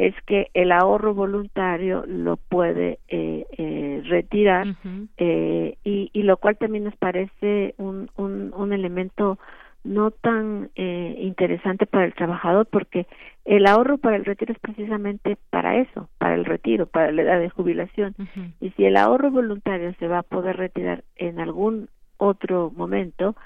es 0.00 0.14
que 0.24 0.48
el 0.54 0.72
ahorro 0.72 1.12
voluntario 1.12 2.04
lo 2.06 2.38
puede 2.38 3.00
eh, 3.08 3.44
eh, 3.58 4.02
retirar 4.06 4.74
eh, 5.18 5.76
y, 5.84 6.08
y, 6.14 6.22
lo 6.22 6.38
cual 6.38 6.56
también 6.56 6.84
nos 6.84 6.96
parece 6.96 7.74
un, 7.76 8.10
un, 8.16 8.50
un 8.56 8.72
elemento 8.72 9.38
no 9.84 10.10
tan 10.10 10.70
eh, 10.74 11.16
interesante 11.18 11.84
para 11.84 12.06
el 12.06 12.14
trabajador 12.14 12.66
porque 12.66 13.06
el 13.44 13.66
ahorro 13.66 13.98
para 13.98 14.16
el 14.16 14.24
retiro 14.24 14.54
es 14.54 14.58
precisamente 14.58 15.36
para 15.50 15.76
eso, 15.76 16.08
para 16.16 16.34
el 16.34 16.46
retiro, 16.46 16.86
para 16.86 17.12
la 17.12 17.20
edad 17.20 17.38
de 17.38 17.50
jubilación. 17.50 18.14
Y 18.58 18.70
si 18.70 18.86
el 18.86 18.96
ahorro 18.96 19.30
voluntario 19.30 19.94
se 19.98 20.08
va 20.08 20.20
a 20.20 20.22
poder 20.22 20.56
retirar 20.56 21.04
en 21.16 21.40
algún 21.40 21.90
otro 22.16 22.72
momento, 22.74 23.36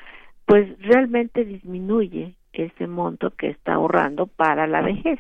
pues 0.46 0.68
realmente 0.78 1.44
disminuye 1.44 2.34
ese 2.52 2.86
monto 2.86 3.30
que 3.30 3.48
está 3.48 3.74
ahorrando 3.74 4.28
para 4.28 4.68
la 4.68 4.82
vejez. 4.82 5.18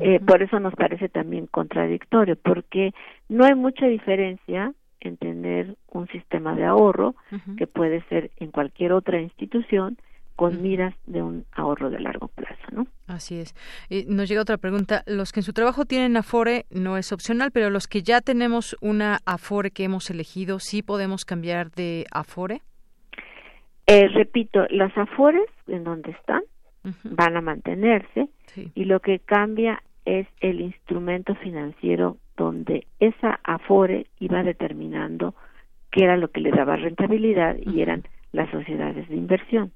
Eh, 0.00 0.20
por 0.20 0.42
eso 0.42 0.60
nos 0.60 0.74
parece 0.74 1.08
también 1.08 1.46
contradictorio, 1.46 2.36
porque 2.36 2.92
no 3.28 3.44
hay 3.44 3.54
mucha 3.54 3.86
diferencia 3.86 4.72
en 5.00 5.16
tener 5.16 5.76
un 5.90 6.06
sistema 6.08 6.54
de 6.54 6.64
ahorro 6.64 7.14
que 7.56 7.66
puede 7.66 8.02
ser 8.08 8.30
en 8.36 8.50
cualquier 8.50 8.92
otra 8.92 9.20
institución 9.20 9.96
con 10.36 10.62
miras 10.62 10.94
de 11.06 11.22
un 11.22 11.44
ahorro 11.52 11.90
de 11.90 12.00
largo 12.00 12.28
plazo, 12.28 12.62
¿no? 12.72 12.86
Así 13.06 13.38
es. 13.38 13.54
Y 13.90 14.06
nos 14.06 14.26
llega 14.26 14.40
otra 14.40 14.56
pregunta. 14.56 15.02
Los 15.06 15.32
que 15.32 15.40
en 15.40 15.44
su 15.44 15.52
trabajo 15.52 15.84
tienen 15.84 16.16
Afore 16.16 16.64
no 16.70 16.96
es 16.96 17.12
opcional, 17.12 17.50
pero 17.52 17.68
los 17.68 17.86
que 17.86 18.02
ya 18.02 18.22
tenemos 18.22 18.74
una 18.80 19.18
Afore 19.26 19.70
que 19.70 19.84
hemos 19.84 20.08
elegido, 20.08 20.58
¿sí 20.58 20.82
podemos 20.82 21.26
cambiar 21.26 21.70
de 21.72 22.06
Afore? 22.10 22.62
Eh, 23.86 24.08
repito, 24.08 24.66
las 24.70 24.96
Afores 24.96 25.44
en 25.66 25.84
donde 25.84 26.12
están 26.12 26.40
van 27.04 27.36
a 27.36 27.40
mantenerse 27.40 28.28
y 28.74 28.84
lo 28.84 29.00
que 29.00 29.18
cambia 29.18 29.82
es 30.04 30.26
el 30.40 30.60
instrumento 30.60 31.34
financiero 31.36 32.16
donde 32.36 32.86
esa 32.98 33.38
afore 33.44 34.06
iba 34.18 34.42
determinando 34.42 35.34
qué 35.90 36.04
era 36.04 36.16
lo 36.16 36.28
que 36.28 36.40
le 36.40 36.50
daba 36.50 36.76
rentabilidad 36.76 37.56
y 37.58 37.82
eran 37.82 38.04
las 38.32 38.50
sociedades 38.50 39.08
de 39.08 39.16
inversión. 39.16 39.72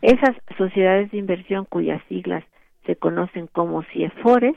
Esas 0.00 0.36
sociedades 0.56 1.10
de 1.10 1.18
inversión 1.18 1.64
cuyas 1.64 2.02
siglas 2.08 2.44
se 2.86 2.96
conocen 2.96 3.48
como 3.48 3.82
CIEFORES 3.82 4.56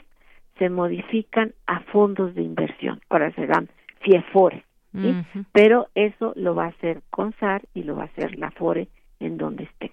se 0.58 0.70
modifican 0.70 1.54
a 1.68 1.80
fondos 1.80 2.36
de 2.36 2.44
inversión. 2.44 3.02
Ahora 3.10 3.32
serán 3.32 3.70
CIEFORES, 4.04 4.64
¿sí? 4.94 5.16
pero 5.52 5.88
eso 5.96 6.34
lo 6.36 6.54
va 6.54 6.66
a 6.66 6.70
hacer 6.70 7.02
CONSAR 7.10 7.64
y 7.74 7.84
lo 7.84 7.96
va 7.96 8.04
a 8.04 8.06
hacer 8.06 8.38
la 8.38 8.52
FORE 8.52 8.88
en 9.20 9.38
donde 9.38 9.64
esté. 9.64 9.92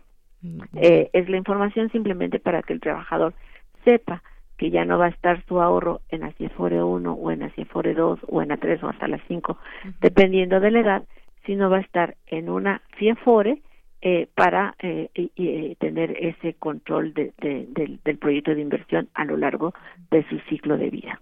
Eh, 0.74 1.10
es 1.12 1.28
la 1.28 1.36
información 1.36 1.90
simplemente 1.90 2.38
para 2.38 2.62
que 2.62 2.72
el 2.72 2.80
trabajador 2.80 3.34
sepa 3.84 4.22
que 4.56 4.70
ya 4.70 4.84
no 4.84 4.98
va 4.98 5.06
a 5.06 5.10
estar 5.10 5.44
su 5.46 5.60
ahorro 5.60 6.00
en 6.08 6.20
la 6.20 6.32
CIEFORE 6.32 6.82
1 6.82 7.12
o 7.12 7.30
en 7.30 7.40
la 7.40 7.50
CIEFORE 7.50 7.94
2 7.94 8.20
o 8.28 8.42
en 8.42 8.48
la 8.48 8.56
3 8.56 8.82
o 8.82 8.88
hasta 8.88 9.06
la 9.08 9.20
5, 9.28 9.58
dependiendo 10.00 10.60
de 10.60 10.70
la 10.70 10.80
edad, 10.80 11.02
sino 11.44 11.70
va 11.70 11.78
a 11.78 11.82
estar 11.82 12.16
en 12.26 12.48
una 12.48 12.82
CIEFORE 12.98 13.62
eh, 14.02 14.28
para 14.34 14.74
eh, 14.80 15.08
eh, 15.14 15.76
tener 15.80 16.16
ese 16.22 16.54
control 16.54 17.14
de, 17.14 17.32
de, 17.40 17.66
del, 17.70 17.98
del, 18.04 18.18
proyecto 18.18 18.54
de 18.54 18.60
inversión 18.60 19.08
a 19.14 19.24
lo 19.24 19.36
largo 19.36 19.72
de 20.10 20.22
su 20.28 20.38
ciclo 20.48 20.76
de 20.76 20.90
vida. 20.90 21.18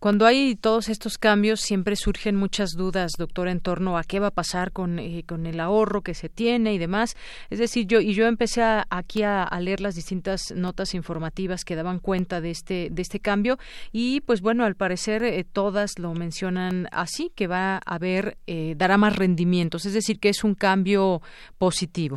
Cuando 0.00 0.26
hay 0.26 0.56
todos 0.56 0.88
estos 0.88 1.18
cambios, 1.18 1.60
siempre 1.60 1.96
surgen 1.96 2.36
muchas 2.36 2.70
dudas, 2.76 3.12
doctor, 3.16 3.48
en 3.48 3.60
torno 3.60 3.96
a 3.96 4.02
qué 4.02 4.20
va 4.20 4.26
a 4.28 4.30
pasar 4.32 4.72
con, 4.72 4.98
eh, 4.98 5.22
con 5.26 5.46
el 5.46 5.60
ahorro 5.60 6.02
que 6.02 6.14
se 6.14 6.28
tiene 6.28 6.74
y 6.74 6.78
demás. 6.78 7.16
Es 7.48 7.58
decir, 7.58 7.86
yo 7.86 8.00
y 8.00 8.12
yo 8.12 8.26
empecé 8.26 8.62
a, 8.62 8.86
aquí 8.90 9.22
a, 9.22 9.44
a, 9.44 9.60
leer 9.60 9.80
las 9.80 9.94
distintas 9.94 10.52
notas 10.54 10.94
informativas 10.94 11.64
que 11.64 11.76
daban 11.76 12.00
cuenta 12.00 12.40
de 12.40 12.50
este 12.50 12.88
de 12.90 13.02
este 13.02 13.20
cambio 13.20 13.56
y, 13.92 14.20
pues 14.20 14.42
bueno, 14.42 14.64
al 14.64 14.74
parecer 14.74 15.22
eh, 15.22 15.44
todas 15.44 15.98
lo 15.98 16.12
mencionan 16.12 16.88
así, 16.92 17.30
que 17.34 17.46
va 17.46 17.76
a 17.76 17.80
haber 17.86 18.36
dará 18.76 18.98
más 18.98 19.16
rendimientos, 19.16 19.86
es 19.86 19.94
decir, 19.94 20.18
que 20.18 20.28
es 20.28 20.44
un 20.44 20.54
cambio 20.54 21.20
positivo. 21.58 22.15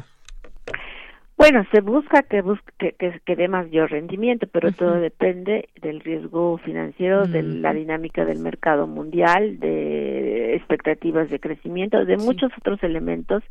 Bueno, 1.39 1.65
se 1.71 1.79
busca 1.79 2.23
que 2.23 2.41
busque 2.41 2.95
que, 2.99 3.21
que 3.25 3.35
dé 3.37 3.47
mayor 3.47 3.89
rendimiento, 3.91 4.45
pero 4.51 4.67
uh 4.67 4.71
-huh. 4.71 4.77
todo 4.77 4.95
depende 4.99 5.69
del 5.81 6.01
riesgo 6.01 6.57
financiero, 6.57 7.21
uh 7.21 7.23
-huh. 7.23 7.31
de 7.31 7.43
la 7.43 7.73
dinámica 7.73 8.25
del 8.25 8.39
mercado 8.39 8.87
mundial, 8.87 9.57
de 9.57 10.53
expectativas 10.55 11.29
de 11.29 11.39
crecimiento, 11.39 12.03
de 12.03 12.19
sí. 12.19 12.25
muchos 12.25 12.51
otros 12.57 12.83
elementos 12.83 13.41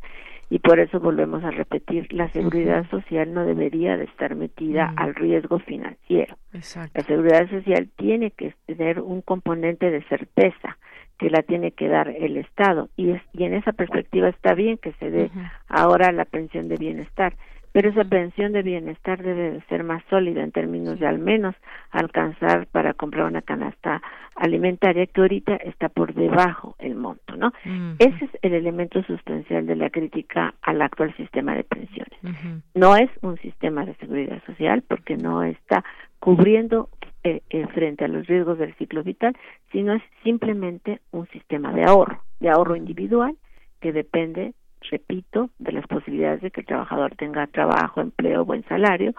y 0.51 0.59
por 0.59 0.79
eso 0.79 0.99
volvemos 0.99 1.43
a 1.43 1.49
repetir, 1.49 2.13
la 2.13 2.27
seguridad 2.29 2.81
uh 2.81 2.83
-huh. 2.83 3.01
social 3.01 3.33
no 3.33 3.43
debería 3.43 3.97
de 3.97 4.03
estar 4.03 4.35
metida 4.35 4.93
al 4.95 5.15
riesgo 5.15 5.57
financiero. 5.57 6.35
Exacto. 6.53 6.91
La 6.93 7.03
seguridad 7.05 7.49
social 7.49 7.89
tiene 7.97 8.29
que 8.29 8.53
tener 8.67 8.99
un 9.01 9.21
componente 9.21 9.89
de 9.89 10.03
certeza 10.03 10.77
que 11.17 11.31
la 11.31 11.41
tiene 11.41 11.71
que 11.71 11.87
dar 11.87 12.07
el 12.09 12.37
Estado 12.37 12.89
y, 12.95 13.09
es, 13.13 13.21
y 13.33 13.45
en 13.45 13.55
esa 13.55 13.73
perspectiva 13.73 14.29
está 14.29 14.53
bien 14.53 14.77
que 14.77 14.93
se 14.99 15.09
dé 15.09 15.31
ahora 15.67 16.11
la 16.11 16.25
pensión 16.25 16.69
de 16.69 16.77
bienestar 16.77 17.33
pero 17.71 17.89
esa 17.89 18.03
pensión 18.03 18.51
de 18.51 18.63
bienestar 18.63 19.21
debe 19.21 19.51
de 19.51 19.61
ser 19.69 19.83
más 19.83 20.03
sólida 20.09 20.43
en 20.43 20.51
términos 20.51 20.99
de 20.99 21.07
al 21.07 21.19
menos 21.19 21.55
alcanzar 21.91 22.67
para 22.67 22.93
comprar 22.93 23.25
una 23.25 23.41
canasta 23.41 24.01
alimentaria 24.35 25.05
que 25.07 25.21
ahorita 25.21 25.55
está 25.57 25.89
por 25.89 26.13
debajo 26.13 26.75
el 26.79 26.95
monto, 26.95 27.35
¿no? 27.35 27.47
Uh 27.65 27.69
-huh. 27.69 27.95
Ese 27.99 28.25
es 28.25 28.31
el 28.41 28.53
elemento 28.53 29.03
sustancial 29.03 29.65
de 29.65 29.75
la 29.75 29.89
crítica 29.89 30.53
al 30.61 30.81
actual 30.81 31.15
sistema 31.15 31.53
de 31.55 31.63
pensiones. 31.63 32.17
Uh 32.23 32.27
-huh. 32.27 32.61
No 32.75 32.95
es 32.95 33.09
un 33.21 33.37
sistema 33.37 33.85
de 33.85 33.95
seguridad 33.95 34.41
social 34.45 34.83
porque 34.87 35.17
no 35.17 35.43
está 35.43 35.83
cubriendo 36.19 36.89
eh, 37.23 37.41
eh, 37.49 37.67
frente 37.73 38.05
a 38.05 38.07
los 38.07 38.27
riesgos 38.27 38.57
del 38.57 38.73
ciclo 38.75 39.03
vital, 39.03 39.35
sino 39.71 39.93
es 39.93 40.03
simplemente 40.23 41.01
un 41.11 41.27
sistema 41.27 41.73
de 41.73 41.83
ahorro, 41.83 42.23
de 42.39 42.49
ahorro 42.49 42.77
individual 42.77 43.35
que 43.81 43.91
depende 43.91 44.53
repito, 44.89 45.49
de 45.59 45.71
las 45.71 45.87
posibilidades 45.87 46.41
de 46.41 46.51
que 46.51 46.61
el 46.61 46.67
trabajador 46.67 47.15
tenga 47.15 47.47
trabajo, 47.47 48.01
empleo, 48.01 48.45
buen 48.45 48.63
salario, 48.65 49.13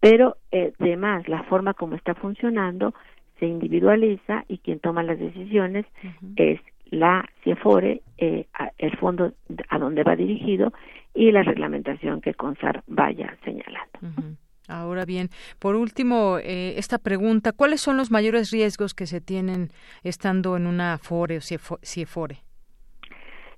pero 0.00 0.36
eh, 0.50 0.72
además 0.78 1.28
la 1.28 1.42
forma 1.44 1.74
como 1.74 1.94
está 1.94 2.14
funcionando 2.14 2.94
se 3.38 3.46
individualiza 3.46 4.44
y 4.48 4.58
quien 4.58 4.78
toma 4.80 5.02
las 5.02 5.18
decisiones 5.18 5.86
uh 6.02 6.06
-huh. 6.06 6.32
es 6.36 6.60
la 6.90 7.24
CIEFORE, 7.42 8.02
eh, 8.18 8.46
el 8.78 8.96
fondo 8.98 9.32
a 9.68 9.78
donde 9.78 10.04
va 10.04 10.14
dirigido 10.16 10.72
y 11.14 11.32
la 11.32 11.42
reglamentación 11.42 12.20
que 12.20 12.34
CONSAR 12.34 12.82
vaya 12.86 13.36
señalando. 13.44 13.98
Uh 14.02 14.06
-huh. 14.06 14.36
Ahora 14.68 15.04
bien, 15.04 15.28
por 15.58 15.74
último, 15.74 16.38
eh, 16.38 16.74
esta 16.78 16.98
pregunta, 16.98 17.52
¿cuáles 17.52 17.82
son 17.82 17.96
los 17.98 18.10
mayores 18.10 18.50
riesgos 18.50 18.94
que 18.94 19.06
se 19.06 19.20
tienen 19.20 19.68
estando 20.02 20.56
en 20.56 20.66
una 20.66 20.96
FORE 20.98 21.36
o 21.36 21.40
CIEFORE? 21.40 22.38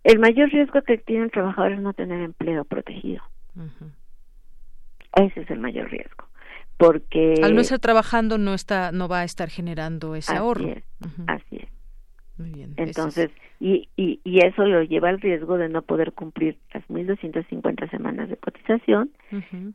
El 0.06 0.20
mayor 0.20 0.50
riesgo 0.50 0.80
que 0.82 0.98
tiene 0.98 1.24
el 1.24 1.30
trabajador 1.32 1.72
es 1.72 1.80
no 1.80 1.92
tener 1.92 2.22
empleo 2.22 2.64
protegido. 2.64 3.24
Ese 5.16 5.40
es 5.40 5.50
el 5.50 5.58
mayor 5.58 5.90
riesgo. 5.90 6.26
Porque 6.76 7.40
al 7.42 7.56
no 7.56 7.60
estar 7.60 7.80
trabajando 7.80 8.38
no 8.38 8.54
está 8.54 8.92
no 8.92 9.08
va 9.08 9.22
a 9.22 9.24
estar 9.24 9.48
generando 9.50 10.14
ese 10.14 10.36
ahorro. 10.36 10.64
Así 11.26 11.56
es. 11.56 11.68
Muy 12.38 12.50
bien. 12.50 12.74
Entonces, 12.76 13.32
y, 13.58 13.88
y, 13.96 14.20
y 14.22 14.46
eso 14.46 14.64
lo 14.64 14.84
lleva 14.84 15.08
al 15.08 15.20
riesgo 15.20 15.58
de 15.58 15.68
no 15.68 15.82
poder 15.82 16.12
cumplir 16.12 16.56
las 16.72 16.86
1.250 16.86 17.90
semanas 17.90 18.28
de 18.28 18.36
cotización 18.36 19.10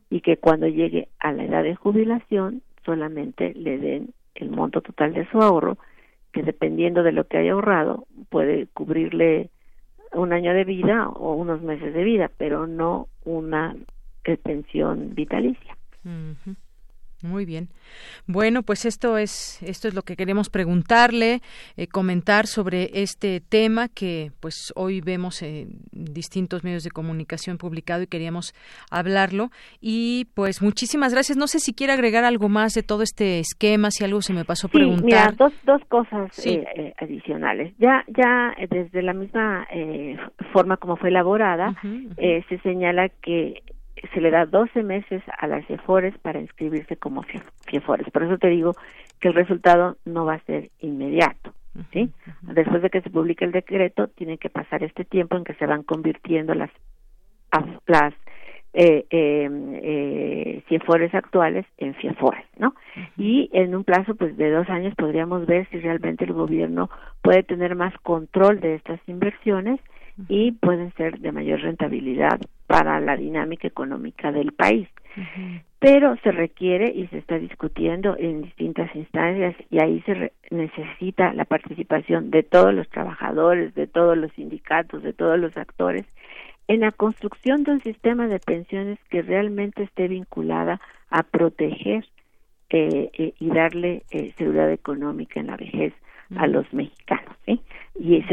y 0.09 0.21
que 0.21 0.37
cuando 0.37 0.65
llegue 0.67 1.09
a 1.19 1.33
la 1.33 1.43
edad 1.43 1.63
de 1.63 1.75
jubilación 1.75 2.61
solamente 2.85 3.53
le 3.53 3.79
den 3.79 4.13
el 4.35 4.49
monto 4.49 4.79
total 4.79 5.13
de 5.13 5.29
su 5.29 5.41
ahorro, 5.41 5.77
que 6.31 6.41
dependiendo 6.41 7.03
de 7.03 7.11
lo 7.11 7.27
que 7.27 7.37
haya 7.37 7.51
ahorrado 7.51 8.07
puede 8.29 8.67
cubrirle 8.67 9.49
un 10.13 10.33
año 10.33 10.53
de 10.53 10.63
vida 10.63 11.07
o 11.09 11.33
unos 11.33 11.61
meses 11.61 11.93
de 11.93 12.03
vida, 12.03 12.29
pero 12.37 12.67
no 12.67 13.07
una 13.23 13.75
pensión 14.43 15.13
vitalicia. 15.15 15.77
Muy 17.23 17.45
bien. 17.45 17.69
Bueno, 18.25 18.63
pues 18.63 18.85
esto 18.85 19.17
es 19.17 19.61
esto 19.61 19.87
es 19.87 19.93
lo 19.93 20.01
que 20.01 20.15
queremos 20.15 20.49
preguntarle, 20.49 21.41
eh, 21.77 21.87
comentar 21.87 22.47
sobre 22.47 22.89
este 22.93 23.41
tema 23.41 23.89
que 23.89 24.31
pues 24.39 24.73
hoy 24.75 25.01
vemos 25.01 25.41
en 25.41 25.79
distintos 25.91 26.63
medios 26.63 26.83
de 26.83 26.91
comunicación 26.91 27.57
publicado 27.57 28.03
y 28.03 28.07
queríamos 28.07 28.53
hablarlo 28.89 29.49
y 29.79 30.27
pues 30.33 30.61
muchísimas 30.61 31.13
gracias. 31.13 31.37
No 31.37 31.47
sé 31.47 31.59
si 31.59 31.73
quiere 31.73 31.93
agregar 31.93 32.23
algo 32.23 32.49
más 32.49 32.73
de 32.73 32.83
todo 32.83 33.03
este 33.03 33.39
esquema, 33.39 33.91
si 33.91 34.03
algo 34.03 34.21
se 34.21 34.33
me 34.33 34.45
pasó 34.45 34.67
a 34.67 34.71
preguntar. 34.71 35.05
Mira, 35.05 35.33
dos 35.37 35.53
dos 35.63 35.81
cosas 35.87 36.45
eh, 36.45 36.65
eh, 36.75 36.93
adicionales. 36.99 37.73
Ya 37.77 38.03
ya 38.07 38.55
desde 38.69 39.01
la 39.01 39.13
misma 39.13 39.67
forma 40.53 40.77
como 40.77 40.95
fue 40.97 41.09
elaborada 41.09 41.75
se 42.15 42.59
señala 42.63 43.09
que 43.09 43.61
se 44.13 44.21
le 44.21 44.31
da 44.31 44.45
12 44.45 44.83
meses 44.83 45.21
a 45.37 45.47
las 45.47 45.65
CIEFORES 45.67 46.17
para 46.19 46.39
inscribirse 46.39 46.97
como 46.97 47.23
CIEFORES. 47.69 48.09
Por 48.11 48.23
eso 48.23 48.37
te 48.37 48.47
digo 48.47 48.73
que 49.19 49.29
el 49.29 49.35
resultado 49.35 49.97
no 50.05 50.25
va 50.25 50.35
a 50.35 50.45
ser 50.45 50.69
inmediato. 50.79 51.53
¿sí? 51.93 52.09
Después 52.41 52.81
de 52.81 52.89
que 52.89 53.01
se 53.01 53.09
publique 53.09 53.45
el 53.45 53.51
decreto, 53.51 54.07
tiene 54.07 54.37
que 54.37 54.49
pasar 54.49 54.83
este 54.83 55.05
tiempo 55.05 55.37
en 55.37 55.43
que 55.43 55.53
se 55.53 55.65
van 55.65 55.83
convirtiendo 55.83 56.53
las, 56.53 56.71
las 57.87 58.13
eh, 58.73 59.05
em, 59.09 59.75
eh, 59.75 60.63
CIEFORES 60.67 61.13
actuales 61.13 61.65
en 61.77 61.93
CIEFORES, 61.95 62.45
¿no? 62.57 62.73
Y 63.17 63.49
en 63.51 63.75
un 63.75 63.83
plazo 63.83 64.15
pues 64.15 64.37
de 64.37 64.49
dos 64.49 64.69
años 64.69 64.95
podríamos 64.95 65.45
ver 65.45 65.67
si 65.69 65.79
realmente 65.79 66.23
el 66.23 66.33
gobierno 66.33 66.89
puede 67.21 67.43
tener 67.43 67.75
más 67.75 67.93
control 67.99 68.61
de 68.61 68.75
estas 68.75 68.99
inversiones 69.07 69.79
y 70.29 70.53
pueden 70.53 70.93
ser 70.93 71.19
de 71.19 71.31
mayor 71.31 71.61
rentabilidad 71.61 72.39
para 72.71 73.01
la 73.01 73.17
dinámica 73.17 73.67
económica 73.67 74.31
del 74.31 74.53
país. 74.53 74.87
Pero 75.79 76.15
se 76.23 76.31
requiere 76.31 76.89
y 76.95 77.07
se 77.07 77.17
está 77.17 77.37
discutiendo 77.37 78.15
en 78.17 78.43
distintas 78.43 78.95
instancias 78.95 79.55
y 79.69 79.81
ahí 79.81 80.01
se 80.05 80.31
necesita 80.51 81.33
la 81.33 81.43
participación 81.43 82.31
de 82.31 82.43
todos 82.43 82.73
los 82.73 82.87
trabajadores, 82.89 83.75
de 83.75 83.87
todos 83.87 84.17
los 84.17 84.31
sindicatos, 84.33 85.03
de 85.03 85.11
todos 85.11 85.37
los 85.37 85.57
actores 85.57 86.05
en 86.67 86.79
la 86.79 86.93
construcción 86.93 87.63
de 87.63 87.71
un 87.71 87.79
sistema 87.81 88.27
de 88.27 88.39
pensiones 88.39 88.97
que 89.09 89.21
realmente 89.21 89.83
esté 89.83 90.07
vinculada 90.07 90.79
a 91.09 91.23
proteger 91.23 92.05
eh, 92.69 93.09
eh, 93.17 93.33
y 93.37 93.49
darle 93.49 94.03
eh, 94.11 94.31
seguridad 94.37 94.71
económica 94.71 95.41
en 95.41 95.47
la 95.47 95.57
vejez 95.57 95.93
a 96.37 96.47
los 96.47 96.71
mexicanos. 96.73 97.35
¿sí? 97.45 97.61
Y 97.99 98.23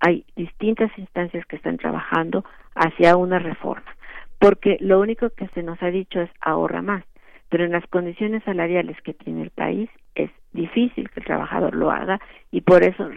hay 0.00 0.24
distintas 0.36 0.90
instancias 0.98 1.46
que 1.46 1.56
están 1.56 1.76
trabajando 1.76 2.44
hacia 2.74 3.16
una 3.16 3.38
reforma, 3.38 3.94
porque 4.38 4.76
lo 4.80 5.00
único 5.00 5.30
que 5.30 5.48
se 5.48 5.62
nos 5.62 5.82
ha 5.82 5.88
dicho 5.88 6.20
es 6.20 6.30
ahorra 6.40 6.82
más, 6.82 7.04
pero 7.48 7.64
en 7.64 7.72
las 7.72 7.86
condiciones 7.86 8.42
salariales 8.44 9.00
que 9.02 9.14
tiene 9.14 9.42
el 9.42 9.50
país 9.50 9.88
es 10.14 10.30
difícil 10.52 11.08
que 11.10 11.20
el 11.20 11.26
trabajador 11.26 11.74
lo 11.74 11.90
haga 11.90 12.20
y 12.50 12.62
por 12.62 12.82
eso 12.82 13.08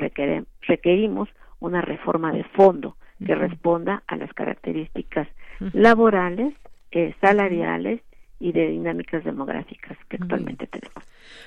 requerimos 0.62 1.30
una 1.60 1.82
reforma 1.82 2.32
de 2.32 2.44
fondo 2.44 2.96
que 3.26 3.34
responda 3.34 4.04
a 4.08 4.16
las 4.16 4.32
características 4.34 5.28
laborales, 5.74 6.54
eh, 6.92 7.16
salariales 7.20 8.02
y 8.40 8.52
de 8.52 8.68
dinámicas 8.68 9.24
demográficas 9.24 9.98
que 10.10 10.18
actualmente 10.18 10.68
tenemos. 10.68 11.04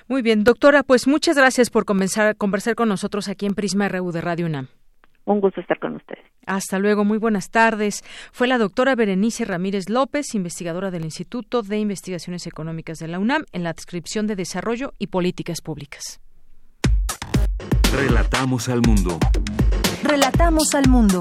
Muy 0.08 0.22
bien, 0.22 0.44
doctora, 0.44 0.82
pues 0.82 1.06
muchas 1.06 1.36
gracias 1.36 1.70
por 1.70 1.84
comenzar, 1.84 2.36
conversar 2.36 2.74
con 2.74 2.88
nosotros 2.88 3.28
aquí 3.28 3.46
en 3.46 3.54
Prisma 3.54 3.88
RU 3.88 4.12
de 4.12 4.20
Radio 4.20 4.46
UNAM. 4.46 4.68
Un 5.24 5.40
gusto 5.40 5.60
estar 5.60 5.78
con 5.78 5.96
ustedes. 5.96 6.24
Hasta 6.46 6.78
luego, 6.78 7.04
muy 7.04 7.18
buenas 7.18 7.50
tardes. 7.50 8.02
Fue 8.32 8.48
la 8.48 8.58
doctora 8.58 8.96
Berenice 8.96 9.44
Ramírez 9.44 9.88
López, 9.88 10.34
investigadora 10.34 10.90
del 10.90 11.04
Instituto 11.04 11.62
de 11.62 11.78
Investigaciones 11.78 12.46
Económicas 12.46 12.98
de 12.98 13.08
la 13.08 13.18
UNAM, 13.18 13.44
en 13.52 13.62
la 13.62 13.72
descripción 13.72 14.26
de 14.26 14.34
Desarrollo 14.34 14.94
y 14.98 15.08
Políticas 15.08 15.60
Públicas. 15.60 16.20
Relatamos 17.94 18.68
al 18.68 18.80
mundo. 18.86 19.18
Relatamos 20.02 20.74
al 20.74 20.88
mundo. 20.88 21.20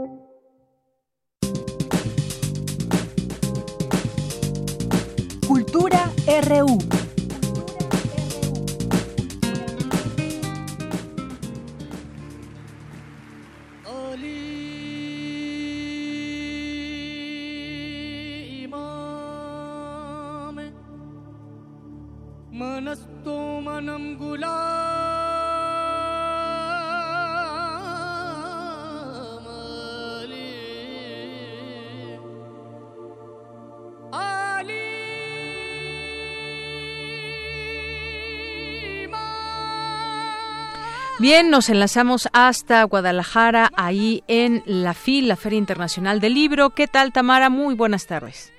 Bien, 41.19 41.51
nos 41.51 41.69
enlazamos 41.69 42.29
hasta 42.33 42.83
Guadalajara, 42.83 43.69
ahí 43.75 44.23
en 44.27 44.63
la 44.65 44.95
FIL, 44.95 45.27
la 45.27 45.35
Feria 45.35 45.59
Internacional 45.59 46.19
del 46.19 46.33
Libro. 46.33 46.71
¿Qué 46.71 46.87
tal, 46.87 47.11
Tamara? 47.11 47.49
Muy 47.51 47.75
buenas 47.75 48.07
tardes. 48.07 48.51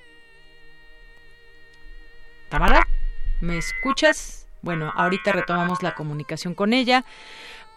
¿Me 3.53 3.59
escuchas? 3.59 4.47
Bueno, 4.63 4.91
ahorita 4.97 5.31
retomamos 5.33 5.83
la 5.83 5.95
comunicación 5.95 6.55
con 6.55 6.73
ella 6.73 7.05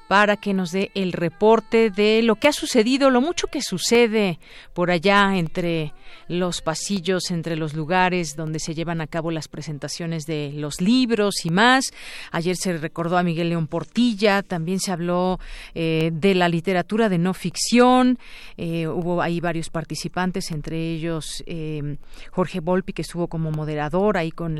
para 0.07 0.37
que 0.37 0.53
nos 0.53 0.71
dé 0.71 0.91
el 0.93 1.13
reporte 1.13 1.89
de 1.89 2.21
lo 2.21 2.35
que 2.35 2.47
ha 2.47 2.53
sucedido, 2.53 3.09
lo 3.09 3.21
mucho 3.21 3.47
que 3.47 3.61
sucede 3.61 4.39
por 4.73 4.91
allá 4.91 5.35
entre 5.37 5.93
los 6.27 6.61
pasillos, 6.61 7.31
entre 7.31 7.55
los 7.55 7.73
lugares 7.73 8.35
donde 8.35 8.59
se 8.59 8.75
llevan 8.75 9.01
a 9.01 9.07
cabo 9.07 9.31
las 9.31 9.47
presentaciones 9.47 10.25
de 10.25 10.51
los 10.53 10.79
libros 10.79 11.45
y 11.45 11.49
más. 11.49 11.91
Ayer 12.31 12.55
se 12.55 12.77
recordó 12.77 13.17
a 13.17 13.23
Miguel 13.23 13.49
León 13.49 13.67
Portilla, 13.67 14.43
también 14.43 14.79
se 14.79 14.91
habló 14.91 15.39
eh, 15.73 16.11
de 16.13 16.35
la 16.35 16.49
literatura 16.49 17.09
de 17.09 17.17
no 17.17 17.33
ficción, 17.33 18.19
eh, 18.57 18.87
hubo 18.87 19.21
ahí 19.21 19.39
varios 19.39 19.69
participantes, 19.69 20.51
entre 20.51 20.93
ellos 20.93 21.43
eh, 21.47 21.97
Jorge 22.31 22.59
Volpi, 22.59 22.93
que 22.93 23.01
estuvo 23.01 23.27
como 23.27 23.51
moderador 23.51 24.17
ahí 24.17 24.31
con 24.31 24.55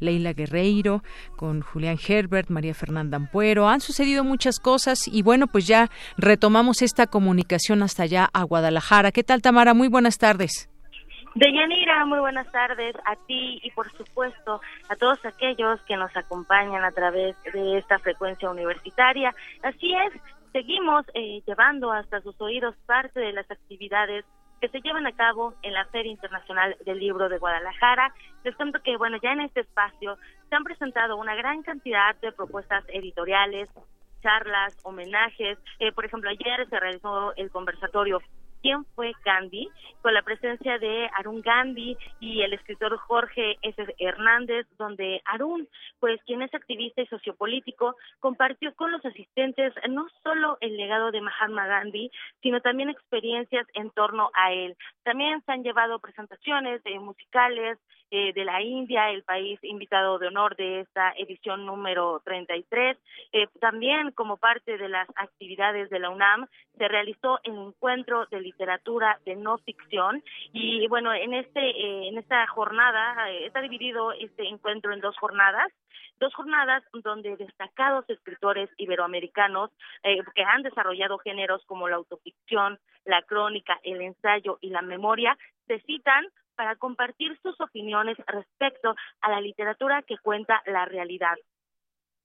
Leila 0.00 0.32
Guerreiro, 0.32 1.02
con 1.36 1.60
Julián 1.60 1.98
Herbert, 2.06 2.48
María 2.48 2.74
Fernanda 2.74 3.16
Ampuero. 3.16 3.68
Han 3.68 3.80
sucedido 3.80 4.24
muchas 4.24 4.58
cosas 4.58 4.77
y 5.06 5.22
bueno, 5.22 5.46
pues 5.46 5.66
ya 5.66 5.88
retomamos 6.16 6.82
esta 6.82 7.06
comunicación 7.06 7.82
hasta 7.82 8.04
allá 8.04 8.28
a 8.32 8.42
Guadalajara. 8.44 9.12
¿Qué 9.12 9.24
tal, 9.24 9.42
Tamara? 9.42 9.74
Muy 9.74 9.88
buenas 9.88 10.18
tardes. 10.18 10.68
Deyanira, 11.34 12.04
muy 12.06 12.18
buenas 12.20 12.50
tardes 12.50 12.96
a 13.04 13.14
ti 13.26 13.60
y 13.62 13.70
por 13.70 13.90
supuesto 13.92 14.60
a 14.88 14.96
todos 14.96 15.24
aquellos 15.24 15.80
que 15.82 15.96
nos 15.96 16.16
acompañan 16.16 16.84
a 16.84 16.90
través 16.90 17.36
de 17.52 17.78
esta 17.78 17.98
frecuencia 17.98 18.50
universitaria. 18.50 19.34
Así 19.62 19.92
es, 19.94 20.20
seguimos 20.52 21.04
eh, 21.14 21.42
llevando 21.46 21.92
hasta 21.92 22.20
sus 22.22 22.40
oídos 22.40 22.74
parte 22.86 23.20
de 23.20 23.32
las 23.32 23.48
actividades 23.50 24.24
que 24.60 24.68
se 24.68 24.80
llevan 24.80 25.06
a 25.06 25.12
cabo 25.12 25.54
en 25.62 25.72
la 25.72 25.84
Feria 25.86 26.10
Internacional 26.10 26.76
del 26.84 26.98
Libro 26.98 27.28
de 27.28 27.38
Guadalajara. 27.38 28.12
Les 28.44 28.56
cuento 28.56 28.80
que, 28.82 28.96
bueno, 28.96 29.18
ya 29.22 29.32
en 29.32 29.42
este 29.42 29.60
espacio 29.60 30.16
se 30.48 30.56
han 30.56 30.64
presentado 30.64 31.16
una 31.16 31.34
gran 31.36 31.62
cantidad 31.62 32.16
de 32.16 32.32
propuestas 32.32 32.84
editoriales, 32.88 33.68
charlas, 34.22 34.76
homenajes. 34.82 35.58
Eh, 35.78 35.92
por 35.92 36.04
ejemplo, 36.04 36.30
ayer 36.30 36.68
se 36.68 36.80
realizó 36.80 37.34
el 37.36 37.50
conversatorio 37.50 38.20
quién 38.62 38.84
fue 38.94 39.12
Gandhi, 39.24 39.68
con 40.02 40.14
la 40.14 40.22
presencia 40.22 40.78
de 40.78 41.08
Arun 41.16 41.42
Gandhi 41.42 41.96
y 42.20 42.42
el 42.42 42.52
escritor 42.52 42.96
Jorge 42.98 43.56
S. 43.62 43.94
Hernández, 43.98 44.66
donde 44.78 45.20
Arun, 45.24 45.68
pues 46.00 46.20
quien 46.24 46.42
es 46.42 46.52
activista 46.54 47.02
y 47.02 47.06
sociopolítico, 47.06 47.96
compartió 48.20 48.74
con 48.74 48.92
los 48.92 49.04
asistentes 49.04 49.72
no 49.88 50.06
solo 50.22 50.58
el 50.60 50.76
legado 50.76 51.10
de 51.10 51.20
Mahatma 51.20 51.66
Gandhi, 51.66 52.10
sino 52.42 52.60
también 52.60 52.90
experiencias 52.90 53.66
en 53.74 53.90
torno 53.90 54.30
a 54.34 54.52
él. 54.52 54.76
También 55.04 55.42
se 55.44 55.52
han 55.52 55.62
llevado 55.62 55.98
presentaciones 55.98 56.80
eh, 56.84 56.98
musicales, 56.98 57.78
eh, 58.10 58.32
de 58.32 58.44
la 58.46 58.62
India, 58.62 59.10
el 59.10 59.22
país 59.22 59.58
invitado 59.62 60.18
de 60.18 60.28
honor 60.28 60.56
de 60.56 60.80
esta 60.80 61.12
edición 61.18 61.66
número 61.66 62.22
33. 62.24 62.96
Eh, 63.32 63.46
también 63.60 64.12
como 64.12 64.38
parte 64.38 64.78
de 64.78 64.88
las 64.88 65.06
actividades 65.14 65.90
de 65.90 65.98
la 65.98 66.08
UNAM 66.08 66.46
se 66.78 66.88
realizó 66.88 67.38
el 67.44 67.52
encuentro 67.52 68.24
de 68.30 68.40
literatura 68.40 69.20
de 69.26 69.36
no 69.36 69.58
ficción 69.58 70.22
y 70.54 70.88
bueno, 70.88 71.12
en 71.12 71.34
este 71.34 71.60
eh, 71.60 72.08
en 72.08 72.16
esta 72.16 72.46
jornada 72.46 73.30
está 73.30 73.60
dividido 73.60 74.12
este 74.12 74.48
encuentro 74.48 74.94
en 74.94 75.00
dos 75.00 75.16
jornadas 75.18 75.70
dos 76.18 76.34
jornadas 76.34 76.82
donde 77.04 77.36
destacados 77.36 78.08
escritores 78.08 78.70
iberoamericanos 78.78 79.70
que 80.02 80.42
han 80.42 80.62
desarrollado 80.62 81.18
géneros 81.18 81.64
como 81.66 81.88
la 81.88 81.96
autoficción, 81.96 82.78
la 83.04 83.22
crónica, 83.22 83.78
el 83.84 84.00
ensayo 84.00 84.58
y 84.60 84.70
la 84.70 84.82
memoria 84.82 85.36
se 85.68 85.78
citan 85.80 86.26
para 86.58 86.74
compartir 86.74 87.38
sus 87.40 87.58
opiniones 87.60 88.16
respecto 88.26 88.96
a 89.20 89.30
la 89.30 89.40
literatura 89.40 90.02
que 90.02 90.18
cuenta 90.18 90.60
la 90.66 90.86
realidad. 90.86 91.36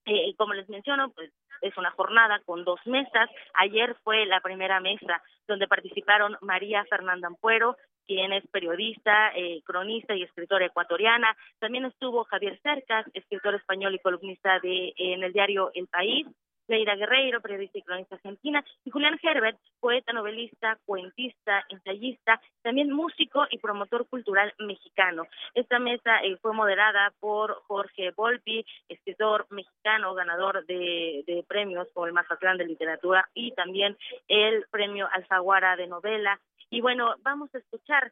Eh, 0.05 0.33
como 0.35 0.55
les 0.55 0.67
menciono, 0.67 1.11
pues 1.11 1.31
es 1.61 1.77
una 1.77 1.91
jornada 1.91 2.41
con 2.43 2.65
dos 2.65 2.79
mesas. 2.87 3.29
Ayer 3.53 3.95
fue 4.03 4.25
la 4.25 4.41
primera 4.41 4.79
mesa 4.79 5.21
donde 5.47 5.67
participaron 5.67 6.35
María 6.41 6.83
Fernanda 6.85 7.27
Ampuero, 7.27 7.77
quien 8.07 8.33
es 8.33 8.43
periodista, 8.47 9.31
eh, 9.35 9.61
cronista 9.63 10.15
y 10.15 10.23
escritora 10.23 10.65
ecuatoriana. 10.65 11.37
También 11.59 11.85
estuvo 11.85 12.23
Javier 12.23 12.59
Cercas, 12.63 13.05
escritor 13.13 13.53
español 13.53 13.93
y 13.93 13.99
columnista 13.99 14.59
de 14.61 14.93
en 14.97 15.23
el 15.23 15.31
diario 15.31 15.69
El 15.75 15.87
País. 15.87 16.25
Leira 16.67 16.95
Guerreiro, 16.95 17.41
periodista 17.41 17.77
y 17.77 17.81
cronista 17.81 18.15
argentina, 18.15 18.63
y 18.83 18.89
Julián 18.89 19.19
Herbert, 19.21 19.57
poeta, 19.79 20.13
novelista, 20.13 20.77
cuentista, 20.85 21.65
ensayista, 21.69 22.41
también 22.61 22.91
músico 22.91 23.45
y 23.49 23.57
promotor 23.59 24.07
cultural 24.07 24.53
mexicano. 24.59 25.27
Esta 25.53 25.79
mesa 25.79 26.19
eh, 26.23 26.37
fue 26.41 26.53
moderada 26.53 27.13
por 27.19 27.61
Jorge 27.67 28.11
Volpi, 28.11 28.65
escritor 28.87 29.45
mexicano, 29.49 30.13
ganador 30.13 30.65
de, 30.65 31.23
de 31.27 31.43
premios 31.47 31.87
como 31.93 32.07
el 32.07 32.13
Mazatlán 32.13 32.57
de 32.57 32.65
Literatura 32.65 33.29
y 33.33 33.51
también 33.51 33.97
el 34.27 34.65
premio 34.71 35.07
Alfaguara 35.11 35.75
de 35.75 35.87
Novela. 35.87 36.39
Y 36.69 36.81
bueno, 36.81 37.15
vamos 37.21 37.53
a 37.53 37.59
escuchar 37.59 38.11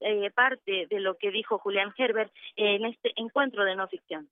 eh, 0.00 0.30
parte 0.32 0.86
de 0.90 1.00
lo 1.00 1.16
que 1.16 1.30
dijo 1.30 1.58
Julián 1.58 1.94
Herbert 1.96 2.32
en 2.56 2.84
este 2.86 3.12
encuentro 3.16 3.64
de 3.64 3.76
no 3.76 3.86
ficción. 3.86 4.28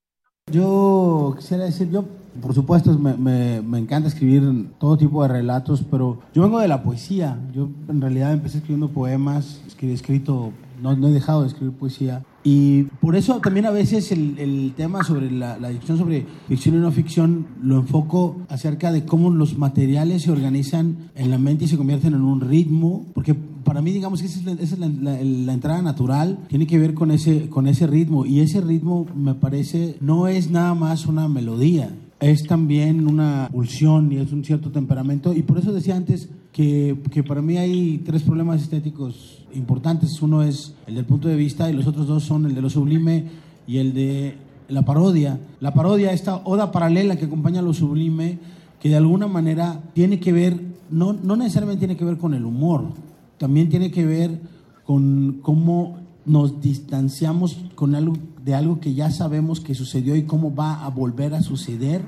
Yo 0.50 1.34
quisiera 1.36 1.64
decir, 1.64 1.90
yo 1.90 2.04
por 2.40 2.54
supuesto 2.54 2.96
me, 2.98 3.14
me, 3.16 3.60
me, 3.60 3.78
encanta 3.78 4.08
escribir 4.08 4.68
todo 4.78 4.96
tipo 4.96 5.22
de 5.22 5.28
relatos, 5.28 5.84
pero 5.90 6.20
yo 6.34 6.42
vengo 6.42 6.60
de 6.60 6.68
la 6.68 6.82
poesía. 6.82 7.38
Yo 7.52 7.68
en 7.88 8.00
realidad 8.00 8.32
empecé 8.32 8.58
escribiendo 8.58 8.88
poemas, 8.88 9.60
he 9.88 9.92
escrito, 9.92 10.52
no, 10.80 10.96
no 10.96 11.08
he 11.08 11.12
dejado 11.12 11.42
de 11.42 11.48
escribir 11.48 11.74
poesía. 11.74 12.22
Y 12.42 12.84
por 13.00 13.16
eso 13.16 13.40
también 13.40 13.66
a 13.66 13.70
veces 13.70 14.12
el, 14.12 14.38
el 14.38 14.72
tema 14.76 15.04
sobre 15.04 15.30
la, 15.30 15.58
la 15.58 15.68
discusión 15.68 15.98
sobre 15.98 16.26
ficción 16.48 16.74
y 16.74 16.78
no 16.78 16.90
ficción 16.90 17.46
lo 17.62 17.76
enfoco 17.76 18.38
acerca 18.48 18.92
de 18.92 19.04
cómo 19.04 19.30
los 19.30 19.58
materiales 19.58 20.22
se 20.22 20.30
organizan 20.30 21.10
en 21.14 21.30
la 21.30 21.38
mente 21.38 21.64
y 21.64 21.68
se 21.68 21.76
convierten 21.76 22.14
en 22.14 22.22
un 22.22 22.40
ritmo, 22.40 23.06
porque 23.14 23.36
para 23.70 23.82
mí 23.82 23.92
digamos 23.92 24.20
que 24.20 24.26
esa 24.26 24.40
es, 24.40 24.44
la, 24.44 24.52
esa 24.54 24.74
es 24.74 24.78
la, 24.80 24.88
la, 24.88 25.22
la, 25.22 25.52
entrada 25.52 25.80
natural, 25.80 26.40
tiene 26.48 26.66
que 26.66 26.76
ver 26.76 26.92
con 26.92 27.12
ese, 27.12 27.48
con 27.48 27.68
ese 27.68 27.86
ritmo 27.86 28.26
y 28.26 28.40
ese 28.40 28.60
ritmo 28.60 29.06
me 29.14 29.36
parece 29.36 29.94
no 30.00 30.26
es 30.26 30.50
nada 30.50 30.74
más 30.74 31.06
una 31.06 31.28
melodía, 31.28 31.94
es 32.18 32.42
también 32.48 33.06
una 33.06 33.48
pulsión 33.52 34.10
y 34.10 34.16
es 34.16 34.32
un 34.32 34.44
cierto 34.44 34.72
temperamento 34.72 35.32
y 35.32 35.42
por 35.42 35.56
eso 35.56 35.72
decía 35.72 35.94
antes 35.94 36.28
que, 36.50 36.98
que 37.12 37.22
para 37.22 37.42
mí 37.42 37.58
hay 37.58 37.98
tres 37.98 38.24
problemas 38.24 38.60
estéticos 38.60 39.44
importantes. 39.54 40.20
Uno 40.20 40.42
es 40.42 40.74
el 40.88 40.96
del 40.96 41.04
punto 41.04 41.28
de 41.28 41.36
vista 41.36 41.70
y 41.70 41.72
los 41.72 41.86
otros 41.86 42.08
dos 42.08 42.24
son 42.24 42.46
el 42.46 42.56
de 42.56 42.62
lo 42.62 42.70
sublime 42.70 43.26
y 43.68 43.76
el 43.76 43.94
de 43.94 44.34
la 44.68 44.84
parodia. 44.84 45.38
La 45.60 45.72
parodia, 45.74 46.12
esta 46.12 46.38
oda 46.38 46.72
paralela 46.72 47.14
que 47.14 47.26
acompaña 47.26 47.60
a 47.60 47.62
lo 47.62 47.72
sublime, 47.72 48.40
que 48.80 48.88
de 48.88 48.96
alguna 48.96 49.28
manera 49.28 49.80
tiene 49.92 50.18
que 50.18 50.32
ver, 50.32 50.60
no, 50.90 51.12
no 51.12 51.36
necesariamente 51.36 51.86
tiene 51.86 51.96
que 51.96 52.04
ver 52.04 52.18
con 52.18 52.34
el 52.34 52.44
humor, 52.44 53.09
también 53.40 53.70
tiene 53.70 53.90
que 53.90 54.04
ver 54.04 54.38
con 54.84 55.40
cómo 55.40 55.96
nos 56.26 56.60
distanciamos 56.60 57.56
con 57.74 57.94
algo, 57.94 58.12
de 58.44 58.54
algo 58.54 58.80
que 58.80 58.92
ya 58.92 59.10
sabemos 59.10 59.60
que 59.60 59.74
sucedió 59.74 60.14
y 60.14 60.24
cómo 60.24 60.54
va 60.54 60.84
a 60.84 60.90
volver 60.90 61.32
a 61.32 61.40
suceder. 61.40 62.02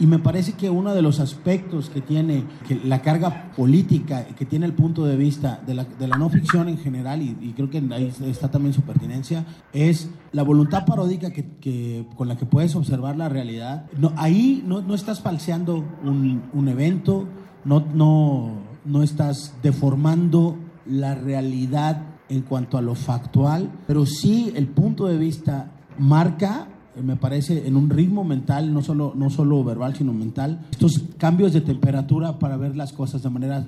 Y 0.00 0.06
me 0.06 0.18
parece 0.18 0.54
que 0.54 0.70
uno 0.70 0.92
de 0.92 1.00
los 1.00 1.20
aspectos 1.20 1.88
que 1.88 2.00
tiene 2.00 2.44
que 2.66 2.74
la 2.74 3.00
carga 3.00 3.52
política, 3.56 4.26
que 4.36 4.44
tiene 4.44 4.66
el 4.66 4.72
punto 4.72 5.04
de 5.04 5.16
vista 5.16 5.62
de 5.64 5.74
la, 5.74 5.84
de 5.84 6.08
la 6.08 6.16
no 6.16 6.28
ficción 6.30 6.68
en 6.68 6.78
general, 6.78 7.22
y, 7.22 7.36
y, 7.40 7.52
creo 7.52 7.70
que 7.70 7.80
ahí 7.92 8.12
está 8.26 8.50
también 8.50 8.74
su 8.74 8.82
pertinencia, 8.82 9.46
es 9.72 10.10
la 10.32 10.42
voluntad 10.42 10.84
paródica 10.84 11.30
que, 11.30 11.46
que 11.60 12.08
con 12.16 12.26
la 12.26 12.36
que 12.36 12.44
puedes 12.44 12.74
observar 12.74 13.16
la 13.16 13.28
realidad. 13.28 13.86
No, 13.96 14.12
ahí 14.16 14.64
no, 14.66 14.82
no 14.82 14.94
estás 14.96 15.20
falseando 15.20 15.76
un, 16.04 16.42
un 16.52 16.68
evento, 16.68 17.28
no, 17.64 17.86
no, 17.94 18.72
no 18.84 19.02
estás 19.04 19.54
deformando 19.62 20.58
la 20.86 21.14
realidad 21.14 22.02
en 22.28 22.42
cuanto 22.42 22.78
a 22.78 22.82
lo 22.82 22.94
factual, 22.94 23.70
pero 23.86 24.06
sí 24.06 24.52
el 24.56 24.68
punto 24.68 25.06
de 25.06 25.18
vista 25.18 25.70
marca, 25.98 26.68
me 26.96 27.16
parece, 27.16 27.66
en 27.66 27.76
un 27.76 27.90
ritmo 27.90 28.24
mental, 28.24 28.72
no 28.72 28.82
solo, 28.82 29.12
no 29.14 29.30
solo 29.30 29.62
verbal, 29.64 29.94
sino 29.94 30.12
mental, 30.12 30.66
estos 30.70 31.02
cambios 31.18 31.52
de 31.52 31.60
temperatura 31.60 32.38
para 32.38 32.56
ver 32.56 32.76
las 32.76 32.92
cosas 32.92 33.22
de 33.22 33.30
manera, 33.30 33.64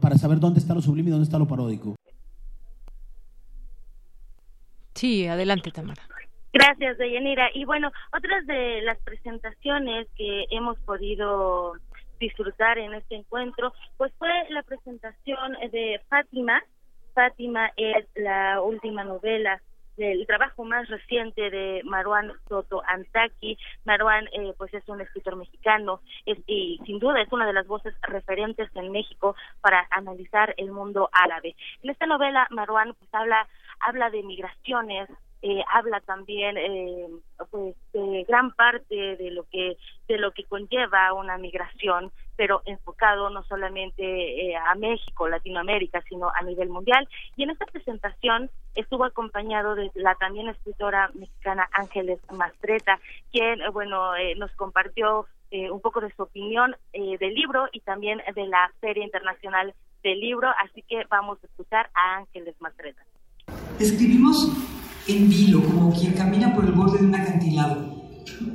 para 0.00 0.16
saber 0.18 0.40
dónde 0.40 0.60
está 0.60 0.74
lo 0.74 0.82
sublime 0.82 1.08
y 1.08 1.12
dónde 1.12 1.24
está 1.24 1.38
lo 1.38 1.48
paródico. 1.48 1.96
Sí, 4.94 5.26
adelante, 5.26 5.70
Tamara. 5.70 6.02
Gracias, 6.52 6.98
Deyanira. 6.98 7.48
Y 7.54 7.64
bueno, 7.64 7.90
otras 8.12 8.46
de 8.46 8.82
las 8.82 8.98
presentaciones 8.98 10.08
que 10.16 10.46
hemos 10.50 10.78
podido 10.80 11.74
disfrutar 12.20 12.78
en 12.78 12.94
este 12.94 13.16
encuentro, 13.16 13.72
pues 13.96 14.12
fue 14.18 14.30
la 14.50 14.62
presentación 14.62 15.54
de 15.72 16.00
Fátima, 16.08 16.62
Fátima 17.14 17.72
es 17.76 18.06
la 18.14 18.60
última 18.60 19.02
novela 19.02 19.60
del 19.96 20.26
trabajo 20.26 20.64
más 20.64 20.88
reciente 20.88 21.50
de 21.50 21.82
Marwan 21.84 22.32
Soto 22.48 22.82
Antaki. 22.86 23.58
Marwan, 23.84 24.26
eh, 24.32 24.54
pues 24.56 24.72
es 24.72 24.88
un 24.88 25.00
escritor 25.00 25.36
mexicano 25.36 26.00
es, 26.24 26.38
y 26.46 26.80
sin 26.86 26.98
duda 26.98 27.20
es 27.20 27.30
una 27.32 27.46
de 27.46 27.52
las 27.52 27.66
voces 27.66 27.94
referentes 28.02 28.70
en 28.74 28.92
México 28.92 29.34
para 29.60 29.86
analizar 29.90 30.54
el 30.56 30.70
mundo 30.70 31.10
árabe. 31.12 31.54
En 31.82 31.90
esta 31.90 32.06
novela, 32.06 32.46
Marwan 32.50 32.94
pues 32.94 33.12
habla 33.12 33.46
habla 33.80 34.10
de 34.10 34.22
migraciones, 34.22 35.08
eh, 35.42 35.62
habla 35.72 36.00
también 36.00 36.56
eh, 36.56 37.08
pues 37.50 37.74
de 37.92 38.24
gran 38.28 38.52
parte 38.52 39.16
de 39.16 39.30
lo 39.30 39.44
que 39.44 39.76
de 40.08 40.18
lo 40.18 40.32
que 40.32 40.44
conlleva 40.44 41.12
una 41.14 41.38
migración 41.38 42.12
pero 42.40 42.62
enfocado 42.64 43.28
no 43.28 43.44
solamente 43.44 44.02
eh, 44.02 44.56
a 44.56 44.74
México, 44.74 45.28
Latinoamérica, 45.28 46.00
sino 46.08 46.30
a 46.34 46.40
nivel 46.40 46.70
mundial. 46.70 47.06
Y 47.36 47.42
en 47.42 47.50
esta 47.50 47.66
presentación 47.66 48.48
estuvo 48.74 49.04
acompañado 49.04 49.74
de 49.74 49.90
la 49.92 50.14
también 50.14 50.48
escritora 50.48 51.10
mexicana 51.12 51.68
Ángeles 51.70 52.18
Mastreta, 52.32 52.98
quien, 53.30 53.58
bueno, 53.74 54.16
eh, 54.16 54.36
nos 54.36 54.50
compartió 54.52 55.26
eh, 55.50 55.70
un 55.70 55.82
poco 55.82 56.00
de 56.00 56.10
su 56.14 56.22
opinión 56.22 56.74
del 56.94 57.34
libro 57.34 57.68
y 57.72 57.80
también 57.80 58.22
de 58.34 58.46
la 58.46 58.72
Feria 58.80 59.04
Internacional 59.04 59.74
del 60.02 60.18
Libro. 60.18 60.48
Así 60.64 60.80
que 60.88 61.04
vamos 61.10 61.36
a 61.44 61.46
escuchar 61.46 61.90
a 61.92 62.16
Ángeles 62.20 62.54
Mastreta. 62.58 63.02
Escribimos 63.78 64.48
en 65.16 65.28
vilo, 65.28 65.62
como 65.62 65.92
quien 65.92 66.12
camina 66.12 66.54
por 66.54 66.64
el 66.64 66.72
borde 66.72 66.98
de 66.98 67.06
un 67.06 67.14
acantilado. 67.14 68.10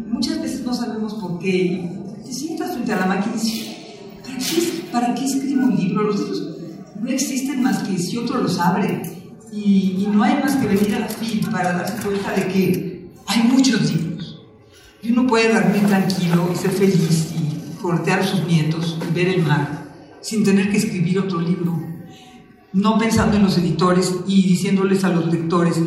Muchas 0.08 0.42
veces 0.42 0.64
no 0.64 0.74
sabemos 0.74 1.14
por 1.16 1.40
qué. 1.40 1.90
Te 2.24 2.34
sientas 2.34 2.74
frente 2.74 2.94
a 2.94 3.00
la 3.02 3.06
máquina 3.06 3.36
y 3.36 3.40
dices, 3.40 3.78
¿para 4.24 4.38
qué, 4.38 4.92
¿para 4.92 5.16
qué 5.16 5.26
escribo 5.26 5.66
un 5.66 5.76
libro? 5.76 6.04
Los 6.04 6.20
libros 6.20 6.56
no 7.02 7.10
existen 7.10 7.62
más 7.62 7.80
que 7.84 7.98
si 7.98 8.18
otro 8.18 8.42
los 8.42 8.60
abre. 8.60 9.02
Y, 9.52 10.04
y 10.04 10.10
no 10.12 10.24
hay 10.24 10.36
más 10.42 10.56
que 10.56 10.68
venir 10.68 10.96
a 10.96 11.00
la 11.00 11.52
para 11.52 11.74
darse 11.74 12.06
cuenta 12.06 12.34
de 12.34 12.48
que 12.48 13.10
hay 13.28 13.44
muchos 13.44 13.94
libros. 13.94 14.42
Y 15.02 15.12
uno 15.12 15.28
puede 15.28 15.54
dormir 15.54 15.86
tranquilo 15.88 16.50
y 16.52 16.58
ser 16.58 16.72
feliz 16.72 17.34
y 17.36 17.82
cortear 17.82 18.26
sus 18.26 18.46
nietos 18.46 18.98
y 19.08 19.14
ver 19.14 19.28
el 19.28 19.44
mar 19.44 19.86
sin 20.22 20.44
tener 20.44 20.72
que 20.72 20.78
escribir 20.78 21.20
otro 21.20 21.40
libro. 21.40 21.80
No 22.74 22.98
pensando 22.98 23.38
en 23.38 23.44
los 23.44 23.58
editores 23.58 24.14
y 24.28 24.42
diciéndoles 24.42 25.04
a 25.04 25.10
los 25.10 25.32
lectores, 25.32 25.80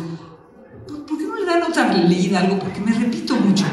¿por 1.49 1.67
qué 1.67 1.73
no 1.73 1.73
le 1.73 1.83
dan 1.83 1.93
otra 1.93 1.93
leída 1.93 2.39
algo? 2.41 2.59
Porque 2.59 2.79
me 2.79 2.93
repito 2.93 3.35
mucho. 3.35 3.65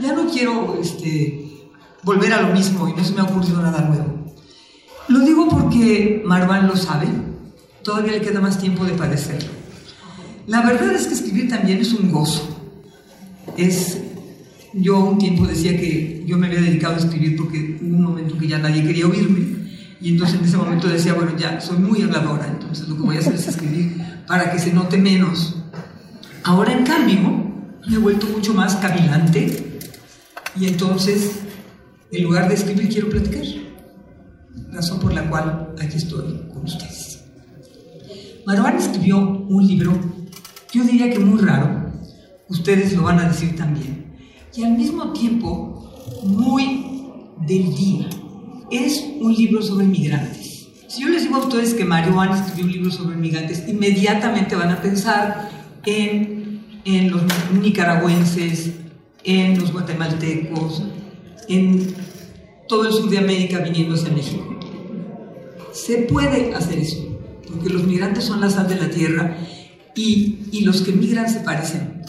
Ya 0.00 0.12
no 0.12 0.28
quiero 0.28 0.78
este, 0.80 1.68
volver 2.02 2.32
a 2.32 2.42
lo 2.42 2.54
mismo 2.54 2.88
y 2.88 2.92
no 2.92 3.04
se 3.04 3.12
me 3.12 3.20
ha 3.20 3.24
ocurrido 3.24 3.60
nada 3.62 3.82
nuevo. 3.82 4.32
Lo 5.08 5.20
digo 5.20 5.48
porque 5.48 6.22
Marwan 6.24 6.66
lo 6.66 6.76
sabe, 6.76 7.08
todavía 7.82 8.12
le 8.12 8.20
queda 8.20 8.40
más 8.40 8.58
tiempo 8.58 8.84
de 8.84 8.92
padecerlo. 8.92 9.50
La 10.46 10.62
verdad 10.62 10.92
es 10.92 11.06
que 11.06 11.14
escribir 11.14 11.48
también 11.48 11.78
es 11.78 11.92
un 11.92 12.10
gozo. 12.10 12.56
Es, 13.56 13.98
yo 14.72 15.00
un 15.00 15.18
tiempo 15.18 15.46
decía 15.46 15.72
que 15.72 16.24
yo 16.26 16.38
me 16.38 16.46
había 16.46 16.60
dedicado 16.60 16.94
a 16.94 16.98
escribir 16.98 17.36
porque 17.36 17.78
hubo 17.82 17.96
un 17.96 18.02
momento 18.02 18.38
que 18.38 18.46
ya 18.46 18.58
nadie 18.58 18.84
quería 18.84 19.06
oírme 19.06 19.60
y 20.00 20.10
entonces 20.10 20.38
en 20.38 20.46
ese 20.46 20.56
momento 20.56 20.88
decía, 20.88 21.12
bueno, 21.12 21.32
ya 21.36 21.60
soy 21.60 21.78
muy 21.78 22.02
habladora, 22.02 22.46
entonces 22.46 22.88
lo 22.88 22.96
que 22.96 23.02
voy 23.02 23.16
a 23.16 23.18
hacer 23.18 23.34
es 23.34 23.48
escribir 23.48 23.96
para 24.26 24.50
que 24.50 24.58
se 24.58 24.72
note 24.72 24.96
menos. 24.96 25.59
Ahora 26.44 26.72
en 26.72 26.84
cambio 26.84 27.18
me 27.86 27.96
he 27.96 27.98
vuelto 27.98 28.26
mucho 28.26 28.54
más 28.54 28.76
cavilante 28.76 29.78
y 30.58 30.66
entonces 30.66 31.40
en 32.10 32.24
lugar 32.24 32.48
de 32.48 32.54
escribir 32.54 32.88
quiero 32.88 33.10
platicar. 33.10 33.44
Razón 34.72 35.00
por 35.00 35.12
la 35.12 35.28
cual 35.28 35.74
aquí 35.80 35.96
estoy 35.96 36.48
con 36.52 36.64
ustedes. 36.64 37.24
Marwan 38.46 38.76
escribió 38.76 39.18
un 39.18 39.66
libro, 39.66 39.92
yo 40.72 40.82
diría 40.84 41.10
que 41.10 41.18
muy 41.18 41.40
raro, 41.40 41.92
ustedes 42.48 42.94
lo 42.94 43.02
van 43.02 43.18
a 43.18 43.28
decir 43.28 43.54
también, 43.54 44.16
y 44.54 44.64
al 44.64 44.72
mismo 44.72 45.12
tiempo 45.12 45.92
muy 46.24 46.86
del 47.46 47.74
día. 47.74 48.08
Es 48.70 49.04
un 49.20 49.34
libro 49.34 49.62
sobre 49.62 49.86
migrantes. 49.86 50.68
Si 50.88 51.02
yo 51.02 51.08
les 51.08 51.22
digo 51.22 51.36
a 51.36 51.46
ustedes 51.46 51.74
que 51.74 51.84
Marwan 51.84 52.32
escribió 52.32 52.64
un 52.64 52.72
libro 52.72 52.90
sobre 52.90 53.16
migrantes, 53.16 53.68
inmediatamente 53.68 54.56
van 54.56 54.70
a 54.70 54.80
pensar 54.80 55.59
en, 55.84 56.64
en 56.84 57.10
los 57.10 57.22
nicaragüenses, 57.52 58.72
en 59.24 59.58
los 59.58 59.72
guatemaltecos, 59.72 60.82
en 61.48 61.94
todo 62.68 62.86
el 62.86 62.92
sur 62.92 63.10
de 63.10 63.18
América 63.18 63.58
viniendo 63.58 63.94
hacia 63.94 64.10
México. 64.12 64.58
Se 65.72 65.98
puede 65.98 66.54
hacer 66.54 66.78
eso, 66.78 67.20
porque 67.48 67.70
los 67.70 67.84
migrantes 67.84 68.24
son 68.24 68.40
la 68.40 68.50
sal 68.50 68.68
de 68.68 68.76
la 68.76 68.90
tierra 68.90 69.36
y, 69.94 70.38
y 70.52 70.62
los 70.62 70.82
que 70.82 70.92
migran 70.92 71.28
se 71.28 71.40
parecen, 71.40 72.02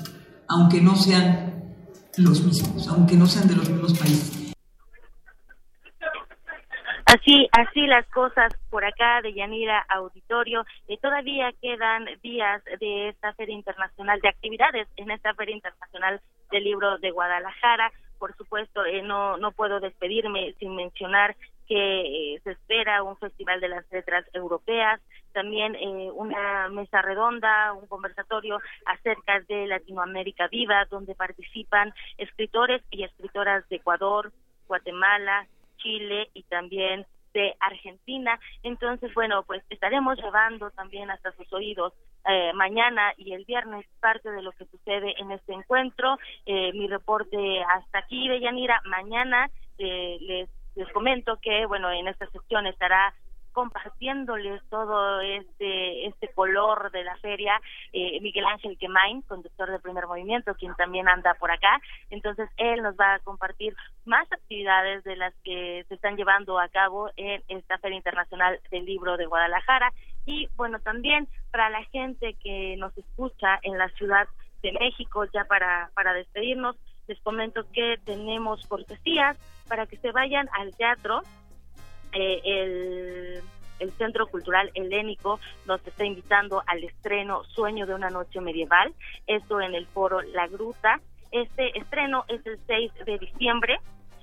aunque 0.48 0.82
no 0.82 0.96
sean 0.96 1.64
los 2.18 2.44
mismos, 2.44 2.88
aunque 2.88 3.16
no 3.16 3.28
sean 3.28 3.48
de 3.48 3.56
los 3.56 3.70
mismos 3.70 3.98
países. 3.98 4.41
Así, 7.14 7.50
así 7.52 7.88
las 7.88 8.08
cosas 8.08 8.54
por 8.70 8.86
acá 8.86 9.22
de 9.22 9.34
Yanira 9.34 9.86
Auditorio. 9.90 10.64
Eh, 10.88 10.98
todavía 10.98 11.52
quedan 11.62 12.06
días 12.24 12.64
de 12.80 13.10
esta 13.10 13.34
Feria 13.34 13.54
Internacional 13.54 14.22
de 14.22 14.30
Actividades 14.30 14.88
en 14.96 15.12
esta 15.12 15.34
Feria 15.34 15.54
Internacional 15.54 16.22
del 16.52 16.64
Libro 16.64 17.00
de 17.00 17.12
Guadalajara. 17.12 17.92
Por 18.18 18.34
supuesto, 18.38 18.86
eh, 18.86 19.02
no, 19.02 19.36
no 19.36 19.52
puedo 19.52 19.82
despedirme 19.82 20.54
sin 20.58 20.74
mencionar 20.74 21.36
que 21.68 22.36
eh, 22.36 22.42
se 22.46 22.52
espera 22.52 23.04
un 23.04 23.18
Festival 23.18 23.60
de 23.60 23.68
las 23.68 23.92
Letras 23.92 24.26
Europeas, 24.34 25.02
también 25.34 25.76
eh, 25.76 26.10
una 26.14 26.70
mesa 26.70 27.02
redonda, 27.02 27.74
un 27.74 27.88
conversatorio 27.88 28.60
acerca 28.86 29.42
de 29.50 29.68
Latinoamérica 29.68 30.48
Viva, 30.48 30.86
donde 30.90 31.14
participan 31.16 31.94
escritores 32.18 32.82
y 32.90 33.04
escritoras 33.04 33.68
de 33.68 33.78
Ecuador, 33.78 34.32
Guatemala, 34.68 35.46
Chile 35.82 36.30
y 36.34 36.44
también 36.44 37.06
de 37.34 37.56
Argentina. 37.60 38.40
Entonces, 38.64 39.14
bueno, 39.14 39.44
pues 39.44 39.64
estaremos 39.70 40.18
llevando 40.18 40.70
también 40.72 41.10
hasta 41.10 41.32
sus 41.34 41.52
oídos 41.54 41.94
eh, 42.30 42.52
mañana 42.54 43.14
y 43.18 43.34
el 43.34 43.46
viernes 43.46 43.86
parte 44.00 44.30
de 44.32 44.42
lo 44.42 44.52
que 44.52 44.66
sucede 44.66 45.14
en 45.18 45.32
este 45.32 45.54
encuentro. 45.54 46.18
Eh, 46.46 46.72
mi 46.74 46.88
reporte 46.88 47.64
hasta 47.64 48.00
aquí 48.00 48.28
de 48.28 48.40
Yanira. 48.40 48.82
Mañana 48.86 49.50
eh, 49.78 50.18
les, 50.22 50.50
les 50.76 50.92
comento 50.94 51.38
que, 51.42 51.66
bueno, 51.66 51.92
en 51.92 52.08
esta 52.08 52.28
sección 52.28 52.68
estará 52.68 53.14
compartiéndoles 53.52 54.62
todo 54.70 55.22
este 55.22 56.08
este 56.08 56.28
color 56.30 56.92
de 56.92 57.04
la 57.04 57.16
feria 57.18 57.60
eh, 57.94 58.20
Miguel 58.22 58.46
Ángel 58.46 58.78
Quemain, 58.78 59.22
conductor 59.24 59.70
de 59.70 59.80
primer 59.80 60.08
movimiento, 60.08 60.56
quien 60.56 60.76
también 60.76 61.08
anda 61.08 61.34
por 61.36 61.52
acá. 61.52 61.80
Entonces 62.10 62.50
él 62.58 62.82
nos 62.82 62.96
va 62.96 63.16
a 63.16 63.20
compartir 63.20 63.76
más 64.06 64.32
actividades 64.32 65.04
de 65.04 65.16
las 65.16 65.34
que 65.44 65.86
se 65.88 65.96
están 65.96 66.16
llevando 66.16 66.60
a 66.60 66.70
cabo 66.70 67.10
en 67.16 67.42
esta 67.48 67.78
Feria 67.78 67.98
Internacional 67.98 68.60
del 68.72 68.86
Libro 68.86 69.18
de 69.18 69.26
Guadalajara 69.26 69.92
y 70.26 70.48
bueno 70.56 70.80
también 70.80 71.28
para 71.52 71.70
la 71.70 71.84
gente 71.86 72.36
que 72.36 72.76
nos 72.78 72.96
escucha 72.98 73.60
en 73.64 73.78
la 73.78 73.90
Ciudad 73.90 74.28
de 74.62 74.72
México 74.74 75.26
ya 75.34 75.46
para 75.46 75.90
para 75.96 76.14
despedirnos 76.14 76.76
les 77.08 77.20
comento 77.22 77.66
que 77.74 77.98
tenemos 78.06 78.66
cortesías 78.68 79.38
para 79.68 79.86
que 79.88 79.98
se 79.98 80.12
vayan 80.12 80.48
al 80.54 80.76
teatro 80.76 81.22
eh, 82.14 82.42
el, 82.44 83.42
el 83.80 83.92
Centro 83.94 84.28
Cultural 84.28 84.72
Helénico 84.74 85.40
nos 85.66 85.86
está 85.86 86.06
invitando 86.06 86.64
al 86.68 86.84
estreno 86.84 87.44
Sueño 87.46 87.86
de 87.86 87.96
una 87.96 88.10
Noche 88.10 88.40
Medieval, 88.40 88.94
esto 89.28 89.60
en 89.62 89.76
el 89.76 89.88
foro 89.88 90.22
La 90.22 90.48
Gruta. 90.48 91.02
Este 91.32 91.78
estreno 91.78 92.26
es 92.28 92.46
el 92.46 92.60
6 92.68 92.92
de 93.06 93.18
diciembre, 93.18 93.80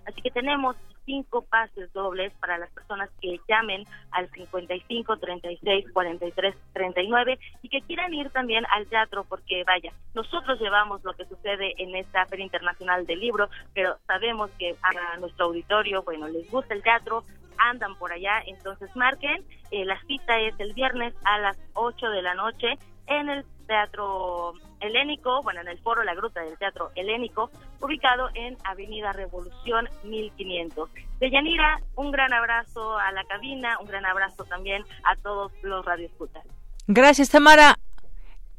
así 0.07 0.21
que 0.21 0.31
tenemos 0.31 0.77
cinco 1.09 1.41
pases 1.41 1.91
dobles 1.95 2.35
para 2.35 2.59
las 2.59 2.71
personas 2.71 3.09
que 3.23 3.41
llamen 3.49 3.85
al 4.11 4.31
55 4.31 5.17
36 5.17 5.87
43 5.91 6.55
39 6.75 7.39
y 7.63 7.69
que 7.71 7.81
quieran 7.81 8.13
ir 8.13 8.29
también 8.29 8.67
al 8.71 8.87
teatro 8.89 9.25
porque 9.25 9.65
vaya, 9.65 9.91
nosotros 10.15 10.61
llevamos 10.61 11.03
lo 11.05 11.15
que 11.15 11.25
sucede 11.25 11.73
en 11.83 11.97
esta 11.97 12.27
Feria 12.27 12.45
Internacional 12.45 13.07
del 13.07 13.21
Libro, 13.21 13.49
pero 13.73 13.97
sabemos 14.07 14.51
que 14.59 14.77
a 14.83 15.17
nuestro 15.17 15.47
auditorio, 15.47 16.03
bueno, 16.03 16.29
les 16.29 16.49
gusta 16.51 16.75
el 16.75 16.83
teatro, 16.83 17.25
andan 17.59 17.95
por 17.97 18.13
allá, 18.13 18.43
entonces 18.47 18.95
marquen, 18.97 19.45
eh, 19.71 19.85
la 19.85 20.01
cita 20.07 20.39
es 20.39 20.55
el 20.59 20.75
viernes 20.75 21.15
a 21.25 21.39
las 21.39 21.57
8 21.75 22.11
de 22.11 22.23
la 22.23 22.35
noche 22.35 22.79
en 23.07 23.29
el 23.29 23.45
Teatro 23.67 24.55
Helénico, 24.81 25.43
bueno, 25.43 25.61
en 25.61 25.69
el 25.69 25.79
foro 25.79 26.03
La 26.03 26.15
Gruta 26.15 26.41
del 26.41 26.57
Teatro 26.59 26.91
Helénico, 26.95 27.51
ubicado 27.81 28.29
en 28.35 28.57
Avenida 28.65 29.13
Revolución 29.13 29.89
1500. 30.05 30.91
De 31.21 31.31
Yanira, 31.31 31.79
un 31.97 32.11
gran 32.11 32.33
abrazo 32.33 32.99
a 32.99 33.13
la 33.13 33.25
cabina, 33.25 33.79
un 33.81 33.87
gran 33.87 34.07
abrazo 34.07 34.45
también 34.45 34.85
a 35.05 35.17
todos 35.17 35.53
los 35.63 35.85
radioescuchas. 35.85 36.45
Gracias, 36.87 37.29
Tamara. 37.29 37.75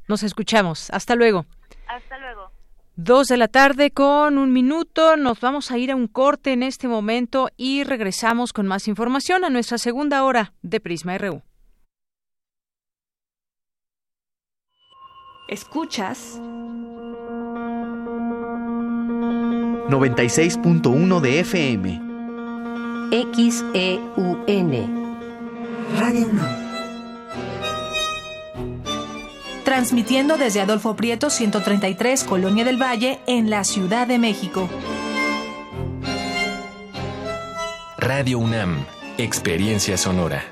Nos 0.07 0.23
escuchamos. 0.23 0.89
Hasta 0.91 1.15
luego. 1.15 1.45
Hasta 1.87 2.17
luego. 2.19 2.51
Dos 3.01 3.27
de 3.27 3.37
la 3.37 3.47
tarde 3.47 3.91
con 3.91 4.37
un 4.37 4.51
minuto. 4.51 5.15
Nos 5.15 5.39
vamos 5.39 5.71
a 5.71 5.77
ir 5.77 5.89
a 5.89 5.95
un 5.95 6.07
corte 6.07 6.51
en 6.51 6.63
este 6.63 6.89
momento 6.89 7.47
y 7.55 7.85
regresamos 7.85 8.51
con 8.51 8.67
más 8.67 8.89
información 8.89 9.45
a 9.45 9.49
nuestra 9.49 9.77
segunda 9.77 10.25
hora 10.25 10.53
de 10.63 10.81
Prisma 10.81 11.17
RU. 11.17 11.41
Escuchas 15.47 16.41
96.1 19.87 21.21
de 21.21 21.39
FM. 21.39 22.01
XEUN. 23.37 24.73
Radio 25.97 26.27
UNAM. 26.27 26.58
Transmitiendo 29.69 30.35
desde 30.35 30.61
Adolfo 30.61 30.95
Prieto 30.95 31.29
133, 31.29 32.23
Colonia 32.23 32.65
del 32.65 32.81
Valle, 32.81 33.19
en 33.27 33.51
la 33.51 33.63
Ciudad 33.63 34.07
de 34.07 34.17
México. 34.17 34.67
Radio 37.99 38.39
UNAM. 38.39 38.83
Experiencia 39.19 39.95
sonora. 39.95 40.43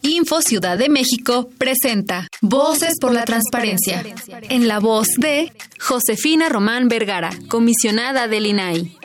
Info 0.00 0.40
Ciudad 0.40 0.78
de 0.78 0.88
México 0.88 1.50
presenta 1.58 2.26
Voces 2.40 2.94
por 2.98 3.12
la 3.12 3.26
Transparencia. 3.26 4.02
En 4.48 4.66
la 4.66 4.80
voz 4.80 5.08
de 5.18 5.52
Josefina 5.78 6.48
Román 6.48 6.88
Vergara, 6.88 7.32
comisionada 7.48 8.28
del 8.28 8.46
INAI. 8.46 9.01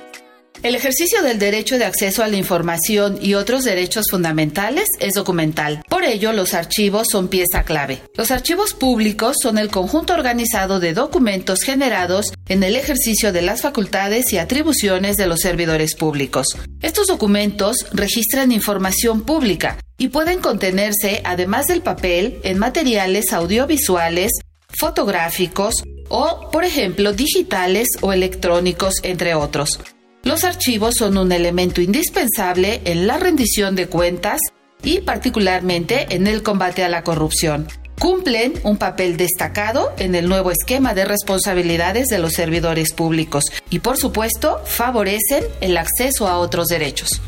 El 0.64 0.74
ejercicio 0.74 1.22
del 1.22 1.38
derecho 1.38 1.78
de 1.78 1.86
acceso 1.86 2.24
a 2.24 2.28
la 2.28 2.36
información 2.36 3.20
y 3.22 3.36
otros 3.36 3.64
derechos 3.64 4.06
fundamentales 4.10 4.86
es 5.00 5.14
documental. 5.14 5.84
Por 5.88 6.04
ello, 6.04 6.34
los 6.34 6.56
archivos 6.56 7.08
son 7.12 7.28
pieza 7.28 7.64
clave. 7.64 8.02
Los 8.16 8.32
archivos 8.32 8.74
públicos 8.74 9.38
son 9.40 9.60
el 9.60 9.70
conjunto 9.70 10.14
organizado 10.14 10.80
de 10.80 10.94
documentos 10.94 11.62
generados 11.62 12.34
en 12.48 12.64
el 12.64 12.76
ejercicio 12.76 13.32
de 13.32 13.44
las 13.44 13.62
facultades 13.62 14.34
y 14.34 14.40
atribuciones 14.40 15.16
de 15.16 15.28
los 15.28 15.42
servidores 15.42 15.96
públicos. 15.96 16.48
Estos 16.82 17.06
documentos 17.06 17.86
registran 17.94 18.52
información 18.52 19.22
pública 19.22 19.78
y 20.00 20.08
pueden 20.08 20.40
contenerse, 20.40 21.22
además 21.24 21.68
del 21.68 21.82
papel, 21.82 22.40
en 22.44 22.58
materiales 22.58 23.32
audiovisuales, 23.32 24.32
fotográficos 24.80 25.84
o, 26.10 26.50
por 26.52 26.64
ejemplo, 26.64 27.14
digitales 27.14 27.88
o 28.02 28.12
electrónicos, 28.12 28.96
entre 29.04 29.36
otros. 29.36 29.80
Los 30.28 30.44
archivos 30.44 30.96
son 30.98 31.18
un 31.18 31.32
elemento 31.32 31.80
indispensable 31.80 32.82
en 32.84 33.08
la 33.08 33.18
rendición 33.18 33.78
de 33.78 33.88
cuentas 33.88 34.42
y 34.84 35.00
particularmente 35.00 36.14
en 36.14 36.28
el 36.28 36.44
combate 36.44 36.84
a 36.84 36.90
la 36.90 37.02
corrupción. 37.02 37.66
Cumplen 37.98 38.56
un 38.64 38.76
papel 38.76 39.16
destacado 39.16 39.94
en 39.98 40.16
el 40.16 40.28
nuevo 40.28 40.52
esquema 40.52 40.94
de 40.94 41.06
responsabilidades 41.06 42.08
de 42.08 42.20
los 42.20 42.34
servidores 42.34 42.92
públicos 42.92 43.46
y 43.70 43.80
por 43.80 43.96
supuesto 43.96 44.60
favorecen 44.66 45.46
el 45.62 45.78
acceso 45.78 46.28
a 46.28 46.40
otros 46.40 46.68
derechos. 46.68 47.22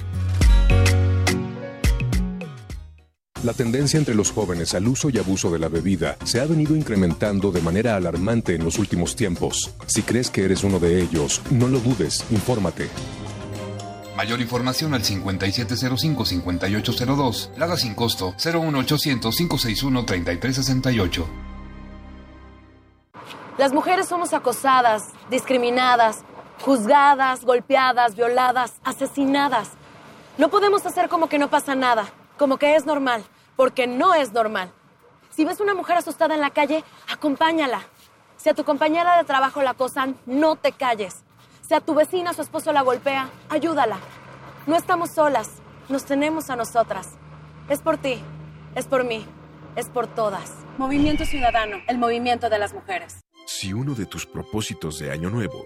La 3.41 3.53
tendencia 3.53 3.97
entre 3.97 4.15
los 4.15 4.33
jóvenes 4.33 4.73
al 4.73 4.85
uso 4.85 5.09
y 5.09 5.17
abuso 5.17 5.49
de 5.49 5.59
la 5.59 5.69
bebida 5.69 6.17
se 6.25 6.41
ha 6.41 6.45
venido 6.45 6.75
incrementando 6.75 7.53
de 7.53 7.61
manera 7.61 7.95
alarmante 7.95 8.53
en 8.53 8.65
los 8.65 8.77
últimos 8.79 9.15
tiempos. 9.15 9.73
Si 9.87 10.01
crees 10.01 10.29
que 10.29 10.43
eres 10.43 10.65
uno 10.65 10.77
de 10.77 11.01
ellos, 11.01 11.41
no 11.49 11.69
lo 11.69 11.79
dudes, 11.79 12.25
infórmate. 12.31 12.89
Mayor 14.17 14.41
información 14.41 14.93
al 14.93 15.03
5705-5802. 15.03 17.55
Lada 17.55 17.77
sin 17.77 17.95
costo 17.95 18.33
01800-561-3368. 18.33 21.25
Las 23.57 23.71
mujeres 23.71 24.09
somos 24.09 24.33
acosadas, 24.33 25.03
discriminadas, 25.31 26.25
juzgadas, 26.59 27.45
golpeadas, 27.45 28.17
violadas, 28.17 28.73
asesinadas. 28.83 29.69
No 30.37 30.49
podemos 30.49 30.85
hacer 30.85 31.07
como 31.07 31.29
que 31.29 31.39
no 31.39 31.49
pasa 31.49 31.75
nada 31.75 32.11
como 32.39 32.57
que 32.57 32.75
es 32.75 32.85
normal, 32.85 33.23
porque 33.55 33.85
no 33.85 34.15
es 34.15 34.31
normal. 34.31 34.71
Si 35.29 35.45
ves 35.45 35.59
una 35.59 35.75
mujer 35.75 35.97
asustada 35.97 36.33
en 36.33 36.41
la 36.41 36.49
calle, 36.49 36.83
acompáñala. 37.11 37.81
Si 38.37 38.49
a 38.49 38.53
tu 38.53 38.63
compañera 38.63 39.17
de 39.17 39.25
trabajo 39.25 39.61
la 39.61 39.71
acosan, 39.71 40.17
no 40.25 40.55
te 40.55 40.71
calles. 40.71 41.23
Si 41.67 41.73
a 41.75 41.81
tu 41.81 41.93
vecina 41.93 42.33
su 42.33 42.41
esposo 42.41 42.71
la 42.71 42.81
golpea, 42.81 43.29
ayúdala. 43.49 43.99
No 44.65 44.77
estamos 44.77 45.11
solas, 45.11 45.49
nos 45.89 46.05
tenemos 46.05 46.49
a 46.49 46.55
nosotras. 46.55 47.09
Es 47.67 47.81
por 47.81 47.97
ti, 47.97 48.23
es 48.73 48.87
por 48.87 49.03
mí, 49.03 49.25
es 49.75 49.89
por 49.89 50.07
todas. 50.07 50.53
Movimiento 50.77 51.25
Ciudadano, 51.25 51.77
el 51.87 51.97
movimiento 51.97 52.49
de 52.49 52.57
las 52.57 52.73
mujeres. 52.73 53.19
Si 53.45 53.73
uno 53.73 53.93
de 53.95 54.05
tus 54.05 54.25
propósitos 54.25 54.97
de 54.97 55.11
Año 55.11 55.29
Nuevo 55.29 55.65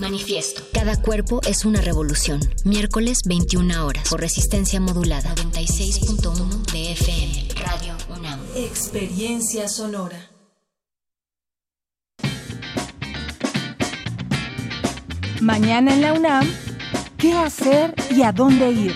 Manifiesto. 0.00 0.62
Cada 0.72 1.00
cuerpo 1.00 1.40
es 1.46 1.64
una 1.64 1.80
revolución. 1.82 2.40
Miércoles 2.64 3.18
21 3.26 3.86
horas. 3.86 4.08
Por 4.08 4.20
resistencia 4.20 4.80
modulada. 4.80 5.34
96.1 5.34 6.72
de 6.72 6.92
FM. 6.92 7.48
Radio 7.56 7.94
UNAM. 8.16 8.40
Experiencia 8.56 9.68
sonora. 9.68 10.30
Mañana 15.40 15.94
en 15.94 16.00
la 16.00 16.12
UNAM, 16.14 16.50
¿qué 17.18 17.32
hacer 17.32 17.94
y 18.14 18.22
a 18.22 18.32
dónde 18.32 18.70
ir? 18.70 18.94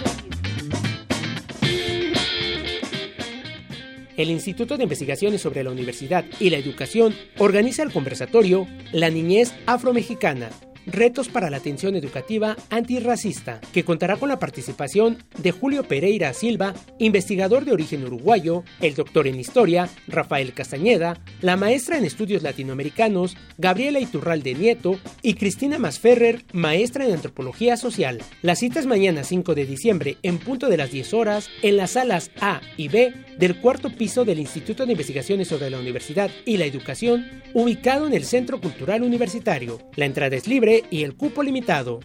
El 4.17 4.31
Instituto 4.31 4.77
de 4.77 4.85
Investigaciones 4.85 5.43
sobre 5.43 5.65
la 5.65 5.71
Universidad 5.71 6.25
y 6.39 6.51
la 6.51 6.57
Educación 6.57 7.15
organiza 7.39 7.83
el 7.83 7.93
conversatorio 7.93 8.67
La 8.93 9.11
Niñez 9.11 9.53
Afromexicana, 9.67 10.51
Retos 10.87 11.29
para 11.29 11.51
la 11.51 11.59
Atención 11.59 11.97
Educativa 11.97 12.57
Antirracista, 12.71 13.61
que 13.73 13.85
contará 13.85 14.17
con 14.17 14.29
la 14.29 14.39
participación 14.39 15.19
de 15.39 15.51
Julio 15.51 15.85
Pereira 15.85 16.33
Silva, 16.33 16.75
investigador 16.99 17.65
de 17.65 17.73
origen 17.73 18.05
uruguayo, 18.05 18.65
el 18.81 18.95
doctor 18.95 19.27
en 19.27 19.41
Historia, 19.41 19.89
Rafael 20.09 20.53
Castañeda, 20.53 21.21
la 21.41 21.57
maestra 21.57 21.99
en 21.99 22.05
Estudios 22.05 22.43
Latinoamericanos, 22.43 23.37
Gabriela 23.59 24.01
Iturralde 24.01 24.55
Nieto 24.55 24.99
y 25.23 25.35
Cristina 25.35 25.79
Masferrer, 25.79 26.45
maestra 26.53 27.07
en 27.07 27.15
Antropología 27.15 27.77
Social. 27.77 28.23
La 28.43 28.57
cita 28.57 28.81
es 28.81 28.87
mañana 28.87 29.25
5 29.25 29.55
de 29.55 29.67
diciembre 29.67 30.19
en 30.23 30.39
punto 30.39 30.69
de 30.69 30.77
las 30.77 30.91
10 30.91 31.15
horas 31.15 31.49
en 31.63 31.77
las 31.77 31.93
salas 31.93 32.31
A 32.41 32.61
y 32.77 32.89
B 32.89 33.13
del 33.39 33.61
cuarto 33.61 33.91
piso 33.91 34.25
del 34.25 34.39
Instituto 34.39 34.87
de 34.87 34.93
Investigaciones 34.93 35.49
sobre 35.49 35.71
la 35.71 35.79
Universidad 35.79 36.31
y 36.45 36.57
la 36.57 36.65
Educación, 36.65 37.27
ubicado 37.53 38.07
en 38.07 38.15
el 38.15 38.25
Centro 38.25 38.61
Cultural 38.61 39.03
Universitario. 39.03 39.81
La 39.97 40.07
entrada 40.07 40.37
es 40.37 40.47
libre 40.47 40.74
y 40.91 41.05
el 41.05 41.15
cupo 41.15 41.43
limitado. 41.43 42.01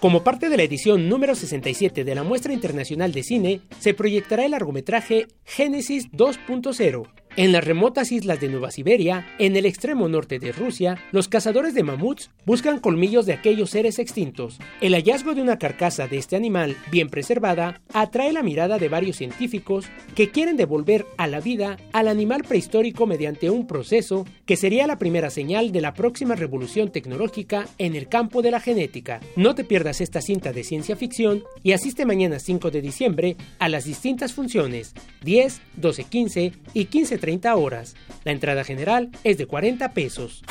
Como 0.00 0.22
parte 0.22 0.48
de 0.48 0.56
la 0.56 0.62
edición 0.62 1.08
número 1.08 1.34
67 1.34 2.04
de 2.04 2.14
la 2.14 2.22
Muestra 2.22 2.52
Internacional 2.52 3.10
de 3.10 3.24
Cine, 3.24 3.60
se 3.80 3.94
proyectará 3.94 4.44
el 4.44 4.52
largometraje 4.52 5.26
Génesis 5.44 6.12
2.0, 6.12 7.08
en 7.38 7.52
las 7.52 7.64
remotas 7.64 8.10
islas 8.10 8.40
de 8.40 8.48
Nueva 8.48 8.72
Siberia, 8.72 9.24
en 9.38 9.54
el 9.54 9.64
extremo 9.64 10.08
norte 10.08 10.40
de 10.40 10.50
Rusia, 10.50 10.98
los 11.12 11.28
cazadores 11.28 11.72
de 11.72 11.84
mamuts 11.84 12.30
buscan 12.44 12.80
colmillos 12.80 13.26
de 13.26 13.32
aquellos 13.32 13.70
seres 13.70 14.00
extintos. 14.00 14.58
El 14.80 14.94
hallazgo 14.94 15.36
de 15.36 15.42
una 15.42 15.56
carcasa 15.56 16.08
de 16.08 16.18
este 16.18 16.34
animal 16.34 16.76
bien 16.90 17.08
preservada 17.08 17.80
atrae 17.92 18.32
la 18.32 18.42
mirada 18.42 18.78
de 18.78 18.88
varios 18.88 19.18
científicos 19.18 19.86
que 20.16 20.30
quieren 20.30 20.56
devolver 20.56 21.06
a 21.16 21.28
la 21.28 21.38
vida 21.38 21.76
al 21.92 22.08
animal 22.08 22.42
prehistórico 22.42 23.06
mediante 23.06 23.50
un 23.50 23.68
proceso 23.68 24.26
que 24.44 24.56
sería 24.56 24.88
la 24.88 24.98
primera 24.98 25.30
señal 25.30 25.70
de 25.70 25.80
la 25.80 25.94
próxima 25.94 26.34
revolución 26.34 26.90
tecnológica 26.90 27.68
en 27.78 27.94
el 27.94 28.08
campo 28.08 28.42
de 28.42 28.50
la 28.50 28.58
genética. 28.58 29.20
No 29.36 29.54
te 29.54 29.62
pierdas 29.62 30.00
esta 30.00 30.20
cinta 30.22 30.52
de 30.52 30.64
ciencia 30.64 30.96
ficción 30.96 31.44
y 31.62 31.70
asiste 31.70 32.04
mañana 32.04 32.40
5 32.40 32.72
de 32.72 32.80
diciembre 32.80 33.36
a 33.60 33.68
las 33.68 33.84
distintas 33.84 34.32
funciones 34.32 34.92
10, 35.22 35.60
12, 35.76 36.02
15 36.02 36.52
y 36.74 36.84
15 36.86 37.18
30 37.28 37.56
horas. 37.56 37.94
La 38.24 38.32
entrada 38.32 38.64
general 38.64 39.10
es 39.22 39.36
de 39.36 39.44
40 39.44 39.92
pesos. 39.92 40.42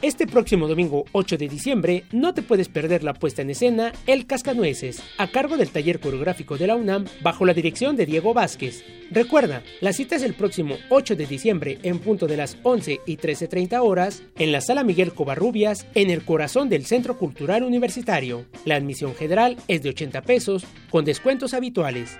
Este 0.00 0.28
próximo 0.28 0.68
domingo 0.68 1.06
8 1.10 1.36
de 1.36 1.48
diciembre 1.48 2.04
no 2.12 2.34
te 2.34 2.42
puedes 2.42 2.68
perder 2.68 3.02
la 3.02 3.14
puesta 3.14 3.42
en 3.42 3.50
escena 3.50 3.92
El 4.06 4.26
Cascanueces, 4.26 5.02
a 5.18 5.26
cargo 5.26 5.56
del 5.56 5.70
taller 5.70 5.98
coreográfico 5.98 6.56
de 6.56 6.68
la 6.68 6.76
UNAM 6.76 7.06
bajo 7.20 7.44
la 7.44 7.52
dirección 7.52 7.96
de 7.96 8.06
Diego 8.06 8.32
Vázquez. 8.32 8.84
Recuerda, 9.10 9.64
la 9.80 9.92
cita 9.92 10.14
es 10.14 10.22
el 10.22 10.34
próximo 10.34 10.76
8 10.88 11.16
de 11.16 11.26
diciembre 11.26 11.80
en 11.82 11.98
punto 11.98 12.28
de 12.28 12.36
las 12.36 12.56
11 12.62 13.00
y 13.04 13.16
13.30 13.16 13.80
horas 13.82 14.22
en 14.38 14.52
la 14.52 14.60
sala 14.60 14.84
Miguel 14.84 15.12
Covarrubias 15.12 15.88
en 15.96 16.10
el 16.10 16.24
corazón 16.24 16.68
del 16.68 16.86
Centro 16.86 17.18
Cultural 17.18 17.64
Universitario. 17.64 18.46
La 18.64 18.76
admisión 18.76 19.16
general 19.16 19.56
es 19.66 19.82
de 19.82 19.88
80 19.88 20.22
pesos 20.22 20.64
con 20.90 21.04
descuentos 21.04 21.54
habituales. 21.54 22.18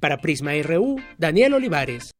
Para 0.00 0.18
Prisma 0.18 0.52
RU, 0.62 1.00
Daniel 1.18 1.52
Olivares. 1.52 2.14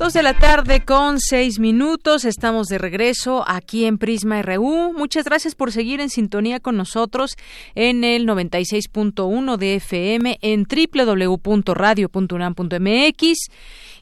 Dos 0.00 0.14
de 0.14 0.22
la 0.22 0.32
tarde 0.32 0.82
con 0.82 1.20
seis 1.20 1.58
minutos. 1.58 2.24
Estamos 2.24 2.68
de 2.68 2.78
regreso 2.78 3.44
aquí 3.46 3.84
en 3.84 3.98
Prisma 3.98 4.40
RU. 4.40 4.94
Muchas 4.96 5.26
gracias 5.26 5.54
por 5.54 5.72
seguir 5.72 6.00
en 6.00 6.08
sintonía 6.08 6.58
con 6.58 6.78
nosotros 6.78 7.36
en 7.74 8.02
el 8.02 8.26
96.1 8.26 9.58
de 9.58 9.74
FM 9.74 10.38
en 10.40 10.64
www.radio.unam.mx 10.64 13.50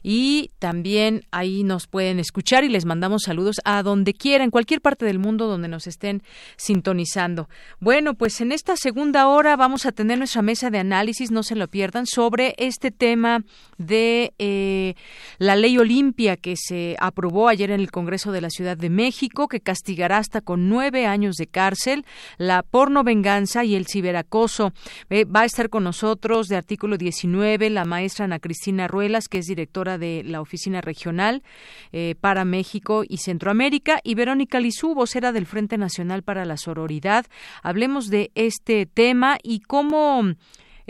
y 0.03 0.51
también 0.59 1.23
ahí 1.31 1.63
nos 1.63 1.87
pueden 1.87 2.19
escuchar 2.19 2.63
y 2.63 2.69
les 2.69 2.85
mandamos 2.85 3.23
saludos 3.23 3.61
a 3.65 3.83
donde 3.83 4.13
quiera, 4.13 4.43
en 4.43 4.51
cualquier 4.51 4.81
parte 4.81 5.05
del 5.05 5.19
mundo 5.19 5.47
donde 5.47 5.67
nos 5.67 5.87
estén 5.87 6.23
sintonizando. 6.57 7.49
Bueno, 7.79 8.13
pues 8.13 8.41
en 8.41 8.51
esta 8.51 8.75
segunda 8.75 9.27
hora 9.27 9.55
vamos 9.55 9.85
a 9.85 9.91
tener 9.91 10.17
nuestra 10.17 10.41
mesa 10.41 10.69
de 10.69 10.79
análisis, 10.79 11.31
no 11.31 11.43
se 11.43 11.55
lo 11.55 11.67
pierdan, 11.67 12.05
sobre 12.05 12.55
este 12.57 12.91
tema 12.91 13.43
de 13.77 14.33
eh, 14.39 14.95
la 15.37 15.55
ley 15.55 15.77
Olimpia 15.77 16.37
que 16.37 16.55
se 16.57 16.95
aprobó 16.99 17.47
ayer 17.47 17.71
en 17.71 17.79
el 17.79 17.91
Congreso 17.91 18.31
de 18.31 18.41
la 18.41 18.49
Ciudad 18.49 18.77
de 18.77 18.89
México, 18.89 19.47
que 19.47 19.59
castigará 19.59 20.17
hasta 20.17 20.41
con 20.41 20.69
nueve 20.69 21.05
años 21.05 21.35
de 21.35 21.47
cárcel 21.47 22.05
la 22.37 22.63
porno 22.63 23.03
venganza 23.03 23.63
y 23.63 23.75
el 23.75 23.87
ciberacoso. 23.87 24.73
Eh, 25.09 25.25
va 25.25 25.41
a 25.41 25.45
estar 25.45 25.69
con 25.69 25.83
nosotros 25.83 26.47
de 26.47 26.57
artículo 26.57 26.97
19 26.97 27.69
la 27.69 27.85
maestra 27.85 28.25
Ana 28.25 28.39
Cristina 28.39 28.87
Ruelas, 28.87 29.27
que 29.27 29.39
es 29.39 29.45
directora 29.45 29.88
de 29.97 30.23
la 30.23 30.41
Oficina 30.41 30.81
Regional 30.81 31.43
eh, 31.91 32.15
para 32.19 32.45
México 32.45 33.03
y 33.07 33.17
Centroamérica, 33.17 33.99
y 34.03 34.15
Verónica 34.15 34.59
Lizú, 34.59 34.93
vocera 34.93 35.31
del 35.31 35.45
Frente 35.45 35.77
Nacional 35.77 36.23
para 36.23 36.45
la 36.45 36.57
Sororidad. 36.57 37.25
Hablemos 37.63 38.07
de 38.07 38.31
este 38.35 38.85
tema 38.85 39.37
y 39.43 39.61
cómo 39.61 40.23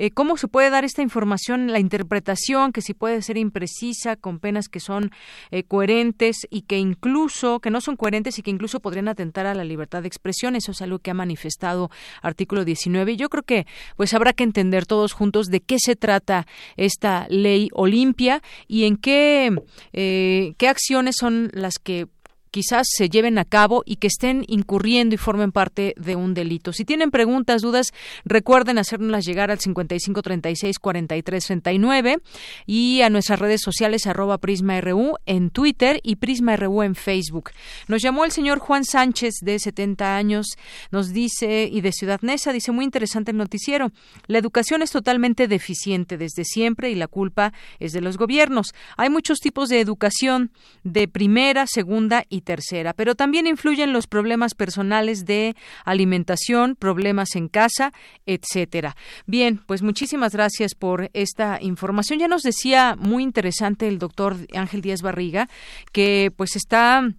eh, 0.02 0.12
cómo 0.12 0.38
se 0.38 0.48
puede 0.48 0.70
dar 0.70 0.86
esta 0.86 1.02
información, 1.02 1.74
la 1.74 1.80
interpretación, 1.80 2.72
que 2.72 2.82
si 2.82 2.94
puede 2.94 3.22
ser 3.22 3.36
imprecisa, 3.36 4.16
con 4.16 4.40
penas 4.40 4.70
que 4.70 4.80
son 4.80 5.12
eh, 5.52 5.64
coherentes 5.64 6.48
y 6.50 6.62
que 6.62 6.78
incluso, 6.78 7.60
que 7.60 7.70
no 7.70 7.82
son 7.82 7.98
coherentes 7.98 8.40
y 8.40 8.42
que 8.42 8.50
incluso 8.50 8.80
podrían 8.80 9.10
atentar 9.10 9.46
a 9.46 9.54
la 9.54 9.66
libertad 9.66 10.02
de 10.02 10.08
expresión. 10.08 10.56
Eso 10.56 10.72
es 10.72 10.82
algo 10.82 11.00
que 11.00 11.12
ha 11.12 11.14
manifestado 11.14 11.92
artículo 12.22 12.64
19. 12.64 13.12
Y 13.12 13.16
yo 13.18 13.28
creo 13.28 13.44
que 13.44 13.68
pues 13.98 14.14
habrá 14.14 14.32
que 14.32 14.46
entender 14.46 14.86
todos 14.86 15.12
juntos 15.12 15.48
de 15.48 15.60
qué 15.60 15.76
se 15.80 15.98
trata 15.98 16.48
esta 16.78 17.28
ley 17.30 17.68
Olimpia 17.74 18.42
y 18.70 18.86
en 18.86 18.96
qué, 18.96 19.52
eh, 19.92 20.54
qué 20.58 20.70
acciones 20.70 21.16
son 21.20 21.50
las 21.52 21.78
que 21.78 22.08
quizás 22.52 22.88
se 22.90 23.10
lleven 23.10 23.38
a 23.38 23.46
cabo 23.46 23.84
y 23.86 23.98
que 23.98 24.08
estén 24.08 24.44
incurriendo 24.48 25.14
y 25.16 25.18
formen 25.18 25.52
parte 25.52 25.94
de 25.98 26.16
un 26.16 26.34
delito. 26.34 26.72
Si 26.74 26.86
tienen 26.86 27.12
preguntas, 27.12 27.62
dudas, 27.62 27.92
recuerden 28.26 28.78
hacérnoslas 28.78 29.26
llegar 29.26 29.52
al 29.52 29.60
5536-4339 29.60 32.22
y 32.66 33.02
a 33.02 33.10
nuestras 33.10 33.40
redes 33.40 33.62
sociales 33.62 34.08
arroba 34.08 34.38
PrismaRU 34.38 35.16
en 35.26 35.50
Twitter 35.50 36.00
y 36.04 36.18
PrismaRU 36.18 36.84
en 36.84 36.96
Facebook. 36.96 37.52
Nos 37.88 38.02
llamó 38.02 38.26
el 38.26 38.32
señor 38.32 38.60
Juan 38.60 38.84
Sánchez 38.86 39.36
de 39.42 39.60
70 39.60 40.16
años, 40.16 40.48
nos 40.92 41.14
dice, 41.14 41.70
y 41.72 41.82
de 41.82 41.92
Ciudad 41.92 42.22
Neza, 42.22 42.54
dice 42.54 42.72
muy 42.72 42.86
interesante 42.86 43.32
el 43.32 43.38
noticiero. 43.38 43.92
La 44.28 44.38
educación 44.38 44.82
es 44.82 44.92
totalmente 44.92 45.48
deficiente 45.48 46.18
desde 46.18 46.46
siempre 46.46 46.90
y 46.90 46.96
la 46.96 47.08
culpa 47.08 47.54
es 47.80 47.94
de 47.94 48.02
los 48.02 48.18
gobiernos. 48.18 48.74
Hay 48.98 49.10
muchos 49.10 49.40
tipos 49.40 49.70
de 49.70 49.80
educación 49.80 50.52
de 50.84 51.08
primera, 51.08 51.66
segunda 51.68 52.26
y 52.30 52.39
tercera, 52.42 52.94
pero 52.94 53.16
también 53.16 53.48
influyen 53.48 53.94
los 53.94 54.08
problemas 54.08 54.56
personales 54.56 55.26
de 55.26 55.56
alimentación, 55.86 56.76
problemas 56.76 57.36
en 57.36 57.48
casa, 57.48 57.94
etcétera. 58.26 58.96
Bien, 59.26 59.62
pues 59.66 59.82
muchísimas 59.82 60.34
gracias 60.34 60.76
por 60.76 61.10
esta 61.14 61.60
información. 61.62 62.20
Ya 62.20 62.28
nos 62.28 62.44
decía 62.44 62.96
muy 62.98 63.24
interesante 63.24 63.88
el 63.88 64.00
doctor 64.00 64.38
Ángel 64.54 64.82
Díaz 64.82 65.02
Barriga 65.02 65.50
que 65.92 66.32
pues 66.36 66.56
está 66.56 67.14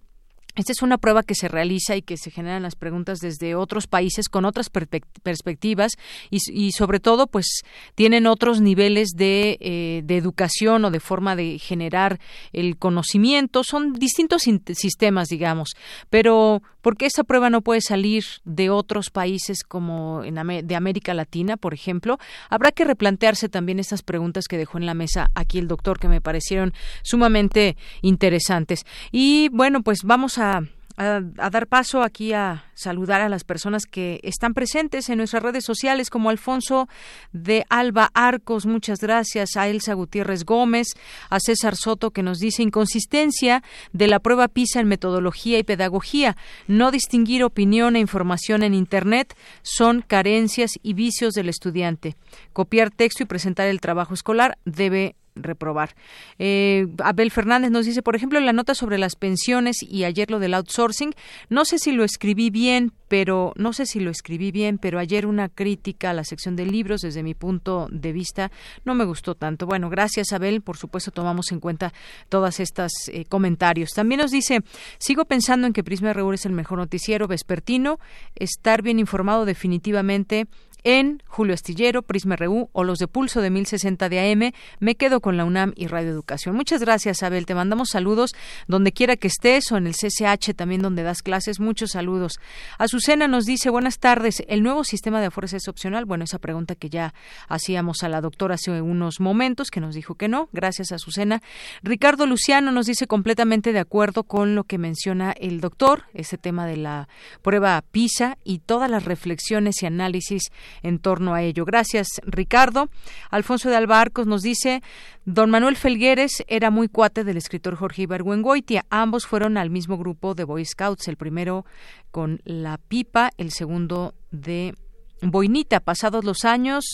esta 0.55 0.71
es 0.71 0.81
una 0.81 0.97
prueba 0.97 1.23
que 1.23 1.35
se 1.35 1.47
realiza 1.47 1.95
y 1.95 2.01
que 2.01 2.17
se 2.17 2.31
generan 2.31 2.63
las 2.63 2.75
preguntas 2.75 3.19
desde 3.19 3.55
otros 3.55 3.87
países 3.87 4.27
con 4.27 4.45
otras 4.45 4.69
perspectivas 4.69 5.93
y, 6.29 6.71
sobre 6.71 6.99
todo 6.99 7.27
pues 7.27 7.61
tienen 7.95 8.27
otros 8.27 8.61
niveles 8.61 9.09
de, 9.15 9.57
eh, 9.59 10.01
de, 10.03 10.17
educación 10.17 10.85
o 10.85 10.91
de 10.91 10.99
forma 10.99 11.35
de 11.35 11.59
generar 11.59 12.19
el 12.53 12.77
conocimiento. 12.77 13.63
Son 13.63 13.93
distintos 13.93 14.43
sistemas, 14.43 15.27
digamos. 15.29 15.75
Pero 16.09 16.61
¿por 16.81 16.97
qué 16.97 17.05
esta 17.05 17.23
prueba 17.23 17.49
no 17.49 17.61
puede 17.61 17.81
salir 17.81 18.23
de 18.43 18.69
otros 18.69 19.09
países 19.09 19.63
como 19.63 20.23
en, 20.23 20.35
de 20.67 20.75
América 20.75 21.13
Latina, 21.13 21.57
por 21.57 21.73
ejemplo? 21.73 22.17
Habrá 22.49 22.71
que 22.71 22.85
replantearse 22.85 23.49
también 23.49 23.79
estas 23.79 24.03
preguntas 24.03 24.45
que 24.49 24.57
dejó 24.57 24.77
en 24.77 24.85
la 24.85 24.93
mesa 24.93 25.29
aquí 25.35 25.59
el 25.59 25.67
doctor 25.67 25.99
que 25.99 26.07
me 26.07 26.21
parecieron 26.21 26.73
sumamente 27.03 27.77
interesantes. 28.01 28.85
Y 29.11 29.49
bueno, 29.49 29.81
pues 29.81 29.99
vamos 30.03 30.37
a 30.37 30.40
a, 30.41 30.61
dar 30.97 31.67
paso 31.67 32.03
aquí 32.03 32.33
a 32.33 32.65
saludar 32.75 33.21
a 33.21 33.29
las 33.29 33.43
personas 33.43 33.85
que 33.85 34.19
están 34.23 34.53
presentes 34.53 35.09
en 35.09 35.17
nuestras 35.17 35.41
redes 35.41 35.63
sociales, 35.63 36.09
como 36.09 36.29
Alfonso 36.29 36.87
de 37.31 37.65
Alba 37.69 38.11
Arcos, 38.13 38.65
muchas 38.65 38.99
gracias, 38.99 39.55
a 39.55 39.67
Elsa 39.67 39.93
Gutiérrez 39.93 40.43
Gómez, 40.43 40.89
a 41.29 41.39
César 41.39 41.75
Soto, 41.75 42.11
que 42.11 42.21
nos 42.21 42.37
dice 42.37 42.61
inconsistencia 42.61 43.63
de 43.93 44.07
la 44.07 44.19
prueba 44.19 44.47
PISA 44.47 44.81
en 44.81 44.87
metodología 44.87 45.57
y 45.57 45.63
pedagogía, 45.63 46.37
no 46.67 46.91
distinguir 46.91 47.43
opinión 47.43 47.95
e 47.95 47.99
información 47.99 48.61
en 48.61 48.73
Internet. 48.73 49.35
Son 49.63 50.03
carencias 50.05 50.73
y 50.83 50.93
vicios 50.93 51.33
del 51.33 51.49
estudiante. 51.49 52.15
Copiar 52.53 52.91
texto 52.91 53.23
y 53.23 53.27
presentar 53.27 53.67
el 53.67 53.81
trabajo 53.81 54.13
escolar 54.13 54.57
debe 54.65 55.15
reprobar. 55.35 55.95
Eh, 56.39 56.87
Abel 57.03 57.31
Fernández 57.31 57.71
nos 57.71 57.85
dice, 57.85 58.01
por 58.01 58.15
ejemplo, 58.15 58.39
la 58.39 58.53
nota 58.53 58.75
sobre 58.75 58.97
las 58.97 59.15
pensiones 59.15 59.77
y 59.81 60.03
ayer 60.03 60.29
lo 60.29 60.39
del 60.39 60.53
outsourcing, 60.53 61.13
no 61.49 61.65
sé 61.65 61.79
si 61.79 61.91
lo 61.91 62.03
escribí 62.03 62.49
bien, 62.49 62.91
pero 63.07 63.51
no 63.57 63.73
sé 63.73 63.85
si 63.85 63.99
lo 63.99 64.09
escribí 64.09 64.51
bien, 64.51 64.77
pero 64.77 64.97
ayer 64.97 65.25
una 65.25 65.49
crítica 65.49 66.11
a 66.11 66.13
la 66.13 66.23
sección 66.23 66.55
de 66.55 66.65
libros 66.65 67.01
desde 67.01 67.23
mi 67.23 67.33
punto 67.33 67.87
de 67.91 68.13
vista 68.13 68.51
no 68.85 68.95
me 68.95 69.03
gustó 69.03 69.35
tanto. 69.35 69.65
Bueno, 69.65 69.89
gracias 69.89 70.31
Abel, 70.31 70.61
por 70.61 70.77
supuesto 70.77 71.11
tomamos 71.11 71.51
en 71.51 71.59
cuenta 71.59 71.93
todas 72.29 72.59
estas 72.59 72.91
eh, 73.07 73.25
comentarios. 73.25 73.89
También 73.91 74.21
nos 74.21 74.31
dice, 74.31 74.61
sigo 74.97 75.25
pensando 75.25 75.67
en 75.67 75.73
que 75.73 75.83
Prisma 75.83 76.13
RU 76.13 76.31
es 76.31 76.45
el 76.45 76.53
mejor 76.53 76.77
noticiero 76.77 77.27
vespertino, 77.27 77.99
estar 78.35 78.81
bien 78.81 78.97
informado 78.97 79.43
definitivamente 79.43 80.47
en 80.83 81.21
Julio 81.27 81.53
Astillero, 81.53 82.01
Prisma 82.01 82.35
RU 82.35 82.69
o 82.73 82.83
los 82.83 82.99
de 82.99 83.07
Pulso 83.07 83.41
de 83.41 83.49
1060 83.49 84.09
de 84.09 84.31
AM. 84.31 84.51
Me 84.79 84.95
quedo 84.95 85.21
con 85.21 85.37
la 85.37 85.45
UNAM 85.45 85.73
y 85.75 85.87
Radio 85.87 86.09
Educación. 86.09 86.55
Muchas 86.55 86.81
gracias, 86.81 87.23
Abel. 87.23 87.45
Te 87.45 87.55
mandamos 87.55 87.89
saludos 87.89 88.31
donde 88.67 88.91
quiera 88.91 89.15
que 89.15 89.27
estés 89.27 89.71
o 89.71 89.77
en 89.77 89.87
el 89.87 89.93
CCH 89.93 90.53
también 90.55 90.81
donde 90.81 91.03
das 91.03 91.21
clases. 91.21 91.59
Muchos 91.59 91.91
saludos. 91.91 92.39
Azucena 92.77 93.27
nos 93.27 93.45
dice, 93.45 93.69
buenas 93.69 93.99
tardes, 93.99 94.43
¿el 94.47 94.63
nuevo 94.63 94.83
sistema 94.83 95.21
de 95.21 95.31
fuerza 95.31 95.57
es 95.57 95.67
opcional? 95.67 96.05
Bueno, 96.05 96.23
esa 96.23 96.39
pregunta 96.39 96.75
que 96.75 96.89
ya 96.89 97.13
hacíamos 97.47 98.03
a 98.03 98.09
la 98.09 98.21
doctora 98.21 98.55
hace 98.55 98.81
unos 98.81 99.19
momentos, 99.19 99.69
que 99.69 99.79
nos 99.79 99.95
dijo 99.95 100.15
que 100.15 100.27
no. 100.27 100.49
Gracias, 100.51 100.91
Azucena. 100.91 101.41
Ricardo 101.83 102.25
Luciano 102.25 102.71
nos 102.71 102.85
dice 102.85 103.07
completamente 103.07 103.73
de 103.73 103.79
acuerdo 103.79 104.23
con 104.23 104.55
lo 104.55 104.63
que 104.63 104.77
menciona 104.77 105.31
el 105.31 105.61
doctor, 105.61 106.03
ese 106.13 106.37
tema 106.37 106.65
de 106.65 106.77
la 106.77 107.07
prueba 107.41 107.83
PISA 107.91 108.37
y 108.43 108.59
todas 108.59 108.89
las 108.89 109.05
reflexiones 109.05 109.81
y 109.83 109.85
análisis 109.85 110.51
en 110.83 110.99
torno 110.99 111.33
a 111.33 111.41
ello. 111.41 111.65
Gracias, 111.65 112.07
Ricardo. 112.25 112.89
Alfonso 113.29 113.69
de 113.69 113.75
Albarcos 113.75 114.27
nos 114.27 114.41
dice, 114.41 114.81
don 115.25 115.49
Manuel 115.49 115.75
Felgueres 115.75 116.43
era 116.47 116.71
muy 116.71 116.87
cuate 116.87 117.23
del 117.23 117.37
escritor 117.37 117.75
Jorge 117.75 118.03
Ibargüengoitia. 118.03 118.85
Ambos 118.89 119.25
fueron 119.25 119.57
al 119.57 119.69
mismo 119.69 119.97
grupo 119.97 120.35
de 120.35 120.43
Boy 120.43 120.65
Scouts, 120.65 121.07
el 121.07 121.17
primero 121.17 121.65
con 122.11 122.41
la 122.43 122.77
pipa, 122.77 123.31
el 123.37 123.51
segundo 123.51 124.13
de 124.31 124.75
Boinita. 125.21 125.79
Pasados 125.79 126.25
los 126.25 126.45
años, 126.45 126.85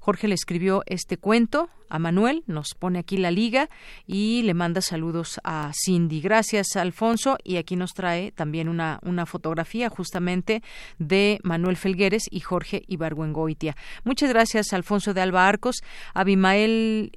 Jorge 0.00 0.28
le 0.28 0.34
escribió 0.34 0.82
este 0.86 1.16
cuento 1.16 1.68
a 1.88 1.98
Manuel, 1.98 2.42
nos 2.46 2.74
pone 2.74 2.98
aquí 2.98 3.16
la 3.16 3.30
liga 3.30 3.68
y 4.06 4.42
le 4.42 4.54
manda 4.54 4.80
saludos 4.80 5.38
a 5.44 5.70
Cindy. 5.72 6.20
Gracias, 6.20 6.76
Alfonso. 6.76 7.36
Y 7.44 7.56
aquí 7.56 7.76
nos 7.76 7.92
trae 7.92 8.32
también 8.32 8.68
una, 8.68 8.98
una 9.02 9.26
fotografía 9.26 9.88
justamente 9.90 10.62
de 10.98 11.38
Manuel 11.42 11.76
Felgueres 11.76 12.24
y 12.30 12.40
Jorge 12.40 12.82
Ibargüengoitia. 12.88 13.76
Muchas 14.02 14.30
gracias, 14.30 14.72
Alfonso 14.72 15.14
de 15.14 15.20
Alba 15.20 15.46
Arcos. 15.46 15.76
Abimael, 16.14 17.12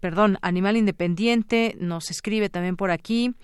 perdón, 0.00 0.38
Animal 0.42 0.76
Independiente 0.76 1.76
nos 1.78 2.10
escribe 2.10 2.48
también 2.48 2.76
por 2.76 2.90
aquí. 2.90 3.34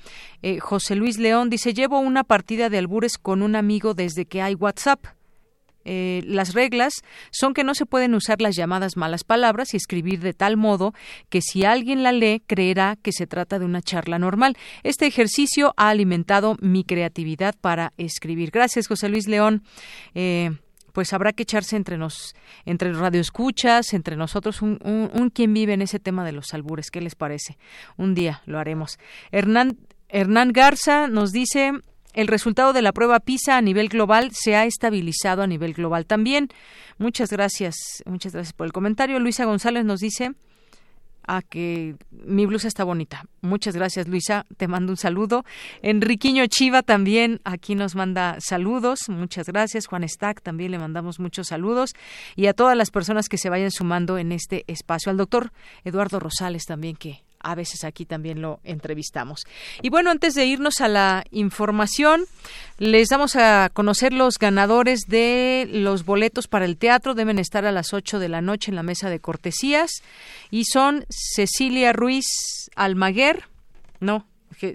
Eh, 0.42 0.60
José 0.60 0.94
Luis 0.94 1.18
León 1.18 1.51
dice, 1.51 1.74
llevo 1.74 2.01
una 2.01 2.24
partida 2.24 2.70
de 2.70 2.78
albures 2.78 3.18
con 3.18 3.42
un 3.42 3.56
amigo 3.56 3.92
desde 3.94 4.24
que 4.24 4.40
hay 4.40 4.55
WhatsApp. 4.55 5.05
Eh, 5.85 6.23
las 6.27 6.55
reglas 6.55 7.02
son 7.31 7.55
que 7.55 7.65
no 7.65 7.74
se 7.74 7.86
pueden 7.86 8.15
usar 8.15 8.43
las 8.43 8.55
llamadas 8.57 8.97
malas 8.97 9.24
palabras 9.24 9.73
y 9.73 9.77
escribir 9.77 10.20
de 10.20 10.35
tal 10.35 10.57
modo 10.57 10.93
que 11.28 11.40
si 11.40 11.65
alguien 11.65 12.02
la 12.02 12.12
lee 12.12 12.43
creerá 12.47 12.97
que 13.02 13.12
se 13.12 13.27
trata 13.27 13.59
de 13.59 13.65
una 13.65 13.82
charla 13.82 14.19
normal. 14.19 14.57
Este 14.82 15.07
ejercicio 15.07 15.73
ha 15.77 15.89
alimentado 15.89 16.57
mi 16.61 16.85
creatividad 16.85 17.55
para 17.61 17.93
escribir. 17.97 18.51
Gracias, 18.51 18.89
José 18.89 19.09
Luis 19.09 19.27
León. 19.27 19.62
Eh, 20.15 20.51
pues 20.93 21.12
habrá 21.12 21.32
que 21.32 21.44
echarse 21.44 21.77
entre 21.77 21.97
nos, 21.97 22.35
entre 22.65 22.90
los 22.90 22.98
radioescuchas, 22.98 23.94
entre 23.94 24.16
nosotros, 24.16 24.61
un, 24.61 24.78
un, 24.82 25.31
quien 25.31 25.55
vive 25.55 25.73
en 25.73 25.82
ese 25.82 25.98
tema 25.98 26.24
de 26.24 26.32
los 26.32 26.52
albures. 26.52 26.90
¿Qué 26.90 27.01
les 27.01 27.15
parece? 27.15 27.57
Un 27.97 28.15
día 28.15 28.43
lo 28.47 28.59
haremos. 28.59 28.98
Hernán, 29.31 29.78
Hernán 30.09 30.52
Garza 30.52 31.07
nos 31.07 31.32
dice 31.32 31.73
el 32.14 32.26
resultado 32.26 32.72
de 32.72 32.82
la 32.82 32.92
prueba 32.92 33.20
PISA 33.20 33.56
a 33.56 33.62
nivel 33.62 33.88
global 33.88 34.30
se 34.32 34.56
ha 34.56 34.64
estabilizado 34.64 35.42
a 35.42 35.46
nivel 35.46 35.74
global 35.74 36.06
también. 36.06 36.48
Muchas 36.98 37.30
gracias, 37.30 37.76
muchas 38.04 38.32
gracias 38.32 38.52
por 38.52 38.66
el 38.66 38.72
comentario. 38.72 39.18
Luisa 39.18 39.44
González 39.44 39.84
nos 39.84 40.00
dice 40.00 40.32
a 41.26 41.42
que 41.42 41.94
mi 42.10 42.46
blusa 42.46 42.66
está 42.66 42.82
bonita. 42.82 43.24
Muchas 43.40 43.76
gracias, 43.76 44.08
Luisa. 44.08 44.46
Te 44.56 44.66
mando 44.66 44.92
un 44.92 44.96
saludo. 44.96 45.44
Enriquiño 45.82 46.44
Chiva 46.46 46.82
también 46.82 47.40
aquí 47.44 47.74
nos 47.74 47.94
manda 47.94 48.36
saludos. 48.40 49.08
Muchas 49.08 49.46
gracias. 49.46 49.86
Juan 49.86 50.08
Stack 50.08 50.42
también 50.42 50.72
le 50.72 50.78
mandamos 50.78 51.20
muchos 51.20 51.48
saludos. 51.48 51.92
Y 52.34 52.46
a 52.46 52.54
todas 52.54 52.76
las 52.76 52.90
personas 52.90 53.28
que 53.28 53.38
se 53.38 53.48
vayan 53.48 53.70
sumando 53.70 54.18
en 54.18 54.32
este 54.32 54.64
espacio. 54.66 55.10
Al 55.10 55.18
doctor 55.18 55.52
Eduardo 55.84 56.18
Rosales 56.18 56.64
también, 56.64 56.96
que 56.96 57.22
a 57.42 57.54
veces 57.54 57.84
aquí 57.84 58.04
también 58.04 58.42
lo 58.42 58.60
entrevistamos. 58.64 59.44
Y 59.82 59.90
bueno, 59.90 60.10
antes 60.10 60.34
de 60.34 60.46
irnos 60.46 60.80
a 60.80 60.88
la 60.88 61.24
información, 61.30 62.24
les 62.78 63.08
damos 63.08 63.36
a 63.36 63.70
conocer 63.72 64.12
los 64.12 64.38
ganadores 64.38 65.00
de 65.08 65.68
los 65.70 66.04
boletos 66.04 66.48
para 66.48 66.64
el 66.64 66.76
teatro. 66.76 67.14
Deben 67.14 67.38
estar 67.38 67.64
a 67.64 67.72
las 67.72 67.92
8 67.92 68.18
de 68.18 68.28
la 68.28 68.40
noche 68.40 68.70
en 68.70 68.76
la 68.76 68.82
mesa 68.82 69.10
de 69.10 69.20
cortesías. 69.20 69.90
Y 70.50 70.64
son 70.64 71.04
Cecilia 71.08 71.92
Ruiz 71.92 72.26
Almaguer, 72.76 73.44
no, 74.00 74.26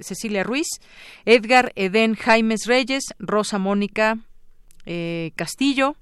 Cecilia 0.02 0.44
Ruiz, 0.44 0.68
Edgar 1.26 1.72
Eden 1.76 2.16
Jaimes 2.16 2.66
Reyes, 2.66 3.04
Rosa 3.20 3.60
Mónica 3.60 4.18
eh, 4.86 5.32
Castillo, 5.36 5.96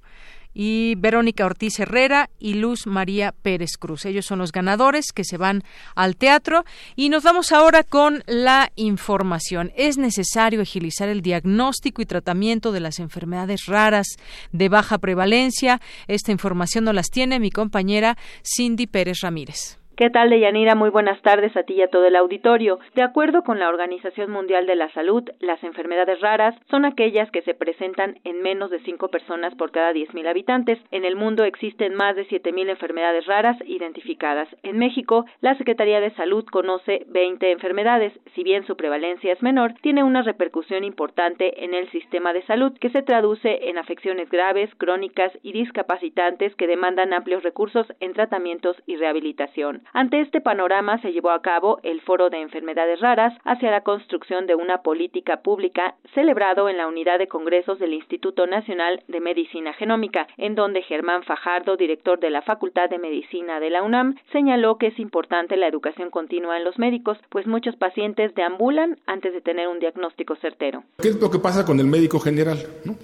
y 0.54 0.96
Verónica 0.96 1.46
Ortiz 1.46 1.80
Herrera 1.80 2.30
y 2.40 2.56
Luz 2.56 2.88
María 2.88 3.34
Pérez 3.42 3.78
Cruz. 3.78 4.06
Ellos 4.06 4.26
son 4.26 4.40
los 4.40 4.52
ganadores 4.52 5.12
que 5.12 5.24
se 5.24 5.38
van 5.38 5.64
al 5.96 6.16
teatro 6.16 6.66
y 6.96 7.10
nos 7.10 7.24
vamos 7.24 7.52
ahora 7.52 7.84
con 7.84 8.24
la 8.28 8.72
información. 8.76 9.72
Es 9.76 9.98
necesario 9.98 10.62
agilizar 10.62 11.10
el 11.10 11.22
diagnóstico 11.22 12.02
y 12.02 12.06
tratamiento 12.06 12.72
de 12.72 12.80
las 12.80 13.00
enfermedades 13.00 13.66
raras 13.66 14.08
de 14.52 14.70
baja 14.70 14.98
prevalencia. 14.98 15.82
Esta 16.08 16.32
información 16.32 16.86
nos 16.86 16.96
las 16.96 17.10
tiene 17.10 17.40
mi 17.40 17.52
compañera 17.52 18.18
Cindy 18.44 18.88
Pérez 18.88 19.20
Ramírez. 19.22 19.83
¿Qué 19.96 20.10
tal, 20.10 20.32
Deyanira? 20.32 20.74
Muy 20.74 20.90
buenas 20.90 21.22
tardes 21.22 21.56
a 21.56 21.62
ti 21.62 21.76
y 21.76 21.84
a 21.84 21.88
todo 21.88 22.08
el 22.08 22.16
auditorio. 22.16 22.80
De 22.96 23.04
acuerdo 23.04 23.44
con 23.44 23.60
la 23.60 23.70
Organización 23.70 24.32
Mundial 24.32 24.66
de 24.66 24.76
la 24.76 24.92
Salud, 24.94 25.22
las 25.40 25.64
enfermedades 25.64 26.20
raras 26.20 26.56
son 26.72 26.84
aquellas 26.84 27.30
que 27.30 27.44
se 27.44 27.54
presentan 27.54 28.18
en 28.24 28.42
menos 28.42 28.72
de 28.72 28.80
cinco 28.80 29.10
personas 29.10 29.54
por 29.54 29.70
cada 29.70 29.94
10.000 29.94 30.28
habitantes. 30.28 30.80
En 30.90 31.06
el 31.06 31.16
mundo 31.16 31.44
existen 31.44 31.94
más 31.94 32.16
de 32.16 32.26
7.000 32.28 32.72
enfermedades 32.72 33.28
raras 33.28 33.56
identificadas. 33.68 34.48
En 34.64 34.80
México, 34.80 35.26
la 35.42 35.56
Secretaría 35.60 36.00
de 36.00 36.10
Salud 36.16 36.44
conoce 36.46 37.06
20 37.10 37.52
enfermedades. 37.52 38.14
Si 38.34 38.44
bien 38.44 38.66
su 38.66 38.76
prevalencia 38.76 39.32
es 39.32 39.44
menor, 39.44 39.76
tiene 39.84 40.04
una 40.04 40.24
repercusión 40.24 40.84
importante 40.84 41.64
en 41.64 41.76
el 41.76 41.88
sistema 41.92 42.34
de 42.34 42.42
salud 42.48 42.74
que 42.80 42.90
se 42.90 43.04
traduce 43.04 43.70
en 43.70 43.78
afecciones 43.78 44.28
graves, 44.32 44.72
crónicas 44.80 45.32
y 45.44 45.52
discapacitantes 45.52 46.56
que 46.56 46.66
demandan 46.66 47.14
amplios 47.14 47.44
recursos 47.44 47.86
en 48.00 48.14
tratamientos 48.14 48.76
y 48.88 48.96
rehabilitación. 48.96 49.83
Ante 49.94 50.22
este 50.22 50.42
panorama 50.42 51.02
se 51.02 51.12
llevó 51.12 51.32
a 51.32 51.42
cabo 51.42 51.80
el 51.84 52.02
Foro 52.02 52.30
de 52.30 52.42
Enfermedades 52.42 53.00
Raras 53.00 53.34
hacia 53.44 53.72
la 53.72 53.82
construcción 53.82 54.48
de 54.48 54.56
una 54.56 54.82
política 54.82 55.42
pública 55.42 55.96
celebrado 56.14 56.70
en 56.70 56.78
la 56.78 56.88
unidad 56.88 57.20
de 57.20 57.28
congresos 57.28 57.80
del 57.80 57.94
Instituto 57.94 58.48
Nacional 58.48 59.04
de 59.08 59.20
Medicina 59.20 59.74
Genómica, 59.74 60.28
en 60.38 60.56
donde 60.56 60.82
Germán 60.84 61.24
Fajardo, 61.24 61.78
director 61.78 62.20
de 62.20 62.30
la 62.30 62.42
Facultad 62.42 62.90
de 62.90 63.00
Medicina 63.00 63.60
de 63.60 63.70
la 63.70 63.84
UNAM, 63.84 64.16
señaló 64.32 64.78
que 64.78 64.88
es 64.88 65.00
importante 65.00 65.58
la 65.58 65.68
educación 65.68 66.10
continua 66.10 66.58
en 66.58 66.64
los 66.64 66.78
médicos, 66.80 67.18
pues 67.30 67.48
muchos 67.48 67.76
pacientes 67.76 68.34
deambulan 68.36 68.98
antes 69.06 69.34
de 69.34 69.42
tener 69.42 69.68
un 69.68 69.80
diagnóstico 69.80 70.36
certero. 70.38 70.84
¿Qué 71.02 71.10
es 71.10 71.22
lo 71.22 71.30
que 71.30 71.40
pasa 71.40 71.66
con 71.66 71.80
el 71.80 71.88
médico 71.88 72.20
general? 72.20 72.58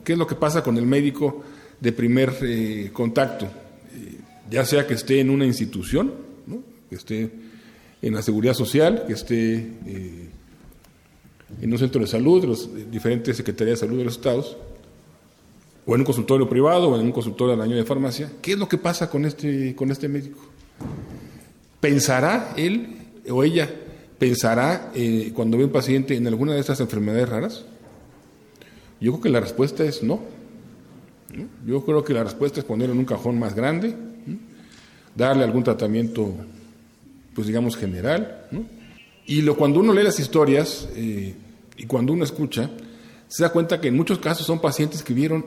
¿Qué 0.04 0.14
es 0.14 0.18
lo 0.18 0.28
que 0.28 0.36
pasa 0.36 0.64
con 0.64 0.78
el 0.78 0.86
médico 0.86 1.44
de 1.80 1.92
primer 1.92 2.30
eh, 2.44 2.92
contacto? 2.94 3.46
Eh, 3.46 4.20
ya 4.50 4.66
sea 4.66 4.88
que 4.88 4.94
esté 4.94 5.20
en 5.20 5.30
una 5.30 5.46
institución, 5.46 6.29
que 6.90 6.96
esté 6.96 7.32
en 8.02 8.14
la 8.14 8.22
seguridad 8.22 8.54
social, 8.54 9.04
que 9.06 9.14
esté 9.14 9.56
eh, 9.86 10.30
en 11.62 11.72
un 11.72 11.78
centro 11.78 12.02
de 12.02 12.08
salud, 12.08 12.44
las 12.46 12.70
diferentes 12.92 13.38
secretarías 13.38 13.80
de 13.80 13.88
salud 13.88 13.98
de 13.98 14.06
los 14.06 14.16
estados, 14.16 14.58
o 15.86 15.96
en 15.96 16.02
un 16.02 16.06
consultorio 16.06 16.48
privado, 16.48 16.90
o 16.90 17.00
en 17.00 17.06
un 17.06 17.12
consultorio 17.12 17.54
al 17.54 17.62
año 17.62 17.76
de 17.76 17.84
farmacia. 17.84 18.32
¿Qué 18.42 18.54
es 18.54 18.60
lo 18.60 18.68
que 18.68 18.78
pasa 18.78 19.10
con 19.10 19.26
este, 19.26 19.76
con 19.76 19.92
este 19.92 20.08
médico? 20.08 20.40
¿Pensará 21.80 22.54
él 22.58 22.98
o 23.30 23.44
ella, 23.44 23.70
pensará 24.18 24.92
eh, 24.94 25.32
cuando 25.34 25.58
ve 25.58 25.66
un 25.66 25.72
paciente 25.72 26.16
en 26.16 26.28
alguna 26.28 26.54
de 26.54 26.60
estas 26.60 26.80
enfermedades 26.80 27.28
raras? 27.28 27.66
Yo 29.02 29.14
creo 29.14 29.22
que 29.22 29.30
la 29.30 29.40
respuesta 29.40 29.84
es 29.84 30.04
no. 30.04 30.20
Yo 31.66 31.86
creo 31.86 32.04
que 32.04 32.14
la 32.14 32.24
respuesta 32.24 32.60
es 32.60 32.66
ponerlo 32.66 32.94
en 32.94 33.00
un 33.00 33.06
cajón 33.06 33.40
más 33.40 33.56
grande, 33.56 33.96
darle 35.16 35.44
algún 35.44 35.64
tratamiento 35.64 36.34
pues 37.40 37.48
digamos, 37.48 37.78
general. 37.78 38.50
Y 39.26 39.44
lo, 39.44 39.56
cuando 39.56 39.80
uno 39.80 39.94
lee 39.94 40.04
las 40.04 40.20
historias 40.20 40.90
eh, 40.94 41.34
y 41.78 41.86
cuando 41.86 42.12
uno 42.12 42.26
escucha, 42.26 42.70
se 43.30 43.44
da 43.44 43.50
cuenta 43.50 43.80
que 43.80 43.88
en 43.88 43.96
muchos 43.96 44.20
casos 44.20 44.46
son 44.46 44.60
pacientes 44.60 45.02
que 45.02 45.14
vieron 45.14 45.46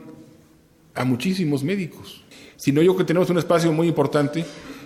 a 0.95 1.05
muchísimos 1.05 1.63
médicos. 1.63 2.25
Sino 2.57 2.81
yo 2.81 2.97
que 2.97 3.05
tenemos 3.05 3.29
un 3.29 3.37
espacio 3.37 3.71
muy 3.75 3.89
importante 3.89 4.43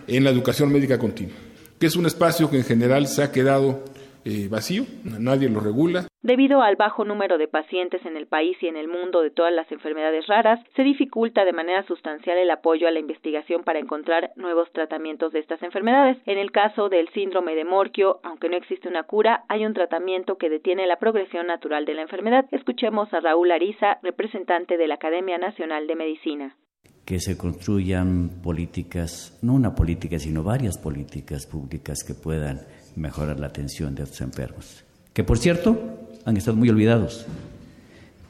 en 0.09 0.25
la 0.25 0.31
educación 0.31 0.73
médica 0.73 0.99
continua, 0.99 1.37
que 1.79 1.87
es 1.87 1.95
un 1.95 2.07
espacio 2.07 2.51
que 2.51 2.57
en 2.57 2.65
general 2.65 3.07
se 3.07 3.23
ha 3.23 3.31
quedado 3.31 3.85
eh, 4.27 4.49
vacío, 4.51 4.85
nadie 5.05 5.49
lo 5.49 5.61
regula. 5.61 6.09
Debido 6.23 6.61
al 6.61 6.75
bajo 6.75 7.05
número 7.05 7.39
de 7.39 7.47
pacientes 7.47 8.05
en 8.05 8.17
el 8.17 8.27
país 8.27 8.57
y 8.61 8.67
en 8.67 8.77
el 8.77 8.89
mundo 8.89 9.23
de 9.23 9.31
todas 9.31 9.53
las 9.53 9.71
enfermedades 9.71 10.27
raras, 10.27 10.59
se 10.75 10.83
dificulta 10.83 11.45
de 11.45 11.53
manera 11.53 11.87
sustancial 11.87 12.37
el 12.37 12.51
apoyo 12.51 12.89
a 12.89 12.91
la 12.91 12.99
investigación 12.99 13.63
para 13.63 13.79
encontrar 13.79 14.33
nuevos 14.35 14.69
tratamientos 14.73 15.33
de 15.33 15.39
estas 15.39 15.63
enfermedades. 15.63 16.19
En 16.27 16.39
el 16.39 16.51
caso 16.51 16.89
del 16.89 17.09
síndrome 17.11 17.55
de 17.55 17.65
Morquio, 17.65 18.19
aunque 18.25 18.49
no 18.49 18.57
existe 18.57 18.89
una 18.89 19.05
cura, 19.05 19.45
hay 19.49 19.65
un 19.65 19.75
tratamiento 19.75 20.37
que 20.37 20.51
detiene 20.51 20.89
la 20.89 20.99
progresión 20.99 21.47
natural 21.47 21.85
de 21.85 21.95
la 21.95 22.03
enfermedad. 22.03 22.47
Escuchemos 22.51 23.15
a 23.15 23.21
Raúl 23.21 23.53
Ariza, 23.53 23.99
representante 24.03 24.77
de 24.77 24.89
la 24.89 24.95
Academia 24.95 25.39
Nacional 25.39 25.87
de 25.87 25.95
Medicina 25.95 26.57
que 27.05 27.21
se 27.21 27.39
construyan 27.39 28.41
políticas, 28.43 29.39
no 29.41 29.55
una 29.55 29.77
política, 29.77 30.19
sino 30.19 30.43
varias 30.43 30.77
políticas 30.77 31.47
públicas 31.47 32.03
que 32.05 32.15
puedan 32.15 32.67
mejorar 32.97 33.39
la 33.39 33.47
atención 33.47 33.95
de 33.95 34.03
estos 34.03 34.21
enfermos, 34.21 34.85
que 35.13 35.23
por 35.23 35.39
cierto 35.39 36.09
han 36.25 36.37
estado 36.37 36.57
muy 36.57 36.69
olvidados. 36.69 37.27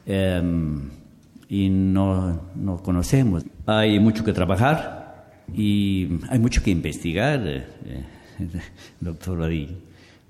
Em, 0.05 0.89
y 1.49 1.69
no, 1.69 2.41
no, 2.55 2.77
conocemos. 2.83 3.43
Hay 3.65 3.99
mucho 3.99 4.23
que 4.23 4.33
trabajar 4.33 5.31
y 5.53 6.07
hay 6.29 6.39
mucho 6.39 6.61
que 6.61 6.71
investigar, 6.71 7.41
eh, 7.47 7.65
eh 7.85 8.05
doctor 8.99 9.39
Ladillo, 9.39 9.77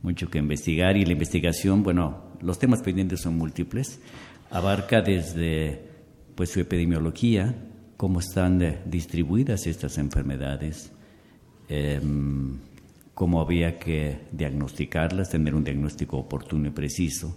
mucho 0.01 0.29
que 0.29 0.37
investigar. 0.37 0.95
Y 0.95 1.05
la 1.05 1.11
investigación, 1.11 1.83
bueno, 1.83 2.27
los 2.41 2.59
temas 2.59 2.81
pendientes 2.81 3.21
son 3.21 3.37
múltiples, 3.37 3.99
abarca 4.51 5.01
desde 5.01 5.81
pues 6.35 6.51
su 6.51 6.59
epidemiología, 6.59 7.55
cómo 7.97 8.19
están 8.19 8.61
eh, 8.61 8.79
distribuidas 8.85 9.65
estas 9.67 9.97
enfermedades, 9.97 10.91
eh, 11.67 11.99
cómo 13.17 13.41
había 13.41 13.79
que 13.79 14.27
diagnosticarlas, 14.31 15.31
tener 15.31 15.55
un 15.55 15.63
diagnóstico 15.63 16.17
oportuno 16.17 16.67
y 16.67 16.69
preciso, 16.69 17.35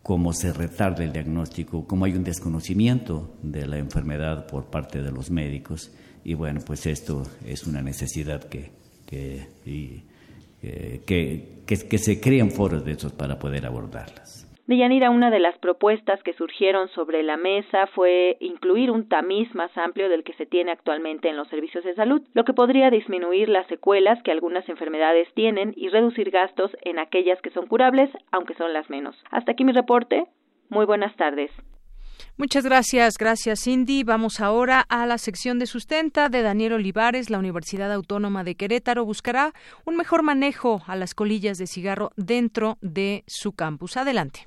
cómo 0.00 0.32
se 0.32 0.52
retarda 0.52 1.02
el 1.02 1.12
diagnóstico, 1.12 1.88
cómo 1.88 2.04
hay 2.04 2.12
un 2.12 2.22
desconocimiento 2.22 3.36
de 3.42 3.66
la 3.66 3.78
enfermedad 3.78 4.46
por 4.46 4.66
parte 4.66 5.02
de 5.02 5.10
los 5.10 5.28
médicos. 5.28 5.90
Y 6.22 6.34
bueno, 6.34 6.60
pues 6.64 6.86
esto 6.86 7.24
es 7.44 7.66
una 7.66 7.82
necesidad 7.82 8.44
que, 8.44 8.70
que, 9.06 9.48
eh, 9.66 11.02
que, 11.04 11.64
que 11.66 11.98
se 11.98 12.20
creen 12.20 12.52
foros 12.52 12.84
de 12.84 12.92
esos 12.92 13.10
para 13.10 13.40
poder 13.40 13.66
abordarlas. 13.66 14.37
Deyanira, 14.68 15.08
una 15.08 15.30
de 15.30 15.40
las 15.40 15.56
propuestas 15.56 16.22
que 16.22 16.34
surgieron 16.34 16.88
sobre 16.90 17.22
la 17.22 17.38
mesa 17.38 17.86
fue 17.94 18.36
incluir 18.38 18.90
un 18.90 19.08
tamiz 19.08 19.54
más 19.54 19.70
amplio 19.78 20.10
del 20.10 20.24
que 20.24 20.34
se 20.34 20.44
tiene 20.44 20.72
actualmente 20.72 21.30
en 21.30 21.38
los 21.38 21.48
servicios 21.48 21.84
de 21.84 21.94
salud, 21.94 22.20
lo 22.34 22.44
que 22.44 22.52
podría 22.52 22.90
disminuir 22.90 23.48
las 23.48 23.66
secuelas 23.68 24.22
que 24.22 24.30
algunas 24.30 24.68
enfermedades 24.68 25.26
tienen 25.32 25.72
y 25.74 25.88
reducir 25.88 26.30
gastos 26.30 26.70
en 26.82 26.98
aquellas 26.98 27.40
que 27.40 27.48
son 27.48 27.66
curables, 27.66 28.10
aunque 28.30 28.52
son 28.56 28.74
las 28.74 28.90
menos. 28.90 29.16
Hasta 29.30 29.52
aquí 29.52 29.64
mi 29.64 29.72
reporte. 29.72 30.26
Muy 30.68 30.84
buenas 30.84 31.16
tardes. 31.16 31.50
Muchas 32.36 32.62
gracias, 32.62 33.16
gracias 33.16 33.64
Cindy. 33.64 34.04
Vamos 34.04 34.38
ahora 34.38 34.84
a 34.90 35.06
la 35.06 35.16
sección 35.16 35.58
de 35.58 35.64
sustenta 35.64 36.28
de 36.28 36.42
Daniel 36.42 36.74
Olivares. 36.74 37.30
La 37.30 37.38
Universidad 37.38 37.90
Autónoma 37.90 38.44
de 38.44 38.54
Querétaro 38.54 39.06
buscará 39.06 39.54
un 39.86 39.96
mejor 39.96 40.22
manejo 40.22 40.82
a 40.86 40.94
las 40.94 41.14
colillas 41.14 41.56
de 41.56 41.66
cigarro 41.66 42.10
dentro 42.16 42.76
de 42.82 43.24
su 43.26 43.52
campus. 43.52 43.96
Adelante. 43.96 44.46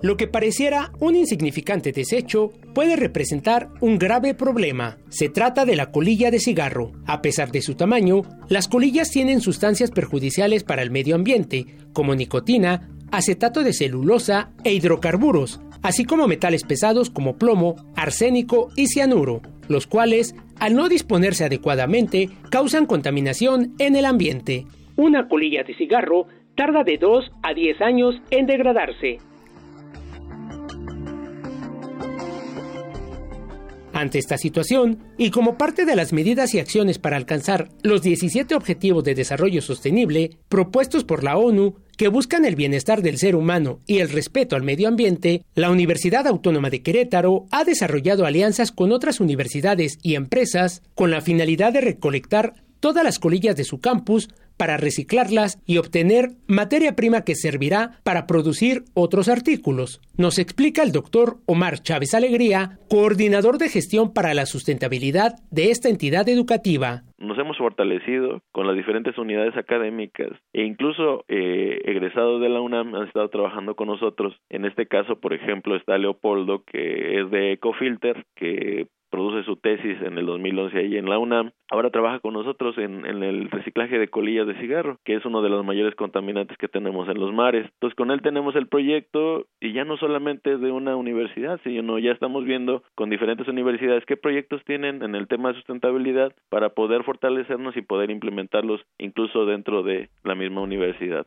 Lo 0.00 0.16
que 0.16 0.28
pareciera 0.28 0.92
un 1.00 1.16
insignificante 1.16 1.90
desecho 1.90 2.52
puede 2.72 2.94
representar 2.94 3.68
un 3.80 3.98
grave 3.98 4.32
problema. 4.32 4.98
Se 5.08 5.28
trata 5.28 5.64
de 5.64 5.74
la 5.74 5.90
colilla 5.90 6.30
de 6.30 6.38
cigarro. 6.38 6.92
A 7.06 7.20
pesar 7.20 7.50
de 7.50 7.62
su 7.62 7.74
tamaño, 7.74 8.22
las 8.48 8.68
colillas 8.68 9.10
tienen 9.10 9.40
sustancias 9.40 9.90
perjudiciales 9.90 10.62
para 10.62 10.82
el 10.82 10.92
medio 10.92 11.16
ambiente, 11.16 11.66
como 11.92 12.14
nicotina, 12.14 12.88
acetato 13.10 13.64
de 13.64 13.72
celulosa 13.72 14.50
e 14.62 14.72
hidrocarburos, 14.72 15.60
así 15.82 16.04
como 16.04 16.28
metales 16.28 16.62
pesados 16.62 17.10
como 17.10 17.36
plomo, 17.36 17.74
arsénico 17.96 18.68
y 18.76 18.86
cianuro, 18.86 19.42
los 19.66 19.88
cuales, 19.88 20.36
al 20.60 20.74
no 20.74 20.88
disponerse 20.88 21.44
adecuadamente, 21.44 22.28
causan 22.50 22.86
contaminación 22.86 23.74
en 23.80 23.96
el 23.96 24.04
ambiente. 24.04 24.64
Una 24.94 25.28
colilla 25.28 25.64
de 25.64 25.74
cigarro 25.74 26.26
tarda 26.56 26.84
de 26.84 26.98
2 26.98 27.30
a 27.42 27.54
10 27.54 27.80
años 27.80 28.14
en 28.30 28.46
degradarse. 28.46 29.18
Ante 33.98 34.20
esta 34.20 34.38
situación, 34.38 35.00
y 35.16 35.30
como 35.30 35.58
parte 35.58 35.84
de 35.84 35.96
las 35.96 36.12
medidas 36.12 36.54
y 36.54 36.60
acciones 36.60 37.00
para 37.00 37.16
alcanzar 37.16 37.70
los 37.82 38.00
17 38.00 38.54
Objetivos 38.54 39.02
de 39.02 39.16
Desarrollo 39.16 39.60
Sostenible 39.60 40.38
propuestos 40.48 41.02
por 41.02 41.24
la 41.24 41.36
ONU, 41.36 41.74
que 41.96 42.06
buscan 42.06 42.44
el 42.44 42.54
bienestar 42.54 43.02
del 43.02 43.18
ser 43.18 43.34
humano 43.34 43.80
y 43.88 43.98
el 43.98 44.08
respeto 44.10 44.54
al 44.54 44.62
medio 44.62 44.86
ambiente, 44.86 45.42
la 45.56 45.68
Universidad 45.68 46.28
Autónoma 46.28 46.70
de 46.70 46.80
Querétaro 46.80 47.46
ha 47.50 47.64
desarrollado 47.64 48.24
alianzas 48.24 48.70
con 48.70 48.92
otras 48.92 49.18
universidades 49.18 49.98
y 50.00 50.14
empresas 50.14 50.82
con 50.94 51.10
la 51.10 51.20
finalidad 51.20 51.72
de 51.72 51.80
recolectar 51.80 52.54
todas 52.80 53.04
las 53.04 53.18
colillas 53.18 53.56
de 53.56 53.64
su 53.64 53.80
campus 53.80 54.28
para 54.58 54.76
reciclarlas 54.76 55.62
y 55.66 55.78
obtener 55.78 56.30
materia 56.46 56.94
prima 56.94 57.22
que 57.24 57.34
servirá 57.34 57.92
para 58.04 58.26
producir 58.26 58.82
otros 58.94 59.28
artículos. 59.28 60.00
Nos 60.18 60.38
explica 60.38 60.82
el 60.82 60.92
doctor 60.92 61.36
Omar 61.46 61.78
Chávez 61.78 62.12
Alegría, 62.12 62.78
coordinador 62.90 63.58
de 63.58 63.68
gestión 63.68 64.12
para 64.12 64.34
la 64.34 64.46
sustentabilidad 64.46 65.34
de 65.50 65.70
esta 65.70 65.88
entidad 65.88 66.28
educativa. 66.28 67.02
Nos 67.18 67.38
hemos 67.38 67.56
fortalecido 67.56 68.40
con 68.52 68.66
las 68.66 68.76
diferentes 68.76 69.16
unidades 69.18 69.56
académicas 69.56 70.30
e 70.52 70.64
incluso 70.64 71.24
eh, 71.28 71.80
egresados 71.84 72.40
de 72.40 72.48
la 72.48 72.60
UNAM 72.60 72.94
han 72.94 73.06
estado 73.06 73.28
trabajando 73.28 73.74
con 73.74 73.88
nosotros. 73.88 74.34
En 74.50 74.64
este 74.64 74.86
caso, 74.86 75.20
por 75.20 75.32
ejemplo, 75.32 75.76
está 75.76 75.98
Leopoldo, 75.98 76.62
que 76.64 77.20
es 77.20 77.30
de 77.30 77.52
Ecofilter, 77.52 78.24
que 78.36 78.86
produce 79.10 79.44
su 79.44 79.56
tesis 79.56 80.00
en 80.02 80.18
el 80.18 80.26
2011 80.26 80.78
ahí 80.78 80.96
en 80.96 81.08
la 81.08 81.18
UNAM. 81.18 81.52
Ahora 81.70 81.90
trabaja 81.90 82.20
con 82.20 82.34
nosotros 82.34 82.78
en, 82.78 83.04
en, 83.04 83.22
el 83.22 83.50
reciclaje 83.50 83.98
de 83.98 84.08
colillas 84.08 84.46
de 84.46 84.58
cigarro, 84.58 84.98
que 85.04 85.14
es 85.14 85.24
uno 85.24 85.42
de 85.42 85.50
los 85.50 85.64
mayores 85.64 85.94
contaminantes 85.94 86.56
que 86.56 86.68
tenemos 86.68 87.08
en 87.08 87.20
los 87.20 87.32
mares. 87.32 87.66
Entonces 87.74 87.96
con 87.96 88.10
él 88.10 88.22
tenemos 88.22 88.56
el 88.56 88.68
proyecto 88.68 89.46
y 89.60 89.72
ya 89.72 89.84
no 89.84 89.96
solamente 89.96 90.56
de 90.56 90.70
una 90.70 90.96
universidad, 90.96 91.60
sino 91.64 91.98
ya 91.98 92.12
estamos 92.12 92.44
viendo 92.44 92.82
con 92.94 93.10
diferentes 93.10 93.48
universidades 93.48 94.04
qué 94.06 94.16
proyectos 94.16 94.62
tienen 94.64 95.02
en 95.02 95.14
el 95.14 95.28
tema 95.28 95.50
de 95.50 95.56
sustentabilidad 95.56 96.32
para 96.48 96.70
poder 96.70 97.04
fortalecernos 97.04 97.76
y 97.76 97.82
poder 97.82 98.10
implementarlos 98.10 98.80
incluso 98.98 99.46
dentro 99.46 99.82
de 99.82 100.08
la 100.24 100.34
misma 100.34 100.62
universidad. 100.62 101.26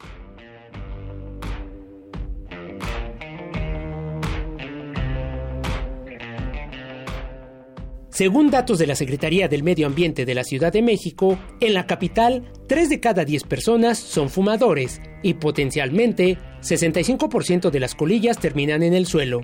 Según 8.12 8.52
datos 8.52 8.78
de 8.78 8.88
la 8.88 8.96
Secretaría 8.96 9.48
del 9.48 9.64
Medio 9.64 9.88
Ambiente 9.88 10.26
de 10.26 10.36
la 10.36 10.44
Ciudad 10.44 10.74
de 10.74 10.82
México, 10.82 11.40
en 11.62 11.74
la 11.74 11.88
capital, 11.88 12.44
3 12.68 12.90
de 12.90 13.00
cada 13.00 13.24
10 13.24 13.46
personas 13.46 14.00
son 14.00 14.28
fumadores 14.28 15.02
y 15.24 15.36
potencialmente 15.36 16.38
65% 16.60 17.70
de 17.70 17.80
las 17.80 17.96
colillas 17.96 18.38
terminan 18.38 18.84
en 18.84 18.94
el 18.94 19.06
suelo. 19.06 19.40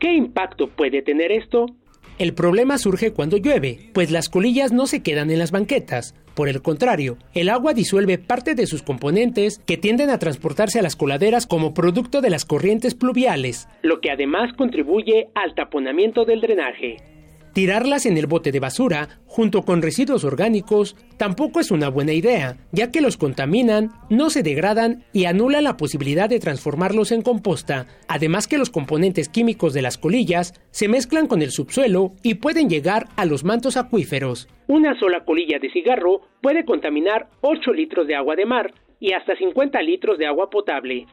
¿Qué 0.00 0.12
impacto 0.12 0.68
puede 0.68 1.00
tener 1.02 1.30
esto? 1.30 1.66
El 2.18 2.34
problema 2.34 2.76
surge 2.76 3.12
cuando 3.12 3.36
llueve, 3.36 3.90
pues 3.92 4.10
las 4.10 4.28
colillas 4.28 4.72
no 4.72 4.88
se 4.88 5.04
quedan 5.04 5.30
en 5.30 5.38
las 5.38 5.52
banquetas. 5.52 6.16
Por 6.34 6.48
el 6.48 6.60
contrario, 6.60 7.18
el 7.34 7.48
agua 7.48 7.72
disuelve 7.72 8.18
parte 8.18 8.56
de 8.56 8.66
sus 8.66 8.82
componentes 8.82 9.60
que 9.64 9.76
tienden 9.76 10.10
a 10.10 10.18
transportarse 10.18 10.80
a 10.80 10.82
las 10.82 10.96
coladeras 10.96 11.46
como 11.46 11.72
producto 11.72 12.20
de 12.20 12.30
las 12.30 12.44
corrientes 12.44 12.96
pluviales, 12.96 13.68
lo 13.82 14.00
que 14.00 14.10
además 14.10 14.52
contribuye 14.56 15.28
al 15.36 15.54
taponamiento 15.54 16.24
del 16.24 16.40
drenaje. 16.40 17.13
Tirarlas 17.54 18.04
en 18.04 18.18
el 18.18 18.26
bote 18.26 18.50
de 18.50 18.58
basura, 18.58 19.20
junto 19.26 19.62
con 19.62 19.80
residuos 19.80 20.24
orgánicos, 20.24 20.96
tampoco 21.16 21.60
es 21.60 21.70
una 21.70 21.88
buena 21.88 22.12
idea, 22.12 22.56
ya 22.72 22.90
que 22.90 23.00
los 23.00 23.16
contaminan, 23.16 23.92
no 24.10 24.28
se 24.28 24.42
degradan 24.42 25.04
y 25.12 25.26
anulan 25.26 25.62
la 25.62 25.76
posibilidad 25.76 26.28
de 26.28 26.40
transformarlos 26.40 27.12
en 27.12 27.22
composta, 27.22 27.86
además 28.08 28.48
que 28.48 28.58
los 28.58 28.70
componentes 28.70 29.28
químicos 29.28 29.72
de 29.72 29.82
las 29.82 29.98
colillas 29.98 30.60
se 30.72 30.88
mezclan 30.88 31.28
con 31.28 31.42
el 31.42 31.52
subsuelo 31.52 32.14
y 32.24 32.34
pueden 32.34 32.68
llegar 32.68 33.06
a 33.14 33.24
los 33.24 33.44
mantos 33.44 33.76
acuíferos. 33.76 34.48
Una 34.66 34.98
sola 34.98 35.24
colilla 35.24 35.60
de 35.60 35.70
cigarro 35.70 36.22
puede 36.42 36.64
contaminar 36.64 37.28
8 37.42 37.72
litros 37.72 38.08
de 38.08 38.16
agua 38.16 38.34
de 38.34 38.46
mar 38.46 38.74
y 38.98 39.12
hasta 39.12 39.36
50 39.36 39.80
litros 39.82 40.18
de 40.18 40.26
agua 40.26 40.50
potable. 40.50 41.06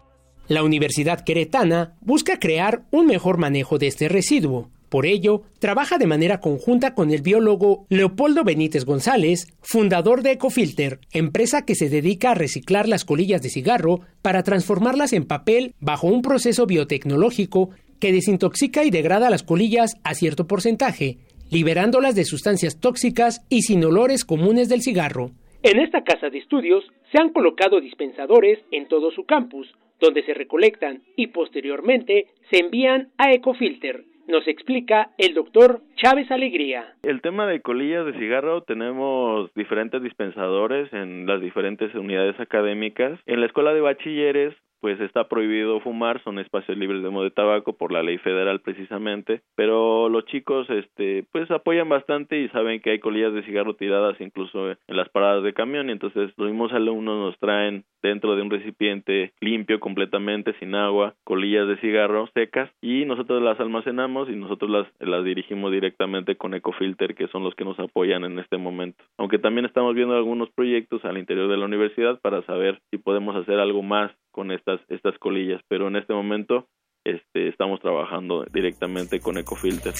La 0.47 0.63
Universidad 0.63 1.23
Queretana 1.23 1.93
busca 2.01 2.39
crear 2.39 2.81
un 2.89 3.05
mejor 3.05 3.37
manejo 3.37 3.77
de 3.77 3.85
este 3.85 4.09
residuo. 4.09 4.71
Por 4.91 5.05
ello, 5.05 5.43
trabaja 5.59 5.97
de 5.97 6.05
manera 6.05 6.41
conjunta 6.41 6.93
con 6.95 7.11
el 7.11 7.21
biólogo 7.21 7.85
Leopoldo 7.87 8.43
Benítez 8.43 8.83
González, 8.83 9.47
fundador 9.61 10.21
de 10.21 10.33
Ecofilter, 10.33 10.99
empresa 11.13 11.63
que 11.65 11.75
se 11.75 11.87
dedica 11.87 12.31
a 12.31 12.35
reciclar 12.35 12.89
las 12.89 13.05
colillas 13.05 13.41
de 13.41 13.47
cigarro 13.47 14.01
para 14.21 14.43
transformarlas 14.43 15.13
en 15.13 15.23
papel 15.23 15.75
bajo 15.79 16.07
un 16.07 16.21
proceso 16.21 16.65
biotecnológico 16.65 17.69
que 18.01 18.11
desintoxica 18.11 18.83
y 18.83 18.89
degrada 18.89 19.29
las 19.29 19.43
colillas 19.43 19.95
a 20.03 20.13
cierto 20.13 20.45
porcentaje, 20.45 21.19
liberándolas 21.49 22.13
de 22.13 22.25
sustancias 22.25 22.81
tóxicas 22.81 23.45
y 23.47 23.61
sin 23.61 23.85
olores 23.85 24.25
comunes 24.25 24.67
del 24.67 24.81
cigarro. 24.81 25.31
En 25.63 25.79
esta 25.79 26.03
casa 26.03 26.29
de 26.29 26.39
estudios 26.39 26.83
se 27.13 27.21
han 27.21 27.29
colocado 27.29 27.79
dispensadores 27.79 28.59
en 28.71 28.89
todo 28.89 29.11
su 29.11 29.23
campus, 29.23 29.73
donde 30.01 30.21
se 30.25 30.33
recolectan 30.33 31.01
y 31.15 31.27
posteriormente 31.27 32.25
se 32.49 32.57
envían 32.57 33.07
a 33.17 33.31
Ecofilter, 33.31 34.10
nos 34.31 34.47
explica 34.47 35.11
el 35.17 35.33
doctor 35.33 35.81
Chávez 35.95 36.31
Alegría. 36.31 36.95
El 37.03 37.21
tema 37.21 37.45
de 37.45 37.61
colillas 37.61 38.05
de 38.05 38.13
cigarro 38.13 38.63
tenemos 38.63 39.53
diferentes 39.53 40.01
dispensadores 40.01 40.91
en 40.93 41.27
las 41.27 41.41
diferentes 41.41 41.93
unidades 41.93 42.39
académicas. 42.39 43.19
En 43.25 43.41
la 43.41 43.45
escuela 43.45 43.73
de 43.73 43.81
bachilleres 43.81 44.55
pues 44.81 44.99
está 44.99 45.29
prohibido 45.29 45.79
fumar, 45.79 46.21
son 46.23 46.39
espacios 46.39 46.77
libres 46.77 47.01
de 47.01 47.09
humo 47.09 47.23
de 47.23 47.31
tabaco 47.31 47.73
por 47.73 47.91
la 47.91 48.03
ley 48.03 48.17
federal 48.17 48.59
precisamente, 48.59 49.41
pero 49.55 50.09
los 50.09 50.25
chicos 50.25 50.69
este 50.69 51.25
pues 51.31 51.49
apoyan 51.51 51.87
bastante 51.87 52.39
y 52.39 52.49
saben 52.49 52.81
que 52.81 52.91
hay 52.91 52.99
colillas 52.99 53.33
de 53.33 53.43
cigarro 53.43 53.75
tiradas 53.75 54.19
incluso 54.19 54.71
en 54.71 54.77
las 54.87 55.09
paradas 55.09 55.43
de 55.43 55.53
camión 55.53 55.89
y 55.89 55.93
entonces 55.93 56.31
los 56.35 56.49
mismos 56.49 56.73
alumnos 56.73 57.17
nos 57.17 57.39
traen 57.39 57.85
dentro 58.01 58.35
de 58.35 58.41
un 58.41 58.49
recipiente 58.49 59.33
limpio 59.39 59.79
completamente 59.79 60.53
sin 60.59 60.75
agua, 60.75 61.13
colillas 61.23 61.67
de 61.67 61.77
cigarro 61.77 62.27
secas 62.33 62.69
y 62.81 63.05
nosotros 63.05 63.41
las 63.41 63.59
almacenamos 63.59 64.29
y 64.29 64.35
nosotros 64.35 64.71
las, 64.71 64.87
las 64.99 65.23
dirigimos 65.23 65.71
directamente 65.71 66.35
con 66.35 66.53
Ecofilter 66.53 67.15
que 67.15 67.27
son 67.27 67.43
los 67.43 67.55
que 67.55 67.65
nos 67.65 67.79
apoyan 67.79 68.23
en 68.23 68.39
este 68.39 68.57
momento. 68.57 69.03
Aunque 69.17 69.39
también 69.39 69.65
estamos 69.65 69.95
viendo 69.95 70.15
algunos 70.15 70.49
proyectos 70.49 71.05
al 71.05 71.17
interior 71.17 71.49
de 71.49 71.57
la 71.57 71.65
universidad 71.65 72.19
para 72.21 72.41
saber 72.43 72.81
si 72.89 72.97
podemos 72.97 73.35
hacer 73.35 73.59
algo 73.59 73.83
más 73.83 74.11
con 74.31 74.51
estas, 74.51 74.79
estas 74.89 75.17
colillas, 75.19 75.61
pero 75.67 75.87
en 75.87 75.95
este 75.95 76.13
momento 76.13 76.67
este, 77.03 77.49
estamos 77.49 77.79
trabajando 77.81 78.45
directamente 78.51 79.19
con 79.19 79.37
Ecofilter. 79.37 79.93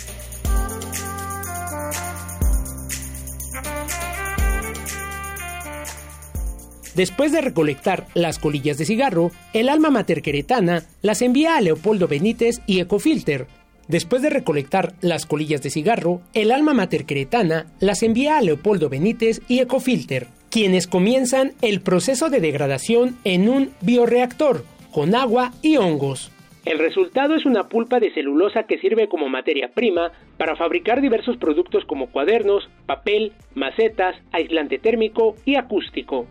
Después 6.96 7.32
de 7.32 7.40
recolectar 7.40 8.08
las 8.14 8.38
colillas 8.38 8.78
de 8.78 8.86
cigarro, 8.86 9.32
el 9.54 9.70
alma 9.70 9.90
mater 9.90 10.22
queretana 10.22 10.84
las 11.02 11.22
envía 11.22 11.56
a 11.56 11.62
Leopoldo 11.62 12.08
Benítez 12.08 12.62
y 12.68 12.82
Ecofilter. 12.82 13.48
Después 13.88 14.22
de 14.22 14.30
recolectar 14.30 14.94
las 15.02 15.26
colillas 15.26 15.62
de 15.62 15.70
cigarro, 15.70 16.22
el 16.34 16.52
alma 16.52 16.74
mater 16.74 17.06
queretana 17.06 17.68
las 17.80 18.04
envía 18.04 18.38
a 18.38 18.42
Leopoldo 18.42 18.90
Benítez 18.90 19.42
y 19.48 19.60
Ecofilter 19.60 20.28
quienes 20.52 20.86
comienzan 20.86 21.54
el 21.62 21.82
proceso 21.82 22.30
de 22.30 22.42
degradación 22.42 23.18
en 23.24 23.50
un 23.50 23.72
bioreactor 23.82 24.66
con 24.92 25.16
agua 25.16 25.52
y 25.62 25.78
hongos. 25.78 26.32
El 26.66 26.78
resultado 26.78 27.36
es 27.36 27.46
una 27.46 27.70
pulpa 27.70 28.00
de 28.00 28.14
celulosa 28.14 28.64
que 28.64 28.78
sirve 28.78 29.08
como 29.08 29.30
materia 29.30 29.72
prima 29.74 30.12
para 30.38 30.56
fabricar 30.56 31.02
diversos 31.02 31.38
productos 31.38 31.86
como 31.86 32.12
cuadernos, 32.12 32.70
papel, 32.86 33.32
macetas, 33.56 34.16
aislante 34.32 34.78
térmico 34.78 35.36
y 35.44 35.56
acústico. 35.56 36.28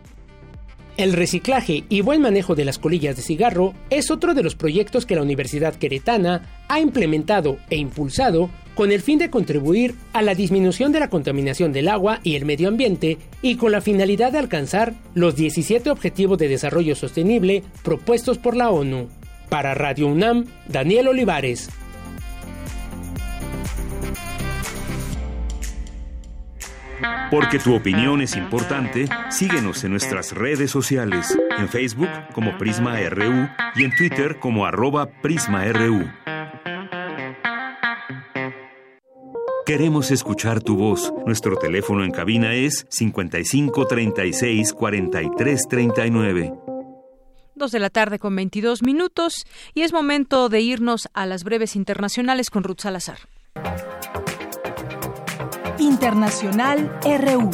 El 0.97 1.13
reciclaje 1.13 1.83
y 1.89 2.01
buen 2.01 2.21
manejo 2.21 2.53
de 2.53 2.65
las 2.65 2.77
colillas 2.77 3.15
de 3.15 3.23
cigarro 3.23 3.73
es 3.89 4.11
otro 4.11 4.33
de 4.33 4.43
los 4.43 4.55
proyectos 4.55 5.05
que 5.05 5.15
la 5.15 5.21
Universidad 5.21 5.75
Queretana 5.75 6.63
ha 6.67 6.79
implementado 6.79 7.57
e 7.69 7.77
impulsado 7.77 8.49
con 8.75 8.91
el 8.91 9.01
fin 9.01 9.19
de 9.19 9.29
contribuir 9.29 9.95
a 10.13 10.21
la 10.21 10.35
disminución 10.35 10.91
de 10.91 10.99
la 10.99 11.09
contaminación 11.09 11.73
del 11.73 11.87
agua 11.87 12.19
y 12.23 12.35
el 12.35 12.45
medio 12.45 12.67
ambiente 12.67 13.17
y 13.41 13.55
con 13.55 13.71
la 13.71 13.81
finalidad 13.81 14.31
de 14.31 14.39
alcanzar 14.39 14.93
los 15.13 15.35
17 15.35 15.89
Objetivos 15.89 16.37
de 16.37 16.47
Desarrollo 16.47 16.95
Sostenible 16.95 17.63
propuestos 17.83 18.37
por 18.37 18.55
la 18.55 18.69
ONU. 18.69 19.09
Para 19.49 19.73
Radio 19.73 20.07
UNAM, 20.07 20.45
Daniel 20.67 21.09
Olivares. 21.09 21.69
Porque 27.31 27.59
tu 27.59 27.73
opinión 27.73 28.21
es 28.21 28.35
importante, 28.35 29.07
síguenos 29.29 29.83
en 29.83 29.91
nuestras 29.91 30.33
redes 30.33 30.69
sociales, 30.69 31.37
en 31.57 31.69
Facebook 31.69 32.09
como 32.33 32.57
Prisma 32.57 32.97
RU 33.09 33.47
y 33.75 33.85
en 33.85 33.95
Twitter 33.95 34.37
como 34.39 34.65
arroba 34.65 35.07
PrismaRU. 35.21 36.09
Queremos 39.71 40.11
escuchar 40.11 40.61
tu 40.61 40.75
voz. 40.75 41.13
Nuestro 41.25 41.55
teléfono 41.55 42.03
en 42.03 42.11
cabina 42.11 42.53
es 42.53 42.85
55 42.89 43.87
36 43.87 44.73
43 44.73 45.61
39. 45.69 46.53
Dos 47.55 47.71
de 47.71 47.79
la 47.79 47.89
tarde 47.89 48.19
con 48.19 48.35
22 48.35 48.83
minutos 48.83 49.45
y 49.73 49.83
es 49.83 49.93
momento 49.93 50.49
de 50.49 50.59
irnos 50.59 51.07
a 51.13 51.25
las 51.25 51.45
breves 51.45 51.77
internacionales 51.77 52.49
con 52.49 52.65
Ruth 52.65 52.81
Salazar. 52.81 53.19
Internacional 55.79 56.91
RU. 57.05 57.49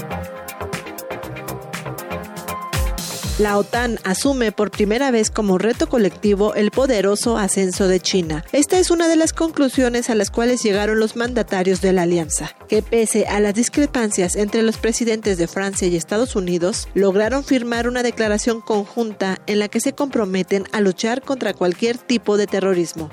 La 3.39 3.59
OTAN 3.59 3.99
asume 4.03 4.51
por 4.51 4.71
primera 4.71 5.11
vez 5.11 5.29
como 5.29 5.59
reto 5.59 5.87
colectivo 5.87 6.55
el 6.55 6.71
poderoso 6.71 7.37
ascenso 7.37 7.87
de 7.87 7.99
China. 7.99 8.43
Esta 8.51 8.79
es 8.79 8.89
una 8.89 9.07
de 9.07 9.15
las 9.15 9.31
conclusiones 9.31 10.09
a 10.09 10.15
las 10.15 10.31
cuales 10.31 10.63
llegaron 10.63 10.99
los 10.99 11.15
mandatarios 11.15 11.79
de 11.79 11.93
la 11.93 12.01
alianza, 12.01 12.55
que 12.67 12.81
pese 12.81 13.27
a 13.27 13.39
las 13.39 13.53
discrepancias 13.53 14.35
entre 14.35 14.63
los 14.63 14.77
presidentes 14.77 15.37
de 15.37 15.47
Francia 15.47 15.87
y 15.87 15.95
Estados 15.95 16.35
Unidos, 16.35 16.87
lograron 16.95 17.43
firmar 17.43 17.87
una 17.87 18.01
declaración 18.01 18.59
conjunta 18.59 19.37
en 19.45 19.59
la 19.59 19.67
que 19.67 19.81
se 19.81 19.93
comprometen 19.93 20.63
a 20.71 20.81
luchar 20.81 21.21
contra 21.21 21.53
cualquier 21.53 21.99
tipo 21.99 22.37
de 22.37 22.47
terrorismo. 22.47 23.11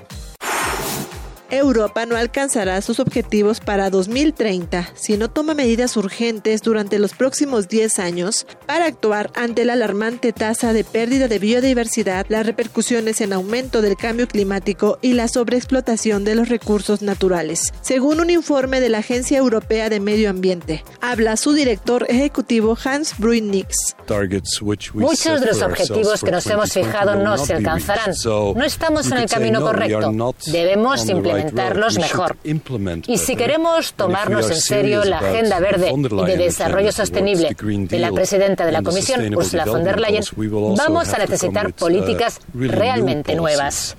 Europa 1.50 2.06
no 2.06 2.16
alcanzará 2.16 2.80
sus 2.80 3.00
objetivos 3.00 3.60
para 3.60 3.90
2030 3.90 4.90
si 4.94 5.16
no 5.16 5.30
toma 5.30 5.54
medidas 5.54 5.96
urgentes 5.96 6.62
durante 6.62 6.98
los 6.98 7.12
próximos 7.12 7.68
10 7.68 7.98
años 7.98 8.46
para 8.66 8.86
actuar 8.86 9.30
ante 9.34 9.64
la 9.64 9.74
alarmante 9.74 10.32
tasa 10.32 10.72
de 10.72 10.84
pérdida 10.84 11.28
de 11.28 11.38
biodiversidad, 11.38 12.26
las 12.28 12.46
repercusiones 12.46 13.20
en 13.20 13.32
aumento 13.32 13.82
del 13.82 13.96
cambio 13.96 14.26
climático 14.26 14.98
y 15.02 15.12
la 15.12 15.28
sobreexplotación 15.28 16.24
de 16.24 16.34
los 16.34 16.48
recursos 16.48 17.02
naturales, 17.02 17.72
según 17.82 18.20
un 18.20 18.30
informe 18.30 18.80
de 18.80 18.88
la 18.88 18.98
Agencia 18.98 19.38
Europea 19.38 19.88
de 19.88 20.00
Medio 20.00 20.30
Ambiente. 20.30 20.84
Habla 21.00 21.36
su 21.36 21.52
director 21.52 22.06
ejecutivo 22.08 22.76
Hans 22.82 23.18
Bruynix. 23.18 23.96
Muchos 24.94 25.40
de 25.40 25.46
los 25.46 25.62
objetivos 25.62 26.22
que 26.22 26.30
nos 26.30 26.46
hemos 26.46 26.72
fijado 26.72 27.16
no 27.16 27.36
se 27.38 27.54
alcanzarán. 27.54 28.14
No 28.24 28.64
estamos 28.64 29.10
en 29.10 29.18
el 29.18 29.28
camino 29.28 29.60
correcto. 29.60 30.34
Debemos 30.46 31.08
implementar 31.08 31.43
mejor. 31.52 32.36
Y 33.06 33.18
si 33.18 33.36
queremos 33.36 33.94
tomarnos 33.94 34.50
en 34.50 34.60
serio 34.60 35.04
la 35.04 35.18
Agenda 35.18 35.60
Verde 35.60 35.92
y 35.92 36.26
de 36.26 36.36
Desarrollo 36.36 36.92
Sostenible 36.92 37.54
de 37.54 37.98
la 37.98 38.12
presidenta 38.12 38.66
de 38.66 38.72
la 38.72 38.82
Comisión, 38.82 39.34
Ursula 39.34 39.64
von 39.64 39.84
der 39.84 40.00
Leyen, 40.00 40.24
vamos 40.76 41.12
a 41.12 41.18
necesitar 41.18 41.72
políticas 41.72 42.40
realmente 42.52 43.34
nuevas. 43.34 43.96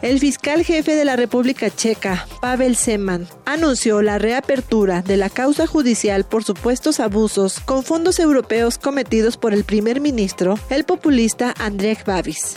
El 0.00 0.20
fiscal 0.20 0.64
jefe 0.64 0.94
de 0.94 1.04
la 1.04 1.16
República 1.16 1.70
Checa, 1.70 2.28
Pavel 2.40 2.76
Seman, 2.76 3.26
anunció 3.44 4.00
la 4.00 4.18
reapertura 4.18 5.02
de 5.02 5.16
la 5.16 5.28
causa 5.28 5.66
judicial 5.66 6.22
por 6.24 6.44
supuestos 6.44 7.00
abusos 7.00 7.58
con 7.58 7.82
fondos 7.82 8.20
europeos 8.20 8.78
cometidos 8.78 9.36
por 9.36 9.52
el 9.52 9.64
primer 9.64 10.00
ministro, 10.00 10.56
el 10.70 10.84
populista 10.84 11.52
Andrej 11.58 12.04
Babis. 12.04 12.54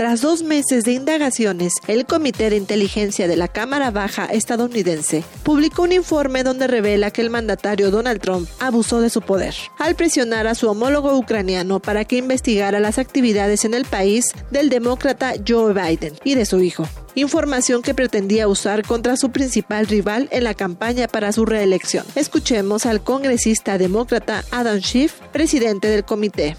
Tras 0.00 0.22
dos 0.22 0.42
meses 0.42 0.84
de 0.84 0.92
indagaciones, 0.92 1.74
el 1.86 2.06
Comité 2.06 2.48
de 2.48 2.56
Inteligencia 2.56 3.28
de 3.28 3.36
la 3.36 3.48
Cámara 3.48 3.90
Baja 3.90 4.24
estadounidense 4.24 5.22
publicó 5.42 5.82
un 5.82 5.92
informe 5.92 6.42
donde 6.42 6.66
revela 6.66 7.10
que 7.10 7.20
el 7.20 7.28
mandatario 7.28 7.90
Donald 7.90 8.18
Trump 8.18 8.48
abusó 8.60 9.02
de 9.02 9.10
su 9.10 9.20
poder 9.20 9.54
al 9.78 9.96
presionar 9.96 10.46
a 10.46 10.54
su 10.54 10.70
homólogo 10.70 11.14
ucraniano 11.18 11.80
para 11.80 12.06
que 12.06 12.16
investigara 12.16 12.80
las 12.80 12.96
actividades 12.96 13.66
en 13.66 13.74
el 13.74 13.84
país 13.84 14.32
del 14.50 14.70
demócrata 14.70 15.34
Joe 15.46 15.74
Biden 15.74 16.14
y 16.24 16.34
de 16.34 16.46
su 16.46 16.60
hijo. 16.60 16.88
Información 17.14 17.82
que 17.82 17.92
pretendía 17.92 18.48
usar 18.48 18.86
contra 18.86 19.18
su 19.18 19.32
principal 19.32 19.86
rival 19.86 20.30
en 20.32 20.44
la 20.44 20.54
campaña 20.54 21.08
para 21.08 21.30
su 21.30 21.44
reelección. 21.44 22.06
Escuchemos 22.14 22.86
al 22.86 23.04
congresista 23.04 23.76
demócrata 23.76 24.46
Adam 24.50 24.80
Schiff, 24.80 25.20
presidente 25.30 25.88
del 25.88 26.06
comité. 26.06 26.56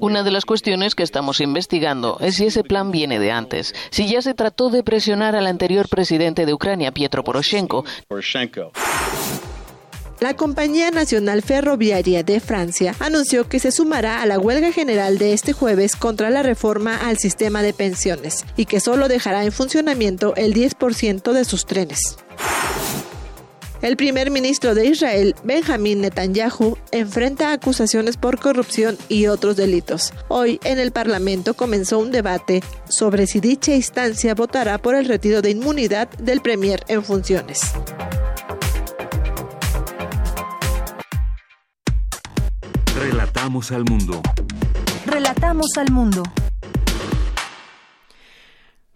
Una 0.00 0.22
de 0.22 0.30
las 0.30 0.44
cuestiones 0.44 0.94
que 0.94 1.02
estamos 1.02 1.40
investigando 1.40 2.18
es 2.20 2.36
si 2.36 2.46
ese 2.46 2.62
plan 2.62 2.92
viene 2.92 3.18
de 3.18 3.32
antes, 3.32 3.74
si 3.90 4.08
ya 4.08 4.22
se 4.22 4.34
trató 4.34 4.70
de 4.70 4.84
presionar 4.84 5.34
al 5.34 5.46
anterior 5.46 5.88
presidente 5.88 6.46
de 6.46 6.54
Ucrania, 6.54 6.92
Pietro 6.92 7.24
Poroshenko. 7.24 7.84
La 10.20 10.34
Compañía 10.34 10.90
Nacional 10.90 11.42
Ferroviaria 11.42 12.22
de 12.22 12.40
Francia 12.40 12.94
anunció 12.98 13.48
que 13.48 13.60
se 13.60 13.70
sumará 13.70 14.20
a 14.20 14.26
la 14.26 14.38
huelga 14.38 14.72
general 14.72 15.18
de 15.18 15.32
este 15.32 15.52
jueves 15.52 15.94
contra 15.94 16.30
la 16.30 16.42
reforma 16.42 16.96
al 16.96 17.18
sistema 17.18 17.62
de 17.62 17.72
pensiones 17.72 18.44
y 18.56 18.66
que 18.66 18.80
solo 18.80 19.08
dejará 19.08 19.44
en 19.44 19.52
funcionamiento 19.52 20.34
el 20.36 20.54
10% 20.54 21.32
de 21.32 21.44
sus 21.44 21.66
trenes. 21.66 22.18
El 23.80 23.96
primer 23.96 24.32
ministro 24.32 24.74
de 24.74 24.86
Israel, 24.86 25.36
Benjamin 25.44 26.00
Netanyahu, 26.00 26.76
enfrenta 26.90 27.52
acusaciones 27.52 28.16
por 28.16 28.40
corrupción 28.40 28.98
y 29.08 29.28
otros 29.28 29.54
delitos. 29.54 30.12
Hoy 30.26 30.58
en 30.64 30.80
el 30.80 30.90
Parlamento 30.90 31.54
comenzó 31.54 32.00
un 32.00 32.10
debate 32.10 32.60
sobre 32.88 33.28
si 33.28 33.38
dicha 33.38 33.72
instancia 33.74 34.34
votará 34.34 34.78
por 34.78 34.96
el 34.96 35.06
retiro 35.06 35.42
de 35.42 35.50
inmunidad 35.50 36.08
del 36.18 36.40
premier 36.40 36.84
en 36.88 37.04
funciones. 37.04 37.60
Relatamos 42.96 43.70
al 43.70 43.84
mundo. 43.84 44.20
Relatamos 45.06 45.68
al 45.76 45.92
mundo. 45.92 46.24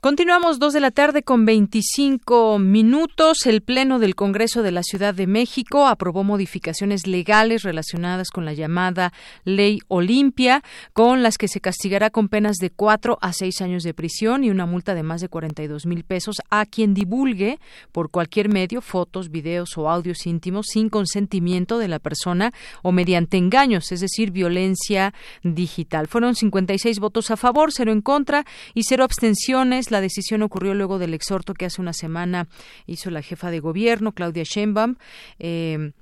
Continuamos 0.03 0.59
dos 0.59 0.73
de 0.73 0.81
la 0.81 0.91
tarde 0.91 1.23
con 1.23 1.45
25 1.45 2.59
minutos. 2.59 3.47
El 3.47 3.63
Pleno 3.63 4.01
del 4.01 4.17
Congreso 4.17 4.65
de 4.65 4.73
la 4.73 4.83
Ciudad 4.83 5.15
de 5.15 5.29
México 5.29 5.87
aprobó 5.87 6.25
modificaciones 6.25 7.07
legales 7.07 7.63
relacionadas 7.63 8.31
con 8.31 8.45
la 8.45 8.53
llamada 8.53 9.13
Ley 9.45 9.79
Olimpia, 9.87 10.65
con 10.93 11.23
las 11.23 11.39
que 11.39 11.47
se 11.47 11.61
castigará 11.61 12.11
con 12.11 12.29
penas 12.29 12.57
de 12.57 12.71
cuatro 12.71 13.17
a 13.21 13.33
seis 13.33 13.61
años 13.61 13.85
de 13.85 13.95
prisión 13.95 14.43
y 14.43 14.51
una 14.51 14.67
multa 14.67 14.97
de 14.97 15.05
más 15.05 15.21
de 15.21 15.29
42 15.29 15.87
mil 15.87 16.03
pesos 16.03 16.43
a 16.51 16.67
quien 16.67 16.95
divulgue 16.95 17.61
por 17.93 18.11
cualquier 18.11 18.49
medio 18.49 18.81
fotos, 18.81 19.31
videos 19.31 19.79
o 19.79 19.89
audios 19.89 20.27
íntimos 20.27 20.67
sin 20.73 20.89
consentimiento 20.89 21.79
de 21.79 21.87
la 21.87 22.01
persona 22.01 22.53
o 22.83 22.91
mediante 22.91 23.37
engaños, 23.37 23.93
es 23.93 24.01
decir, 24.01 24.33
violencia 24.33 25.15
digital. 25.45 26.09
Fueron 26.09 26.35
56 26.35 26.99
votos 26.99 27.31
a 27.31 27.37
favor, 27.37 27.71
cero 27.71 27.93
en 27.93 28.01
contra 28.01 28.45
y 28.75 28.83
cero 28.83 29.05
abstenciones 29.05 29.92
la 29.93 30.01
decisión 30.01 30.43
ocurrió 30.43 30.75
luego 30.75 30.99
del 30.99 31.15
exhorto 31.15 31.55
que 31.55 31.67
hace 31.67 31.81
una 31.81 31.93
semana 31.93 32.49
hizo 32.87 33.11
la 33.11 33.23
jefa 33.23 33.51
de 33.51 33.61
gobierno, 33.61 34.13
Claudia 34.13 34.43
Sheinbaum. 34.45 34.97
Eh, 35.39 35.93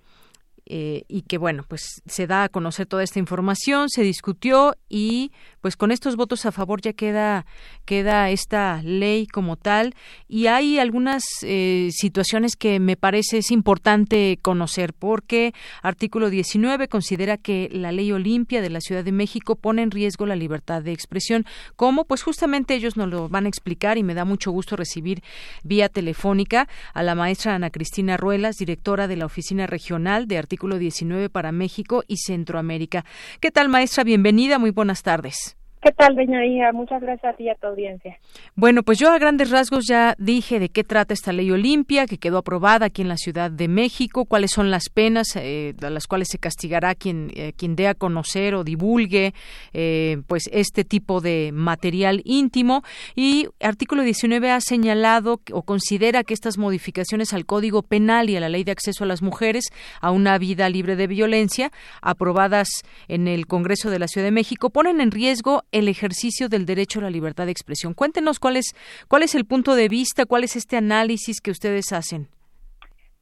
eh, 0.73 1.03
y 1.09 1.23
que 1.23 1.37
bueno 1.37 1.65
pues 1.67 2.01
se 2.07 2.29
da 2.29 2.45
a 2.45 2.49
conocer 2.49 2.87
toda 2.87 3.03
esta 3.03 3.19
información 3.19 3.89
se 3.89 4.03
discutió 4.03 4.77
y 4.89 5.33
pues 5.61 5.77
con 5.77 5.91
estos 5.91 6.17
votos 6.17 6.47
a 6.47 6.53
favor 6.53 6.81
ya 6.81 6.93
queda 6.93 7.47
queda 7.85 8.31
esta 8.31 8.83
ley 8.83 9.27
como 9.27 9.57
tal 9.57 9.95
y 10.29 10.47
hay 10.47 10.79
algunas 10.79 11.23
eh, 11.43 11.91
situaciones 11.93 12.57
que 12.57 12.81
me 12.81 12.97
parece 12.97 13.39
es 13.39 13.51
importante 13.51 14.39
conocer 14.43 14.93
porque 14.95 15.53
artículo 15.83 16.31
19 16.31 16.89
considera 16.89 17.37
que 17.37 17.69
la 17.73 17.93
ley 17.93 18.13
Olimpia 18.13 18.63
de 18.63 18.71
la 18.71 18.81
Ciudad 18.81 19.05
de 19.05 19.13
México 19.13 19.57
pone 19.57 19.83
en 19.83 19.91
riesgo 19.91 20.27
la 20.27 20.37
libertad 20.37 20.83
de 20.83 20.93
expresión 20.93 21.45
cómo 21.77 22.05
pues 22.05 22.23
justamente 22.23 22.75
ellos 22.75 22.97
nos 22.97 23.09
lo 23.09 23.29
van 23.29 23.47
a 23.47 23.49
explicar 23.49 23.99
y 23.99 24.03
me 24.03 24.15
da 24.15 24.25
mucho 24.25 24.51
gusto 24.51 24.77
recibir 24.77 25.23
vía 25.63 25.89
telefónica 25.89 26.69
a 26.95 27.03
la 27.03 27.15
maestra 27.15 27.55
Ana 27.55 27.71
Cristina 27.71 28.17
Ruelas 28.17 28.57
directora 28.57 29.09
de 29.09 29.17
la 29.17 29.27
oficina 29.27 29.67
regional 29.67 30.27
de 30.27 30.39
artículo 30.39 30.79
19 30.79 31.29
para 31.29 31.53
México 31.53 32.05
y 32.07 32.19
Centroamérica. 32.19 33.05
¿Qué 33.41 33.51
tal, 33.51 33.69
maestra? 33.69 34.05
Bienvenida, 34.05 34.59
muy 34.59 34.71
buenas 34.71 35.03
tardes. 35.03 35.50
¿Qué 35.83 35.93
tal, 35.93 36.15
Hija? 36.21 36.73
Muchas 36.73 37.01
gracias 37.01 37.33
a 37.33 37.37
ti 37.39 37.45
y 37.45 37.49
a 37.49 37.55
tu 37.55 37.67
audiencia. 37.69 38.19
Bueno, 38.55 38.83
pues 38.83 38.99
yo 38.99 39.11
a 39.11 39.19
grandes 39.19 39.49
rasgos 39.51 39.87
ya 39.87 40.15
dije 40.19 40.59
de 40.59 40.69
qué 40.69 40.85
trata 40.85 41.15
esta 41.15 41.33
ley 41.33 41.51
Olimpia, 41.51 42.05
que 42.05 42.19
quedó 42.19 42.37
aprobada 42.37 42.87
aquí 42.87 43.01
en 43.01 43.09
la 43.09 43.17
Ciudad 43.17 43.51
de 43.51 43.67
México, 43.67 44.27
cuáles 44.27 44.51
son 44.51 44.71
las 44.71 44.91
penas 44.93 45.29
eh, 45.37 45.75
a 45.81 45.89
las 45.89 46.07
cuales 46.07 46.29
se 46.29 46.39
castigará 46.39 46.95
quien, 46.95 47.31
eh, 47.35 47.55
quien 47.57 47.77
dé 47.77 47.89
a 47.89 47.95
conocer 47.95 48.55
o 48.55 48.63
divulgue 48.63 49.33
eh, 49.73 50.19
pues 50.27 50.51
este 50.53 50.85
tipo 50.85 51.23
de 51.23 51.51
material 51.55 52.21
íntimo. 52.27 52.83
Y 53.17 53.49
artículo 53.59 54.03
19 54.03 54.51
ha 54.51 54.61
señalado 54.61 55.41
o 55.51 55.63
considera 55.63 56.25
que 56.25 56.35
estas 56.35 56.59
modificaciones 56.59 57.33
al 57.33 57.47
Código 57.47 57.83
Penal 57.83 58.29
y 58.29 58.37
a 58.37 58.41
la 58.41 58.51
Ley 58.51 58.65
de 58.65 58.73
Acceso 58.73 59.05
a 59.05 59.07
las 59.07 59.23
Mujeres 59.23 59.65
a 60.03 60.11
una 60.11 60.37
vida 60.37 60.69
libre 60.69 60.95
de 60.95 61.07
violencia, 61.07 61.71
aprobadas 62.03 62.69
en 63.09 63.29
el 63.29 63.47
Congreso 63.47 63.89
de 63.89 63.99
la 63.99 64.09
Ciudad 64.09 64.27
de 64.27 64.33
México, 64.33 64.69
ponen 64.69 65.01
en 65.01 65.11
riesgo 65.11 65.63
el 65.73 65.89
ejercicio 65.89 66.49
del 66.49 66.67
derecho 66.67 67.01
a 67.01 67.03
la 67.03 67.11
libertad 67.11 67.47
de 67.47 67.53
expresión. 67.53 67.95
Cuéntenos 67.95 68.39
cuál 68.39 68.57
es, 68.57 68.75
cuál 69.09 69.23
es 69.23 69.35
el 69.35 69.45
punto 69.45 69.75
de 69.75 69.89
vista, 69.89 70.27
cuál 70.27 70.45
es 70.45 70.57
este 70.57 70.77
análisis 70.77 71.41
que 71.41 71.51
ustedes 71.51 71.93
hacen. 71.93 72.29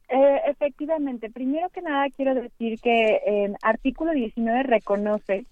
Eh, 0.08 0.40
efectivamente. 0.46 1.30
Primero 1.30 1.68
que 1.70 1.82
nada 1.82 2.06
quiero 2.16 2.34
decir 2.34 2.80
que 2.80 3.20
el 3.26 3.56
artículo 3.62 4.12
19 4.12 4.62
reconoce 4.62 5.44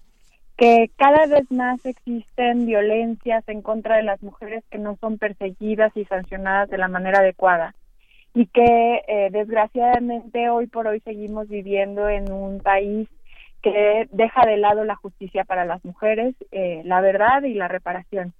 que 0.57 0.89
cada 0.97 1.27
vez 1.27 1.49
más 1.51 1.85
existen 1.85 2.65
violencias 2.65 3.47
en 3.47 3.61
contra 3.61 3.97
de 3.97 4.03
las 4.03 4.23
mujeres 4.23 4.63
que 4.71 4.79
no 4.79 4.97
son 4.99 5.19
perseguidas 5.19 5.95
y 5.95 6.05
sancionadas 6.05 6.69
de 6.69 6.79
la 6.79 6.87
manera 6.87 7.19
adecuada 7.19 7.75
y 8.33 8.47
que 8.47 9.01
eh, 9.07 9.29
desgraciadamente 9.31 10.49
hoy 10.49 10.67
por 10.67 10.87
hoy 10.87 10.99
seguimos 11.01 11.47
viviendo 11.47 12.09
en 12.09 12.31
un 12.31 12.59
país 12.59 13.07
que 13.61 14.07
deja 14.11 14.45
de 14.45 14.57
lado 14.57 14.83
la 14.83 14.95
justicia 14.95 15.43
para 15.43 15.65
las 15.65 15.83
mujeres, 15.83 16.35
eh, 16.51 16.81
la 16.85 17.01
verdad 17.01 17.43
y 17.43 17.53
la 17.53 17.67
reparación. 17.67 18.33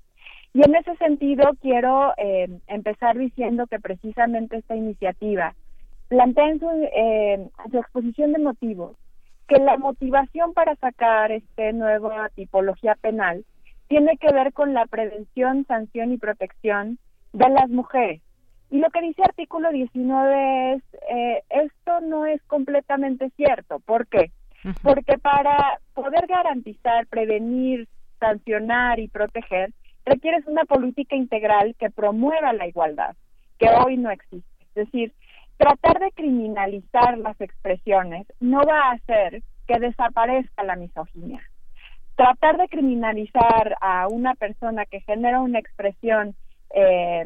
Y 0.53 0.63
en 0.63 0.75
ese 0.75 0.95
sentido 0.97 1.51
quiero 1.61 2.13
eh, 2.17 2.47
empezar 2.67 3.17
diciendo 3.17 3.67
que 3.67 3.79
precisamente 3.79 4.57
esta 4.57 4.75
iniciativa 4.75 5.53
plantea 6.07 6.49
en 6.49 7.51
su 7.69 7.77
exposición 7.77 8.33
de 8.33 8.39
motivos 8.39 8.95
que 9.47 9.59
la 9.59 9.77
motivación 9.77 10.53
para 10.53 10.75
sacar 10.75 11.31
esta 11.31 11.71
nueva 11.71 12.29
tipología 12.29 12.95
penal 12.95 13.45
tiene 13.87 14.17
que 14.17 14.31
ver 14.33 14.51
con 14.51 14.73
la 14.73 14.85
prevención, 14.85 15.65
sanción 15.65 16.11
y 16.11 16.17
protección 16.17 16.99
de 17.31 17.49
las 17.49 17.69
mujeres. 17.69 18.21
Y 18.69 18.79
lo 18.79 18.89
que 18.89 19.01
dice 19.01 19.23
artículo 19.23 19.71
19 19.71 20.73
es, 20.73 20.83
eh, 21.09 21.43
esto 21.49 22.01
no 22.01 22.25
es 22.25 22.41
completamente 22.43 23.29
cierto. 23.37 23.79
¿Por 23.79 24.07
qué? 24.07 24.31
Porque 24.81 25.17
para 25.17 25.79
poder 25.93 26.27
garantizar, 26.27 27.07
prevenir, 27.07 27.87
sancionar 28.19 28.99
y 28.99 29.07
proteger, 29.07 29.71
requieres 30.05 30.45
una 30.47 30.65
política 30.65 31.15
integral 31.15 31.75
que 31.77 31.89
promueva 31.89 32.53
la 32.53 32.67
igualdad, 32.67 33.15
que 33.59 33.69
hoy 33.69 33.97
no 33.97 34.09
existe. 34.09 34.65
Es 34.69 34.85
decir, 34.85 35.13
tratar 35.57 35.99
de 35.99 36.11
criminalizar 36.11 37.17
las 37.17 37.39
expresiones 37.41 38.27
no 38.39 38.61
va 38.63 38.89
a 38.89 38.91
hacer 38.91 39.41
que 39.67 39.79
desaparezca 39.79 40.63
la 40.63 40.75
misoginia. 40.75 41.41
Tratar 42.15 42.57
de 42.57 42.67
criminalizar 42.67 43.75
a 43.81 44.07
una 44.07 44.33
persona 44.35 44.85
que 44.85 45.01
genera 45.01 45.41
una 45.41 45.59
expresión 45.59 46.35
eh, 46.73 47.25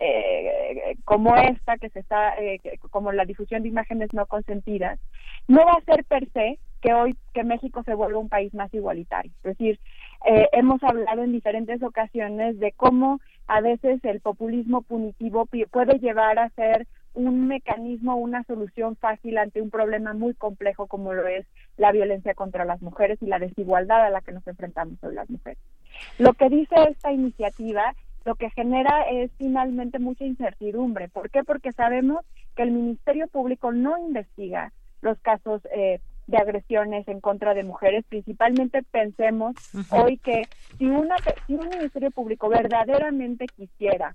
eh, 0.00 0.96
como 1.04 1.36
esta 1.36 1.76
que 1.76 1.90
se 1.90 2.00
está 2.00 2.36
eh, 2.38 2.60
como 2.90 3.12
la 3.12 3.24
difusión 3.24 3.62
de 3.62 3.68
imágenes 3.68 4.14
no 4.14 4.26
consentidas 4.26 4.98
no 5.48 5.64
va 5.66 5.72
a 5.72 5.84
ser 5.84 6.04
per 6.04 6.30
se 6.30 6.58
que 6.80 6.94
hoy 6.94 7.16
que 7.34 7.44
México 7.44 7.82
se 7.84 7.94
vuelva 7.94 8.18
un 8.18 8.28
país 8.28 8.52
más 8.54 8.72
igualitario 8.72 9.32
es 9.38 9.56
decir 9.56 9.80
hemos 10.52 10.82
hablado 10.82 11.22
en 11.22 11.32
diferentes 11.32 11.82
ocasiones 11.82 12.58
de 12.58 12.72
cómo 12.72 13.20
a 13.46 13.60
veces 13.60 14.04
el 14.04 14.20
populismo 14.20 14.82
punitivo 14.82 15.46
puede 15.70 15.98
llevar 15.98 16.38
a 16.38 16.50
ser 16.50 16.86
un 17.14 17.48
mecanismo, 17.48 18.16
una 18.16 18.44
solución 18.44 18.96
fácil 18.96 19.38
ante 19.38 19.60
un 19.60 19.70
problema 19.70 20.12
muy 20.12 20.34
complejo 20.34 20.86
como 20.86 21.12
lo 21.14 21.26
es 21.26 21.46
la 21.76 21.90
violencia 21.90 22.34
contra 22.34 22.64
las 22.64 22.80
mujeres 22.80 23.18
y 23.20 23.26
la 23.26 23.38
desigualdad 23.38 24.04
a 24.04 24.10
la 24.10 24.20
que 24.20 24.32
nos 24.32 24.46
enfrentamos 24.46 25.02
hoy 25.02 25.14
las 25.14 25.28
mujeres. 25.28 25.58
Lo 26.18 26.34
que 26.34 26.48
dice 26.48 26.74
esta 26.88 27.12
iniciativa 27.12 27.94
lo 28.24 28.34
que 28.34 28.50
genera 28.50 29.08
es 29.10 29.30
finalmente 29.38 29.98
mucha 29.98 30.24
incertidumbre. 30.24 31.08
¿Por 31.08 31.30
qué? 31.30 31.44
Porque 31.44 31.72
sabemos 31.72 32.24
que 32.56 32.62
el 32.62 32.72
Ministerio 32.72 33.26
Público 33.26 33.72
no 33.72 33.96
investiga 33.96 34.72
los 35.00 35.18
casos 35.20 35.62
eh, 35.74 36.00
de 36.28 36.36
agresiones 36.36 37.08
en 37.08 37.20
contra 37.20 37.54
de 37.54 37.64
mujeres. 37.64 38.04
Principalmente 38.08 38.82
pensemos 38.84 39.56
hoy 39.90 40.18
que 40.18 40.44
si, 40.78 40.86
una, 40.86 41.16
si 41.46 41.54
un 41.54 41.68
Ministerio 41.68 42.10
Público 42.12 42.48
verdaderamente 42.48 43.46
quisiera 43.46 44.14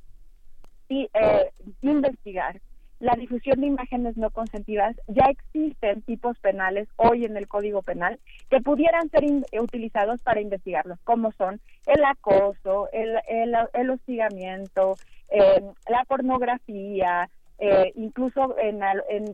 eh, 0.90 1.52
investigar 1.82 2.62
la 3.00 3.16
difusión 3.16 3.60
de 3.60 3.68
imágenes 3.68 4.16
no 4.16 4.30
consentidas, 4.30 4.96
ya 5.08 5.26
existen 5.26 6.04
tipos 6.04 6.40
penales 6.40 6.88
hoy 6.96 7.26
en 7.26 7.36
el 7.36 7.50
Código 7.50 7.82
Penal 7.82 8.20
que 8.50 8.62
pudieran 8.62 9.10
ser 9.10 9.26
utilizados 9.60 10.22
para 10.22 10.40
investigarlos, 10.40 11.00
como 11.04 11.32
son 11.34 11.60
el 11.86 12.06
acoso, 12.06 12.88
el, 12.94 13.18
el, 13.74 13.90
hostigamiento, 13.90 14.96
eh, 15.30 15.62
la 15.90 16.06
pornografía, 16.06 17.30
eh, 17.60 17.94
incluso 17.96 18.56
en, 18.58 18.80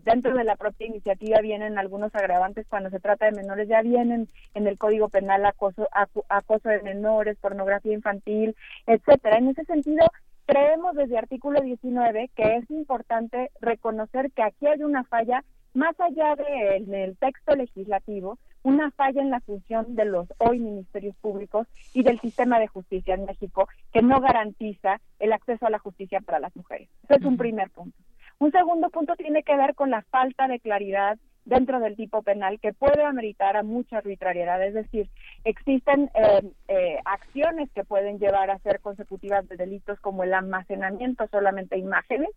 dentro 0.04 0.36
de 0.36 0.44
la 0.44 0.56
propia 0.56 0.88
iniciativa 0.88 1.40
vienen 1.42 1.78
algunos 1.78 2.14
agravantes 2.16 2.68
cuando 2.68 2.90
se 2.90 3.00
trata 3.00 3.26
de 3.26 3.32
menores, 3.32 3.68
ya 3.68 3.82
vienen 3.82 4.28
en 4.54 4.68
el 4.68 4.78
Código 4.78 5.10
Penal 5.10 5.46
acoso, 5.46 5.88
acoso 6.30 6.70
de 6.70 6.82
menores, 6.82 7.38
pornografía 7.40 7.94
infantil, 7.94 8.56
etcétera. 8.86 9.38
En 9.38 9.50
ese 9.50 9.66
sentido, 9.66 10.06
Creemos 10.50 10.96
desde 10.96 11.16
artículo 11.16 11.62
19 11.62 12.32
que 12.36 12.56
es 12.56 12.72
importante 12.72 13.52
reconocer 13.62 14.32
que 14.32 14.42
aquí 14.42 14.66
hay 14.66 14.82
una 14.82 15.04
falla, 15.04 15.44
más 15.76 15.94
allá 16.00 16.36
del 16.36 16.92
el 16.92 17.18
texto 17.18 17.56
legislativo, 17.56 18.40
una 18.64 18.92
falla 18.92 19.22
en 19.22 19.30
la 19.30 19.40
función 19.42 19.96
de 19.96 20.06
los 20.06 20.28
hoy 20.38 20.60
ministerios 20.60 21.16
públicos 21.18 21.68
y 21.94 22.04
del 22.04 22.20
sistema 22.20 22.60
de 22.60 22.68
justicia 22.68 23.16
en 23.16 23.26
México 23.26 23.68
que 23.92 24.02
no 24.02 24.20
garantiza 24.20 25.00
el 25.20 25.34
acceso 25.34 25.66
a 25.66 25.70
la 25.70 25.80
justicia 25.80 26.22
para 26.22 26.40
las 26.40 26.56
mujeres. 26.56 26.90
Ese 27.04 27.16
es 27.16 27.26
un 27.26 27.38
primer 27.38 27.70
punto. 27.70 27.98
Un 28.40 28.52
segundo 28.52 28.90
punto 28.90 29.16
tiene 29.16 29.44
que 29.44 29.56
ver 29.56 29.76
con 29.76 29.90
la 29.90 30.02
falta 30.04 30.48
de 30.48 30.60
claridad 30.60 31.18
dentro 31.46 31.80
del 31.80 31.96
tipo 31.96 32.22
penal 32.22 32.60
que 32.60 32.74
puede 32.74 33.04
ameritar 33.04 33.58
a 33.58 33.64
mucha 33.64 33.98
arbitrariedad. 33.98 34.64
Es 34.64 34.74
decir, 34.74 35.10
existen 35.44 36.10
eh, 36.14 36.42
eh, 36.68 37.00
acciones 37.06 37.70
que 37.72 37.84
pueden 37.84 38.20
llevar 38.20 38.52
a 38.52 38.60
ser 38.60 38.80
consecutivas 38.80 39.48
de 39.50 39.58
delitos 39.58 40.00
como 40.00 40.24
el 40.24 40.34
almacenamiento 40.34 41.28
solamente 41.28 41.78
imágenes. 41.78 42.30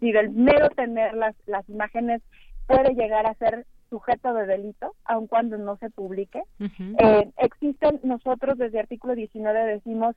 y 0.00 0.12
del 0.12 0.30
mero 0.30 0.70
tener 0.70 1.14
las, 1.14 1.34
las 1.46 1.68
imágenes 1.68 2.22
puede 2.66 2.94
llegar 2.94 3.26
a 3.26 3.34
ser 3.34 3.66
sujeto 3.90 4.32
de 4.32 4.46
delito, 4.46 4.94
aun 5.04 5.26
cuando 5.26 5.58
no 5.58 5.76
se 5.76 5.90
publique. 5.90 6.42
Eh, 6.58 7.30
existen, 7.36 8.00
nosotros 8.02 8.56
desde 8.56 8.80
artículo 8.80 9.14
19 9.14 9.66
decimos, 9.66 10.16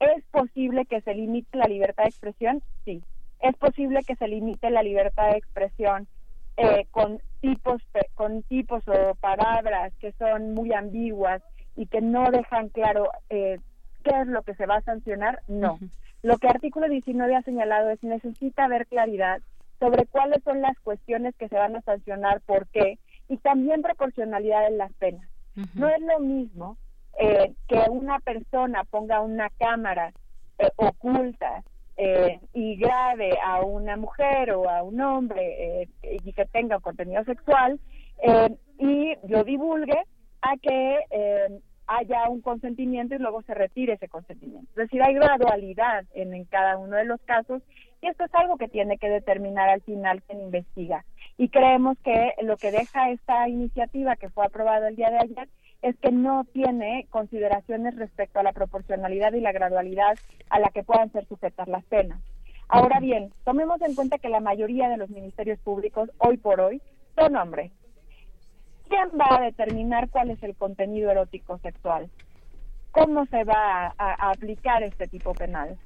¿es 0.00 0.22
posible 0.24 0.84
que 0.84 1.00
se 1.00 1.14
limite 1.14 1.56
la 1.56 1.66
libertad 1.66 2.04
de 2.04 2.10
expresión? 2.10 2.62
Sí. 2.84 3.02
¿Es 3.40 3.56
posible 3.56 4.00
que 4.06 4.16
se 4.16 4.28
limite 4.28 4.70
la 4.70 4.82
libertad 4.82 5.30
de 5.30 5.38
expresión 5.38 6.06
eh, 6.58 6.86
con 6.90 7.20
tipos 7.40 7.82
con 8.14 8.42
tipos 8.44 8.82
o 8.88 9.14
palabras 9.16 9.92
que 10.00 10.12
son 10.12 10.54
muy 10.54 10.72
ambiguas 10.72 11.42
y 11.76 11.86
que 11.86 12.00
no 12.00 12.30
dejan 12.30 12.70
claro 12.70 13.10
eh, 13.28 13.60
qué 14.02 14.20
es 14.20 14.26
lo 14.26 14.42
que 14.42 14.54
se 14.54 14.66
va 14.66 14.76
a 14.76 14.82
sancionar, 14.82 15.40
no. 15.48 15.78
Lo 16.22 16.38
que 16.38 16.48
artículo 16.48 16.88
19 16.88 17.36
ha 17.36 17.42
señalado 17.42 17.90
es 17.90 18.02
necesita 18.02 18.64
haber 18.64 18.86
claridad 18.86 19.40
sobre 19.78 20.06
cuáles 20.06 20.42
son 20.44 20.60
las 20.60 20.78
cuestiones 20.80 21.34
que 21.36 21.48
se 21.48 21.56
van 21.56 21.76
a 21.76 21.82
sancionar, 21.82 22.40
por 22.42 22.66
qué, 22.68 22.98
y 23.28 23.36
también 23.38 23.82
proporcionalidad 23.82 24.66
en 24.68 24.78
las 24.78 24.92
penas. 24.94 25.28
No 25.74 25.88
es 25.88 26.00
lo 26.02 26.20
mismo 26.20 26.76
eh, 27.18 27.54
que 27.66 27.82
una 27.90 28.18
persona 28.20 28.84
ponga 28.84 29.20
una 29.20 29.48
cámara 29.58 30.12
oculta 30.76 31.62
eh, 31.98 32.40
y 32.52 32.76
grave 32.76 33.38
a 33.42 33.62
una 33.62 33.96
mujer 33.96 34.52
o 34.52 34.68
a 34.68 34.82
un 34.82 35.00
hombre 35.00 35.82
eh, 35.82 35.88
y 36.24 36.32
que 36.32 36.44
tenga 36.44 36.78
contenido 36.78 37.24
sexual 37.24 37.80
eh, 38.22 38.54
y 38.78 39.14
lo 39.26 39.44
divulgue 39.44 39.98
a 40.42 40.56
que 40.58 40.98
haya 41.86 42.28
un 42.28 42.42
consentimiento 42.42 43.14
y 43.14 43.18
luego 43.18 43.42
se 43.42 43.54
retire 43.54 43.94
ese 43.94 44.08
consentimiento. 44.08 44.68
Es 44.70 44.76
decir, 44.76 45.02
hay 45.02 45.14
gradualidad 45.14 46.04
en, 46.14 46.34
en 46.34 46.44
cada 46.44 46.76
uno 46.76 46.96
de 46.96 47.04
los 47.04 47.20
casos 47.22 47.62
y 48.00 48.08
esto 48.08 48.24
es 48.24 48.34
algo 48.34 48.56
que 48.56 48.68
tiene 48.68 48.98
que 48.98 49.08
determinar 49.08 49.68
al 49.68 49.82
final 49.82 50.22
quien 50.22 50.40
investiga. 50.40 51.04
Y 51.38 51.48
creemos 51.48 51.96
que 52.04 52.32
lo 52.42 52.56
que 52.56 52.70
deja 52.70 53.10
esta 53.10 53.48
iniciativa 53.48 54.16
que 54.16 54.30
fue 54.30 54.46
aprobada 54.46 54.88
el 54.88 54.96
día 54.96 55.10
de 55.10 55.18
ayer 55.18 55.48
es 55.82 55.96
que 55.98 56.10
no 56.10 56.44
tiene 56.52 57.06
consideraciones 57.10 57.96
respecto 57.96 58.40
a 58.40 58.42
la 58.42 58.52
proporcionalidad 58.52 59.32
y 59.34 59.40
la 59.40 59.52
gradualidad 59.52 60.18
a 60.50 60.58
la 60.58 60.70
que 60.70 60.82
puedan 60.82 61.12
ser 61.12 61.26
sujetas 61.26 61.68
las 61.68 61.84
penas. 61.84 62.20
Ahora 62.68 62.98
bien, 62.98 63.32
tomemos 63.44 63.80
en 63.82 63.94
cuenta 63.94 64.18
que 64.18 64.28
la 64.28 64.40
mayoría 64.40 64.88
de 64.88 64.96
los 64.96 65.10
ministerios 65.10 65.58
públicos 65.60 66.10
hoy 66.18 66.36
por 66.36 66.60
hoy 66.60 66.82
son 67.14 67.36
hombres. 67.36 67.70
¿Quién 68.88 69.08
va 69.18 69.36
a 69.36 69.42
determinar 69.42 70.08
cuál 70.10 70.30
es 70.30 70.42
el 70.42 70.54
contenido 70.56 71.10
erótico 71.10 71.58
sexual? 71.58 72.08
¿Cómo 72.92 73.26
se 73.26 73.44
va 73.44 73.94
a, 73.98 74.30
aplicar 74.30 74.82
este 74.82 75.06
tipo 75.06 75.34
penal? 75.34 75.76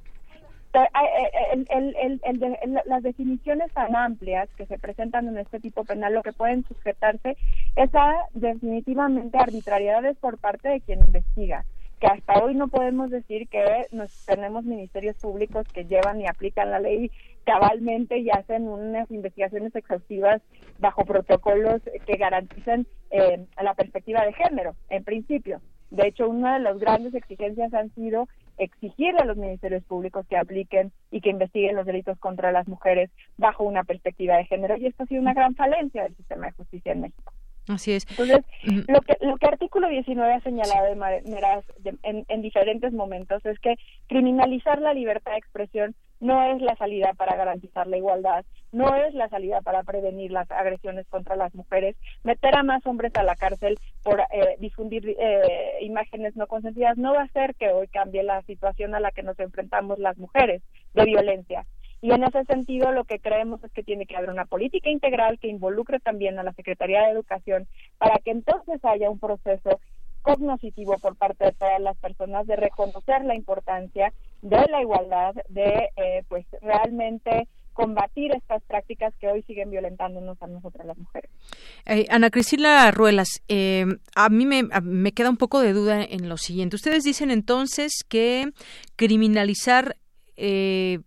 Las 2.87 3.03
definiciones 3.03 3.73
tan 3.73 3.97
amplias 3.97 4.49
que 4.57 4.67
se 4.67 4.79
presentan 4.79 5.29
en 5.29 5.39
este 5.39 5.61
tipo 5.61 5.85
penal 5.85 6.15
lo 6.15 6.23
que 6.23 6.33
pueden 6.33 6.65
sujetarse 6.65 7.37
es 7.77 7.95
a 7.95 8.15
definitivamente 8.35 9.39
arbitrariedades 9.39 10.17
por 10.19 10.39
parte 10.39 10.69
de 10.69 10.81
quien 10.81 11.01
investiga 11.01 11.65
que 12.01 12.07
hasta 12.07 12.43
hoy 12.43 12.55
no 12.55 12.69
podemos 12.69 13.11
decir 13.11 13.47
que 13.49 13.87
nos, 13.93 14.25
tenemos 14.25 14.65
ministerios 14.65 15.17
públicos 15.17 15.67
que 15.69 15.85
llevan 15.85 16.21
y 16.21 16.27
aplican 16.27 16.71
la 16.71 16.81
ley 16.81 17.11
cabalmente 17.45 18.19
y 18.19 18.31
hacen 18.31 18.69
unas 18.69 19.11
investigaciones 19.11 19.75
exhaustivas 19.77 20.41
bajo 20.79 21.05
protocolos 21.05 21.83
que 22.07 22.17
garanticen 22.17 22.87
eh, 23.11 23.45
la 23.63 23.75
perspectiva 23.75 24.25
de 24.25 24.33
género, 24.33 24.75
en 24.89 25.05
principio. 25.05 25.61
De 25.91 26.09
hecho, 26.09 26.29
una 26.29 26.55
de 26.55 26.61
las 26.61 26.79
grandes 26.79 27.15
exigencias 27.15 27.75
han 27.75 27.95
sido 27.95 28.29
exigirle 28.61 29.21
a 29.21 29.25
los 29.25 29.37
ministerios 29.37 29.83
públicos 29.85 30.27
que 30.29 30.37
apliquen 30.37 30.93
y 31.11 31.21
que 31.21 31.31
investiguen 31.31 31.77
los 31.77 31.87
delitos 31.87 32.19
contra 32.19 32.53
las 32.53 32.69
mujeres 32.69 33.11
bajo 33.39 33.65
una 33.65 33.85
perspectiva 33.85 34.37
de 34.37 34.45
género. 34.45 34.77
Y 34.77 34.87
esto 34.87 35.03
ha 35.03 35.07
sido 35.07 35.23
una 35.23 35.35
gran 35.35 35.55
falencia 35.55 36.05
del 36.05 36.15
sistema 36.17 36.47
de 36.47 36.53
justicia 36.53 36.93
en 36.93 37.01
México. 37.01 37.33
Así 37.69 37.93
es. 37.93 38.07
Entonces, 38.11 38.45
lo 38.89 39.01
que, 39.01 39.17
lo 39.21 39.37
que 39.37 39.47
artículo 39.47 39.89
19 39.89 40.33
ha 40.33 40.41
señalado 40.41 40.87
de 40.87 40.97
maneras 40.97 41.65
en, 42.03 42.25
en, 42.29 42.43
diferentes 42.43 42.93
momentos 42.93 43.45
es 43.47 43.59
que 43.61 43.77
criminalizar 44.09 44.81
la 44.81 44.93
libertad 44.93 45.33
de 45.33 45.39
expresión 45.39 45.95
no 46.21 46.43
es 46.45 46.63
la 46.63 46.77
salida 46.77 47.13
para 47.15 47.37
garantizar 47.37 47.87
la 47.87 47.97
igualdad, 47.97 48.45
no 48.73 48.95
es 48.95 49.15
la 49.15 49.29
salida 49.29 49.61
para 49.63 49.83
prevenir 49.83 50.31
las 50.31 50.51
agresiones 50.51 51.07
contra 51.09 51.35
las 51.35 51.55
mujeres, 51.55 51.97
meter 52.23 52.57
a 52.57 52.63
más 52.63 52.85
hombres 52.87 53.13
a 53.17 53.23
la 53.23 53.35
cárcel 53.35 53.79
por 54.03 54.21
eh, 54.21 54.57
difundir 54.59 55.17
eh, 55.19 55.79
imágenes 55.81 56.37
no 56.37 56.47
consentidas 56.47 56.97
no 56.97 57.15
va 57.15 57.23
a 57.23 57.25
hacer 57.25 57.55
que 57.55 57.71
hoy 57.71 57.89
cambie 57.89 58.23
la 58.23 58.43
situación 58.43 58.95
a 58.95 59.01
la 59.01 59.11
que 59.11 59.23
nos 59.23 59.39
enfrentamos 59.39 59.99
las 59.99 60.19
mujeres 60.19 60.63
de 60.95 61.05
violencia. 61.05 61.65
Y 62.03 62.13
en 62.13 62.25
ese 62.25 62.45
sentido, 62.45 62.93
lo 62.93 63.05
que 63.05 63.19
creemos 63.19 63.63
es 63.63 63.73
que 63.73 63.83
tiene 63.83 64.07
que 64.07 64.17
haber 64.17 64.31
una 64.31 64.47
política 64.47 64.89
integral 64.89 65.39
que 65.39 65.49
involucre 65.49 66.01
también 66.01 66.39
a 66.39 66.43
la 66.43 66.55
Secretaría 66.55 67.03
de 67.03 67.11
Educación 67.11 67.67
para 67.99 68.17
que 68.25 68.31
entonces 68.31 68.83
haya 68.85 69.11
un 69.11 69.19
proceso 69.19 69.81
cognoscitivo 70.23 70.99
por 70.99 71.17
parte 71.17 71.47
de 71.47 71.53
todas 71.53 71.81
las 71.81 71.97
personas 71.99 72.47
de 72.47 72.57
reconocer 72.57 73.25
la 73.25 73.35
importancia 73.35 74.13
de 74.43 74.67
la 74.71 74.83
igualdad, 74.83 75.35
de 75.49 75.91
eh, 75.97 76.25
pues 76.29 76.47
realmente 76.63 77.49
combatir 77.73 78.33
estas 78.33 78.63
prácticas 78.65 79.15
que 79.21 79.29
hoy 79.29 79.43
siguen 79.43 79.71
violentándonos 79.71 80.43
a 80.43 80.47
nosotras 80.47 80.87
las 80.87 80.99
mujeres. 80.99 81.31
Eh, 81.87 82.07
Ana 82.11 82.31
Cristina 82.31 82.91
Ruelas, 82.91 83.43
eh, 83.49 83.87
a 84.15 84.29
mí 84.29 84.45
me, 84.45 84.65
me, 84.83 85.13
queda 85.13 85.31
un 85.31 85.37
poco 85.37 85.61
de 85.61 85.73
duda 85.73 86.03
en 86.03 86.29
lo 86.29 86.37
siguiente. 86.37 86.77
Ustedes 86.77 87.05
dicen 87.05 87.31
entonces 87.31 88.05
que 88.09 88.51
criminalizar 88.97 89.97
eh, 90.37 91.01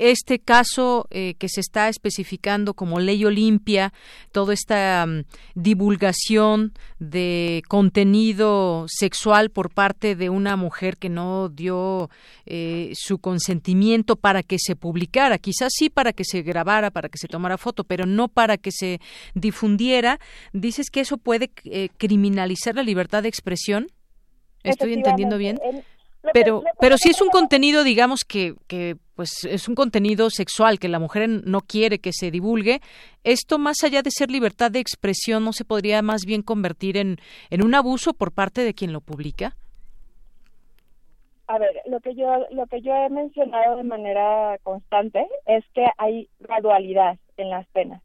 este 0.00 0.38
caso 0.38 1.06
eh, 1.10 1.34
que 1.34 1.50
se 1.50 1.60
está 1.60 1.90
especificando 1.90 2.72
como 2.72 3.00
ley 3.00 3.22
Olimpia, 3.26 3.92
toda 4.32 4.54
esta 4.54 5.04
mm, 5.06 5.24
divulgación 5.54 6.72
de 6.98 7.62
contenido 7.68 8.86
sexual 8.88 9.50
por 9.50 9.68
parte 9.68 10.16
de 10.16 10.30
una 10.30 10.56
mujer 10.56 10.96
que 10.96 11.10
no 11.10 11.50
dio 11.50 12.08
eh, 12.46 12.92
su 12.94 13.18
consentimiento 13.18 14.16
para 14.16 14.42
que 14.42 14.56
se 14.58 14.74
publicara, 14.74 15.36
quizás 15.36 15.70
sí 15.76 15.90
para 15.90 16.14
que 16.14 16.24
se 16.24 16.40
grabara, 16.40 16.90
para 16.90 17.10
que 17.10 17.18
se 17.18 17.28
tomara 17.28 17.58
foto, 17.58 17.84
pero 17.84 18.06
no 18.06 18.28
para 18.28 18.56
que 18.56 18.72
se 18.72 19.00
difundiera, 19.34 20.18
dices 20.54 20.88
que 20.90 21.00
eso 21.00 21.18
puede 21.18 21.50
eh, 21.64 21.90
criminalizar 21.98 22.74
la 22.74 22.82
libertad 22.82 23.22
de 23.22 23.28
expresión. 23.28 23.88
¿Estoy 24.62 24.94
entendiendo 24.94 25.36
bien? 25.36 25.58
Pero 26.32 26.62
pero 26.78 26.96
si 26.98 27.10
es 27.10 27.20
un 27.20 27.28
contenido 27.28 27.84
digamos 27.84 28.20
que, 28.24 28.54
que 28.66 28.96
pues 29.14 29.44
es 29.44 29.68
un 29.68 29.74
contenido 29.74 30.30
sexual 30.30 30.78
que 30.78 30.88
la 30.88 30.98
mujer 30.98 31.28
no 31.28 31.60
quiere 31.60 31.98
que 31.98 32.12
se 32.12 32.30
divulgue 32.30 32.80
esto 33.24 33.58
más 33.58 33.82
allá 33.84 34.02
de 34.02 34.10
ser 34.10 34.30
libertad 34.30 34.70
de 34.70 34.80
expresión 34.80 35.44
no 35.44 35.52
se 35.52 35.64
podría 35.64 36.02
más 36.02 36.24
bien 36.26 36.42
convertir 36.42 36.96
en 36.96 37.18
en 37.50 37.64
un 37.64 37.74
abuso 37.74 38.12
por 38.12 38.32
parte 38.32 38.62
de 38.62 38.74
quien 38.74 38.92
lo 38.92 39.00
publica 39.00 39.56
a 41.50 41.58
ver 41.58 41.82
lo 41.86 41.98
que 42.00 42.14
yo 42.14 42.46
lo 42.52 42.66
que 42.66 42.80
yo 42.80 42.94
he 42.94 43.08
mencionado 43.10 43.76
de 43.76 43.82
manera 43.82 44.56
constante 44.62 45.26
es 45.46 45.64
que 45.74 45.84
hay 45.98 46.28
gradualidad 46.38 47.18
en 47.36 47.50
las 47.50 47.66
penas. 47.68 48.02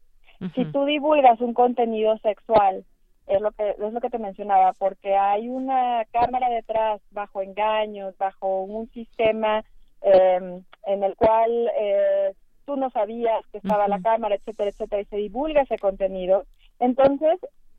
Si 0.54 0.64
tú 0.66 0.84
divulgas 0.84 1.40
un 1.40 1.54
contenido 1.54 2.18
sexual 2.18 2.84
es 3.26 3.40
lo 3.40 3.50
que 3.52 3.70
es 3.70 3.92
lo 3.92 4.00
que 4.00 4.10
te 4.10 4.18
mencionaba 4.18 4.72
porque 4.74 5.16
hay 5.16 5.48
una 5.48 6.04
cámara 6.12 6.48
detrás 6.48 7.00
bajo 7.10 7.42
engaños 7.42 8.16
bajo 8.18 8.62
un 8.62 8.88
sistema 8.90 9.64
eh, 10.02 10.60
en 10.86 11.02
el 11.02 11.16
cual 11.16 11.70
eh, 11.78 12.34
tú 12.64 12.76
no 12.76 12.90
sabías 12.90 13.44
que 13.50 13.58
estaba 13.58 13.88
la 13.88 14.00
cámara 14.00 14.34
etcétera 14.34 14.70
etcétera 14.70 15.02
y 15.02 15.06
se 15.06 15.16
divulga 15.16 15.62
ese 15.62 15.78
contenido. 15.78 16.44
Entonces 16.78 17.38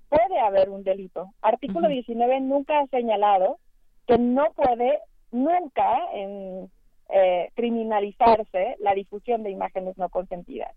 puede 0.10 0.40
haber 0.40 0.69
un 0.69 0.84
delito. 0.84 1.32
Artículo 1.41 1.88
19 1.88 2.40
nunca 2.41 2.80
ha 2.80 2.88
señalado 2.88 3.60
que 4.07 4.18
no 4.18 4.52
puede 4.56 4.99
nunca 5.32 5.99
en 6.14 6.69
eh, 7.10 7.49
criminalizarse 7.56 8.76
la 8.80 8.94
difusión 8.94 9.44
de 9.44 9.52
imágenes 9.52 9.98
no 9.98 10.10
consentidas. 10.10 10.74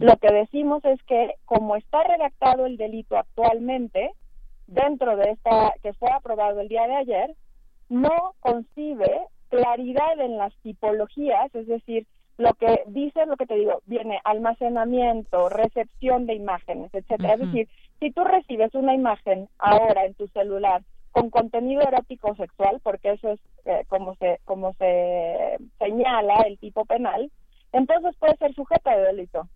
Lo 0.00 0.16
que 0.16 0.32
decimos 0.32 0.84
es 0.84 1.02
que 1.04 1.34
como 1.44 1.76
está 1.76 2.02
redactado 2.02 2.66
el 2.66 2.76
delito 2.76 3.16
actualmente, 3.18 4.10
dentro 4.66 5.16
de 5.16 5.30
esta 5.30 5.74
que 5.82 5.92
fue 5.94 6.10
aprobado 6.10 6.60
el 6.60 6.68
día 6.68 6.86
de 6.86 6.96
ayer, 6.96 7.34
no 7.88 8.34
concibe 8.40 9.26
claridad 9.48 10.20
en 10.20 10.36
las 10.36 10.54
tipologías, 10.62 11.54
es 11.54 11.66
decir, 11.66 12.06
lo 12.36 12.54
que 12.54 12.84
dice 12.86 13.26
lo 13.26 13.36
que 13.36 13.46
te 13.46 13.56
digo, 13.56 13.82
viene 13.86 14.20
almacenamiento, 14.24 15.48
recepción 15.48 16.26
de 16.26 16.34
imágenes, 16.34 16.94
etcétera. 16.94 17.34
Es 17.34 17.40
decir, 17.40 17.68
si 17.98 18.12
tú 18.12 18.22
recibes 18.24 18.72
una 18.74 18.94
imagen 18.94 19.48
ahora 19.58 20.04
en 20.04 20.14
tu 20.14 20.28
celular 20.28 20.82
con 21.10 21.30
contenido 21.30 21.82
erótico 21.82 22.36
sexual, 22.36 22.80
porque 22.82 23.12
eso 23.12 23.32
es 23.32 23.40
eh, 23.64 23.84
como 23.88 24.14
se 24.16 24.38
como 24.44 24.72
se 24.74 25.58
señala 25.78 26.42
el 26.46 26.58
tipo 26.58 26.84
penal, 26.84 27.30
entonces 27.72 28.14
puede 28.18 28.36
ser 28.36 28.54
sujeto 28.54 28.88
de 28.88 29.00
delito. 29.00 29.48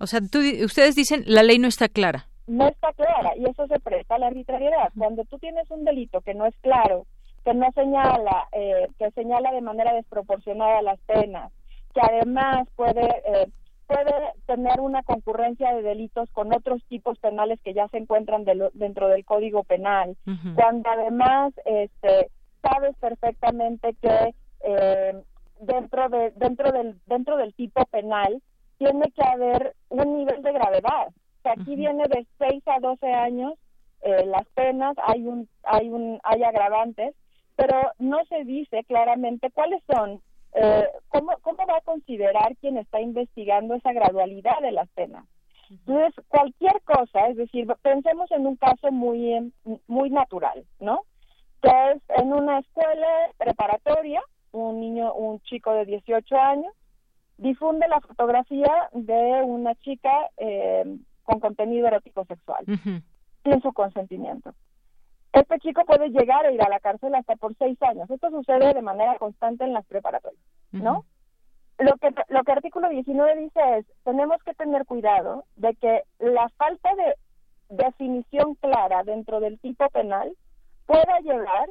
O 0.00 0.06
sea, 0.06 0.20
ustedes 0.64 0.96
dicen 0.96 1.24
la 1.26 1.42
ley 1.42 1.58
no 1.58 1.68
está 1.68 1.88
clara. 1.88 2.26
No 2.46 2.66
está 2.66 2.92
clara 2.94 3.36
y 3.36 3.44
eso 3.44 3.66
se 3.66 3.78
presta 3.80 4.16
a 4.16 4.18
la 4.18 4.28
arbitrariedad. 4.28 4.90
Cuando 4.96 5.24
tú 5.24 5.38
tienes 5.38 5.70
un 5.70 5.84
delito 5.84 6.22
que 6.22 6.34
no 6.34 6.46
es 6.46 6.54
claro, 6.62 7.06
que 7.44 7.54
no 7.54 7.70
señala, 7.72 8.48
eh, 8.52 8.88
que 8.98 9.10
señala 9.12 9.52
de 9.52 9.60
manera 9.60 9.92
desproporcionada 9.92 10.82
las 10.82 10.98
penas, 11.00 11.52
que 11.94 12.00
además 12.00 12.66
puede 12.76 13.06
eh, 13.26 13.46
puede 13.86 14.14
tener 14.46 14.80
una 14.80 15.02
concurrencia 15.02 15.74
de 15.74 15.82
delitos 15.82 16.30
con 16.30 16.54
otros 16.54 16.82
tipos 16.88 17.18
penales 17.18 17.60
que 17.62 17.74
ya 17.74 17.88
se 17.88 17.98
encuentran 17.98 18.44
dentro 18.72 19.08
del 19.08 19.24
Código 19.24 19.64
Penal, 19.64 20.16
cuando 20.54 20.88
además 20.88 21.52
este, 21.64 22.30
sabes 22.62 22.96
perfectamente 23.00 23.96
que 24.00 24.34
eh, 24.64 25.14
dentro 25.60 26.08
de 26.08 26.30
dentro 26.36 26.70
del 26.72 27.00
dentro 27.06 27.36
del 27.36 27.52
tipo 27.54 27.84
penal 27.86 28.40
tiene 28.80 29.12
que 29.12 29.22
haber 29.22 29.74
un 29.90 30.16
nivel 30.16 30.42
de 30.42 30.52
gravedad. 30.52 31.08
O 31.08 31.42
sea, 31.42 31.52
aquí 31.52 31.76
viene 31.76 32.04
de 32.08 32.26
6 32.38 32.62
a 32.66 32.80
12 32.80 33.06
años 33.12 33.52
eh, 34.00 34.24
las 34.24 34.48
penas, 34.54 34.96
hay 35.06 35.26
un 35.26 35.46
hay 35.62 35.90
un 35.90 36.18
hay 36.24 36.42
agravantes, 36.42 37.14
pero 37.56 37.78
no 37.98 38.24
se 38.30 38.44
dice 38.44 38.82
claramente 38.84 39.50
cuáles 39.50 39.82
son 39.92 40.22
eh, 40.54 40.88
¿cómo, 41.08 41.32
¿cómo 41.42 41.66
va 41.66 41.76
a 41.76 41.82
considerar 41.82 42.56
quien 42.56 42.78
está 42.78 43.00
investigando 43.00 43.74
esa 43.74 43.92
gradualidad 43.92 44.58
de 44.62 44.72
las 44.72 44.88
penas? 44.90 45.26
Entonces, 45.68 46.24
cualquier 46.28 46.80
cosa, 46.82 47.28
es 47.28 47.36
decir, 47.36 47.66
pensemos 47.82 48.30
en 48.32 48.46
un 48.46 48.56
caso 48.56 48.90
muy, 48.90 49.52
muy 49.86 50.10
natural, 50.10 50.64
¿no? 50.80 51.02
Que 51.62 51.70
es 51.92 52.02
en 52.20 52.32
una 52.32 52.58
escuela 52.58 53.06
preparatoria, 53.36 54.20
un 54.50 54.80
niño, 54.80 55.12
un 55.14 55.38
chico 55.42 55.72
de 55.74 55.84
18 55.84 56.36
años, 56.36 56.72
difunde 57.40 57.88
la 57.88 58.00
fotografía 58.00 58.88
de 58.92 59.42
una 59.44 59.74
chica 59.76 60.12
eh, 60.36 60.84
con 61.24 61.40
contenido 61.40 61.86
erótico 61.86 62.24
sexual, 62.24 62.64
sin 63.44 63.62
su 63.62 63.72
consentimiento 63.72 64.54
este 65.32 65.58
chico 65.60 65.84
puede 65.84 66.10
llegar 66.10 66.44
a 66.44 66.50
ir 66.50 66.62
a 66.62 66.68
la 66.68 66.80
cárcel 66.80 67.14
hasta 67.14 67.36
por 67.36 67.54
seis 67.56 67.80
años. 67.82 68.10
Esto 68.10 68.30
sucede 68.30 68.74
de 68.74 68.82
manera 68.82 69.16
constante 69.18 69.64
en 69.64 69.72
las 69.72 69.86
preparatorias, 69.86 70.42
¿no? 70.72 71.04
Lo 71.78 71.96
que, 71.96 72.12
lo 72.28 72.42
que 72.42 72.52
artículo 72.52 72.88
19 72.88 73.40
dice 73.40 73.60
es, 73.78 73.86
tenemos 74.04 74.42
que 74.42 74.54
tener 74.54 74.84
cuidado 74.84 75.44
de 75.56 75.74
que 75.76 76.02
la 76.18 76.48
falta 76.50 76.90
de 76.94 77.14
definición 77.74 78.54
clara 78.56 79.02
dentro 79.04 79.40
del 79.40 79.58
tipo 79.60 79.88
penal 79.88 80.30
pueda 80.84 81.20
llevar 81.20 81.70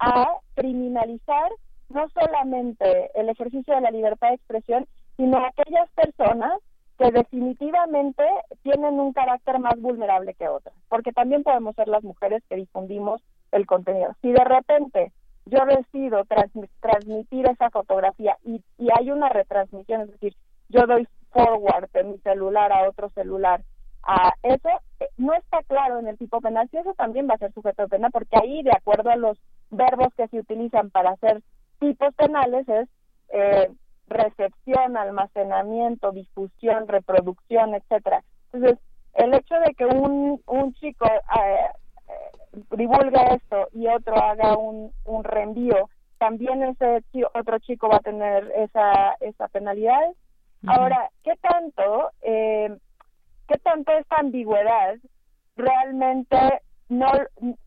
a 0.00 0.34
criminalizar 0.54 1.50
no 1.88 2.08
solamente 2.10 3.10
el 3.14 3.30
ejercicio 3.30 3.74
de 3.74 3.80
la 3.80 3.90
libertad 3.90 4.28
de 4.28 4.34
expresión, 4.34 4.86
sino 5.18 5.44
aquellas 5.44 5.90
personas 5.90 6.52
que 6.96 7.10
definitivamente 7.10 8.24
tienen 8.62 8.98
un 8.98 9.12
carácter 9.12 9.58
más 9.58 9.78
vulnerable 9.80 10.34
que 10.34 10.48
otras, 10.48 10.74
porque 10.88 11.12
también 11.12 11.42
podemos 11.42 11.76
ser 11.76 11.88
las 11.88 12.02
mujeres 12.02 12.42
que 12.48 12.56
difundimos 12.56 13.20
el 13.52 13.66
contenido. 13.66 14.14
Si 14.22 14.32
de 14.32 14.44
repente 14.44 15.12
yo 15.44 15.58
decido 15.66 16.24
transmitir 16.80 17.46
esa 17.46 17.70
fotografía 17.70 18.38
y, 18.44 18.62
y 18.78 18.88
hay 18.96 19.10
una 19.10 19.28
retransmisión, 19.28 20.02
es 20.02 20.12
decir, 20.12 20.34
yo 20.68 20.86
doy 20.86 21.06
forward 21.32 21.90
de 21.92 22.04
mi 22.04 22.18
celular 22.18 22.72
a 22.72 22.88
otro 22.88 23.10
celular, 23.10 23.62
a 24.02 24.32
eso 24.42 24.68
eh, 25.00 25.08
no 25.16 25.34
está 25.34 25.62
claro 25.64 25.98
en 25.98 26.08
el 26.08 26.16
tipo 26.16 26.40
penal 26.40 26.68
si 26.70 26.78
eso 26.78 26.94
también 26.94 27.28
va 27.28 27.34
a 27.34 27.38
ser 27.38 27.52
sujeto 27.52 27.82
de 27.82 27.88
pena, 27.88 28.10
porque 28.10 28.38
ahí, 28.40 28.62
de 28.62 28.72
acuerdo 28.72 29.10
a 29.10 29.16
los 29.16 29.38
verbos 29.70 30.08
que 30.16 30.28
se 30.28 30.38
utilizan 30.38 30.90
para 30.90 31.10
hacer 31.10 31.42
tipos 31.78 32.14
penales, 32.14 32.68
es 32.68 32.88
eh, 33.30 33.70
recepción, 34.08 34.96
almacenamiento, 34.96 36.12
difusión, 36.12 36.88
reproducción, 36.88 37.74
etcétera. 37.74 38.22
Entonces, 38.52 38.78
el 39.14 39.34
hecho 39.34 39.54
de 39.66 39.74
que 39.74 39.86
un, 39.86 40.40
un 40.46 40.74
chico 40.74 41.06
eh, 41.06 41.20
eh, 42.08 42.60
divulgue 42.76 43.34
esto 43.34 43.68
y 43.72 43.86
otro 43.86 44.16
haga 44.16 44.56
un, 44.56 44.92
un 45.04 45.24
reenvío 45.24 45.88
también 46.18 46.62
ese 46.62 47.04
otro 47.34 47.58
chico 47.60 47.88
va 47.88 47.96
a 47.96 48.00
tener 48.00 48.52
esa, 48.56 49.14
esa 49.20 49.48
penalidad. 49.48 50.12
Ahora, 50.66 51.08
¿qué 51.22 51.34
tanto, 51.40 52.10
eh, 52.22 52.76
qué 53.46 53.58
tanto 53.58 53.92
esta 53.92 54.16
ambigüedad 54.16 54.96
realmente 55.56 56.36
no 56.88 57.12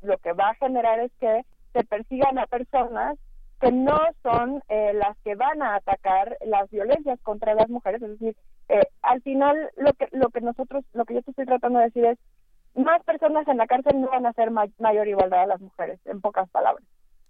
lo 0.01 0.17
que 0.17 0.33
va 0.33 0.49
a 0.49 0.55
generar 0.55 0.99
es 0.99 1.11
que 1.19 1.45
se 1.73 1.83
persigan 1.85 2.37
a 2.37 2.47
personas 2.47 3.17
que 3.61 3.71
no 3.71 3.99
son 4.23 4.61
eh, 4.69 4.91
las 4.93 5.15
que 5.19 5.35
van 5.35 5.61
a 5.61 5.75
atacar 5.75 6.35
las 6.45 6.69
violencias 6.71 7.19
contra 7.21 7.53
las 7.53 7.69
mujeres, 7.69 8.01
es 8.01 8.19
decir, 8.19 8.35
eh, 8.69 8.81
al 9.03 9.21
final 9.21 9.69
lo 9.77 9.93
que 9.93 10.07
lo 10.11 10.29
que 10.29 10.41
nosotros 10.41 10.83
lo 10.93 11.05
que 11.05 11.13
yo 11.13 11.21
te 11.21 11.31
estoy 11.31 11.45
tratando 11.45 11.79
de 11.79 11.85
decir 11.85 12.05
es 12.05 12.17
más 12.75 13.03
personas 13.03 13.47
en 13.47 13.57
la 13.57 13.67
cárcel 13.67 14.01
no 14.01 14.09
van 14.09 14.25
a 14.25 14.29
hacer 14.29 14.49
mayor 14.51 15.07
igualdad 15.07 15.43
a 15.43 15.45
las 15.47 15.61
mujeres, 15.61 15.99
en 16.05 16.21
pocas 16.21 16.49
palabras. 16.49 16.85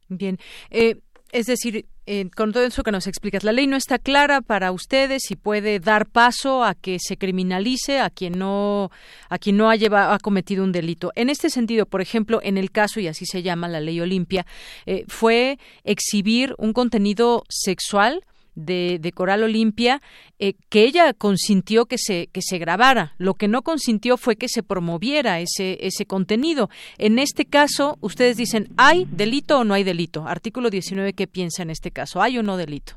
Bien. 0.07 0.37
Eh, 0.69 0.97
es 1.31 1.45
decir, 1.45 1.85
eh, 2.05 2.29
con 2.35 2.51
todo 2.51 2.63
eso 2.63 2.83
que 2.83 2.91
nos 2.91 3.07
explicas, 3.07 3.43
la 3.43 3.51
ley 3.51 3.67
no 3.67 3.77
está 3.77 3.99
clara 3.99 4.41
para 4.41 4.71
ustedes 4.71 5.31
y 5.31 5.35
puede 5.35 5.79
dar 5.79 6.07
paso 6.07 6.63
a 6.63 6.73
que 6.73 6.97
se 6.99 7.15
criminalice 7.17 7.99
a 7.99 8.09
quien 8.09 8.39
no 8.39 8.91
a 9.29 9.37
quien 9.37 9.55
no 9.55 9.69
ha, 9.69 9.75
llevado, 9.75 10.11
ha 10.11 10.19
cometido 10.19 10.63
un 10.63 10.71
delito. 10.71 11.11
En 11.15 11.29
este 11.29 11.49
sentido, 11.49 11.85
por 11.85 12.01
ejemplo, 12.01 12.39
en 12.43 12.57
el 12.57 12.71
caso 12.71 12.99
y 12.99 13.07
así 13.07 13.25
se 13.25 13.43
llama 13.43 13.67
la 13.67 13.79
ley 13.79 14.01
Olimpia, 14.01 14.45
eh, 14.85 15.05
fue 15.07 15.59
exhibir 15.83 16.55
un 16.57 16.73
contenido 16.73 17.43
sexual 17.49 18.23
de, 18.55 19.11
Coral 19.13 19.43
Olimpia 19.43 20.01
eh, 20.39 20.53
que 20.69 20.83
ella 20.83 21.13
consintió 21.13 21.85
que 21.85 21.97
se, 21.97 22.27
que 22.27 22.41
se 22.41 22.57
grabara. 22.57 23.13
Lo 23.17 23.33
que 23.33 23.47
no 23.47 23.61
consintió 23.61 24.17
fue 24.17 24.35
que 24.35 24.47
se 24.47 24.63
promoviera 24.63 25.39
ese, 25.39 25.77
ese 25.85 26.05
contenido. 26.05 26.69
En 26.97 27.19
este 27.19 27.45
caso, 27.45 27.97
ustedes 28.01 28.37
dicen, 28.37 28.69
¿hay 28.77 29.05
delito 29.05 29.59
o 29.59 29.63
no 29.63 29.73
hay 29.73 29.83
delito? 29.83 30.25
Artículo 30.27 30.69
19, 30.69 31.13
¿qué 31.13 31.27
piensa 31.27 31.63
en 31.63 31.69
este 31.69 31.91
caso? 31.91 32.21
¿Hay 32.21 32.37
o 32.37 32.43
no 32.43 32.57
delito? 32.57 32.93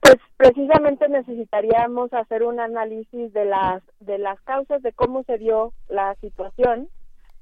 Pues 0.00 0.16
precisamente 0.36 1.08
necesitaríamos 1.08 2.12
hacer 2.12 2.44
un 2.44 2.60
análisis 2.60 3.32
de 3.32 3.44
las, 3.44 3.82
de 4.00 4.18
las 4.18 4.40
causas 4.42 4.80
de 4.82 4.92
cómo 4.92 5.24
se 5.24 5.38
dio 5.38 5.72
la 5.88 6.14
situación. 6.16 6.88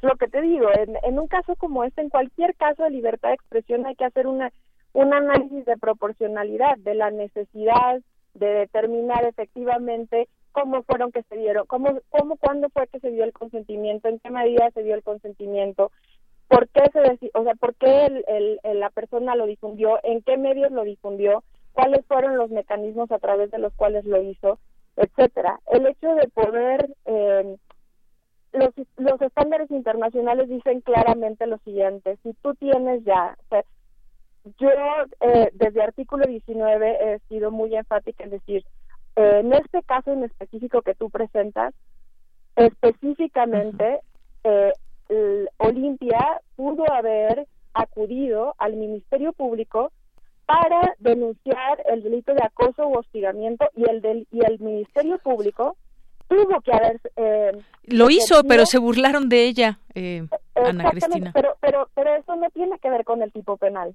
Lo 0.03 0.17
que 0.17 0.29
te 0.29 0.41
digo, 0.41 0.69
en, 0.73 0.97
en 1.03 1.19
un 1.19 1.27
caso 1.29 1.55
como 1.57 1.85
este, 1.85 2.01
en 2.01 2.09
cualquier 2.09 2.55
caso 2.57 2.85
de 2.85 2.91
libertad 2.91 3.29
de 3.29 3.35
expresión 3.35 3.87
hay 3.87 3.95
que 3.95 4.05
hacer 4.05 4.27
una 4.27 4.51
un 4.97 5.13
análisis 5.13 5.67
de 5.67 5.77
proporcionalidad, 5.77 6.79
de 6.79 6.95
la 6.95 7.11
necesidad 7.11 8.01
de 8.33 8.47
determinar 8.47 9.25
efectivamente 9.25 10.27
cómo 10.53 10.83
fueron 10.85 11.13
que 11.13 11.23
se 11.25 11.37
dieron, 11.37 11.67
cómo, 11.67 12.01
cómo, 12.09 12.37
cuándo 12.37 12.71
fue 12.71 12.87
que 12.87 13.01
se 13.01 13.11
dio 13.11 13.25
el 13.25 13.35
consentimiento, 13.35 14.09
en 14.09 14.19
qué 14.21 14.31
medida 14.31 14.71
se 14.71 14.83
dio 14.83 14.95
el 14.95 15.03
consentimiento, 15.03 15.93
por 16.49 16.69
qué 16.69 16.83
se 16.95 17.31
o 17.35 17.45
sea, 17.45 17.55
por 17.57 17.75
qué 17.75 18.25
la 18.63 18.89
persona 18.89 19.37
lo 19.37 19.45
difundió, 19.45 20.01
en 20.03 20.23
qué 20.23 20.39
medios 20.39 20.73
lo 20.73 20.83
difundió, 20.83 21.45
cuáles 21.75 22.07
fueron 22.07 22.39
los 22.39 22.49
mecanismos 22.49 23.13
a 23.13 23.19
través 23.19 23.51
de 23.51 23.59
los 23.59 23.75
cuales 23.75 24.07
lo 24.07 24.23
hizo, 24.23 24.59
etcétera. 24.97 25.61
El 25.73 25.87
hecho 25.89 26.15
de 26.15 26.27
poder 26.29 26.89
eh, 27.05 27.57
los, 28.53 28.71
los 28.97 29.21
estándares 29.21 29.71
internacionales 29.71 30.49
dicen 30.49 30.81
claramente 30.81 31.47
lo 31.47 31.59
siguiente, 31.59 32.17
si 32.23 32.33
tú 32.41 32.55
tienes 32.55 33.05
ya, 33.05 33.37
yo 34.59 34.69
eh, 35.21 35.51
desde 35.55 35.83
artículo 35.83 36.27
19 36.27 36.99
he 37.01 37.19
sido 37.29 37.51
muy 37.51 37.75
enfática 37.75 38.25
en 38.25 38.31
decir, 38.31 38.65
eh, 39.17 39.41
en 39.41 39.53
este 39.53 39.83
caso 39.83 40.13
en 40.13 40.25
específico 40.25 40.83
que 40.83 40.95
tú 40.95 41.11
presentas, 41.11 41.75
específicamente 42.55 44.01
eh, 44.45 44.73
Olimpia 45.59 46.41
pudo 46.55 46.91
haber 46.93 47.47
acudido 47.75 48.55
al 48.59 48.75
Ministerio 48.75 49.33
Público 49.33 49.93
para 50.47 50.95
denunciar 50.99 51.83
el 51.87 52.03
delito 52.03 52.33
de 52.33 52.43
acoso 52.43 52.87
u 52.87 52.99
hostigamiento 52.99 53.67
y 53.75 53.89
el 53.89 54.01
del, 54.01 54.27
y 54.31 54.45
el 54.45 54.59
Ministerio 54.61 55.19
Público 55.19 55.77
tuvo 56.29 56.61
que 56.61 56.73
haber 56.73 57.01
eh, 57.17 57.53
lo 57.85 58.11
hizo 58.11 58.43
pero 58.45 58.67
se 58.67 58.79
burlaron 58.79 59.29
de 59.29 59.45
ella 59.45 59.79
Ana 60.55 60.91
Cristina. 60.91 61.31
pero 61.35 61.57
pero 61.61 61.89
pero 61.95 62.15
eso 62.17 62.35
no 62.37 62.49
tiene 62.51 62.79
que 62.79 62.91
ver 62.91 63.05
con 63.05 63.23
el 63.23 63.33
tipo 63.33 63.57
penal 63.57 63.95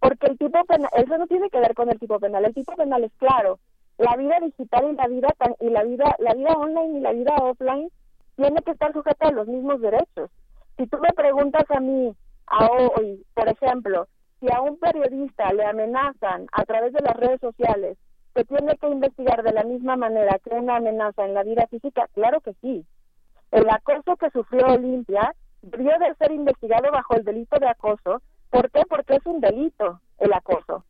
porque 0.00 0.26
el 0.26 0.38
tipo 0.38 0.64
penal, 0.64 0.90
eso 0.94 1.18
no 1.18 1.26
tiene 1.26 1.50
que 1.50 1.60
ver 1.60 1.74
con 1.74 1.90
el 1.90 1.98
tipo 1.98 2.18
penal, 2.18 2.44
el 2.44 2.54
tipo 2.54 2.74
penal 2.74 3.04
es 3.04 3.12
claro, 3.18 3.58
la 3.98 4.16
vida 4.16 4.38
digital 4.40 4.90
y 4.90 4.94
la 4.94 5.08
vida 5.08 5.28
y 5.60 5.70
la 5.70 5.82
vida 5.82 6.16
la 6.18 6.34
vida 6.34 6.52
online 6.52 6.98
y 6.98 7.00
la 7.00 7.12
vida 7.12 7.34
offline 7.36 7.90
tiene 8.36 8.62
que 8.62 8.70
estar 8.70 8.92
sujeta 8.92 9.28
a 9.28 9.32
los 9.32 9.48
mismos 9.48 9.80
derechos. 9.80 10.30
Si 10.76 10.86
tú 10.86 10.98
me 10.98 11.12
preguntas 11.14 11.64
a 11.70 11.80
mí 11.80 12.14
a 12.46 12.66
hoy, 12.66 13.24
por 13.34 13.48
ejemplo, 13.48 14.06
si 14.38 14.46
a 14.52 14.60
un 14.60 14.78
periodista 14.78 15.52
le 15.52 15.64
amenazan 15.64 16.46
a 16.52 16.64
través 16.64 16.92
de 16.92 17.00
las 17.00 17.16
redes 17.16 17.40
sociales, 17.40 17.98
¿se 18.34 18.44
tiene 18.44 18.76
que 18.76 18.88
investigar 18.88 19.42
de 19.42 19.52
la 19.52 19.64
misma 19.64 19.96
manera 19.96 20.38
que 20.38 20.54
una 20.54 20.76
amenaza 20.76 21.24
en 21.24 21.34
la 21.34 21.42
vida 21.42 21.66
física? 21.66 22.08
Claro 22.14 22.40
que 22.40 22.54
sí. 22.60 22.86
El 23.50 23.68
acoso 23.68 24.16
que 24.16 24.30
sufrió 24.30 24.66
Olimpia 24.66 25.34
debió 25.62 25.90
de 25.98 26.14
ser 26.14 26.30
investigado 26.30 26.92
bajo 26.92 27.16
el 27.16 27.24
delito 27.24 27.58
de 27.58 27.68
acoso 27.68 28.22
¿Por 28.50 28.70
qué? 28.70 28.82
Porque 28.88 29.16
es 29.16 29.26
un 29.26 29.40
delito 29.40 30.00
el 30.18 30.32
acoso. 30.32 30.84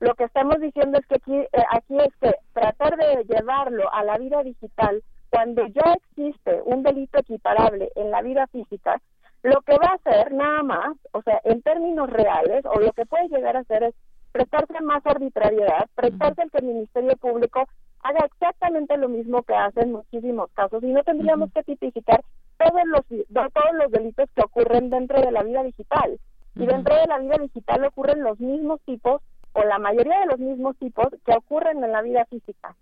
Lo 0.00 0.14
que 0.14 0.24
estamos 0.24 0.60
diciendo 0.60 0.98
es 0.98 1.06
que 1.06 1.16
aquí, 1.16 1.34
eh, 1.34 1.64
aquí 1.70 1.98
es 1.98 2.14
que 2.20 2.34
tratar 2.52 2.96
de 2.96 3.24
llevarlo 3.24 3.92
a 3.92 4.04
la 4.04 4.18
vida 4.18 4.42
digital 4.42 5.02
cuando 5.30 5.66
ya 5.66 5.94
existe 5.94 6.60
un 6.64 6.82
delito 6.82 7.18
equiparable 7.18 7.90
en 7.94 8.10
la 8.10 8.22
vida 8.22 8.46
física, 8.48 9.00
lo 9.42 9.60
que 9.62 9.76
va 9.78 9.88
a 9.88 9.94
hacer 9.94 10.32
nada 10.32 10.62
más, 10.62 10.96
o 11.12 11.22
sea, 11.22 11.40
en 11.44 11.62
términos 11.62 12.10
reales, 12.10 12.64
o 12.66 12.80
lo 12.80 12.92
que 12.92 13.06
puede 13.06 13.28
llegar 13.28 13.56
a 13.56 13.60
hacer 13.60 13.84
es 13.84 13.94
prestarse 14.32 14.80
más 14.82 15.04
arbitrariedad, 15.06 15.88
prestarse 15.94 16.42
al 16.42 16.50
que 16.50 16.58
el 16.58 16.66
Ministerio 16.66 17.16
Público 17.16 17.66
haga 18.02 18.26
exactamente 18.26 18.96
lo 18.96 19.08
mismo 19.08 19.42
que 19.42 19.54
hace 19.54 19.80
en 19.80 19.92
muchísimos 19.92 20.50
casos 20.52 20.82
y 20.82 20.88
no 20.88 21.02
tendríamos 21.02 21.50
que 21.52 21.62
tipificar 21.62 22.22
todos 22.58 22.82
los, 22.86 23.02
todos 23.08 23.74
los 23.74 23.90
delitos 23.90 24.28
que 24.34 24.42
ocurren 24.42 24.90
dentro 24.90 25.20
de 25.20 25.32
la 25.32 25.42
vida 25.42 25.62
digital. 25.62 26.18
Y 26.56 26.66
dentro 26.66 26.96
de 26.96 27.06
la 27.06 27.18
vida 27.18 27.36
digital 27.38 27.84
ocurren 27.84 28.22
los 28.22 28.40
mismos 28.40 28.80
tipos, 28.86 29.22
o 29.52 29.62
la 29.64 29.78
mayoría 29.78 30.20
de 30.20 30.26
los 30.26 30.38
mismos 30.38 30.76
tipos, 30.78 31.08
que 31.24 31.32
ocurren 31.32 31.84
en 31.84 31.92
la 31.92 32.02
vida 32.02 32.24
física. 32.26 32.74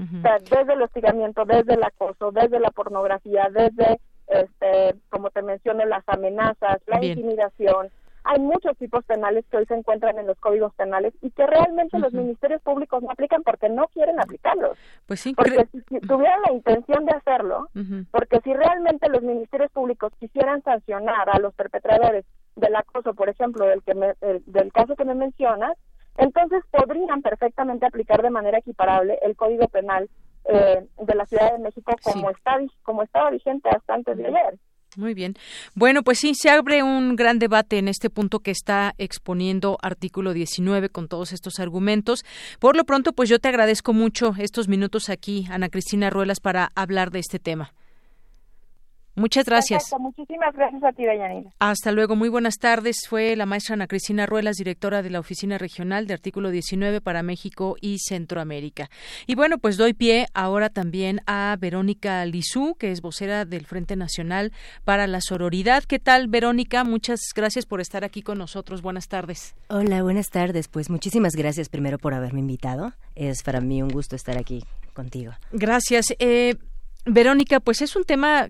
O 0.00 0.22
sea, 0.22 0.38
desde 0.38 0.72
el 0.72 0.82
hostigamiento, 0.82 1.44
desde 1.44 1.74
el 1.74 1.84
acoso, 1.84 2.32
desde 2.32 2.58
la 2.58 2.70
pornografía, 2.70 3.48
desde, 3.52 4.00
este, 4.26 4.96
como 5.08 5.30
te 5.30 5.42
menciono, 5.42 5.84
las 5.84 6.02
amenazas, 6.08 6.80
la 6.86 7.04
intimidación. 7.04 7.90
Hay 8.24 8.40
muchos 8.40 8.76
tipos 8.78 9.04
penales 9.04 9.44
que 9.50 9.58
hoy 9.58 9.66
se 9.66 9.74
encuentran 9.74 10.18
en 10.18 10.26
los 10.26 10.38
códigos 10.40 10.74
penales 10.74 11.12
y 11.20 11.30
que 11.30 11.46
realmente 11.46 11.98
los 11.98 12.12
ministerios 12.12 12.60
públicos 12.62 13.02
no 13.02 13.10
aplican 13.10 13.42
porque 13.44 13.68
no 13.68 13.86
quieren 13.88 14.18
aplicarlos. 14.18 14.76
Pues 15.06 15.20
sí. 15.20 15.34
Porque 15.34 15.68
si, 15.70 16.00
tuvieran 16.00 16.40
la 16.42 16.52
intención 16.52 17.04
de 17.04 17.12
hacerlo, 17.12 17.68
porque 18.10 18.40
si 18.42 18.52
realmente 18.52 19.08
los 19.10 19.22
ministerios 19.22 19.70
públicos 19.70 20.12
quisieran 20.18 20.62
sancionar 20.62 21.28
a 21.30 21.38
los 21.38 21.54
perpetradores 21.54 22.24
del 22.56 22.76
acoso, 22.76 23.14
por 23.14 23.28
ejemplo, 23.28 23.66
del, 23.66 23.82
que 23.82 23.94
del 24.46 24.72
caso 24.72 24.96
que 24.96 25.04
me 25.04 25.14
mencionas, 25.14 25.76
entonces 26.16 26.62
podrían 26.70 27.22
perfectamente 27.22 27.86
aplicar 27.86 28.22
de 28.22 28.30
manera 28.30 28.58
equiparable 28.58 29.18
el 29.22 29.36
Código 29.36 29.66
Penal 29.68 30.08
eh, 30.44 30.86
de 30.98 31.14
la 31.14 31.26
Ciudad 31.26 31.52
de 31.52 31.58
México 31.58 31.92
como 32.02 32.30
está 32.30 32.58
como 32.82 33.02
estaba 33.02 33.30
vigente 33.30 33.68
hasta 33.70 33.94
antes 33.94 34.16
de 34.16 34.26
ayer. 34.26 34.58
Muy 34.96 35.14
bien. 35.14 35.34
Bueno, 35.74 36.02
pues 36.02 36.18
sí, 36.18 36.34
se 36.34 36.50
abre 36.50 36.84
un 36.84 37.16
gran 37.16 37.40
debate 37.40 37.78
en 37.78 37.88
este 37.88 38.10
punto 38.10 38.40
que 38.40 38.52
está 38.52 38.94
exponiendo 38.98 39.76
artículo 39.82 40.32
19 40.32 40.88
con 40.88 41.08
todos 41.08 41.32
estos 41.32 41.58
argumentos. 41.58 42.24
Por 42.60 42.76
lo 42.76 42.84
pronto, 42.84 43.12
pues 43.12 43.28
yo 43.28 43.40
te 43.40 43.48
agradezco 43.48 43.92
mucho 43.92 44.34
estos 44.38 44.68
minutos 44.68 45.08
aquí, 45.08 45.46
Ana 45.50 45.68
Cristina 45.68 46.10
Ruelas, 46.10 46.38
para 46.38 46.70
hablar 46.76 47.10
de 47.10 47.18
este 47.18 47.40
tema. 47.40 47.72
Muchas 49.16 49.46
gracias. 49.46 49.94
Muchísimas 49.98 50.54
gracias 50.54 50.82
a 50.82 50.92
ti. 50.92 51.04
Hasta 51.60 51.92
luego. 51.92 52.16
Muy 52.16 52.28
buenas 52.28 52.58
tardes. 52.58 53.06
Fue 53.08 53.36
la 53.36 53.46
maestra 53.46 53.74
Ana 53.74 53.86
Cristina 53.86 54.26
Ruelas, 54.26 54.56
directora 54.56 55.02
de 55.02 55.10
la 55.10 55.20
Oficina 55.20 55.56
Regional 55.56 56.06
de 56.06 56.14
Artículo 56.14 56.50
19 56.50 57.00
para 57.00 57.22
México 57.22 57.76
y 57.80 57.98
Centroamérica. 58.00 58.90
Y 59.26 59.36
bueno, 59.36 59.58
pues 59.58 59.76
doy 59.76 59.92
pie 59.92 60.26
ahora 60.34 60.68
también 60.68 61.20
a 61.26 61.56
Verónica 61.60 62.24
Lizú, 62.26 62.74
que 62.74 62.90
es 62.90 63.02
vocera 63.02 63.44
del 63.44 63.66
Frente 63.66 63.94
Nacional 63.94 64.52
para 64.84 65.06
la 65.06 65.20
Sororidad. 65.20 65.84
¿Qué 65.84 66.00
tal, 66.00 66.26
Verónica? 66.26 66.82
Muchas 66.82 67.20
gracias 67.36 67.66
por 67.66 67.80
estar 67.80 68.04
aquí 68.04 68.22
con 68.22 68.38
nosotros. 68.38 68.82
Buenas 68.82 69.06
tardes. 69.06 69.54
Hola, 69.68 70.02
buenas 70.02 70.30
tardes. 70.30 70.66
Pues 70.66 70.90
muchísimas 70.90 71.34
gracias 71.36 71.68
primero 71.68 71.98
por 71.98 72.14
haberme 72.14 72.40
invitado. 72.40 72.92
Es 73.14 73.44
para 73.44 73.60
mí 73.60 73.80
un 73.80 73.90
gusto 73.90 74.16
estar 74.16 74.36
aquí 74.38 74.64
contigo. 74.92 75.32
Gracias. 75.52 76.14
Eh, 76.18 76.56
Verónica, 77.06 77.60
pues 77.60 77.82
es 77.82 77.94
un 77.96 78.04
tema 78.04 78.48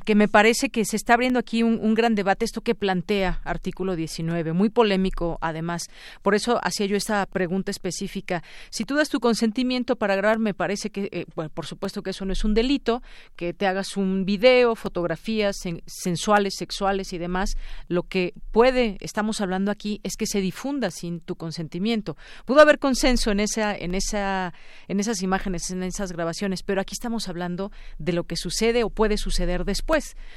que 0.00 0.14
me 0.14 0.28
parece 0.28 0.70
que 0.70 0.84
se 0.84 0.96
está 0.96 1.14
abriendo 1.14 1.38
aquí 1.38 1.62
un, 1.62 1.78
un, 1.80 1.94
gran 1.94 2.14
debate, 2.14 2.44
esto 2.44 2.62
que 2.62 2.74
plantea 2.74 3.40
artículo 3.44 3.94
19, 3.94 4.52
muy 4.52 4.70
polémico 4.70 5.38
además. 5.40 5.88
Por 6.22 6.34
eso 6.34 6.58
hacía 6.62 6.86
yo 6.86 6.96
esta 6.96 7.26
pregunta 7.26 7.70
específica. 7.70 8.42
Si 8.70 8.84
tú 8.84 8.96
das 8.96 9.10
tu 9.10 9.20
consentimiento 9.20 9.96
para 9.96 10.16
grabar, 10.16 10.38
me 10.38 10.54
parece 10.54 10.90
que, 10.90 11.08
eh, 11.12 11.26
bueno, 11.34 11.50
por 11.50 11.66
supuesto 11.66 12.02
que 12.02 12.10
eso 12.10 12.24
no 12.24 12.32
es 12.32 12.44
un 12.44 12.54
delito, 12.54 13.02
que 13.36 13.52
te 13.52 13.66
hagas 13.66 13.96
un 13.96 14.24
video, 14.24 14.74
fotografías 14.74 15.56
sensuales, 15.86 16.54
sexuales 16.56 17.12
y 17.12 17.18
demás. 17.18 17.56
Lo 17.88 18.04
que 18.04 18.32
puede, 18.50 18.96
estamos 19.00 19.40
hablando 19.40 19.70
aquí, 19.70 20.00
es 20.04 20.16
que 20.16 20.26
se 20.26 20.40
difunda 20.40 20.90
sin 20.90 21.20
tu 21.20 21.36
consentimiento. 21.36 22.16
Pudo 22.46 22.60
haber 22.60 22.78
consenso 22.78 23.30
en 23.30 23.40
esa, 23.40 23.76
en 23.76 23.94
esa, 23.94 24.54
en 24.88 25.00
esas 25.00 25.22
imágenes, 25.22 25.70
en 25.70 25.82
esas 25.82 26.12
grabaciones, 26.12 26.62
pero 26.62 26.80
aquí 26.80 26.94
estamos 26.94 27.28
hablando 27.28 27.72
de 27.98 28.12
lo 28.12 28.24
que 28.24 28.36
sucede 28.36 28.84
o 28.84 28.90
puede 28.90 29.18
suceder 29.18 29.64
después. 29.64 29.81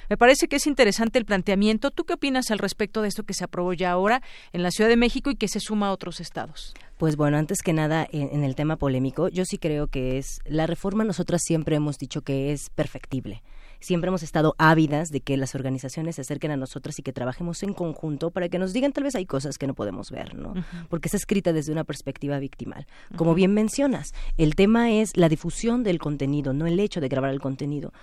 Me 0.09 0.17
parece 0.17 0.47
que 0.47 0.57
es 0.57 0.67
interesante 0.67 1.19
el 1.19 1.25
planteamiento. 1.25 1.91
¿Tú 1.91 2.03
qué 2.03 2.13
opinas 2.13 2.51
al 2.51 2.59
respecto 2.59 3.01
de 3.01 3.07
esto 3.07 3.23
que 3.23 3.33
se 3.33 3.43
aprobó 3.43 3.73
ya 3.73 3.91
ahora 3.91 4.21
en 4.53 4.63
la 4.63 4.71
Ciudad 4.71 4.89
de 4.89 4.97
México 4.97 5.29
y 5.29 5.35
que 5.35 5.47
se 5.47 5.59
suma 5.59 5.87
a 5.87 5.91
otros 5.91 6.19
estados? 6.19 6.73
Pues 6.97 7.17
bueno, 7.17 7.37
antes 7.37 7.61
que 7.61 7.73
nada, 7.73 8.07
en, 8.11 8.43
el 8.43 8.55
tema 8.55 8.77
polémico, 8.77 9.27
yo 9.27 9.43
sí 9.45 9.57
creo 9.57 9.87
que 9.87 10.17
es 10.17 10.39
la 10.45 10.65
reforma. 10.65 11.03
Nosotras 11.03 11.41
siempre 11.43 11.75
hemos 11.75 11.97
dicho 11.97 12.21
que 12.21 12.51
es 12.51 12.69
perfectible 12.69 13.43
siempre 13.79 14.07
hemos 14.07 14.23
estado 14.23 14.55
ávidas 14.57 15.09
de 15.09 15.21
que 15.21 15.37
las 15.37 15.53
organizaciones 15.53 16.15
se 16.15 16.21
acerquen 16.21 16.49
a 16.49 16.57
nosotras 16.57 16.97
y 16.97 17.03
que 17.03 17.13
trabajemos 17.13 17.61
en 17.61 17.73
conjunto 17.73 18.31
para 18.31 18.49
que 18.49 18.57
nos 18.57 18.73
digan 18.73 18.93
tal 18.93 19.03
vez 19.03 19.15
hay 19.15 19.27
cosas 19.27 19.57
que 19.59 19.67
no 19.67 19.75
podemos 19.75 20.09
ver, 20.09 20.33
¿no? 20.33 20.55
Porque 20.89 21.07
es 21.07 21.13
escrita 21.13 21.53
desde 21.53 21.71
una 21.71 21.83
perspectiva 21.83 22.39
victimal. 22.39 22.87
Como 23.15 23.35
bien 23.35 23.53
mencionas, 23.53 24.13
el 24.37 24.55
tema 24.55 24.91
es 24.91 25.15
la 25.15 25.29
difusión 25.29 25.83
del 25.83 25.99
contenido, 25.99 26.53
no 26.53 26.65
el 26.65 26.79
hecho 26.79 26.99
de 26.99 27.09
grabar 27.09 27.31
el 27.31 27.39
contenido. 27.39 27.93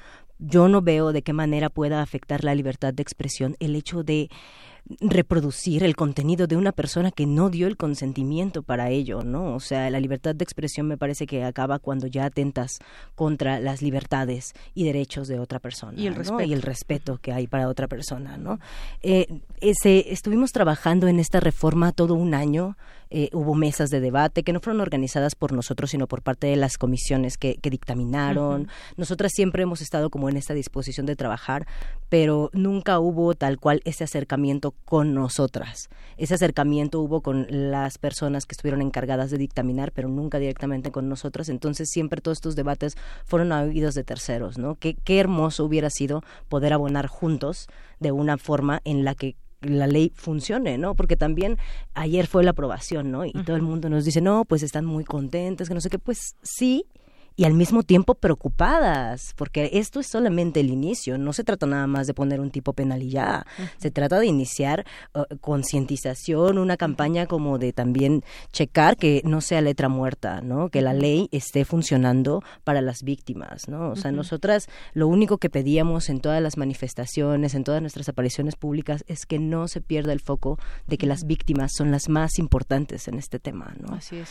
Yo 0.44 0.68
no 0.68 0.82
veo 0.82 1.12
de 1.12 1.22
qué 1.22 1.32
manera 1.32 1.70
pueda 1.70 2.02
afectar 2.02 2.42
la 2.42 2.54
libertad 2.54 2.92
de 2.92 3.02
expresión 3.02 3.56
el 3.60 3.76
hecho 3.76 4.02
de 4.02 4.28
reproducir 5.00 5.84
el 5.84 5.94
contenido 5.94 6.46
de 6.46 6.56
una 6.56 6.72
persona 6.72 7.12
que 7.12 7.26
no 7.26 7.50
dio 7.50 7.68
el 7.68 7.76
consentimiento 7.76 8.62
para 8.62 8.90
ello, 8.90 9.22
¿no? 9.22 9.54
O 9.54 9.60
sea, 9.60 9.88
la 9.90 10.00
libertad 10.00 10.34
de 10.34 10.42
expresión 10.42 10.88
me 10.88 10.98
parece 10.98 11.26
que 11.26 11.44
acaba 11.44 11.78
cuando 11.78 12.08
ya 12.08 12.24
atentas 12.24 12.78
contra 13.14 13.60
las 13.60 13.80
libertades 13.80 14.52
y 14.74 14.84
derechos 14.84 15.28
de 15.28 15.38
otra 15.38 15.60
persona. 15.60 15.98
Y 15.98 16.08
el 16.08 16.16
respeto. 16.16 16.42
Y 16.42 16.52
el 16.52 16.62
respeto 16.62 17.18
que 17.18 17.32
hay 17.32 17.46
para 17.46 17.68
otra 17.68 17.86
persona, 17.86 18.36
¿no? 18.36 18.58
Eh, 19.02 19.26
ese, 19.60 20.12
estuvimos 20.12 20.50
trabajando 20.50 21.06
en 21.06 21.20
esta 21.20 21.38
reforma 21.38 21.92
todo 21.92 22.14
un 22.14 22.34
año 22.34 22.76
eh, 23.14 23.28
hubo 23.34 23.54
mesas 23.54 23.90
de 23.90 24.00
debate 24.00 24.42
que 24.42 24.54
no 24.54 24.60
fueron 24.60 24.80
organizadas 24.80 25.34
por 25.34 25.52
nosotros, 25.52 25.90
sino 25.90 26.06
por 26.06 26.22
parte 26.22 26.46
de 26.46 26.56
las 26.56 26.78
comisiones 26.78 27.36
que, 27.36 27.58
dictaminaron. 27.62 28.68
Nosotras 28.96 29.32
siempre 29.34 29.64
hemos 29.64 29.82
estado 29.82 30.08
como 30.08 30.30
en 30.30 30.38
esta 30.38 30.54
disposición 30.54 31.04
de 31.04 31.14
trabajar, 31.14 31.66
pero 32.08 32.48
nunca 32.54 32.98
hubo 33.00 33.34
tal 33.34 33.58
cual 33.58 33.82
ese 33.84 34.04
acercamiento 34.04 34.74
con 34.86 35.12
nosotras. 35.12 35.90
Ese 36.16 36.34
acercamiento 36.34 37.00
hubo 37.00 37.20
con 37.20 37.46
las 37.50 37.98
personas 37.98 38.46
que 38.46 38.54
estuvieron 38.54 38.80
encargadas 38.80 39.30
de 39.30 39.36
dictaminar, 39.36 39.92
pero 39.92 40.08
nunca 40.08 40.38
directamente 40.38 40.90
con 40.90 41.10
nosotras. 41.10 41.50
Entonces 41.50 41.90
siempre 41.90 42.22
todos 42.22 42.38
estos 42.38 42.56
debates 42.56 42.96
fueron 43.26 43.52
oídos 43.52 43.94
de 43.94 44.04
terceros, 44.04 44.56
¿no? 44.56 44.76
Qué, 44.76 44.94
qué 44.94 45.20
hermoso 45.20 45.66
hubiera 45.66 45.90
sido 45.90 46.22
poder 46.48 46.72
abonar 46.72 47.08
juntos 47.08 47.68
de 48.00 48.10
una 48.10 48.38
forma 48.38 48.80
en 48.84 49.04
la 49.04 49.14
que 49.14 49.36
la 49.62 49.86
ley 49.86 50.12
funcione, 50.14 50.78
¿no? 50.78 50.94
Porque 50.94 51.16
también 51.16 51.58
ayer 51.94 52.26
fue 52.26 52.44
la 52.44 52.50
aprobación, 52.50 53.10
¿no? 53.10 53.24
Y 53.24 53.32
todo 53.32 53.56
el 53.56 53.62
mundo 53.62 53.88
nos 53.88 54.04
dice, 54.04 54.20
no, 54.20 54.44
pues 54.44 54.62
están 54.62 54.84
muy 54.84 55.04
contentos, 55.04 55.68
que 55.68 55.74
no 55.74 55.80
sé 55.80 55.90
qué, 55.90 55.98
pues 55.98 56.36
sí, 56.42 56.86
y 57.36 57.44
al 57.44 57.54
mismo 57.54 57.82
tiempo 57.82 58.14
preocupadas, 58.14 59.34
porque 59.36 59.70
esto 59.74 60.00
es 60.00 60.06
solamente 60.06 60.60
el 60.60 60.70
inicio, 60.70 61.18
no 61.18 61.32
se 61.32 61.44
trata 61.44 61.66
nada 61.66 61.86
más 61.86 62.06
de 62.06 62.14
poner 62.14 62.40
un 62.40 62.50
tipo 62.50 62.72
penal 62.72 63.02
y 63.02 63.10
ya, 63.10 63.46
se 63.78 63.90
trata 63.90 64.18
de 64.18 64.26
iniciar 64.26 64.84
uh, 65.14 65.24
concientización, 65.40 66.58
una 66.58 66.76
campaña 66.76 67.26
como 67.26 67.58
de 67.58 67.72
también 67.72 68.22
checar 68.52 68.96
que 68.96 69.22
no 69.24 69.40
sea 69.40 69.60
letra 69.60 69.88
muerta, 69.88 70.40
¿no? 70.40 70.68
Que 70.68 70.82
la 70.82 70.94
ley 70.94 71.28
esté 71.32 71.64
funcionando 71.64 72.42
para 72.64 72.80
las 72.80 73.02
víctimas, 73.02 73.68
¿no? 73.68 73.90
O 73.90 73.96
sea, 73.96 74.12
nosotras 74.12 74.68
lo 74.92 75.08
único 75.08 75.38
que 75.38 75.50
pedíamos 75.50 76.08
en 76.08 76.20
todas 76.20 76.42
las 76.42 76.56
manifestaciones, 76.56 77.54
en 77.54 77.64
todas 77.64 77.80
nuestras 77.80 78.08
apariciones 78.08 78.56
públicas 78.56 79.04
es 79.06 79.26
que 79.26 79.38
no 79.38 79.68
se 79.68 79.80
pierda 79.80 80.12
el 80.12 80.20
foco 80.20 80.58
de 80.86 80.98
que 80.98 81.06
las 81.06 81.24
víctimas 81.24 81.72
son 81.76 81.90
las 81.90 82.08
más 82.08 82.38
importantes 82.38 83.08
en 83.08 83.18
este 83.18 83.38
tema, 83.38 83.74
¿no? 83.80 83.94
Así 83.94 84.16
es. 84.16 84.30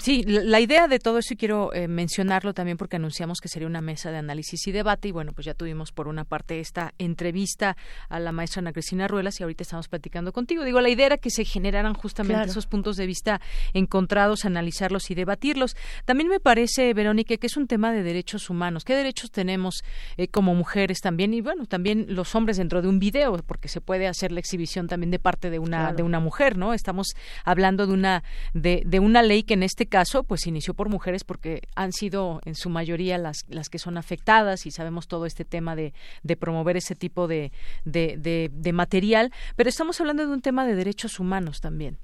Sí, 0.00 0.22
la 0.24 0.60
idea 0.60 0.88
de 0.88 0.98
todo 0.98 1.18
eso 1.18 1.34
y 1.34 1.36
quiero 1.36 1.74
eh, 1.74 1.86
mencionarlo 1.86 2.54
también 2.54 2.78
porque 2.78 2.96
anunciamos 2.96 3.40
que 3.40 3.48
sería 3.48 3.68
una 3.68 3.82
mesa 3.82 4.10
de 4.10 4.18
análisis 4.18 4.66
y 4.66 4.72
debate 4.72 5.08
y 5.08 5.12
bueno, 5.12 5.32
pues 5.32 5.44
ya 5.44 5.54
tuvimos 5.54 5.92
por 5.92 6.08
una 6.08 6.24
parte 6.24 6.60
esta 6.60 6.94
entrevista 6.98 7.76
a 8.08 8.18
la 8.18 8.32
maestra 8.32 8.60
Ana 8.60 8.72
Cristina 8.72 9.06
Ruelas 9.08 9.38
y 9.38 9.42
ahorita 9.42 9.62
estamos 9.62 9.88
platicando 9.88 10.32
contigo. 10.32 10.64
Digo, 10.64 10.80
la 10.80 10.88
idea 10.88 11.06
era 11.06 11.18
que 11.18 11.30
se 11.30 11.44
generaran 11.44 11.94
justamente 11.94 12.48
esos 12.48 12.66
puntos 12.66 12.96
de 12.96 13.06
vista 13.06 13.40
encontrados, 13.74 14.44
analizarlos 14.44 15.10
y 15.10 15.14
debatirlos. 15.14 15.76
También 16.04 16.28
me 16.28 16.40
parece, 16.40 16.94
Verónica, 16.94 17.36
que 17.36 17.46
es 17.46 17.56
un 17.56 17.66
tema 17.66 17.92
de 17.92 18.02
derechos 18.02 18.48
humanos. 18.48 18.84
¿Qué 18.84 18.94
derechos 18.94 19.30
tenemos 19.30 19.82
eh, 20.16 20.28
como 20.28 20.54
mujeres 20.54 21.00
también? 21.00 21.34
Y 21.34 21.40
bueno, 21.40 21.66
también 21.66 22.06
los 22.08 22.34
hombres 22.34 22.56
dentro 22.56 22.80
de 22.82 22.88
un 22.88 22.98
video, 22.98 23.36
porque 23.46 23.68
se 23.68 23.80
puede 23.80 24.08
hacer 24.08 24.32
la 24.32 24.40
exhibición 24.40 24.88
también 24.88 25.10
de 25.10 25.18
parte 25.18 25.50
de 25.50 25.58
una, 25.58 25.92
de 25.92 26.02
una 26.02 26.20
mujer, 26.20 26.56
¿no? 26.56 26.72
Estamos 26.72 27.08
hablando 27.44 27.86
de 27.86 27.92
una, 27.92 28.24
de, 28.54 28.82
de 28.86 29.00
una 29.00 29.22
ley 29.22 29.42
que 29.42 29.54
en 29.54 29.62
este 29.62 29.81
caso, 29.86 30.24
pues 30.24 30.46
inició 30.46 30.74
por 30.74 30.88
mujeres 30.88 31.24
porque 31.24 31.62
han 31.74 31.92
sido 31.92 32.40
en 32.44 32.54
su 32.54 32.70
mayoría 32.70 33.18
las, 33.18 33.44
las 33.48 33.68
que 33.68 33.78
son 33.78 33.96
afectadas 33.96 34.66
y 34.66 34.70
sabemos 34.70 35.08
todo 35.08 35.26
este 35.26 35.44
tema 35.44 35.76
de, 35.76 35.94
de 36.22 36.36
promover 36.36 36.76
ese 36.76 36.94
tipo 36.94 37.28
de, 37.28 37.52
de, 37.84 38.50
de 38.52 38.72
material, 38.72 39.32
pero 39.56 39.68
estamos 39.68 40.00
hablando 40.00 40.26
de 40.26 40.32
un 40.32 40.42
tema 40.42 40.66
de 40.66 40.74
derechos 40.74 41.20
humanos 41.20 41.60
también. 41.60 41.98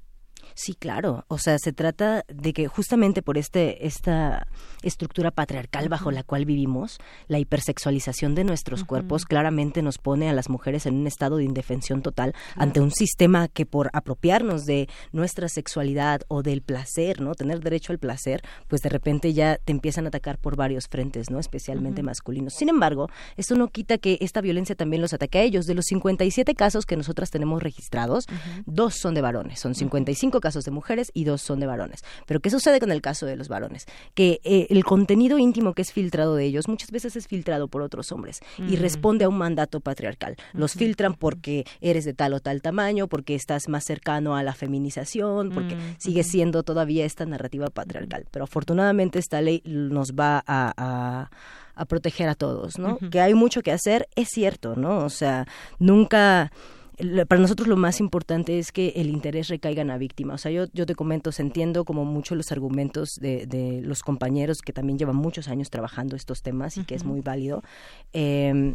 Sí, 0.61 0.73
claro. 0.73 1.23
O 1.29 1.37
sea, 1.37 1.57
se 1.57 1.71
trata 1.71 2.25
de 2.27 2.51
que 2.51 2.67
justamente 2.67 3.21
por 3.21 3.37
este 3.37 3.87
esta 3.87 4.45
estructura 4.83 5.31
patriarcal 5.31 5.87
bajo 5.87 6.11
la 6.11 6.23
cual 6.23 6.43
vivimos, 6.43 6.97
la 7.29 7.39
hipersexualización 7.39 8.35
de 8.35 8.43
nuestros 8.43 8.83
cuerpos 8.83 9.23
claramente 9.23 9.81
nos 9.81 9.99
pone 9.99 10.29
a 10.29 10.33
las 10.33 10.49
mujeres 10.49 10.85
en 10.85 10.95
un 10.95 11.07
estado 11.07 11.37
de 11.37 11.45
indefensión 11.45 12.01
total 12.01 12.35
ante 12.55 12.81
un 12.81 12.91
sistema 12.91 13.47
que 13.47 13.65
por 13.65 13.89
apropiarnos 13.93 14.65
de 14.65 14.89
nuestra 15.13 15.47
sexualidad 15.47 16.23
o 16.27 16.43
del 16.43 16.61
placer, 16.61 17.21
¿no? 17.21 17.35
Tener 17.35 17.61
derecho 17.61 17.93
al 17.93 17.99
placer, 17.99 18.41
pues 18.67 18.81
de 18.81 18.89
repente 18.89 19.31
ya 19.31 19.59
te 19.63 19.71
empiezan 19.71 20.03
a 20.05 20.07
atacar 20.09 20.39
por 20.39 20.57
varios 20.57 20.89
frentes, 20.89 21.29
¿no? 21.29 21.39
Especialmente 21.39 22.03
masculinos. 22.03 22.55
Sin 22.55 22.67
embargo, 22.67 23.07
esto 23.37 23.55
no 23.55 23.69
quita 23.69 23.97
que 23.97 24.17
esta 24.19 24.41
violencia 24.41 24.75
también 24.75 25.01
los 25.01 25.13
ataque 25.13 25.37
a 25.37 25.43
ellos. 25.43 25.67
De 25.67 25.73
los 25.73 25.85
57 25.85 26.53
casos 26.55 26.85
que 26.85 26.97
nosotras 26.97 27.29
tenemos 27.29 27.63
registrados, 27.63 28.25
dos 28.65 28.95
son 28.95 29.13
de 29.13 29.21
varones, 29.21 29.61
son 29.61 29.73
55 29.73 30.41
casos 30.41 30.48
de 30.53 30.71
mujeres 30.71 31.11
y 31.13 31.23
dos 31.23 31.41
son 31.41 31.59
de 31.59 31.67
varones. 31.67 32.03
Pero 32.25 32.39
¿qué 32.39 32.49
sucede 32.49 32.79
con 32.79 32.91
el 32.91 33.01
caso 33.01 33.25
de 33.25 33.35
los 33.35 33.47
varones? 33.47 33.85
Que 34.13 34.41
eh, 34.43 34.67
el 34.69 34.83
contenido 34.83 35.37
íntimo 35.37 35.73
que 35.73 35.81
es 35.81 35.91
filtrado 35.91 36.35
de 36.35 36.45
ellos 36.45 36.67
muchas 36.67 36.91
veces 36.91 37.15
es 37.15 37.27
filtrado 37.27 37.67
por 37.67 37.81
otros 37.81 38.11
hombres 38.11 38.39
y 38.57 38.77
mm. 38.77 38.79
responde 38.79 39.25
a 39.25 39.29
un 39.29 39.37
mandato 39.37 39.79
patriarcal. 39.79 40.35
Los 40.53 40.73
filtran 40.73 41.13
porque 41.13 41.65
eres 41.81 42.05
de 42.05 42.13
tal 42.13 42.33
o 42.33 42.39
tal 42.39 42.61
tamaño, 42.61 43.07
porque 43.07 43.35
estás 43.35 43.69
más 43.69 43.85
cercano 43.85 44.35
a 44.35 44.43
la 44.43 44.53
feminización, 44.53 45.51
porque 45.51 45.75
mm, 45.75 45.95
sigue 45.97 46.23
siendo 46.23 46.63
todavía 46.63 47.05
esta 47.05 47.25
narrativa 47.25 47.69
patriarcal. 47.69 48.25
Pero 48.31 48.43
afortunadamente 48.43 49.19
esta 49.19 49.41
ley 49.41 49.61
nos 49.65 50.13
va 50.13 50.43
a, 50.45 51.29
a 51.79 51.85
proteger 51.85 52.27
a 52.27 52.35
todos, 52.35 52.77
¿no? 52.77 52.97
Que 53.09 53.21
hay 53.21 53.33
mucho 53.33 53.61
que 53.61 53.71
hacer, 53.71 54.09
es 54.15 54.27
cierto, 54.29 54.75
¿no? 54.75 54.99
O 55.05 55.09
sea, 55.09 55.47
nunca 55.79 56.51
para 57.27 57.41
nosotros 57.41 57.67
lo 57.67 57.77
más 57.77 57.99
importante 57.99 58.59
es 58.59 58.71
que 58.71 58.89
el 58.95 59.09
interés 59.09 59.47
recaiga 59.47 59.81
en 59.81 59.87
la 59.87 59.97
víctima. 59.97 60.33
O 60.33 60.37
sea, 60.37 60.51
yo, 60.51 60.65
yo 60.73 60.85
te 60.85 60.95
comento, 60.95 61.31
se 61.31 61.41
entiendo 61.41 61.85
como 61.85 62.05
mucho 62.05 62.35
los 62.35 62.51
argumentos 62.51 63.15
de, 63.15 63.45
de 63.45 63.81
los 63.81 64.03
compañeros 64.03 64.61
que 64.61 64.73
también 64.73 64.97
llevan 64.97 65.15
muchos 65.15 65.47
años 65.47 65.69
trabajando 65.69 66.15
estos 66.15 66.41
temas 66.41 66.77
y 66.77 66.83
que 66.83 66.95
es 66.95 67.03
muy 67.03 67.21
válido. 67.21 67.63
Eh, 68.13 68.73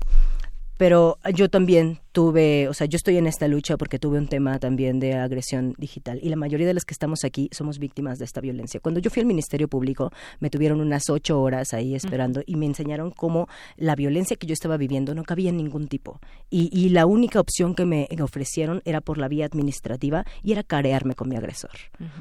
pero 0.76 1.18
yo 1.34 1.48
también 1.48 2.00
tuve, 2.12 2.68
o 2.68 2.74
sea, 2.74 2.86
yo 2.86 2.96
estoy 2.96 3.16
en 3.16 3.26
esta 3.26 3.48
lucha 3.48 3.76
porque 3.76 3.98
tuve 3.98 4.18
un 4.18 4.28
tema 4.28 4.58
también 4.58 5.00
de 5.00 5.14
agresión 5.14 5.74
digital 5.78 6.20
y 6.22 6.28
la 6.28 6.36
mayoría 6.36 6.66
de 6.66 6.74
las 6.74 6.84
que 6.84 6.94
estamos 6.94 7.24
aquí 7.24 7.48
somos 7.52 7.78
víctimas 7.78 8.18
de 8.18 8.24
esta 8.24 8.40
violencia. 8.40 8.80
Cuando 8.80 9.00
yo 9.00 9.10
fui 9.10 9.20
al 9.20 9.26
Ministerio 9.26 9.68
Público, 9.68 10.12
me 10.38 10.50
tuvieron 10.50 10.80
unas 10.80 11.10
ocho 11.10 11.40
horas 11.40 11.74
ahí 11.74 11.94
esperando 11.94 12.42
y 12.46 12.56
me 12.56 12.66
enseñaron 12.66 13.10
cómo 13.10 13.48
la 13.76 13.96
violencia 13.96 14.36
que 14.36 14.46
yo 14.46 14.52
estaba 14.52 14.76
viviendo 14.76 15.14
no 15.14 15.24
cabía 15.24 15.50
en 15.50 15.56
ningún 15.56 15.88
tipo 15.88 16.20
y, 16.50 16.70
y 16.72 16.90
la 16.90 17.06
única 17.06 17.40
opción 17.40 17.74
que 17.74 17.84
me 17.84 18.08
ofrecieron 18.20 18.80
era 18.84 19.00
por 19.00 19.18
la 19.18 19.28
vía 19.28 19.46
administrativa 19.46 20.24
y 20.42 20.52
era 20.52 20.62
carearme 20.62 21.14
con 21.14 21.28
mi 21.28 21.36
agresor. 21.36 21.70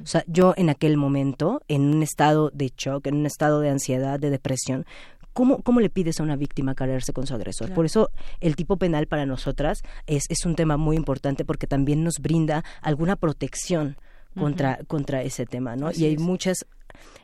O 0.01 0.07
sea, 0.07 0.23
yo 0.27 0.53
en 0.57 0.69
aquel 0.69 0.97
momento, 0.97 1.61
en 1.67 1.83
un 1.83 2.03
estado 2.03 2.49
de 2.53 2.71
shock, 2.75 3.07
en 3.07 3.15
un 3.15 3.25
estado 3.25 3.59
de 3.59 3.69
ansiedad, 3.69 4.19
de 4.19 4.29
depresión, 4.29 4.85
¿cómo, 5.33 5.61
cómo 5.61 5.79
le 5.79 5.89
pides 5.89 6.19
a 6.19 6.23
una 6.23 6.35
víctima 6.35 6.75
cargarse 6.75 7.13
con 7.13 7.27
su 7.27 7.33
agresor? 7.33 7.73
Por 7.73 7.85
eso 7.85 8.09
el 8.39 8.55
tipo 8.55 8.77
penal 8.77 9.07
para 9.07 9.25
nosotras 9.25 9.81
es, 10.07 10.25
es 10.29 10.45
un 10.45 10.55
tema 10.55 10.77
muy 10.77 10.95
importante 10.95 11.45
porque 11.45 11.67
también 11.67 12.03
nos 12.03 12.19
brinda 12.19 12.63
alguna 12.81 13.15
protección 13.15 13.97
contra, 14.37 14.79
contra 14.87 15.21
ese 15.21 15.45
tema, 15.45 15.75
¿no? 15.75 15.91
y 15.91 16.05
hay 16.05 16.17
muchas 16.17 16.65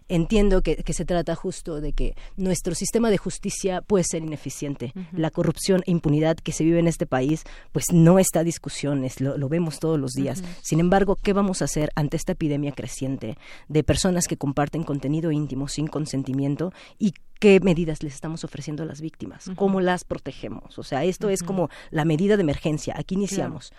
entiendo 0.09 0.61
que, 0.61 0.83
se 0.89 1.05
trata 1.05 1.35
justo 1.35 1.79
de 1.79 1.93
que 1.93 2.15
nuestro 2.35 2.75
sistema 2.75 3.09
de 3.09 3.17
justicia 3.17 3.81
puede 3.81 4.03
ser 4.03 4.23
ineficiente. 4.23 4.93
La 5.13 5.29
corrupción 5.29 5.81
e 5.85 5.91
impunidad 5.91 6.37
que 6.37 6.51
se 6.51 6.63
vive 6.63 6.79
en 6.79 6.87
este 6.87 7.05
país, 7.05 7.43
pues 7.71 7.93
no 7.93 8.19
está 8.19 8.41
a 8.41 8.43
discusiones, 8.43 9.21
lo, 9.21 9.47
vemos 9.47 9.79
todos 9.79 9.99
los 9.99 10.11
días. 10.11 10.43
Sin 10.61 10.79
embargo, 10.79 11.15
¿qué 11.15 11.33
vamos 11.33 11.61
a 11.61 11.65
hacer 11.65 11.91
ante 11.95 12.17
esta 12.17 12.33
epidemia 12.33 12.71
creciente 12.71 13.37
de 13.67 13.83
personas 13.83 14.27
que 14.27 14.37
comparten 14.37 14.83
contenido 14.83 15.31
íntimo 15.31 15.67
sin 15.67 15.87
consentimiento 15.87 16.73
y 16.97 17.13
qué 17.39 17.59
medidas 17.61 18.03
les 18.03 18.13
estamos 18.13 18.43
ofreciendo 18.43 18.83
a 18.83 18.85
las 18.85 18.99
víctimas, 19.01 19.49
cómo 19.55 19.79
las 19.79 20.03
protegemos. 20.03 20.77
O 20.77 20.83
sea, 20.83 21.05
esto 21.05 21.29
es 21.29 21.41
como 21.41 21.69
la 21.89 22.03
medida 22.03 22.35
de 22.35 22.41
emergencia. 22.41 22.95
Aquí 22.97 23.15
iniciamos 23.15 23.71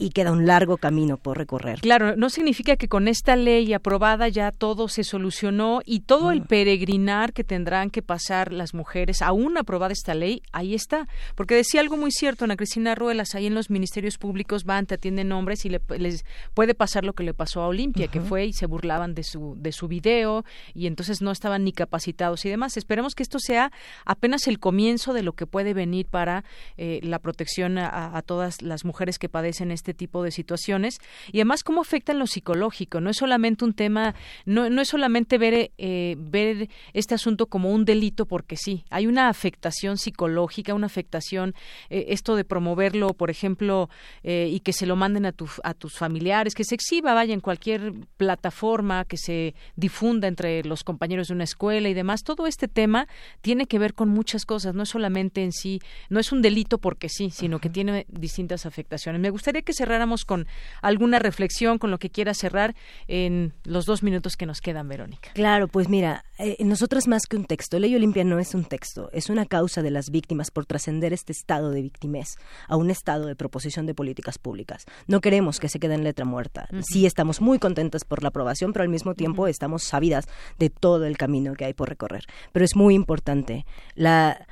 y 0.00 0.10
queda 0.10 0.32
un 0.32 0.46
largo 0.46 0.78
camino 0.78 1.18
por 1.18 1.36
recorrer. 1.36 1.78
Claro, 1.80 2.16
no 2.16 2.30
significa 2.30 2.76
que 2.76 2.88
con 2.88 3.06
esta 3.06 3.36
ley 3.36 3.74
aprobada 3.74 4.28
ya 4.28 4.50
todo 4.50 4.88
se 4.88 5.04
solucionó 5.04 5.82
y 5.84 6.00
todo 6.00 6.32
el 6.32 6.42
peregrinar 6.42 7.34
que 7.34 7.44
tendrán 7.44 7.90
que 7.90 8.00
pasar 8.00 8.50
las 8.50 8.72
mujeres, 8.72 9.20
aún 9.20 9.58
aprobada 9.58 9.92
esta 9.92 10.14
ley, 10.14 10.42
ahí 10.52 10.74
está. 10.74 11.06
Porque 11.34 11.54
decía 11.54 11.82
algo 11.82 11.98
muy 11.98 12.12
cierto, 12.12 12.46
Ana 12.46 12.56
Cristina 12.56 12.94
Ruelas, 12.94 13.34
ahí 13.34 13.46
en 13.46 13.54
los 13.54 13.68
ministerios 13.68 14.16
públicos 14.16 14.64
van, 14.64 14.86
te 14.86 14.94
atienden 14.94 15.32
hombres 15.32 15.66
y 15.66 15.68
les 15.68 16.24
puede 16.54 16.74
pasar 16.74 17.04
lo 17.04 17.12
que 17.12 17.22
le 17.22 17.34
pasó 17.34 17.60
a 17.60 17.68
Olimpia, 17.68 18.08
que 18.08 18.22
fue 18.22 18.46
y 18.46 18.52
se 18.54 18.64
burlaban 18.64 19.14
de 19.14 19.22
su, 19.22 19.54
de 19.58 19.70
su 19.70 19.86
video 19.86 20.46
y 20.72 20.86
entonces 20.86 21.20
no 21.20 21.30
estaban 21.30 21.62
ni 21.62 21.72
capacitados 21.72 22.46
y 22.46 22.48
demás. 22.48 22.78
Esperemos 22.78 23.14
que 23.14 23.22
esto 23.22 23.38
sea 23.38 23.70
apenas 24.06 24.48
el 24.48 24.60
comienzo 24.60 25.12
de 25.12 25.22
lo 25.22 25.34
que 25.34 25.46
puede 25.46 25.74
venir 25.74 26.06
para 26.06 26.44
eh, 26.78 27.00
la 27.02 27.18
protección 27.18 27.76
a, 27.76 28.16
a 28.16 28.22
todas 28.22 28.62
las 28.62 28.86
mujeres 28.86 29.18
que 29.18 29.28
padecen 29.28 29.70
este 29.70 29.89
este 29.90 29.94
tipo 29.94 30.22
de 30.22 30.30
situaciones 30.30 31.00
y 31.32 31.38
además 31.38 31.64
cómo 31.64 31.80
afecta 31.80 32.12
en 32.12 32.20
lo 32.20 32.26
psicológico. 32.28 33.00
No 33.00 33.10
es 33.10 33.16
solamente 33.16 33.64
un 33.64 33.72
tema, 33.72 34.14
no, 34.44 34.70
no 34.70 34.80
es 34.80 34.88
solamente 34.88 35.36
ver, 35.36 35.72
eh, 35.78 36.14
ver 36.16 36.68
este 36.92 37.14
asunto 37.14 37.46
como 37.46 37.72
un 37.72 37.84
delito 37.84 38.26
porque 38.26 38.56
sí, 38.56 38.84
hay 38.88 39.08
una 39.08 39.28
afectación 39.28 39.98
psicológica, 39.98 40.74
una 40.74 40.86
afectación, 40.86 41.54
eh, 41.88 42.06
esto 42.10 42.36
de 42.36 42.44
promoverlo, 42.44 43.14
por 43.14 43.30
ejemplo, 43.30 43.90
eh, 44.22 44.48
y 44.50 44.60
que 44.60 44.72
se 44.72 44.86
lo 44.86 44.94
manden 44.94 45.26
a, 45.26 45.32
tu, 45.32 45.48
a 45.64 45.74
tus 45.74 45.94
familiares, 45.94 46.54
que 46.54 46.64
se 46.64 46.76
exhiba, 46.76 47.12
vaya, 47.12 47.34
en 47.34 47.40
cualquier 47.40 47.92
plataforma, 48.16 49.04
que 49.04 49.16
se 49.16 49.54
difunda 49.74 50.28
entre 50.28 50.62
los 50.62 50.84
compañeros 50.84 51.28
de 51.28 51.34
una 51.34 51.44
escuela 51.44 51.88
y 51.88 51.94
demás. 51.94 52.22
Todo 52.22 52.46
este 52.46 52.68
tema 52.68 53.08
tiene 53.40 53.66
que 53.66 53.80
ver 53.80 53.94
con 53.94 54.08
muchas 54.08 54.46
cosas, 54.46 54.74
no 54.74 54.84
es 54.84 54.88
solamente 54.88 55.42
en 55.42 55.50
sí, 55.50 55.80
no 56.10 56.20
es 56.20 56.30
un 56.30 56.42
delito 56.42 56.78
porque 56.78 57.08
sí, 57.08 57.30
sino 57.30 57.58
que 57.58 57.70
tiene 57.70 58.06
distintas 58.08 58.66
afectaciones. 58.66 59.20
Me 59.20 59.30
gustaría 59.30 59.62
que 59.62 59.72
cerráramos 59.80 60.26
con 60.26 60.46
alguna 60.82 61.18
reflexión, 61.18 61.78
con 61.78 61.90
lo 61.90 61.98
que 61.98 62.10
quiera 62.10 62.34
cerrar 62.34 62.74
en 63.08 63.54
los 63.64 63.86
dos 63.86 64.02
minutos 64.02 64.36
que 64.36 64.44
nos 64.44 64.60
quedan, 64.60 64.88
Verónica. 64.88 65.30
Claro, 65.32 65.68
pues 65.68 65.88
mira, 65.88 66.24
eh, 66.38 66.56
nosotras 66.60 67.08
más 67.08 67.22
que 67.26 67.38
un 67.38 67.46
texto, 67.46 67.78
Ley 67.78 67.94
Olimpia 67.94 68.24
no 68.24 68.38
es 68.38 68.54
un 68.54 68.64
texto, 68.64 69.08
es 69.12 69.30
una 69.30 69.46
causa 69.46 69.80
de 69.80 69.90
las 69.90 70.10
víctimas 70.10 70.50
por 70.50 70.66
trascender 70.66 71.14
este 71.14 71.32
estado 71.32 71.70
de 71.70 71.80
victimez 71.80 72.36
a 72.68 72.76
un 72.76 72.90
estado 72.90 73.24
de 73.24 73.36
proposición 73.36 73.86
de 73.86 73.94
políticas 73.94 74.36
públicas. 74.36 74.84
No 75.06 75.22
queremos 75.22 75.60
que 75.60 75.70
se 75.70 75.78
quede 75.78 75.94
en 75.94 76.04
letra 76.04 76.26
muerta. 76.26 76.68
Sí 76.82 77.06
estamos 77.06 77.40
muy 77.40 77.58
contentas 77.58 78.04
por 78.04 78.22
la 78.22 78.28
aprobación, 78.28 78.74
pero 78.74 78.82
al 78.82 78.90
mismo 78.90 79.14
tiempo 79.14 79.46
estamos 79.46 79.84
sabidas 79.84 80.26
de 80.58 80.68
todo 80.68 81.06
el 81.06 81.16
camino 81.16 81.54
que 81.54 81.64
hay 81.64 81.72
por 81.72 81.88
recorrer. 81.88 82.24
Pero 82.52 82.66
es 82.66 82.76
muy 82.76 82.94
importante. 82.94 83.64
La 83.94 84.46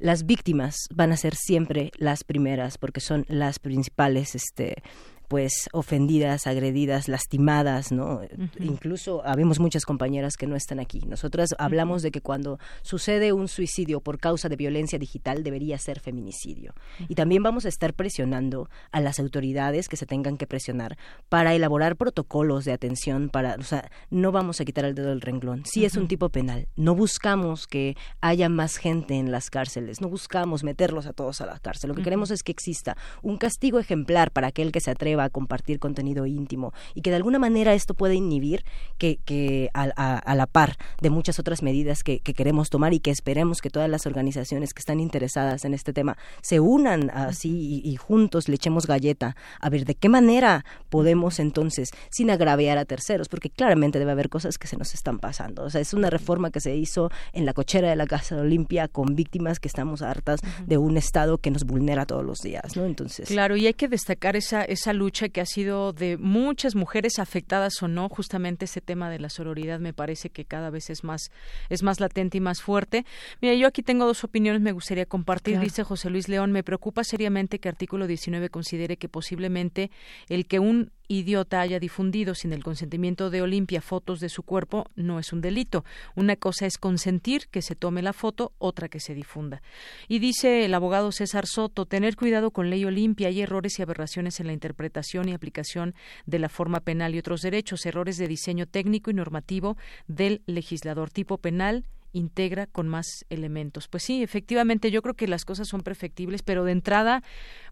las 0.00 0.26
víctimas 0.26 0.74
van 0.92 1.12
a 1.12 1.16
ser 1.16 1.34
siempre 1.34 1.92
las 1.96 2.24
primeras 2.24 2.78
porque 2.78 3.00
son 3.00 3.24
las 3.28 3.58
principales 3.58 4.34
este 4.34 4.82
pues 5.30 5.68
ofendidas, 5.70 6.48
agredidas, 6.48 7.06
lastimadas, 7.06 7.92
¿no? 7.92 8.20
Incluso 8.58 9.24
habemos 9.24 9.60
muchas 9.60 9.84
compañeras 9.84 10.36
que 10.36 10.48
no 10.48 10.56
están 10.56 10.80
aquí. 10.80 11.02
Nosotras 11.06 11.50
hablamos 11.56 12.02
de 12.02 12.10
que 12.10 12.20
cuando 12.20 12.58
sucede 12.82 13.32
un 13.32 13.46
suicidio 13.46 14.00
por 14.00 14.18
causa 14.18 14.48
de 14.48 14.56
violencia 14.56 14.98
digital 14.98 15.44
debería 15.44 15.78
ser 15.78 16.00
feminicidio. 16.00 16.74
Y 17.06 17.14
también 17.14 17.44
vamos 17.44 17.64
a 17.64 17.68
estar 17.68 17.94
presionando 17.94 18.68
a 18.90 19.00
las 19.00 19.20
autoridades 19.20 19.88
que 19.88 19.96
se 19.96 20.04
tengan 20.04 20.36
que 20.36 20.48
presionar 20.48 20.98
para 21.28 21.54
elaborar 21.54 21.94
protocolos 21.94 22.64
de 22.64 22.72
atención 22.72 23.28
para, 23.28 23.54
o 23.54 23.62
sea, 23.62 23.88
no 24.10 24.32
vamos 24.32 24.60
a 24.60 24.64
quitar 24.64 24.84
el 24.84 24.96
dedo 24.96 25.10
del 25.10 25.20
renglón. 25.20 25.62
Sí 25.64 25.84
es 25.84 25.94
un 25.94 26.08
tipo 26.08 26.30
penal. 26.30 26.66
No 26.74 26.96
buscamos 26.96 27.68
que 27.68 27.96
haya 28.20 28.48
más 28.48 28.78
gente 28.78 29.14
en 29.14 29.30
las 29.30 29.48
cárceles, 29.48 30.00
no 30.00 30.08
buscamos 30.08 30.64
meterlos 30.64 31.06
a 31.06 31.12
todos 31.12 31.40
a 31.40 31.46
la 31.46 31.60
cárcel. 31.60 31.86
Lo 31.86 31.94
que 31.94 32.02
queremos 32.02 32.32
es 32.32 32.42
que 32.42 32.50
exista 32.50 32.96
un 33.22 33.38
castigo 33.38 33.78
ejemplar 33.78 34.32
para 34.32 34.48
aquel 34.48 34.72
que 34.72 34.80
se 34.80 34.90
atreva 34.90 35.19
a 35.24 35.30
compartir 35.30 35.78
contenido 35.78 36.26
íntimo 36.26 36.72
y 36.94 37.02
que 37.02 37.10
de 37.10 37.16
alguna 37.16 37.38
manera 37.38 37.74
esto 37.74 37.94
puede 37.94 38.14
inhibir 38.14 38.64
que, 38.98 39.18
que 39.24 39.70
a, 39.74 40.34
la 40.34 40.46
par 40.46 40.76
de 41.00 41.10
muchas 41.10 41.38
otras 41.38 41.62
medidas 41.62 42.02
que, 42.02 42.20
queremos 42.20 42.70
tomar 42.70 42.94
y 42.94 43.00
que 43.00 43.10
esperemos 43.10 43.60
que 43.60 43.70
todas 43.70 43.90
las 43.90 44.06
organizaciones 44.06 44.72
que 44.72 44.80
están 44.80 45.00
interesadas 45.00 45.64
en 45.64 45.74
este 45.74 45.92
tema 45.92 46.16
se 46.42 46.60
unan 46.60 47.10
así 47.10 47.82
y, 47.84 47.96
juntos 47.96 48.48
le 48.48 48.54
echemos 48.54 48.86
galleta 48.86 49.36
a 49.60 49.68
ver 49.68 49.84
de 49.84 49.94
qué 49.94 50.08
manera 50.08 50.64
podemos 50.88 51.38
entonces 51.38 51.90
sin 52.08 52.30
agraviar 52.30 52.78
a 52.78 52.84
terceros 52.84 53.28
porque 53.28 53.50
claramente 53.50 53.98
debe 53.98 54.12
haber 54.12 54.28
cosas 54.28 54.58
que 54.58 54.66
se 54.66 54.76
nos 54.76 54.94
están 54.94 55.18
pasando. 55.18 55.64
O 55.64 55.70
sea 55.70 55.80
es 55.80 55.92
una 55.92 56.08
reforma 56.08 56.50
que 56.50 56.60
se 56.60 56.74
hizo 56.76 57.10
en 57.32 57.44
la 57.46 57.52
cochera 57.52 57.90
de 57.90 57.96
la 57.96 58.06
Casa 58.06 58.36
Olimpia 58.36 58.88
con 58.88 59.16
víctimas 59.16 59.60
que 59.60 59.68
estamos 59.68 60.02
hartas 60.02 60.40
de 60.66 60.78
un 60.78 60.96
estado 60.96 61.38
que 61.38 61.50
nos 61.50 61.64
vulnera 61.64 62.06
todos 62.06 62.24
los 62.24 62.38
días 62.38 62.76
no 62.76 62.84
entonces 62.84 63.28
claro 63.28 63.56
y 63.56 63.66
hay 63.66 63.74
que 63.74 63.88
destacar 63.88 64.36
esa 64.36 64.62
esa 64.62 64.92
lucha 64.92 65.09
que 65.10 65.40
ha 65.40 65.46
sido 65.46 65.92
de 65.92 66.16
muchas 66.16 66.74
mujeres 66.74 67.18
afectadas 67.18 67.82
o 67.82 67.88
no, 67.88 68.08
justamente 68.08 68.64
ese 68.64 68.80
tema 68.80 69.10
de 69.10 69.18
la 69.18 69.28
sororidad 69.28 69.80
me 69.80 69.92
parece 69.92 70.30
que 70.30 70.44
cada 70.44 70.70
vez 70.70 70.90
es 70.90 71.04
más 71.04 71.30
es 71.68 71.82
más 71.82 72.00
latente 72.00 72.38
y 72.38 72.40
más 72.40 72.62
fuerte. 72.62 73.04
Mira, 73.40 73.54
yo 73.54 73.66
aquí 73.66 73.82
tengo 73.82 74.06
dos 74.06 74.24
opiniones, 74.24 74.60
me 74.60 74.72
gustaría 74.72 75.06
compartir. 75.06 75.58
Dice 75.58 75.84
José 75.84 76.10
Luis 76.10 76.28
León, 76.28 76.52
me 76.52 76.62
preocupa 76.62 77.04
seriamente 77.04 77.58
que 77.58 77.68
artículo 77.68 78.06
19 78.06 78.48
considere 78.48 78.96
que 78.96 79.08
posiblemente 79.08 79.90
el 80.28 80.46
que 80.46 80.58
un 80.58 80.92
idiota 81.08 81.60
haya 81.60 81.80
difundido 81.80 82.36
sin 82.36 82.52
el 82.52 82.62
consentimiento 82.62 83.30
de 83.30 83.42
Olimpia 83.42 83.80
fotos 83.80 84.20
de 84.20 84.28
su 84.28 84.44
cuerpo 84.44 84.86
no 84.94 85.18
es 85.18 85.32
un 85.32 85.40
delito. 85.40 85.84
Una 86.14 86.36
cosa 86.36 86.66
es 86.66 86.78
consentir 86.78 87.48
que 87.50 87.62
se 87.62 87.74
tome 87.74 88.00
la 88.00 88.12
foto, 88.12 88.52
otra 88.58 88.88
que 88.88 89.00
se 89.00 89.14
difunda. 89.14 89.60
Y 90.06 90.20
dice 90.20 90.64
el 90.64 90.72
abogado 90.72 91.10
César 91.10 91.46
Soto, 91.46 91.84
tener 91.84 92.14
cuidado 92.14 92.52
con 92.52 92.70
ley 92.70 92.84
Olimpia, 92.84 93.26
hay 93.26 93.40
errores 93.40 93.78
y 93.78 93.82
aberraciones 93.82 94.38
en 94.38 94.46
la 94.46 94.52
interpretación 94.52 94.99
y 95.12 95.32
aplicación 95.32 95.94
de 96.26 96.38
la 96.38 96.48
forma 96.48 96.80
penal 96.80 97.14
y 97.14 97.18
otros 97.18 97.40
derechos, 97.40 97.86
errores 97.86 98.16
de 98.16 98.28
diseño 98.28 98.66
técnico 98.66 99.10
y 99.10 99.14
normativo 99.14 99.76
del 100.06 100.42
legislador. 100.46 101.10
Tipo 101.10 101.38
penal 101.38 101.84
integra 102.12 102.66
con 102.66 102.88
más 102.88 103.24
elementos. 103.30 103.88
Pues 103.88 104.02
sí, 104.02 104.22
efectivamente, 104.22 104.90
yo 104.90 105.02
creo 105.02 105.14
que 105.14 105.28
las 105.28 105.44
cosas 105.44 105.68
son 105.68 105.82
perfectibles, 105.82 106.42
pero 106.42 106.64
de 106.64 106.72
entrada, 106.72 107.22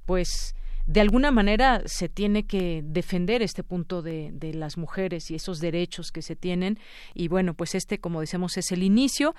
pues 0.07 0.55
de 0.87 1.01
alguna 1.01 1.31
manera 1.31 1.83
se 1.85 2.09
tiene 2.09 2.47
que 2.47 2.83
defender 2.83 3.43
este 3.43 3.63
punto 3.63 4.01
de, 4.01 4.31
de, 4.33 4.55
las 4.55 4.79
mujeres 4.79 5.31
y 5.31 5.35
esos 5.35 5.61
derechos 5.61 6.11
que 6.11 6.23
se 6.23 6.35
tienen. 6.35 6.79
Y 7.13 7.29
bueno 7.29 7.53
pues 7.53 7.75
este 7.75 7.99
como 7.99 8.21
decimos 8.21 8.57
es 8.57 8.73
el 8.73 8.83
inicio 8.83 9.35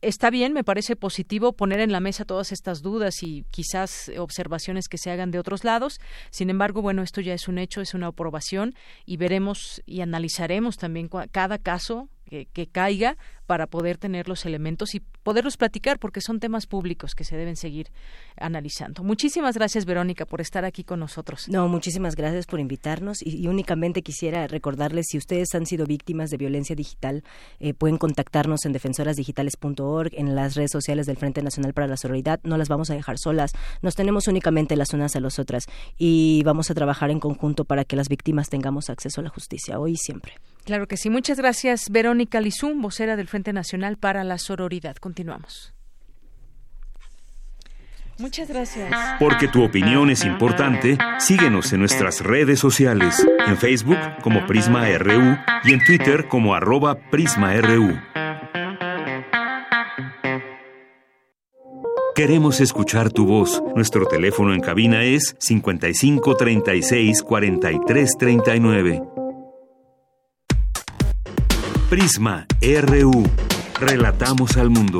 está 0.00 0.30
bien, 0.30 0.52
me 0.52 0.64
parece 0.64 0.96
positivo 0.96 1.52
poner 1.52 1.80
en 1.80 1.92
la 1.92 2.00
mesa 2.00 2.24
todas 2.24 2.52
estas 2.52 2.82
dudas 2.82 3.22
y 3.22 3.44
quizás 3.50 4.10
observaciones 4.18 4.88
que 4.88 4.98
se 4.98 5.10
hagan 5.10 5.30
de 5.30 5.38
otros 5.38 5.64
lados. 5.64 6.00
Sin 6.30 6.50
embargo, 6.50 6.82
bueno, 6.82 7.02
esto 7.02 7.20
ya 7.20 7.34
es 7.34 7.48
un 7.48 7.58
hecho, 7.58 7.80
es 7.80 7.94
una 7.94 8.08
aprobación 8.08 8.74
y 9.04 9.16
veremos 9.16 9.82
y 9.86 10.00
analizaremos 10.00 10.76
también 10.76 11.08
cada 11.30 11.58
caso 11.58 12.08
que, 12.28 12.66
caiga 12.70 13.16
para 13.46 13.66
poder 13.66 13.96
tener 13.96 14.28
los 14.28 14.44
elementos 14.44 14.94
y 14.94 15.00
poderlos 15.22 15.56
platicar 15.56 15.98
porque 15.98 16.20
son 16.20 16.38
temas 16.38 16.66
públicos 16.66 17.14
que 17.14 17.24
se 17.24 17.36
deben 17.36 17.56
seguir 17.56 17.90
analizando. 18.36 19.02
Muchísimas 19.02 19.54
gracias 19.56 19.86
Verónica 19.86 20.26
por 20.26 20.42
estar 20.42 20.66
aquí 20.66 20.84
con 20.84 21.00
nosotros. 21.00 21.48
No, 21.48 21.66
muchísimas 21.66 22.14
gracias 22.14 22.46
por 22.46 22.60
invitarnos 22.60 23.18
y, 23.22 23.48
únicamente 23.48 24.02
quisiera 24.02 24.46
recordarles 24.46 25.06
si 25.08 25.16
ustedes 25.16 25.54
han 25.54 25.64
sido 25.64 25.86
víctimas 25.86 26.28
de 26.30 26.36
violencia 26.36 26.76
digital 26.76 27.24
eh, 27.60 27.72
pueden 27.72 27.96
contactarnos 27.96 28.66
en 28.66 28.72
defensorasdigitales.org 28.72 30.10
en 30.12 30.34
las 30.34 30.54
redes 30.54 30.70
sociales 30.70 31.06
del 31.06 31.16
Frente 31.16 31.42
Nacional 31.42 31.72
para 31.72 31.86
la 31.86 31.96
Solidaridad. 31.96 32.40
No 32.42 32.58
las 32.58 32.68
vamos 32.68 32.90
a 32.90 32.94
dejar 32.94 33.18
solas. 33.18 33.52
Nos 33.80 33.94
tenemos 33.94 34.28
únicamente 34.28 34.76
las 34.76 34.92
unas 34.92 35.16
a 35.16 35.20
las 35.20 35.38
otras 35.38 35.64
y 35.96 36.42
vamos 36.44 36.70
a 36.70 36.74
trabajar 36.74 37.10
en 37.10 37.20
conjunto 37.20 37.64
para 37.64 37.84
que 37.84 37.96
las 37.96 38.08
víctimas 38.08 38.50
tengamos 38.50 38.90
acceso 38.90 39.20
a 39.20 39.24
la 39.24 39.30
justicia 39.30 39.78
hoy 39.78 39.92
y 39.92 39.96
siempre. 39.96 40.34
Claro 40.68 40.86
que 40.86 40.98
sí. 40.98 41.08
Muchas 41.08 41.38
gracias, 41.38 41.88
Verónica 41.90 42.42
Lizún, 42.42 42.82
vocera 42.82 43.16
del 43.16 43.26
Frente 43.26 43.54
Nacional 43.54 43.96
para 43.96 44.22
la 44.22 44.36
Sororidad. 44.36 44.96
Continuamos. 44.96 45.72
Muchas 48.18 48.50
gracias. 48.50 48.92
Porque 49.18 49.48
tu 49.48 49.64
opinión 49.64 50.10
es 50.10 50.26
importante, 50.26 50.98
síguenos 51.20 51.72
en 51.72 51.80
nuestras 51.80 52.20
redes 52.20 52.60
sociales, 52.60 53.26
en 53.46 53.56
Facebook 53.56 53.96
como 54.20 54.46
Prisma 54.46 54.86
RU 54.98 55.38
y 55.64 55.72
en 55.72 55.82
Twitter 55.82 56.28
como 56.28 56.54
arroba 56.54 56.98
PrismaRU. 57.10 57.98
Queremos 62.14 62.60
escuchar 62.60 63.10
tu 63.10 63.24
voz. 63.24 63.62
Nuestro 63.74 64.04
teléfono 64.04 64.52
en 64.52 64.60
cabina 64.60 65.02
es 65.02 65.34
55 65.38 66.36
36 66.36 67.22
43 67.22 68.16
39. 68.18 69.17
Prisma 71.88 72.46
RU. 72.60 73.24
Relatamos 73.80 74.58
al 74.58 74.68
mundo. 74.68 74.98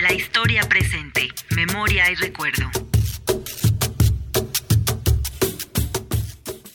La 0.00 0.12
historia 0.12 0.62
presente, 0.68 1.22
memoria 1.56 2.04
y 2.12 2.14
recuerdo. 2.14 2.66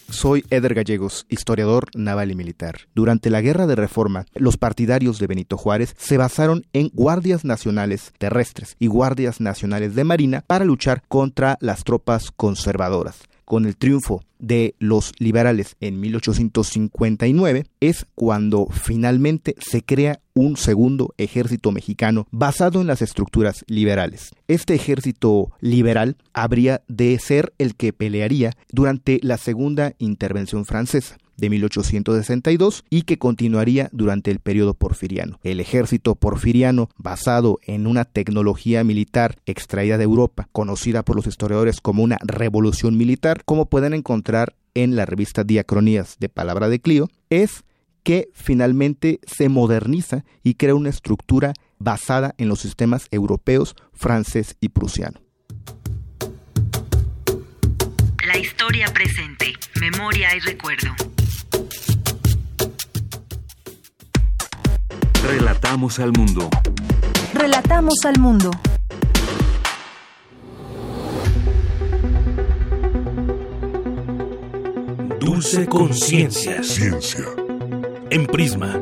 Soy 0.09 0.43
Eder 0.49 0.73
Gallegos, 0.73 1.25
historiador 1.29 1.91
naval 1.95 2.31
y 2.31 2.35
militar. 2.35 2.81
Durante 2.93 3.29
la 3.29 3.39
Guerra 3.39 3.67
de 3.67 3.77
Reforma, 3.77 4.25
los 4.35 4.57
partidarios 4.57 5.17
de 5.17 5.27
Benito 5.27 5.55
Juárez 5.55 5.95
se 5.97 6.17
basaron 6.17 6.65
en 6.73 6.89
guardias 6.89 7.45
nacionales 7.45 8.11
terrestres 8.17 8.75
y 8.79 8.87
guardias 8.87 9.39
nacionales 9.39 9.95
de 9.95 10.03
marina 10.03 10.43
para 10.45 10.65
luchar 10.65 11.03
contra 11.07 11.57
las 11.61 11.85
tropas 11.85 12.31
conservadoras 12.31 13.29
con 13.47 13.65
el 13.65 13.77
triunfo 13.77 14.25
de 14.39 14.75
los 14.77 15.13
liberales 15.19 15.77
en 15.79 16.01
1859 16.01 17.63
es 17.79 18.05
cuando 18.13 18.67
finalmente 18.67 19.55
se 19.57 19.83
crea 19.83 20.19
un 20.33 20.57
segundo 20.57 21.13
ejército 21.17 21.71
mexicano 21.71 22.27
basado 22.29 22.81
en 22.81 22.87
las 22.87 23.01
estructuras 23.01 23.63
liberales. 23.67 24.35
Este 24.49 24.75
ejército 24.75 25.49
liberal 25.61 26.17
habría 26.33 26.81
de 26.89 27.17
ser 27.19 27.53
el 27.57 27.75
que 27.75 27.93
pelearía 27.93 28.51
durante 28.69 29.21
la 29.23 29.37
segunda 29.37 29.93
intervención 29.97 30.65
francesa 30.65 31.17
de 31.37 31.49
1862 31.49 32.83
y 32.89 33.03
que 33.03 33.17
continuaría 33.17 33.89
durante 33.91 34.31
el 34.31 34.39
periodo 34.39 34.73
porfiriano. 34.73 35.39
El 35.43 35.59
ejército 35.59 36.15
porfiriano, 36.15 36.89
basado 36.97 37.59
en 37.63 37.87
una 37.87 38.05
tecnología 38.05 38.83
militar 38.83 39.37
extraída 39.45 39.97
de 39.97 40.03
Europa, 40.03 40.49
conocida 40.51 41.03
por 41.03 41.15
los 41.15 41.27
historiadores 41.27 41.81
como 41.81 42.03
una 42.03 42.17
revolución 42.23 42.97
militar, 42.97 43.43
como 43.45 43.69
pueden 43.69 43.93
encontrar 43.93 44.55
en 44.73 44.95
la 44.95 45.05
revista 45.05 45.43
Diacronías 45.43 46.17
de 46.19 46.29
Palabra 46.29 46.69
de 46.69 46.79
Clio, 46.79 47.09
es 47.29 47.63
que 48.03 48.29
finalmente 48.33 49.19
se 49.25 49.49
moderniza 49.49 50.23
y 50.43 50.53
crea 50.53 50.75
una 50.75 50.89
estructura 50.89 51.53
basada 51.77 52.33
en 52.37 52.47
los 52.47 52.61
sistemas 52.61 53.07
europeos, 53.11 53.75
francés 53.93 54.55
y 54.61 54.69
prusiano. 54.69 55.19
La 58.25 58.37
historia 58.37 58.87
presente, 58.93 59.53
memoria 59.79 60.35
y 60.35 60.39
recuerdo. 60.39 61.16
Relatamos 65.23 65.99
al 65.99 66.11
mundo. 66.13 66.49
Relatamos 67.33 67.95
al 68.05 68.19
mundo. 68.19 68.51
Dulce 75.19 75.67
Conciencia. 75.67 76.63
Ciencia. 76.63 77.25
En 78.09 78.25
Prisma. 78.27 78.81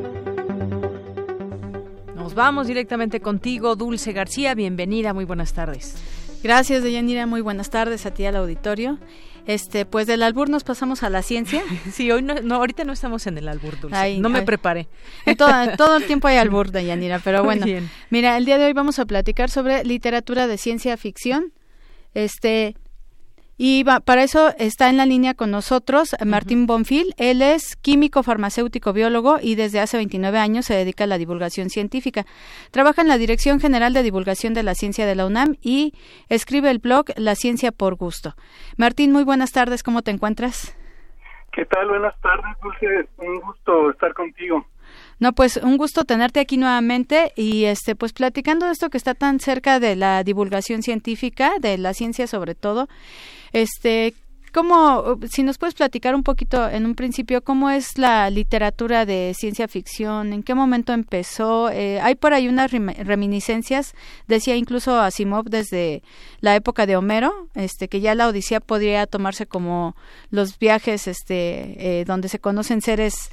Nos 2.15 2.35
vamos 2.35 2.67
directamente 2.67 3.19
contigo, 3.21 3.75
Dulce 3.75 4.11
García. 4.13 4.53
Bienvenida, 4.55 5.13
muy 5.13 5.25
buenas 5.25 5.53
tardes. 5.53 5.95
Gracias, 6.43 6.83
Deyanira. 6.83 7.25
Muy 7.25 7.41
buenas 7.41 7.69
tardes 7.69 8.05
a 8.05 8.11
ti 8.11 8.25
al 8.25 8.35
auditorio. 8.35 8.99
Este, 9.47 9.85
pues 9.85 10.07
del 10.07 10.23
albur 10.23 10.49
nos 10.49 10.63
pasamos 10.63 11.03
a 11.03 11.09
la 11.09 11.22
ciencia. 11.22 11.63
sí, 11.91 12.11
hoy 12.11 12.22
no, 12.22 12.55
ahorita 12.55 12.84
no 12.84 12.93
estamos 12.93 13.27
en 13.27 13.38
el 13.38 13.47
albur, 13.47 13.80
Dulce. 13.80 14.19
no 14.19 14.30
me 14.30 14.41
preparé. 14.41 14.88
En 15.26 15.38
todo, 15.38 15.51
todo, 15.77 15.97
el 15.97 16.05
tiempo 16.05 16.27
hay 16.27 16.38
albur, 16.38 16.72
Deyanira, 16.72 17.19
pero 17.19 17.43
bueno. 17.45 17.65
Mira, 18.09 18.38
el 18.38 18.45
día 18.45 18.57
de 18.57 18.65
hoy 18.65 18.73
vamos 18.73 18.99
a 18.99 19.05
platicar 19.05 19.49
sobre 19.49 19.84
literatura 19.84 20.47
de 20.47 20.57
ciencia 20.57 20.97
ficción. 20.97 21.53
Este, 22.13 22.76
y 23.57 23.84
para 23.84 24.23
eso 24.23 24.53
está 24.57 24.90
en 24.90 24.98
la 24.98 25.06
línea 25.06 25.34
con 25.34 25.52
nosotros 25.52 26.15
Martín 26.26 26.65
Bonfil. 26.65 27.14
Él 27.18 27.41
es 27.41 27.76
químico, 27.77 28.22
farmacéutico, 28.22 28.91
biólogo 28.91 29.38
y 29.41 29.56
desde 29.56 29.80
hace 29.80 29.98
29 29.98 30.38
años 30.38 30.65
se 30.65 30.73
dedica 30.73 31.06
a 31.06 31.07
la 31.07 31.18
divulgación 31.18 31.69
científica. 31.69 32.26
Trabaja 32.72 33.02
en 33.02 33.07
la 33.07 33.18
Dirección 33.18 33.60
General 33.60 33.94
de 33.94 34.03
Divulgación 34.03 34.53
de 34.53 34.64
la 34.64 34.76
Ciencia 34.76 35.06
de 35.06 35.15
la 35.15 35.26
UNAM 35.26 35.56
y 35.61 35.94
escribe 36.27 36.69
el 36.69 36.80
blog 36.80 37.06
La 37.15 37.36
Ciencia 37.36 37.72
por 37.72 37.95
Gusto. 37.95 38.36
Martín, 38.77 39.11
muy 39.11 39.23
buenas 39.23 39.52
tardes. 39.52 39.84
¿Cómo 39.84 40.02
te 40.02 40.11
encuentras? 40.11 40.76
¿Qué 41.53 41.64
tal? 41.65 41.88
Buenas 41.88 42.19
tardes, 42.19 42.57
Dulce. 42.61 43.07
Un 43.18 43.40
gusto 43.40 43.91
estar 43.91 44.14
contigo. 44.14 44.65
No, 45.19 45.32
pues 45.32 45.57
un 45.57 45.77
gusto 45.77 46.03
tenerte 46.03 46.41
aquí 46.41 46.57
nuevamente 46.57 47.32
y 47.38 47.65
este 47.65 47.95
pues 47.95 48.11
platicando 48.11 48.65
de 48.65 48.73
esto 48.73 48.90
que 48.90 48.98
está 48.98 49.14
tan 49.14 49.40
cerca 49.40 49.80
de 49.80 49.95
la 49.95 50.23
divulgación 50.23 50.84
científica, 50.84 51.53
de 51.60 51.77
la 51.77 51.94
ciencia 51.94 52.27
sobre 52.27 52.56
todo. 52.56 52.88
Este, 53.56 54.14
¿cómo 54.53 55.18
si 55.30 55.41
nos 55.41 55.57
puedes 55.57 55.76
platicar 55.76 56.14
un 56.14 56.23
poquito 56.23 56.68
en 56.68 56.86
un 56.86 56.94
principio 56.94 57.41
cómo 57.41 57.69
es 57.69 57.98
la 57.98 58.30
literatura 58.30 59.06
de 59.06 59.34
ciencia 59.34 59.69
ficción, 59.69 60.34
en 60.34 60.44
qué 60.44 60.53
momento 60.53 60.91
empezó? 60.91 61.69
Eh, 61.69 62.02
hay 62.02 62.15
por 62.15 62.34
ahí 62.34 62.49
unas 62.49 62.69
reminiscencias, 62.69 63.95
decía 64.27 64.57
incluso 64.57 64.99
Asimov 64.99 65.45
desde 65.45 66.03
la 66.41 66.53
época 66.57 66.86
de 66.86 66.98
Homero, 66.98 67.48
este 67.53 67.88
que 67.88 68.02
ya 68.02 68.14
la 68.14 68.27
Odisea 68.27 68.60
podría 68.60 69.07
tomarse 69.07 69.45
como 69.45 69.95
los 70.32 70.60
viajes 70.60 71.07
este 71.07 72.02
eh, 72.02 72.03
donde 72.03 72.27
se 72.27 72.40
conocen 72.40 72.82
seres 72.82 73.30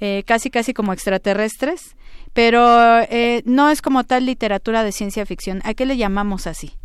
eh, 0.00 0.22
casi 0.26 0.50
casi 0.50 0.72
como 0.72 0.94
extraterrestres, 0.94 1.96
pero 2.32 3.00
eh, 3.10 3.42
no 3.44 3.68
es 3.68 3.82
como 3.82 4.04
tal 4.04 4.24
literatura 4.24 4.84
de 4.84 4.92
ciencia 4.92 5.26
ficción. 5.26 5.60
¿A 5.64 5.74
qué 5.74 5.84
le 5.84 5.98
llamamos 5.98 6.46
así? 6.46 6.78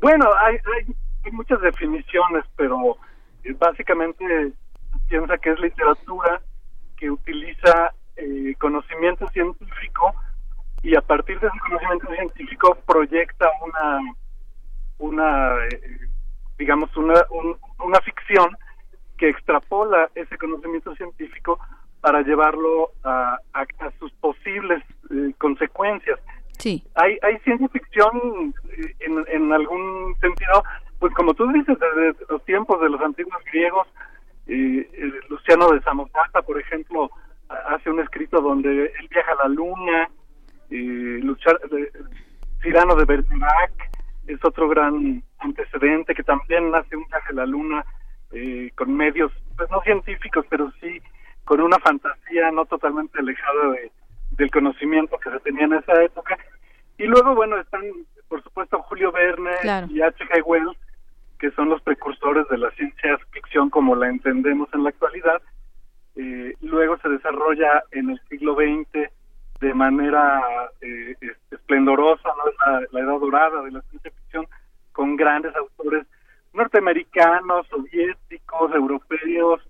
Bueno, 0.00 0.24
hay, 0.42 0.54
hay, 0.54 0.94
muchas 1.32 1.60
definiciones, 1.60 2.44
pero 2.56 2.96
eh, 3.44 3.54
básicamente 3.58 4.52
piensa 5.08 5.38
que 5.38 5.50
es 5.50 5.60
literatura 5.60 6.40
que 6.96 7.10
utiliza 7.10 7.92
conocimiento 8.58 9.26
científico 9.28 10.12
y 10.82 10.94
a 10.94 11.00
partir 11.00 11.40
de 11.40 11.46
ese 11.46 11.58
conocimiento 11.60 12.06
científico 12.14 12.76
proyecta 12.86 13.48
una 13.62 14.00
una 14.98 15.56
digamos 16.58 16.94
una 16.98 17.14
una 17.78 18.00
ficción 18.02 18.54
que 19.16 19.28
extrapola 19.28 20.10
ese 20.14 20.36
conocimiento 20.38 20.94
científico 20.96 21.58
para 22.00 22.22
llevarlo 22.22 22.92
a, 23.04 23.38
sus 23.98 24.10
posibles 24.12 24.82
eh, 25.10 25.34
consecuencias. 25.36 26.18
Sí. 26.58 26.82
Hay, 26.94 27.18
hay 27.22 27.38
ciencia 27.40 27.68
ficción 27.68 28.54
eh, 28.70 28.94
en, 29.00 29.24
en 29.28 29.52
algún 29.52 30.16
sentido, 30.20 30.64
pues 31.00 31.12
como 31.14 31.34
tú 31.34 31.50
dices, 31.52 31.76
desde 31.78 32.24
los 32.28 32.44
tiempos 32.44 32.80
de 32.80 32.90
los 32.90 33.00
antiguos 33.00 33.42
griegos, 33.50 33.88
eh, 34.46 34.88
Luciano 35.28 35.70
de 35.70 35.80
Samosata, 35.80 36.42
por 36.42 36.60
ejemplo, 36.60 37.10
hace 37.48 37.90
un 37.90 37.98
escrito 38.00 38.40
donde 38.40 38.84
él 38.84 39.08
viaja 39.10 39.32
a 39.32 39.48
la 39.48 39.48
luna, 39.48 40.08
luchar, 40.70 41.58
Cirano 42.62 42.94
de 42.94 43.04
Bergerac 43.04 43.72
es 44.26 44.44
otro 44.44 44.68
gran 44.68 45.22
antecedente 45.38 46.14
que 46.14 46.22
también 46.22 46.74
hace 46.74 46.96
un 46.96 47.04
viaje 47.06 47.30
a 47.30 47.34
la 47.34 47.46
luna 47.46 47.84
eh, 48.32 48.70
con 48.76 48.94
medios, 48.94 49.32
pues 49.56 49.68
no 49.70 49.80
científicos, 49.82 50.46
pero 50.48 50.70
sí 50.80 51.00
con 51.44 51.60
una 51.60 51.78
fantasía 51.78 52.50
no 52.52 52.64
totalmente 52.66 53.18
alejada 53.18 53.72
de, 53.72 53.90
del 54.32 54.50
conocimiento 54.50 55.18
que 55.18 55.30
se 55.30 55.40
tenía 55.40 55.64
en 55.64 55.74
esa 55.74 56.02
época. 56.02 56.38
Y 56.98 57.04
luego, 57.04 57.34
bueno, 57.34 57.58
están, 57.58 57.82
por 58.28 58.42
supuesto, 58.42 58.80
Julio 58.82 59.10
Verne 59.10 59.50
y 59.88 60.00
H.G. 60.00 60.42
Wells, 60.44 60.76
que 61.40 61.50
son 61.52 61.70
los 61.70 61.82
precursores 61.82 62.46
de 62.48 62.58
la 62.58 62.70
ciencia 62.72 63.18
ficción 63.32 63.70
como 63.70 63.96
la 63.96 64.08
entendemos 64.08 64.68
en 64.74 64.84
la 64.84 64.90
actualidad. 64.90 65.42
Eh, 66.16 66.54
luego 66.60 66.98
se 66.98 67.08
desarrolla 67.08 67.82
en 67.92 68.10
el 68.10 68.20
siglo 68.28 68.54
XX 68.54 69.10
de 69.60 69.74
manera 69.74 70.40
eh, 70.80 71.16
esplendorosa, 71.50 72.28
¿no? 72.28 72.72
la 72.92 73.00
edad 73.00 73.18
dorada 73.18 73.62
de 73.62 73.72
la 73.72 73.80
ciencia 73.82 74.10
ficción, 74.10 74.46
con 74.92 75.16
grandes 75.16 75.54
autores 75.56 76.06
norteamericanos, 76.52 77.66
soviéticos, 77.68 78.74
europeos 78.74 79.60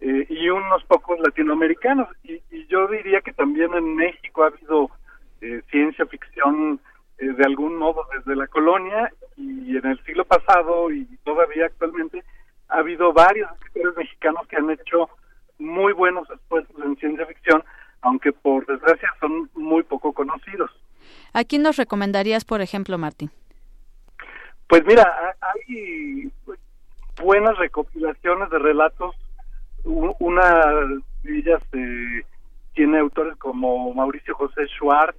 eh, 0.00 0.26
y 0.28 0.48
unos 0.48 0.84
pocos 0.84 1.18
latinoamericanos. 1.20 2.08
Y, 2.24 2.40
yo 2.68 2.88
diría 2.88 3.20
que 3.20 3.32
también 3.32 3.72
en 3.74 3.94
México 3.94 4.42
ha 4.42 4.48
habido 4.48 4.90
eh, 5.40 5.62
ciencia 5.70 6.04
ficción 6.06 6.80
eh, 7.18 7.32
de 7.32 7.44
algún 7.44 7.76
modo 7.76 8.06
desde 8.16 8.36
la 8.36 8.46
colonia 8.46 9.10
y 9.36 9.76
en 9.76 9.86
el 9.86 10.02
siglo 10.04 10.24
pasado 10.24 10.90
y 10.90 11.04
todavía 11.24 11.66
actualmente 11.66 12.22
ha 12.68 12.78
habido 12.78 13.12
varios 13.12 13.50
escritores 13.52 13.96
mexicanos 13.96 14.46
que 14.48 14.56
han 14.56 14.70
hecho 14.70 15.08
muy 15.58 15.92
buenos 15.92 16.28
esfuerzos 16.30 16.76
en 16.84 16.96
ciencia 16.96 17.26
ficción, 17.26 17.64
aunque 18.02 18.32
por 18.32 18.66
desgracia 18.66 19.08
son 19.20 19.48
muy 19.54 19.82
poco 19.82 20.12
conocidos. 20.12 20.70
¿A 21.32 21.44
quién 21.44 21.62
nos 21.62 21.76
recomendarías, 21.76 22.44
por 22.44 22.60
ejemplo, 22.60 22.98
Martín? 22.98 23.30
Pues 24.68 24.84
mira, 24.84 25.10
hay 25.40 26.30
buenas 27.22 27.56
recopilaciones 27.56 28.50
de 28.50 28.58
relatos. 28.58 29.14
Una 29.84 30.64
de 31.22 31.38
ellas 31.38 31.62
eh, 31.72 32.24
tiene 32.74 32.98
autores 32.98 33.36
como 33.36 33.94
Mauricio 33.94 34.34
José 34.34 34.66
Schwartz, 34.66 35.18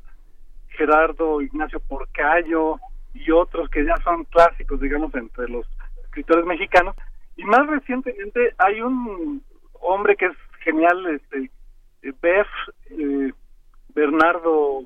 Gerardo 0.77 1.41
Ignacio 1.41 1.79
Porcayo 1.79 2.79
y 3.13 3.31
otros 3.31 3.69
que 3.69 3.85
ya 3.85 3.97
son 3.97 4.23
clásicos, 4.25 4.79
digamos, 4.79 5.13
entre 5.15 5.49
los 5.49 5.65
escritores 6.05 6.45
mexicanos. 6.45 6.95
Y 7.35 7.43
más 7.43 7.67
recientemente 7.67 8.53
hay 8.57 8.81
un 8.81 9.43
hombre 9.81 10.15
que 10.15 10.25
es 10.27 10.37
genial, 10.61 11.05
este, 11.07 11.51
Bef 12.21 12.47
eh, 12.91 13.31
Bernardo, 13.93 14.83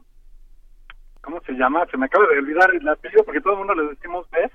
¿cómo 1.22 1.42
se 1.42 1.54
llama? 1.54 1.86
Se 1.92 1.98
me 1.98 2.06
acaba 2.06 2.26
de 2.28 2.40
olvidar 2.40 2.74
el 2.74 2.88
apellido 2.88 3.24
porque 3.24 3.42
todo 3.42 3.54
el 3.54 3.60
mundo 3.60 3.76
le 3.76 3.90
decimos 3.90 4.30
Bef. 4.32 4.52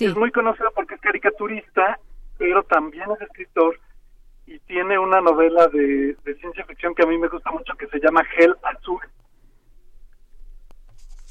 Es 0.00 0.16
muy 0.16 0.30
conocido 0.30 0.70
porque 0.74 0.94
es 0.94 1.00
caricaturista, 1.00 1.98
pero 2.36 2.62
también 2.62 3.10
es 3.10 3.22
escritor 3.22 3.78
y 4.48 4.58
tiene 4.60 4.98
una 4.98 5.20
novela 5.20 5.66
de, 5.68 6.16
ciencia 6.40 6.64
ficción 6.64 6.94
que 6.94 7.02
a 7.02 7.06
mí 7.06 7.18
me 7.18 7.28
gusta 7.28 7.50
mucho 7.50 7.74
que 7.74 7.86
se 7.88 8.00
llama 8.00 8.22
Hell 8.36 8.56
Azul. 8.62 9.00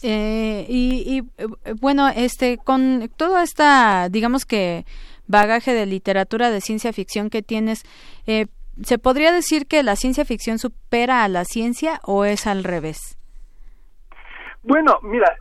Eh, 0.03 0.65
y, 0.69 1.23
eh, 1.37 1.47
bueno, 1.79 2.07
este, 2.09 2.57
con 2.57 3.09
toda 3.17 3.43
esta, 3.43 4.09
digamos 4.09 4.45
que 4.45 4.85
bagaje 5.27 5.73
de 5.73 5.85
literatura 5.85 6.49
de 6.49 6.61
ciencia 6.61 6.93
ficción 6.93 7.29
que 7.29 7.41
tienes, 7.41 7.83
eh, 8.27 8.47
¿se 8.83 8.99
podría 8.99 9.31
decir 9.31 9.67
que 9.67 9.83
la 9.83 9.95
ciencia 9.95 10.23
ficción 10.23 10.59
supera 10.59 11.23
a 11.23 11.27
la 11.27 11.45
ciencia 11.45 11.99
o 12.03 12.25
es 12.25 12.45
al 12.47 12.63
revés? 12.63 13.17
Bueno, 14.63 14.99
mira, 15.01 15.35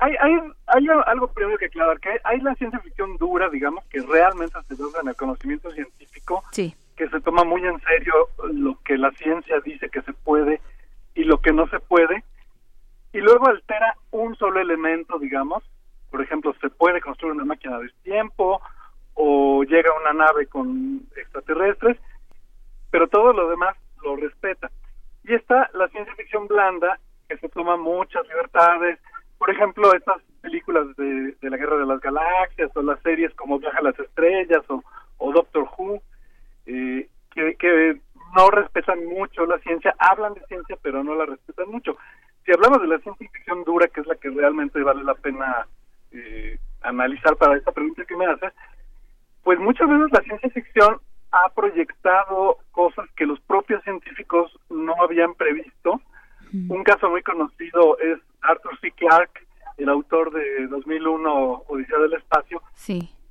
hay, 0.00 0.14
hay, 0.20 0.32
hay 0.66 0.86
algo 1.06 1.28
primero 1.28 1.58
que 1.58 1.66
aclarar, 1.66 2.00
que 2.00 2.08
hay, 2.24 2.40
la 2.40 2.54
ciencia 2.56 2.80
ficción 2.80 3.16
dura, 3.18 3.48
digamos, 3.50 3.84
que 3.86 4.00
realmente 4.00 4.58
se 4.66 4.82
basa 4.82 5.00
en 5.02 5.08
el 5.08 5.16
conocimiento 5.16 5.70
científico, 5.70 6.42
sí. 6.50 6.74
que 6.96 7.08
se 7.08 7.20
toma 7.20 7.44
muy 7.44 7.64
en 7.64 7.78
serio 7.80 8.14
lo 8.52 8.78
que 8.82 8.98
la 8.98 9.10
ciencia 9.12 9.60
dice 9.60 9.88
que 9.90 10.02
se 10.02 10.12
puede 10.12 10.60
y 11.14 11.24
lo 11.24 11.40
que 11.40 11.52
no 11.52 11.68
se 11.68 11.78
puede, 11.80 12.24
y 13.12 13.18
luego 13.18 13.48
altera 13.48 13.96
un 14.10 14.36
solo 14.36 14.60
elemento, 14.60 15.18
digamos, 15.18 15.64
por 16.10 16.22
ejemplo, 16.22 16.54
se 16.60 16.70
puede 16.70 17.00
construir 17.00 17.34
una 17.34 17.44
máquina 17.44 17.78
de 17.78 17.90
tiempo 18.02 18.60
o 19.14 19.62
llega 19.64 19.90
una 20.00 20.12
nave 20.12 20.46
con 20.46 21.02
extraterrestres, 21.16 21.96
pero 22.90 23.08
todo 23.08 23.32
lo 23.32 23.48
demás 23.48 23.76
lo 24.02 24.16
respeta. 24.16 24.70
Y 25.24 25.34
está 25.34 25.70
la 25.74 25.88
ciencia 25.88 26.14
ficción 26.16 26.46
blanda, 26.48 26.98
que 27.28 27.36
se 27.38 27.48
toma 27.48 27.76
muchas 27.76 28.26
libertades, 28.28 28.98
por 29.38 29.50
ejemplo, 29.50 29.94
estas 29.94 30.20
películas 30.40 30.96
de, 30.96 31.34
la 31.42 31.56
Guerra 31.56 31.78
de 31.78 31.86
las 31.86 32.00
Galaxias 32.00 32.70
o 32.74 32.82
las 32.82 33.00
series 33.00 33.32
como 33.34 33.58
Viaja 33.58 33.78
a 33.78 33.82
las 33.82 33.98
Estrellas 33.98 34.62
o, 34.68 35.32
Doctor 35.32 35.68
Who, 35.78 36.02
eh, 36.66 37.08
que, 37.30 37.54
que 37.56 38.00
no 38.36 38.50
respetan 38.50 39.04
mucho 39.06 39.46
la 39.46 39.58
ciencia, 39.60 39.94
hablan 39.98 40.34
de 40.34 40.44
ciencia 40.46 40.76
pero 40.82 41.04
no 41.04 41.14
la 41.14 41.26
respetan 41.26 41.70
mucho 41.70 41.96
si 42.44 42.52
hablamos 42.52 42.80
de 42.80 42.88
la 42.88 42.98
ciencia 42.98 43.28
ficción 43.30 43.64
dura, 43.64 43.88
que 43.88 44.00
es 44.00 44.06
la 44.06 44.14
que 44.16 44.30
realmente 44.30 44.82
vale 44.82 45.04
la 45.04 45.14
pena 45.14 45.66
eh, 46.12 46.58
analizar 46.82 47.36
para 47.36 47.56
esta 47.56 47.72
pregunta 47.72 48.04
que 48.04 48.16
me 48.16 48.26
haces, 48.26 48.52
pues 49.42 49.58
muchas 49.58 49.88
veces 49.88 50.08
la 50.12 50.20
ciencia 50.22 50.50
ficción 50.50 51.00
ha 51.32 51.48
proyectado 51.50 52.58
cosas 52.72 53.06
que 53.16 53.26
los 53.26 53.40
propios 53.40 53.82
científicos 53.84 54.58
no 54.68 54.94
habían 55.02 55.34
previsto. 55.34 56.00
Un 56.68 56.82
caso 56.82 57.08
muy 57.08 57.22
conocido 57.22 57.96
es 58.00 58.18
Arthur 58.40 58.76
C. 58.80 58.90
Clarke, 58.90 59.46
el 59.76 59.88
autor 59.88 60.32
de 60.32 60.66
2001 60.66 61.62
Odisea 61.68 61.98
del 61.98 62.14
Espacio, 62.14 62.60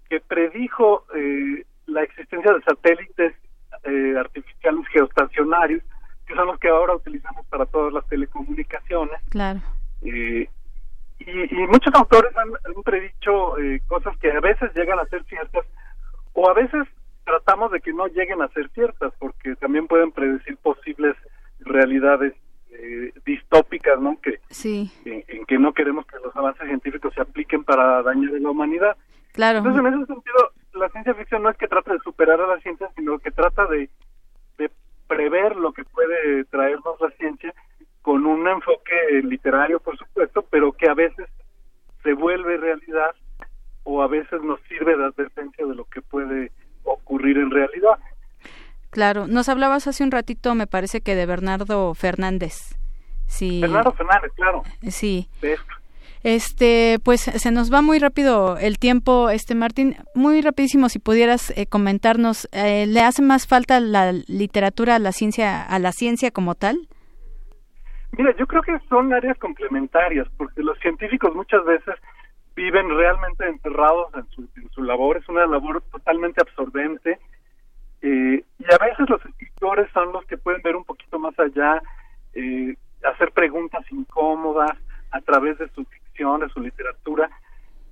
que 0.10 0.22
predijo 0.22 1.06
eh, 1.14 1.65
la 1.88 2.03
existencia 2.03 2.53
de 2.53 2.61
satélites 2.61 3.34
eh, 3.84 4.14
artificiales 4.18 4.88
geoestacionarios 4.88 5.84
que 6.30 6.35
son 6.35 6.45
los 6.45 6.60
que 6.60 6.69
ahora 6.69 6.95
utilizamos 6.95 7.43
para 7.47 7.65
todas 7.65 7.91
las 7.91 8.07
telecomunicaciones. 8.07 9.19
Claro. 9.30 9.61
Eh, 10.03 10.47
y, 11.19 11.68
muchos 11.68 11.93
autores 11.95 12.31
han, 12.38 12.84
predicho 12.84 13.57
eh, 13.57 13.81
cosas 13.88 14.15
que 14.19 14.31
a 14.31 14.39
veces 14.39 14.72
llegan 14.76 14.99
a 14.99 15.06
ser 15.06 15.23
ciertas 15.26 15.65
o 16.34 16.47
a 16.47 16.53
veces 16.53 16.88
tratamos 17.26 17.72
de 17.72 17.81
que 17.81 17.91
no 17.93 18.07
lleguen 18.07 18.41
a 18.43 18.47
ser 18.49 18.69
ciertas 18.69 19.11
porque 19.18 19.56
también 19.56 19.88
pueden 19.88 20.11
predecir 20.11 20.56
posibles 20.57 21.15
realidades 21.61 22.34
eh, 22.72 23.11
distópicas, 23.26 23.99
¿no? 23.99 24.19
Que, 24.22 24.39
sí. 24.49 24.91
en, 25.06 25.45
que 25.45 25.57
no 25.57 25.73
queremos 25.73 26.06
que 26.06 26.18
los 26.23 26.35
avances 26.35 26.68
científicos 26.68 27.14
se 27.15 27.22
apliquen 27.22 27.64
para 27.64 28.03
dañar 28.03 28.35
a 28.35 28.39
la 28.39 28.49
humanidad. 28.51 28.95
Claro. 29.34 29.57
Entonces, 29.60 29.81
en 29.84 29.93
ese 29.93 30.14
sentido, 30.14 30.51
la 30.73 30.89
ciencia 30.89 31.14
ficción 31.15 31.41
no 31.41 31.49
es 31.49 31.57
que 31.57 31.68
trate 31.68 31.91
de 31.91 31.99
superar 31.99 32.39
a 32.39 32.47
la 32.47 32.60
ciencia, 32.60 32.88
sino 32.95 33.18
que 33.18 33.31
trata 33.31 33.65
de 33.65 33.89
prever 35.10 35.56
lo 35.56 35.73
que 35.73 35.84
puede 35.84 36.45
traernos 36.45 37.02
la 37.02 37.10
ciencia 37.18 37.53
con 38.03 38.26
un 38.26 38.48
enfoque 38.48 38.95
literario, 39.23 39.80
por 39.80 39.98
supuesto, 39.98 40.45
pero 40.49 40.72
que 40.72 40.88
a 40.88 40.94
veces 40.94 41.27
se 42.03 42.14
vuelve 42.14 42.57
realidad 42.57 43.15
o 43.84 44.03
a 44.03 44.07
veces 44.07 44.41
nos 44.44 44.61
sirve 44.69 44.95
de 44.95 45.06
advertencia 45.06 45.65
de 45.65 45.76
lo 45.76 45.86
que 45.86 46.02
puede 46.02 46.52
ocurrir 46.84 47.38
en 47.38 47.49
realidad. 47.49 47.99
Claro, 48.91 49.27
nos 49.27 49.49
hablabas 49.49 49.88
hace 49.88 50.03
un 50.03 50.11
ratito, 50.11 50.56
me 50.56 50.68
parece 50.68 51.02
que 51.02 51.15
de 51.15 51.26
Bernardo 51.26 51.94
Fernández. 51.95 52.76
Sí. 53.26 53.61
Bernardo 53.61 53.91
Fernández, 53.94 54.31
claro. 54.36 54.64
Sí. 54.90 55.27
Este, 56.24 56.98
pues 57.04 57.22
se 57.22 57.52
nos 57.52 57.72
va 57.72 57.82
muy 57.82 57.98
rápido 57.98 58.58
el 58.58 58.78
tiempo, 58.78 59.30
este 59.30 59.56
Martín, 59.56 59.96
muy 60.14 60.41
rapidísimo 60.41 60.90
si 60.90 61.00
pudieras 61.00 61.58
eh, 61.58 61.66
comentarnos, 61.66 62.50
eh, 62.52 62.86
¿le 62.88 63.00
hace 63.02 63.22
más 63.22 63.48
falta 63.48 63.80
la 63.80 64.12
literatura 64.12 64.96
a 64.96 65.00
la 65.00 65.14
ciencia, 65.14 65.64
a 65.64 65.80
la 65.80 65.94
ciencia 65.94 66.32
como 66.32 66.56
tal? 66.56 66.90
Mira, 68.18 68.36
yo 68.36 68.48
creo 68.48 68.62
que 68.64 68.78
son 68.90 69.14
áreas 69.14 69.38
complementarias, 69.38 70.28
porque 70.36 70.62
los 70.62 70.78
científicos 70.80 71.34
muchas 71.34 71.64
veces 71.64 71.96
viven 72.54 72.90
realmente 72.90 73.48
enterrados 73.48 74.08
en 74.14 74.26
su, 74.72 74.84
labor, 74.84 75.18
es 75.18 75.30
una 75.30 75.46
labor 75.46 75.82
totalmente 75.90 76.41
absorbente, 76.41 77.18
eh, 78.02 78.44
y 78.58 78.74
a 78.74 78.78
veces 78.78 79.10
los 79.10 79.24
escritores 79.26 79.90
son 79.94 80.12
los 80.12 80.26
que 80.26 80.38
pueden 80.38 80.62
ver 80.64 80.76
un 80.76 80.84
poquito 80.84 81.18
más 81.18 81.38
allá, 81.40 81.82
hacer 83.04 83.32
preguntas 83.32 83.84
incómodas 83.91 84.78
a 85.12 85.22
través 85.22 85.58
de 85.58 85.68
su 86.20 86.38
de 86.38 86.50
su 86.50 86.60
literatura, 86.60 87.30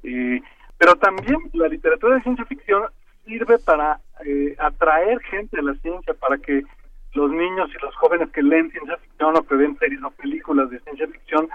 eh, 0.03 0.41
pero 0.77 0.95
también 0.95 1.37
la 1.53 1.67
literatura 1.67 2.15
de 2.15 2.23
ciencia 2.23 2.45
ficción 2.45 2.83
sirve 3.25 3.57
para 3.59 3.99
eh, 4.25 4.55
atraer 4.59 5.19
gente 5.23 5.59
a 5.59 5.63
la 5.63 5.73
ciencia, 5.75 6.13
para 6.13 6.37
que 6.37 6.63
los 7.13 7.31
niños 7.31 7.69
y 7.73 7.83
los 7.83 7.95
jóvenes 7.95 8.29
que 8.31 8.43
leen 8.43 8.71
ciencia 8.71 8.97
ficción 8.97 9.35
o 9.35 9.43
que 9.43 9.55
ven 9.55 9.77
series 9.79 10.03
o 10.03 10.11
películas 10.11 10.69
de 10.69 10.79
ciencia 10.81 11.07
ficción 11.07 11.49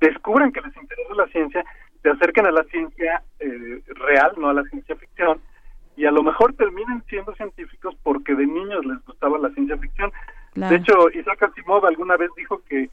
descubran 0.00 0.52
que 0.52 0.60
les 0.60 0.76
interesa 0.76 1.14
la 1.14 1.26
ciencia, 1.28 1.64
se 2.02 2.10
acerquen 2.10 2.46
a 2.46 2.52
la 2.52 2.64
ciencia 2.64 3.22
eh, 3.40 3.82
real, 3.86 4.32
no 4.36 4.50
a 4.50 4.54
la 4.54 4.62
ciencia 4.64 4.94
ficción, 4.96 5.40
y 5.96 6.06
a 6.06 6.10
lo 6.10 6.22
mejor 6.22 6.54
terminen 6.54 7.02
siendo 7.08 7.34
científicos 7.34 7.94
porque 8.02 8.34
de 8.34 8.46
niños 8.46 8.84
les 8.84 9.04
gustaba 9.04 9.38
la 9.38 9.50
ciencia 9.50 9.76
ficción. 9.78 10.12
De 10.54 10.76
hecho, 10.76 11.10
Isaac 11.10 11.42
Asimov 11.42 11.84
alguna 11.86 12.16
vez 12.16 12.30
dijo 12.36 12.62
que 12.68 12.90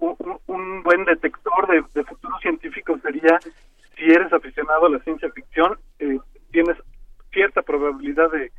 un, 0.00 0.82
buen 0.82 1.04
detector 1.04 1.68
de, 1.68 2.04
futuros 2.04 2.40
científicos 2.40 3.00
sería 3.02 3.38
si 3.96 4.04
eres 4.04 4.32
aficionado 4.32 4.86
a 4.86 4.90
la 4.90 4.98
ciencia 5.00 5.30
ficción, 5.30 5.78
eh, 5.98 6.18
tienes 6.50 6.76
cierta 7.32 7.62
probabilidad 7.62 8.30
de, 8.30 8.52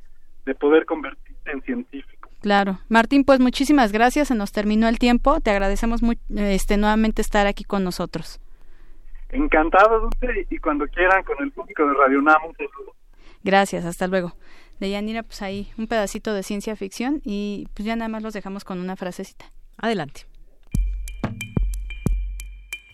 poder 0.55 0.85
convertirte 0.85 1.51
en 1.51 1.61
científico. 1.61 2.27
Claro. 2.41 2.79
Martín, 2.89 3.23
pues 3.23 3.39
muchísimas 3.39 3.91
gracias. 3.91 4.29
Se 4.29 4.35
nos 4.35 4.51
terminó 4.51 4.87
el 4.87 4.97
tiempo. 4.97 5.39
Te 5.41 5.51
agradecemos 5.51 6.01
muy, 6.01 6.17
este, 6.35 6.75
nuevamente 6.77 7.21
estar 7.21 7.45
aquí 7.45 7.63
con 7.63 7.83
nosotros. 7.83 8.41
Encantado, 9.29 9.99
Dulce, 9.99 10.47
y 10.49 10.57
cuando 10.57 10.87
quieran 10.87 11.23
con 11.23 11.37
el 11.43 11.51
público 11.51 11.85
de 11.85 11.93
Radio 11.93 12.19
NAM, 12.19 12.41
Gracias, 13.43 13.85
hasta 13.85 14.07
luego. 14.07 14.33
De 14.79 14.89
Yanira, 14.89 15.21
pues 15.21 15.41
ahí 15.43 15.71
un 15.77 15.87
pedacito 15.87 16.33
de 16.33 16.41
ciencia 16.41 16.75
ficción 16.75 17.21
y 17.23 17.67
pues 17.75 17.85
ya 17.85 17.95
nada 17.95 18.09
más 18.09 18.23
los 18.23 18.33
dejamos 18.33 18.63
con 18.63 18.79
una 18.79 18.95
frasecita. 18.95 19.45
Adelante. 19.77 20.28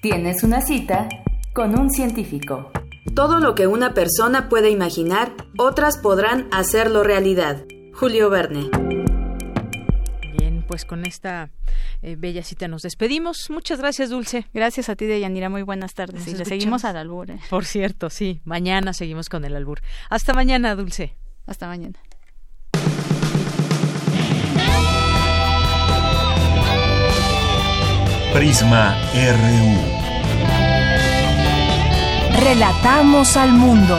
Tienes 0.06 0.44
una 0.44 0.61
cita 0.61 1.10
con 1.52 1.76
un 1.80 1.90
científico. 1.90 2.69
Todo 3.15 3.40
lo 3.40 3.56
que 3.56 3.65
una 3.65 3.95
persona 3.95 4.49
puede 4.49 4.69
imaginar, 4.69 5.34
otras 5.57 5.98
podrán 5.98 6.48
hacerlo 6.52 7.02
realidad. 7.02 7.65
Julio 7.91 8.30
Verne. 8.30 8.69
Bien, 10.38 10.64
pues 10.68 10.86
con 10.86 11.07
esta 11.07 11.49
eh, 12.03 12.18
bella 12.19 12.44
cita 12.44 12.68
nos 12.68 12.84
despedimos. 12.84 13.49
Muchas 13.49 13.80
gracias, 13.80 14.11
Dulce. 14.11 14.45
Gracias 14.53 14.90
a 14.90 14.95
ti, 14.95 15.07
Deyanira. 15.07 15.49
Muy 15.49 15.64
buenas 15.64 15.95
tardes. 15.95 16.27
y 16.27 16.36
le 16.36 16.45
seguimos 16.45 16.86
al 16.86 16.98
albur. 16.98 17.32
¿eh? 17.32 17.40
Por 17.49 17.65
cierto, 17.65 18.11
sí. 18.11 18.41
Mañana 18.45 18.94
seguimos 18.94 19.27
con 19.27 19.44
el 19.44 19.56
albur. 19.56 19.82
Hasta 20.11 20.36
mañana, 20.36 20.76
Dulce. 20.76 21.15
Hasta 21.48 21.65
mañana. 21.65 21.98
Prisma 28.36 28.95
RU. 29.15 29.94
Relatamos 32.38 33.38
al 33.38 33.53
mundo. 33.53 33.98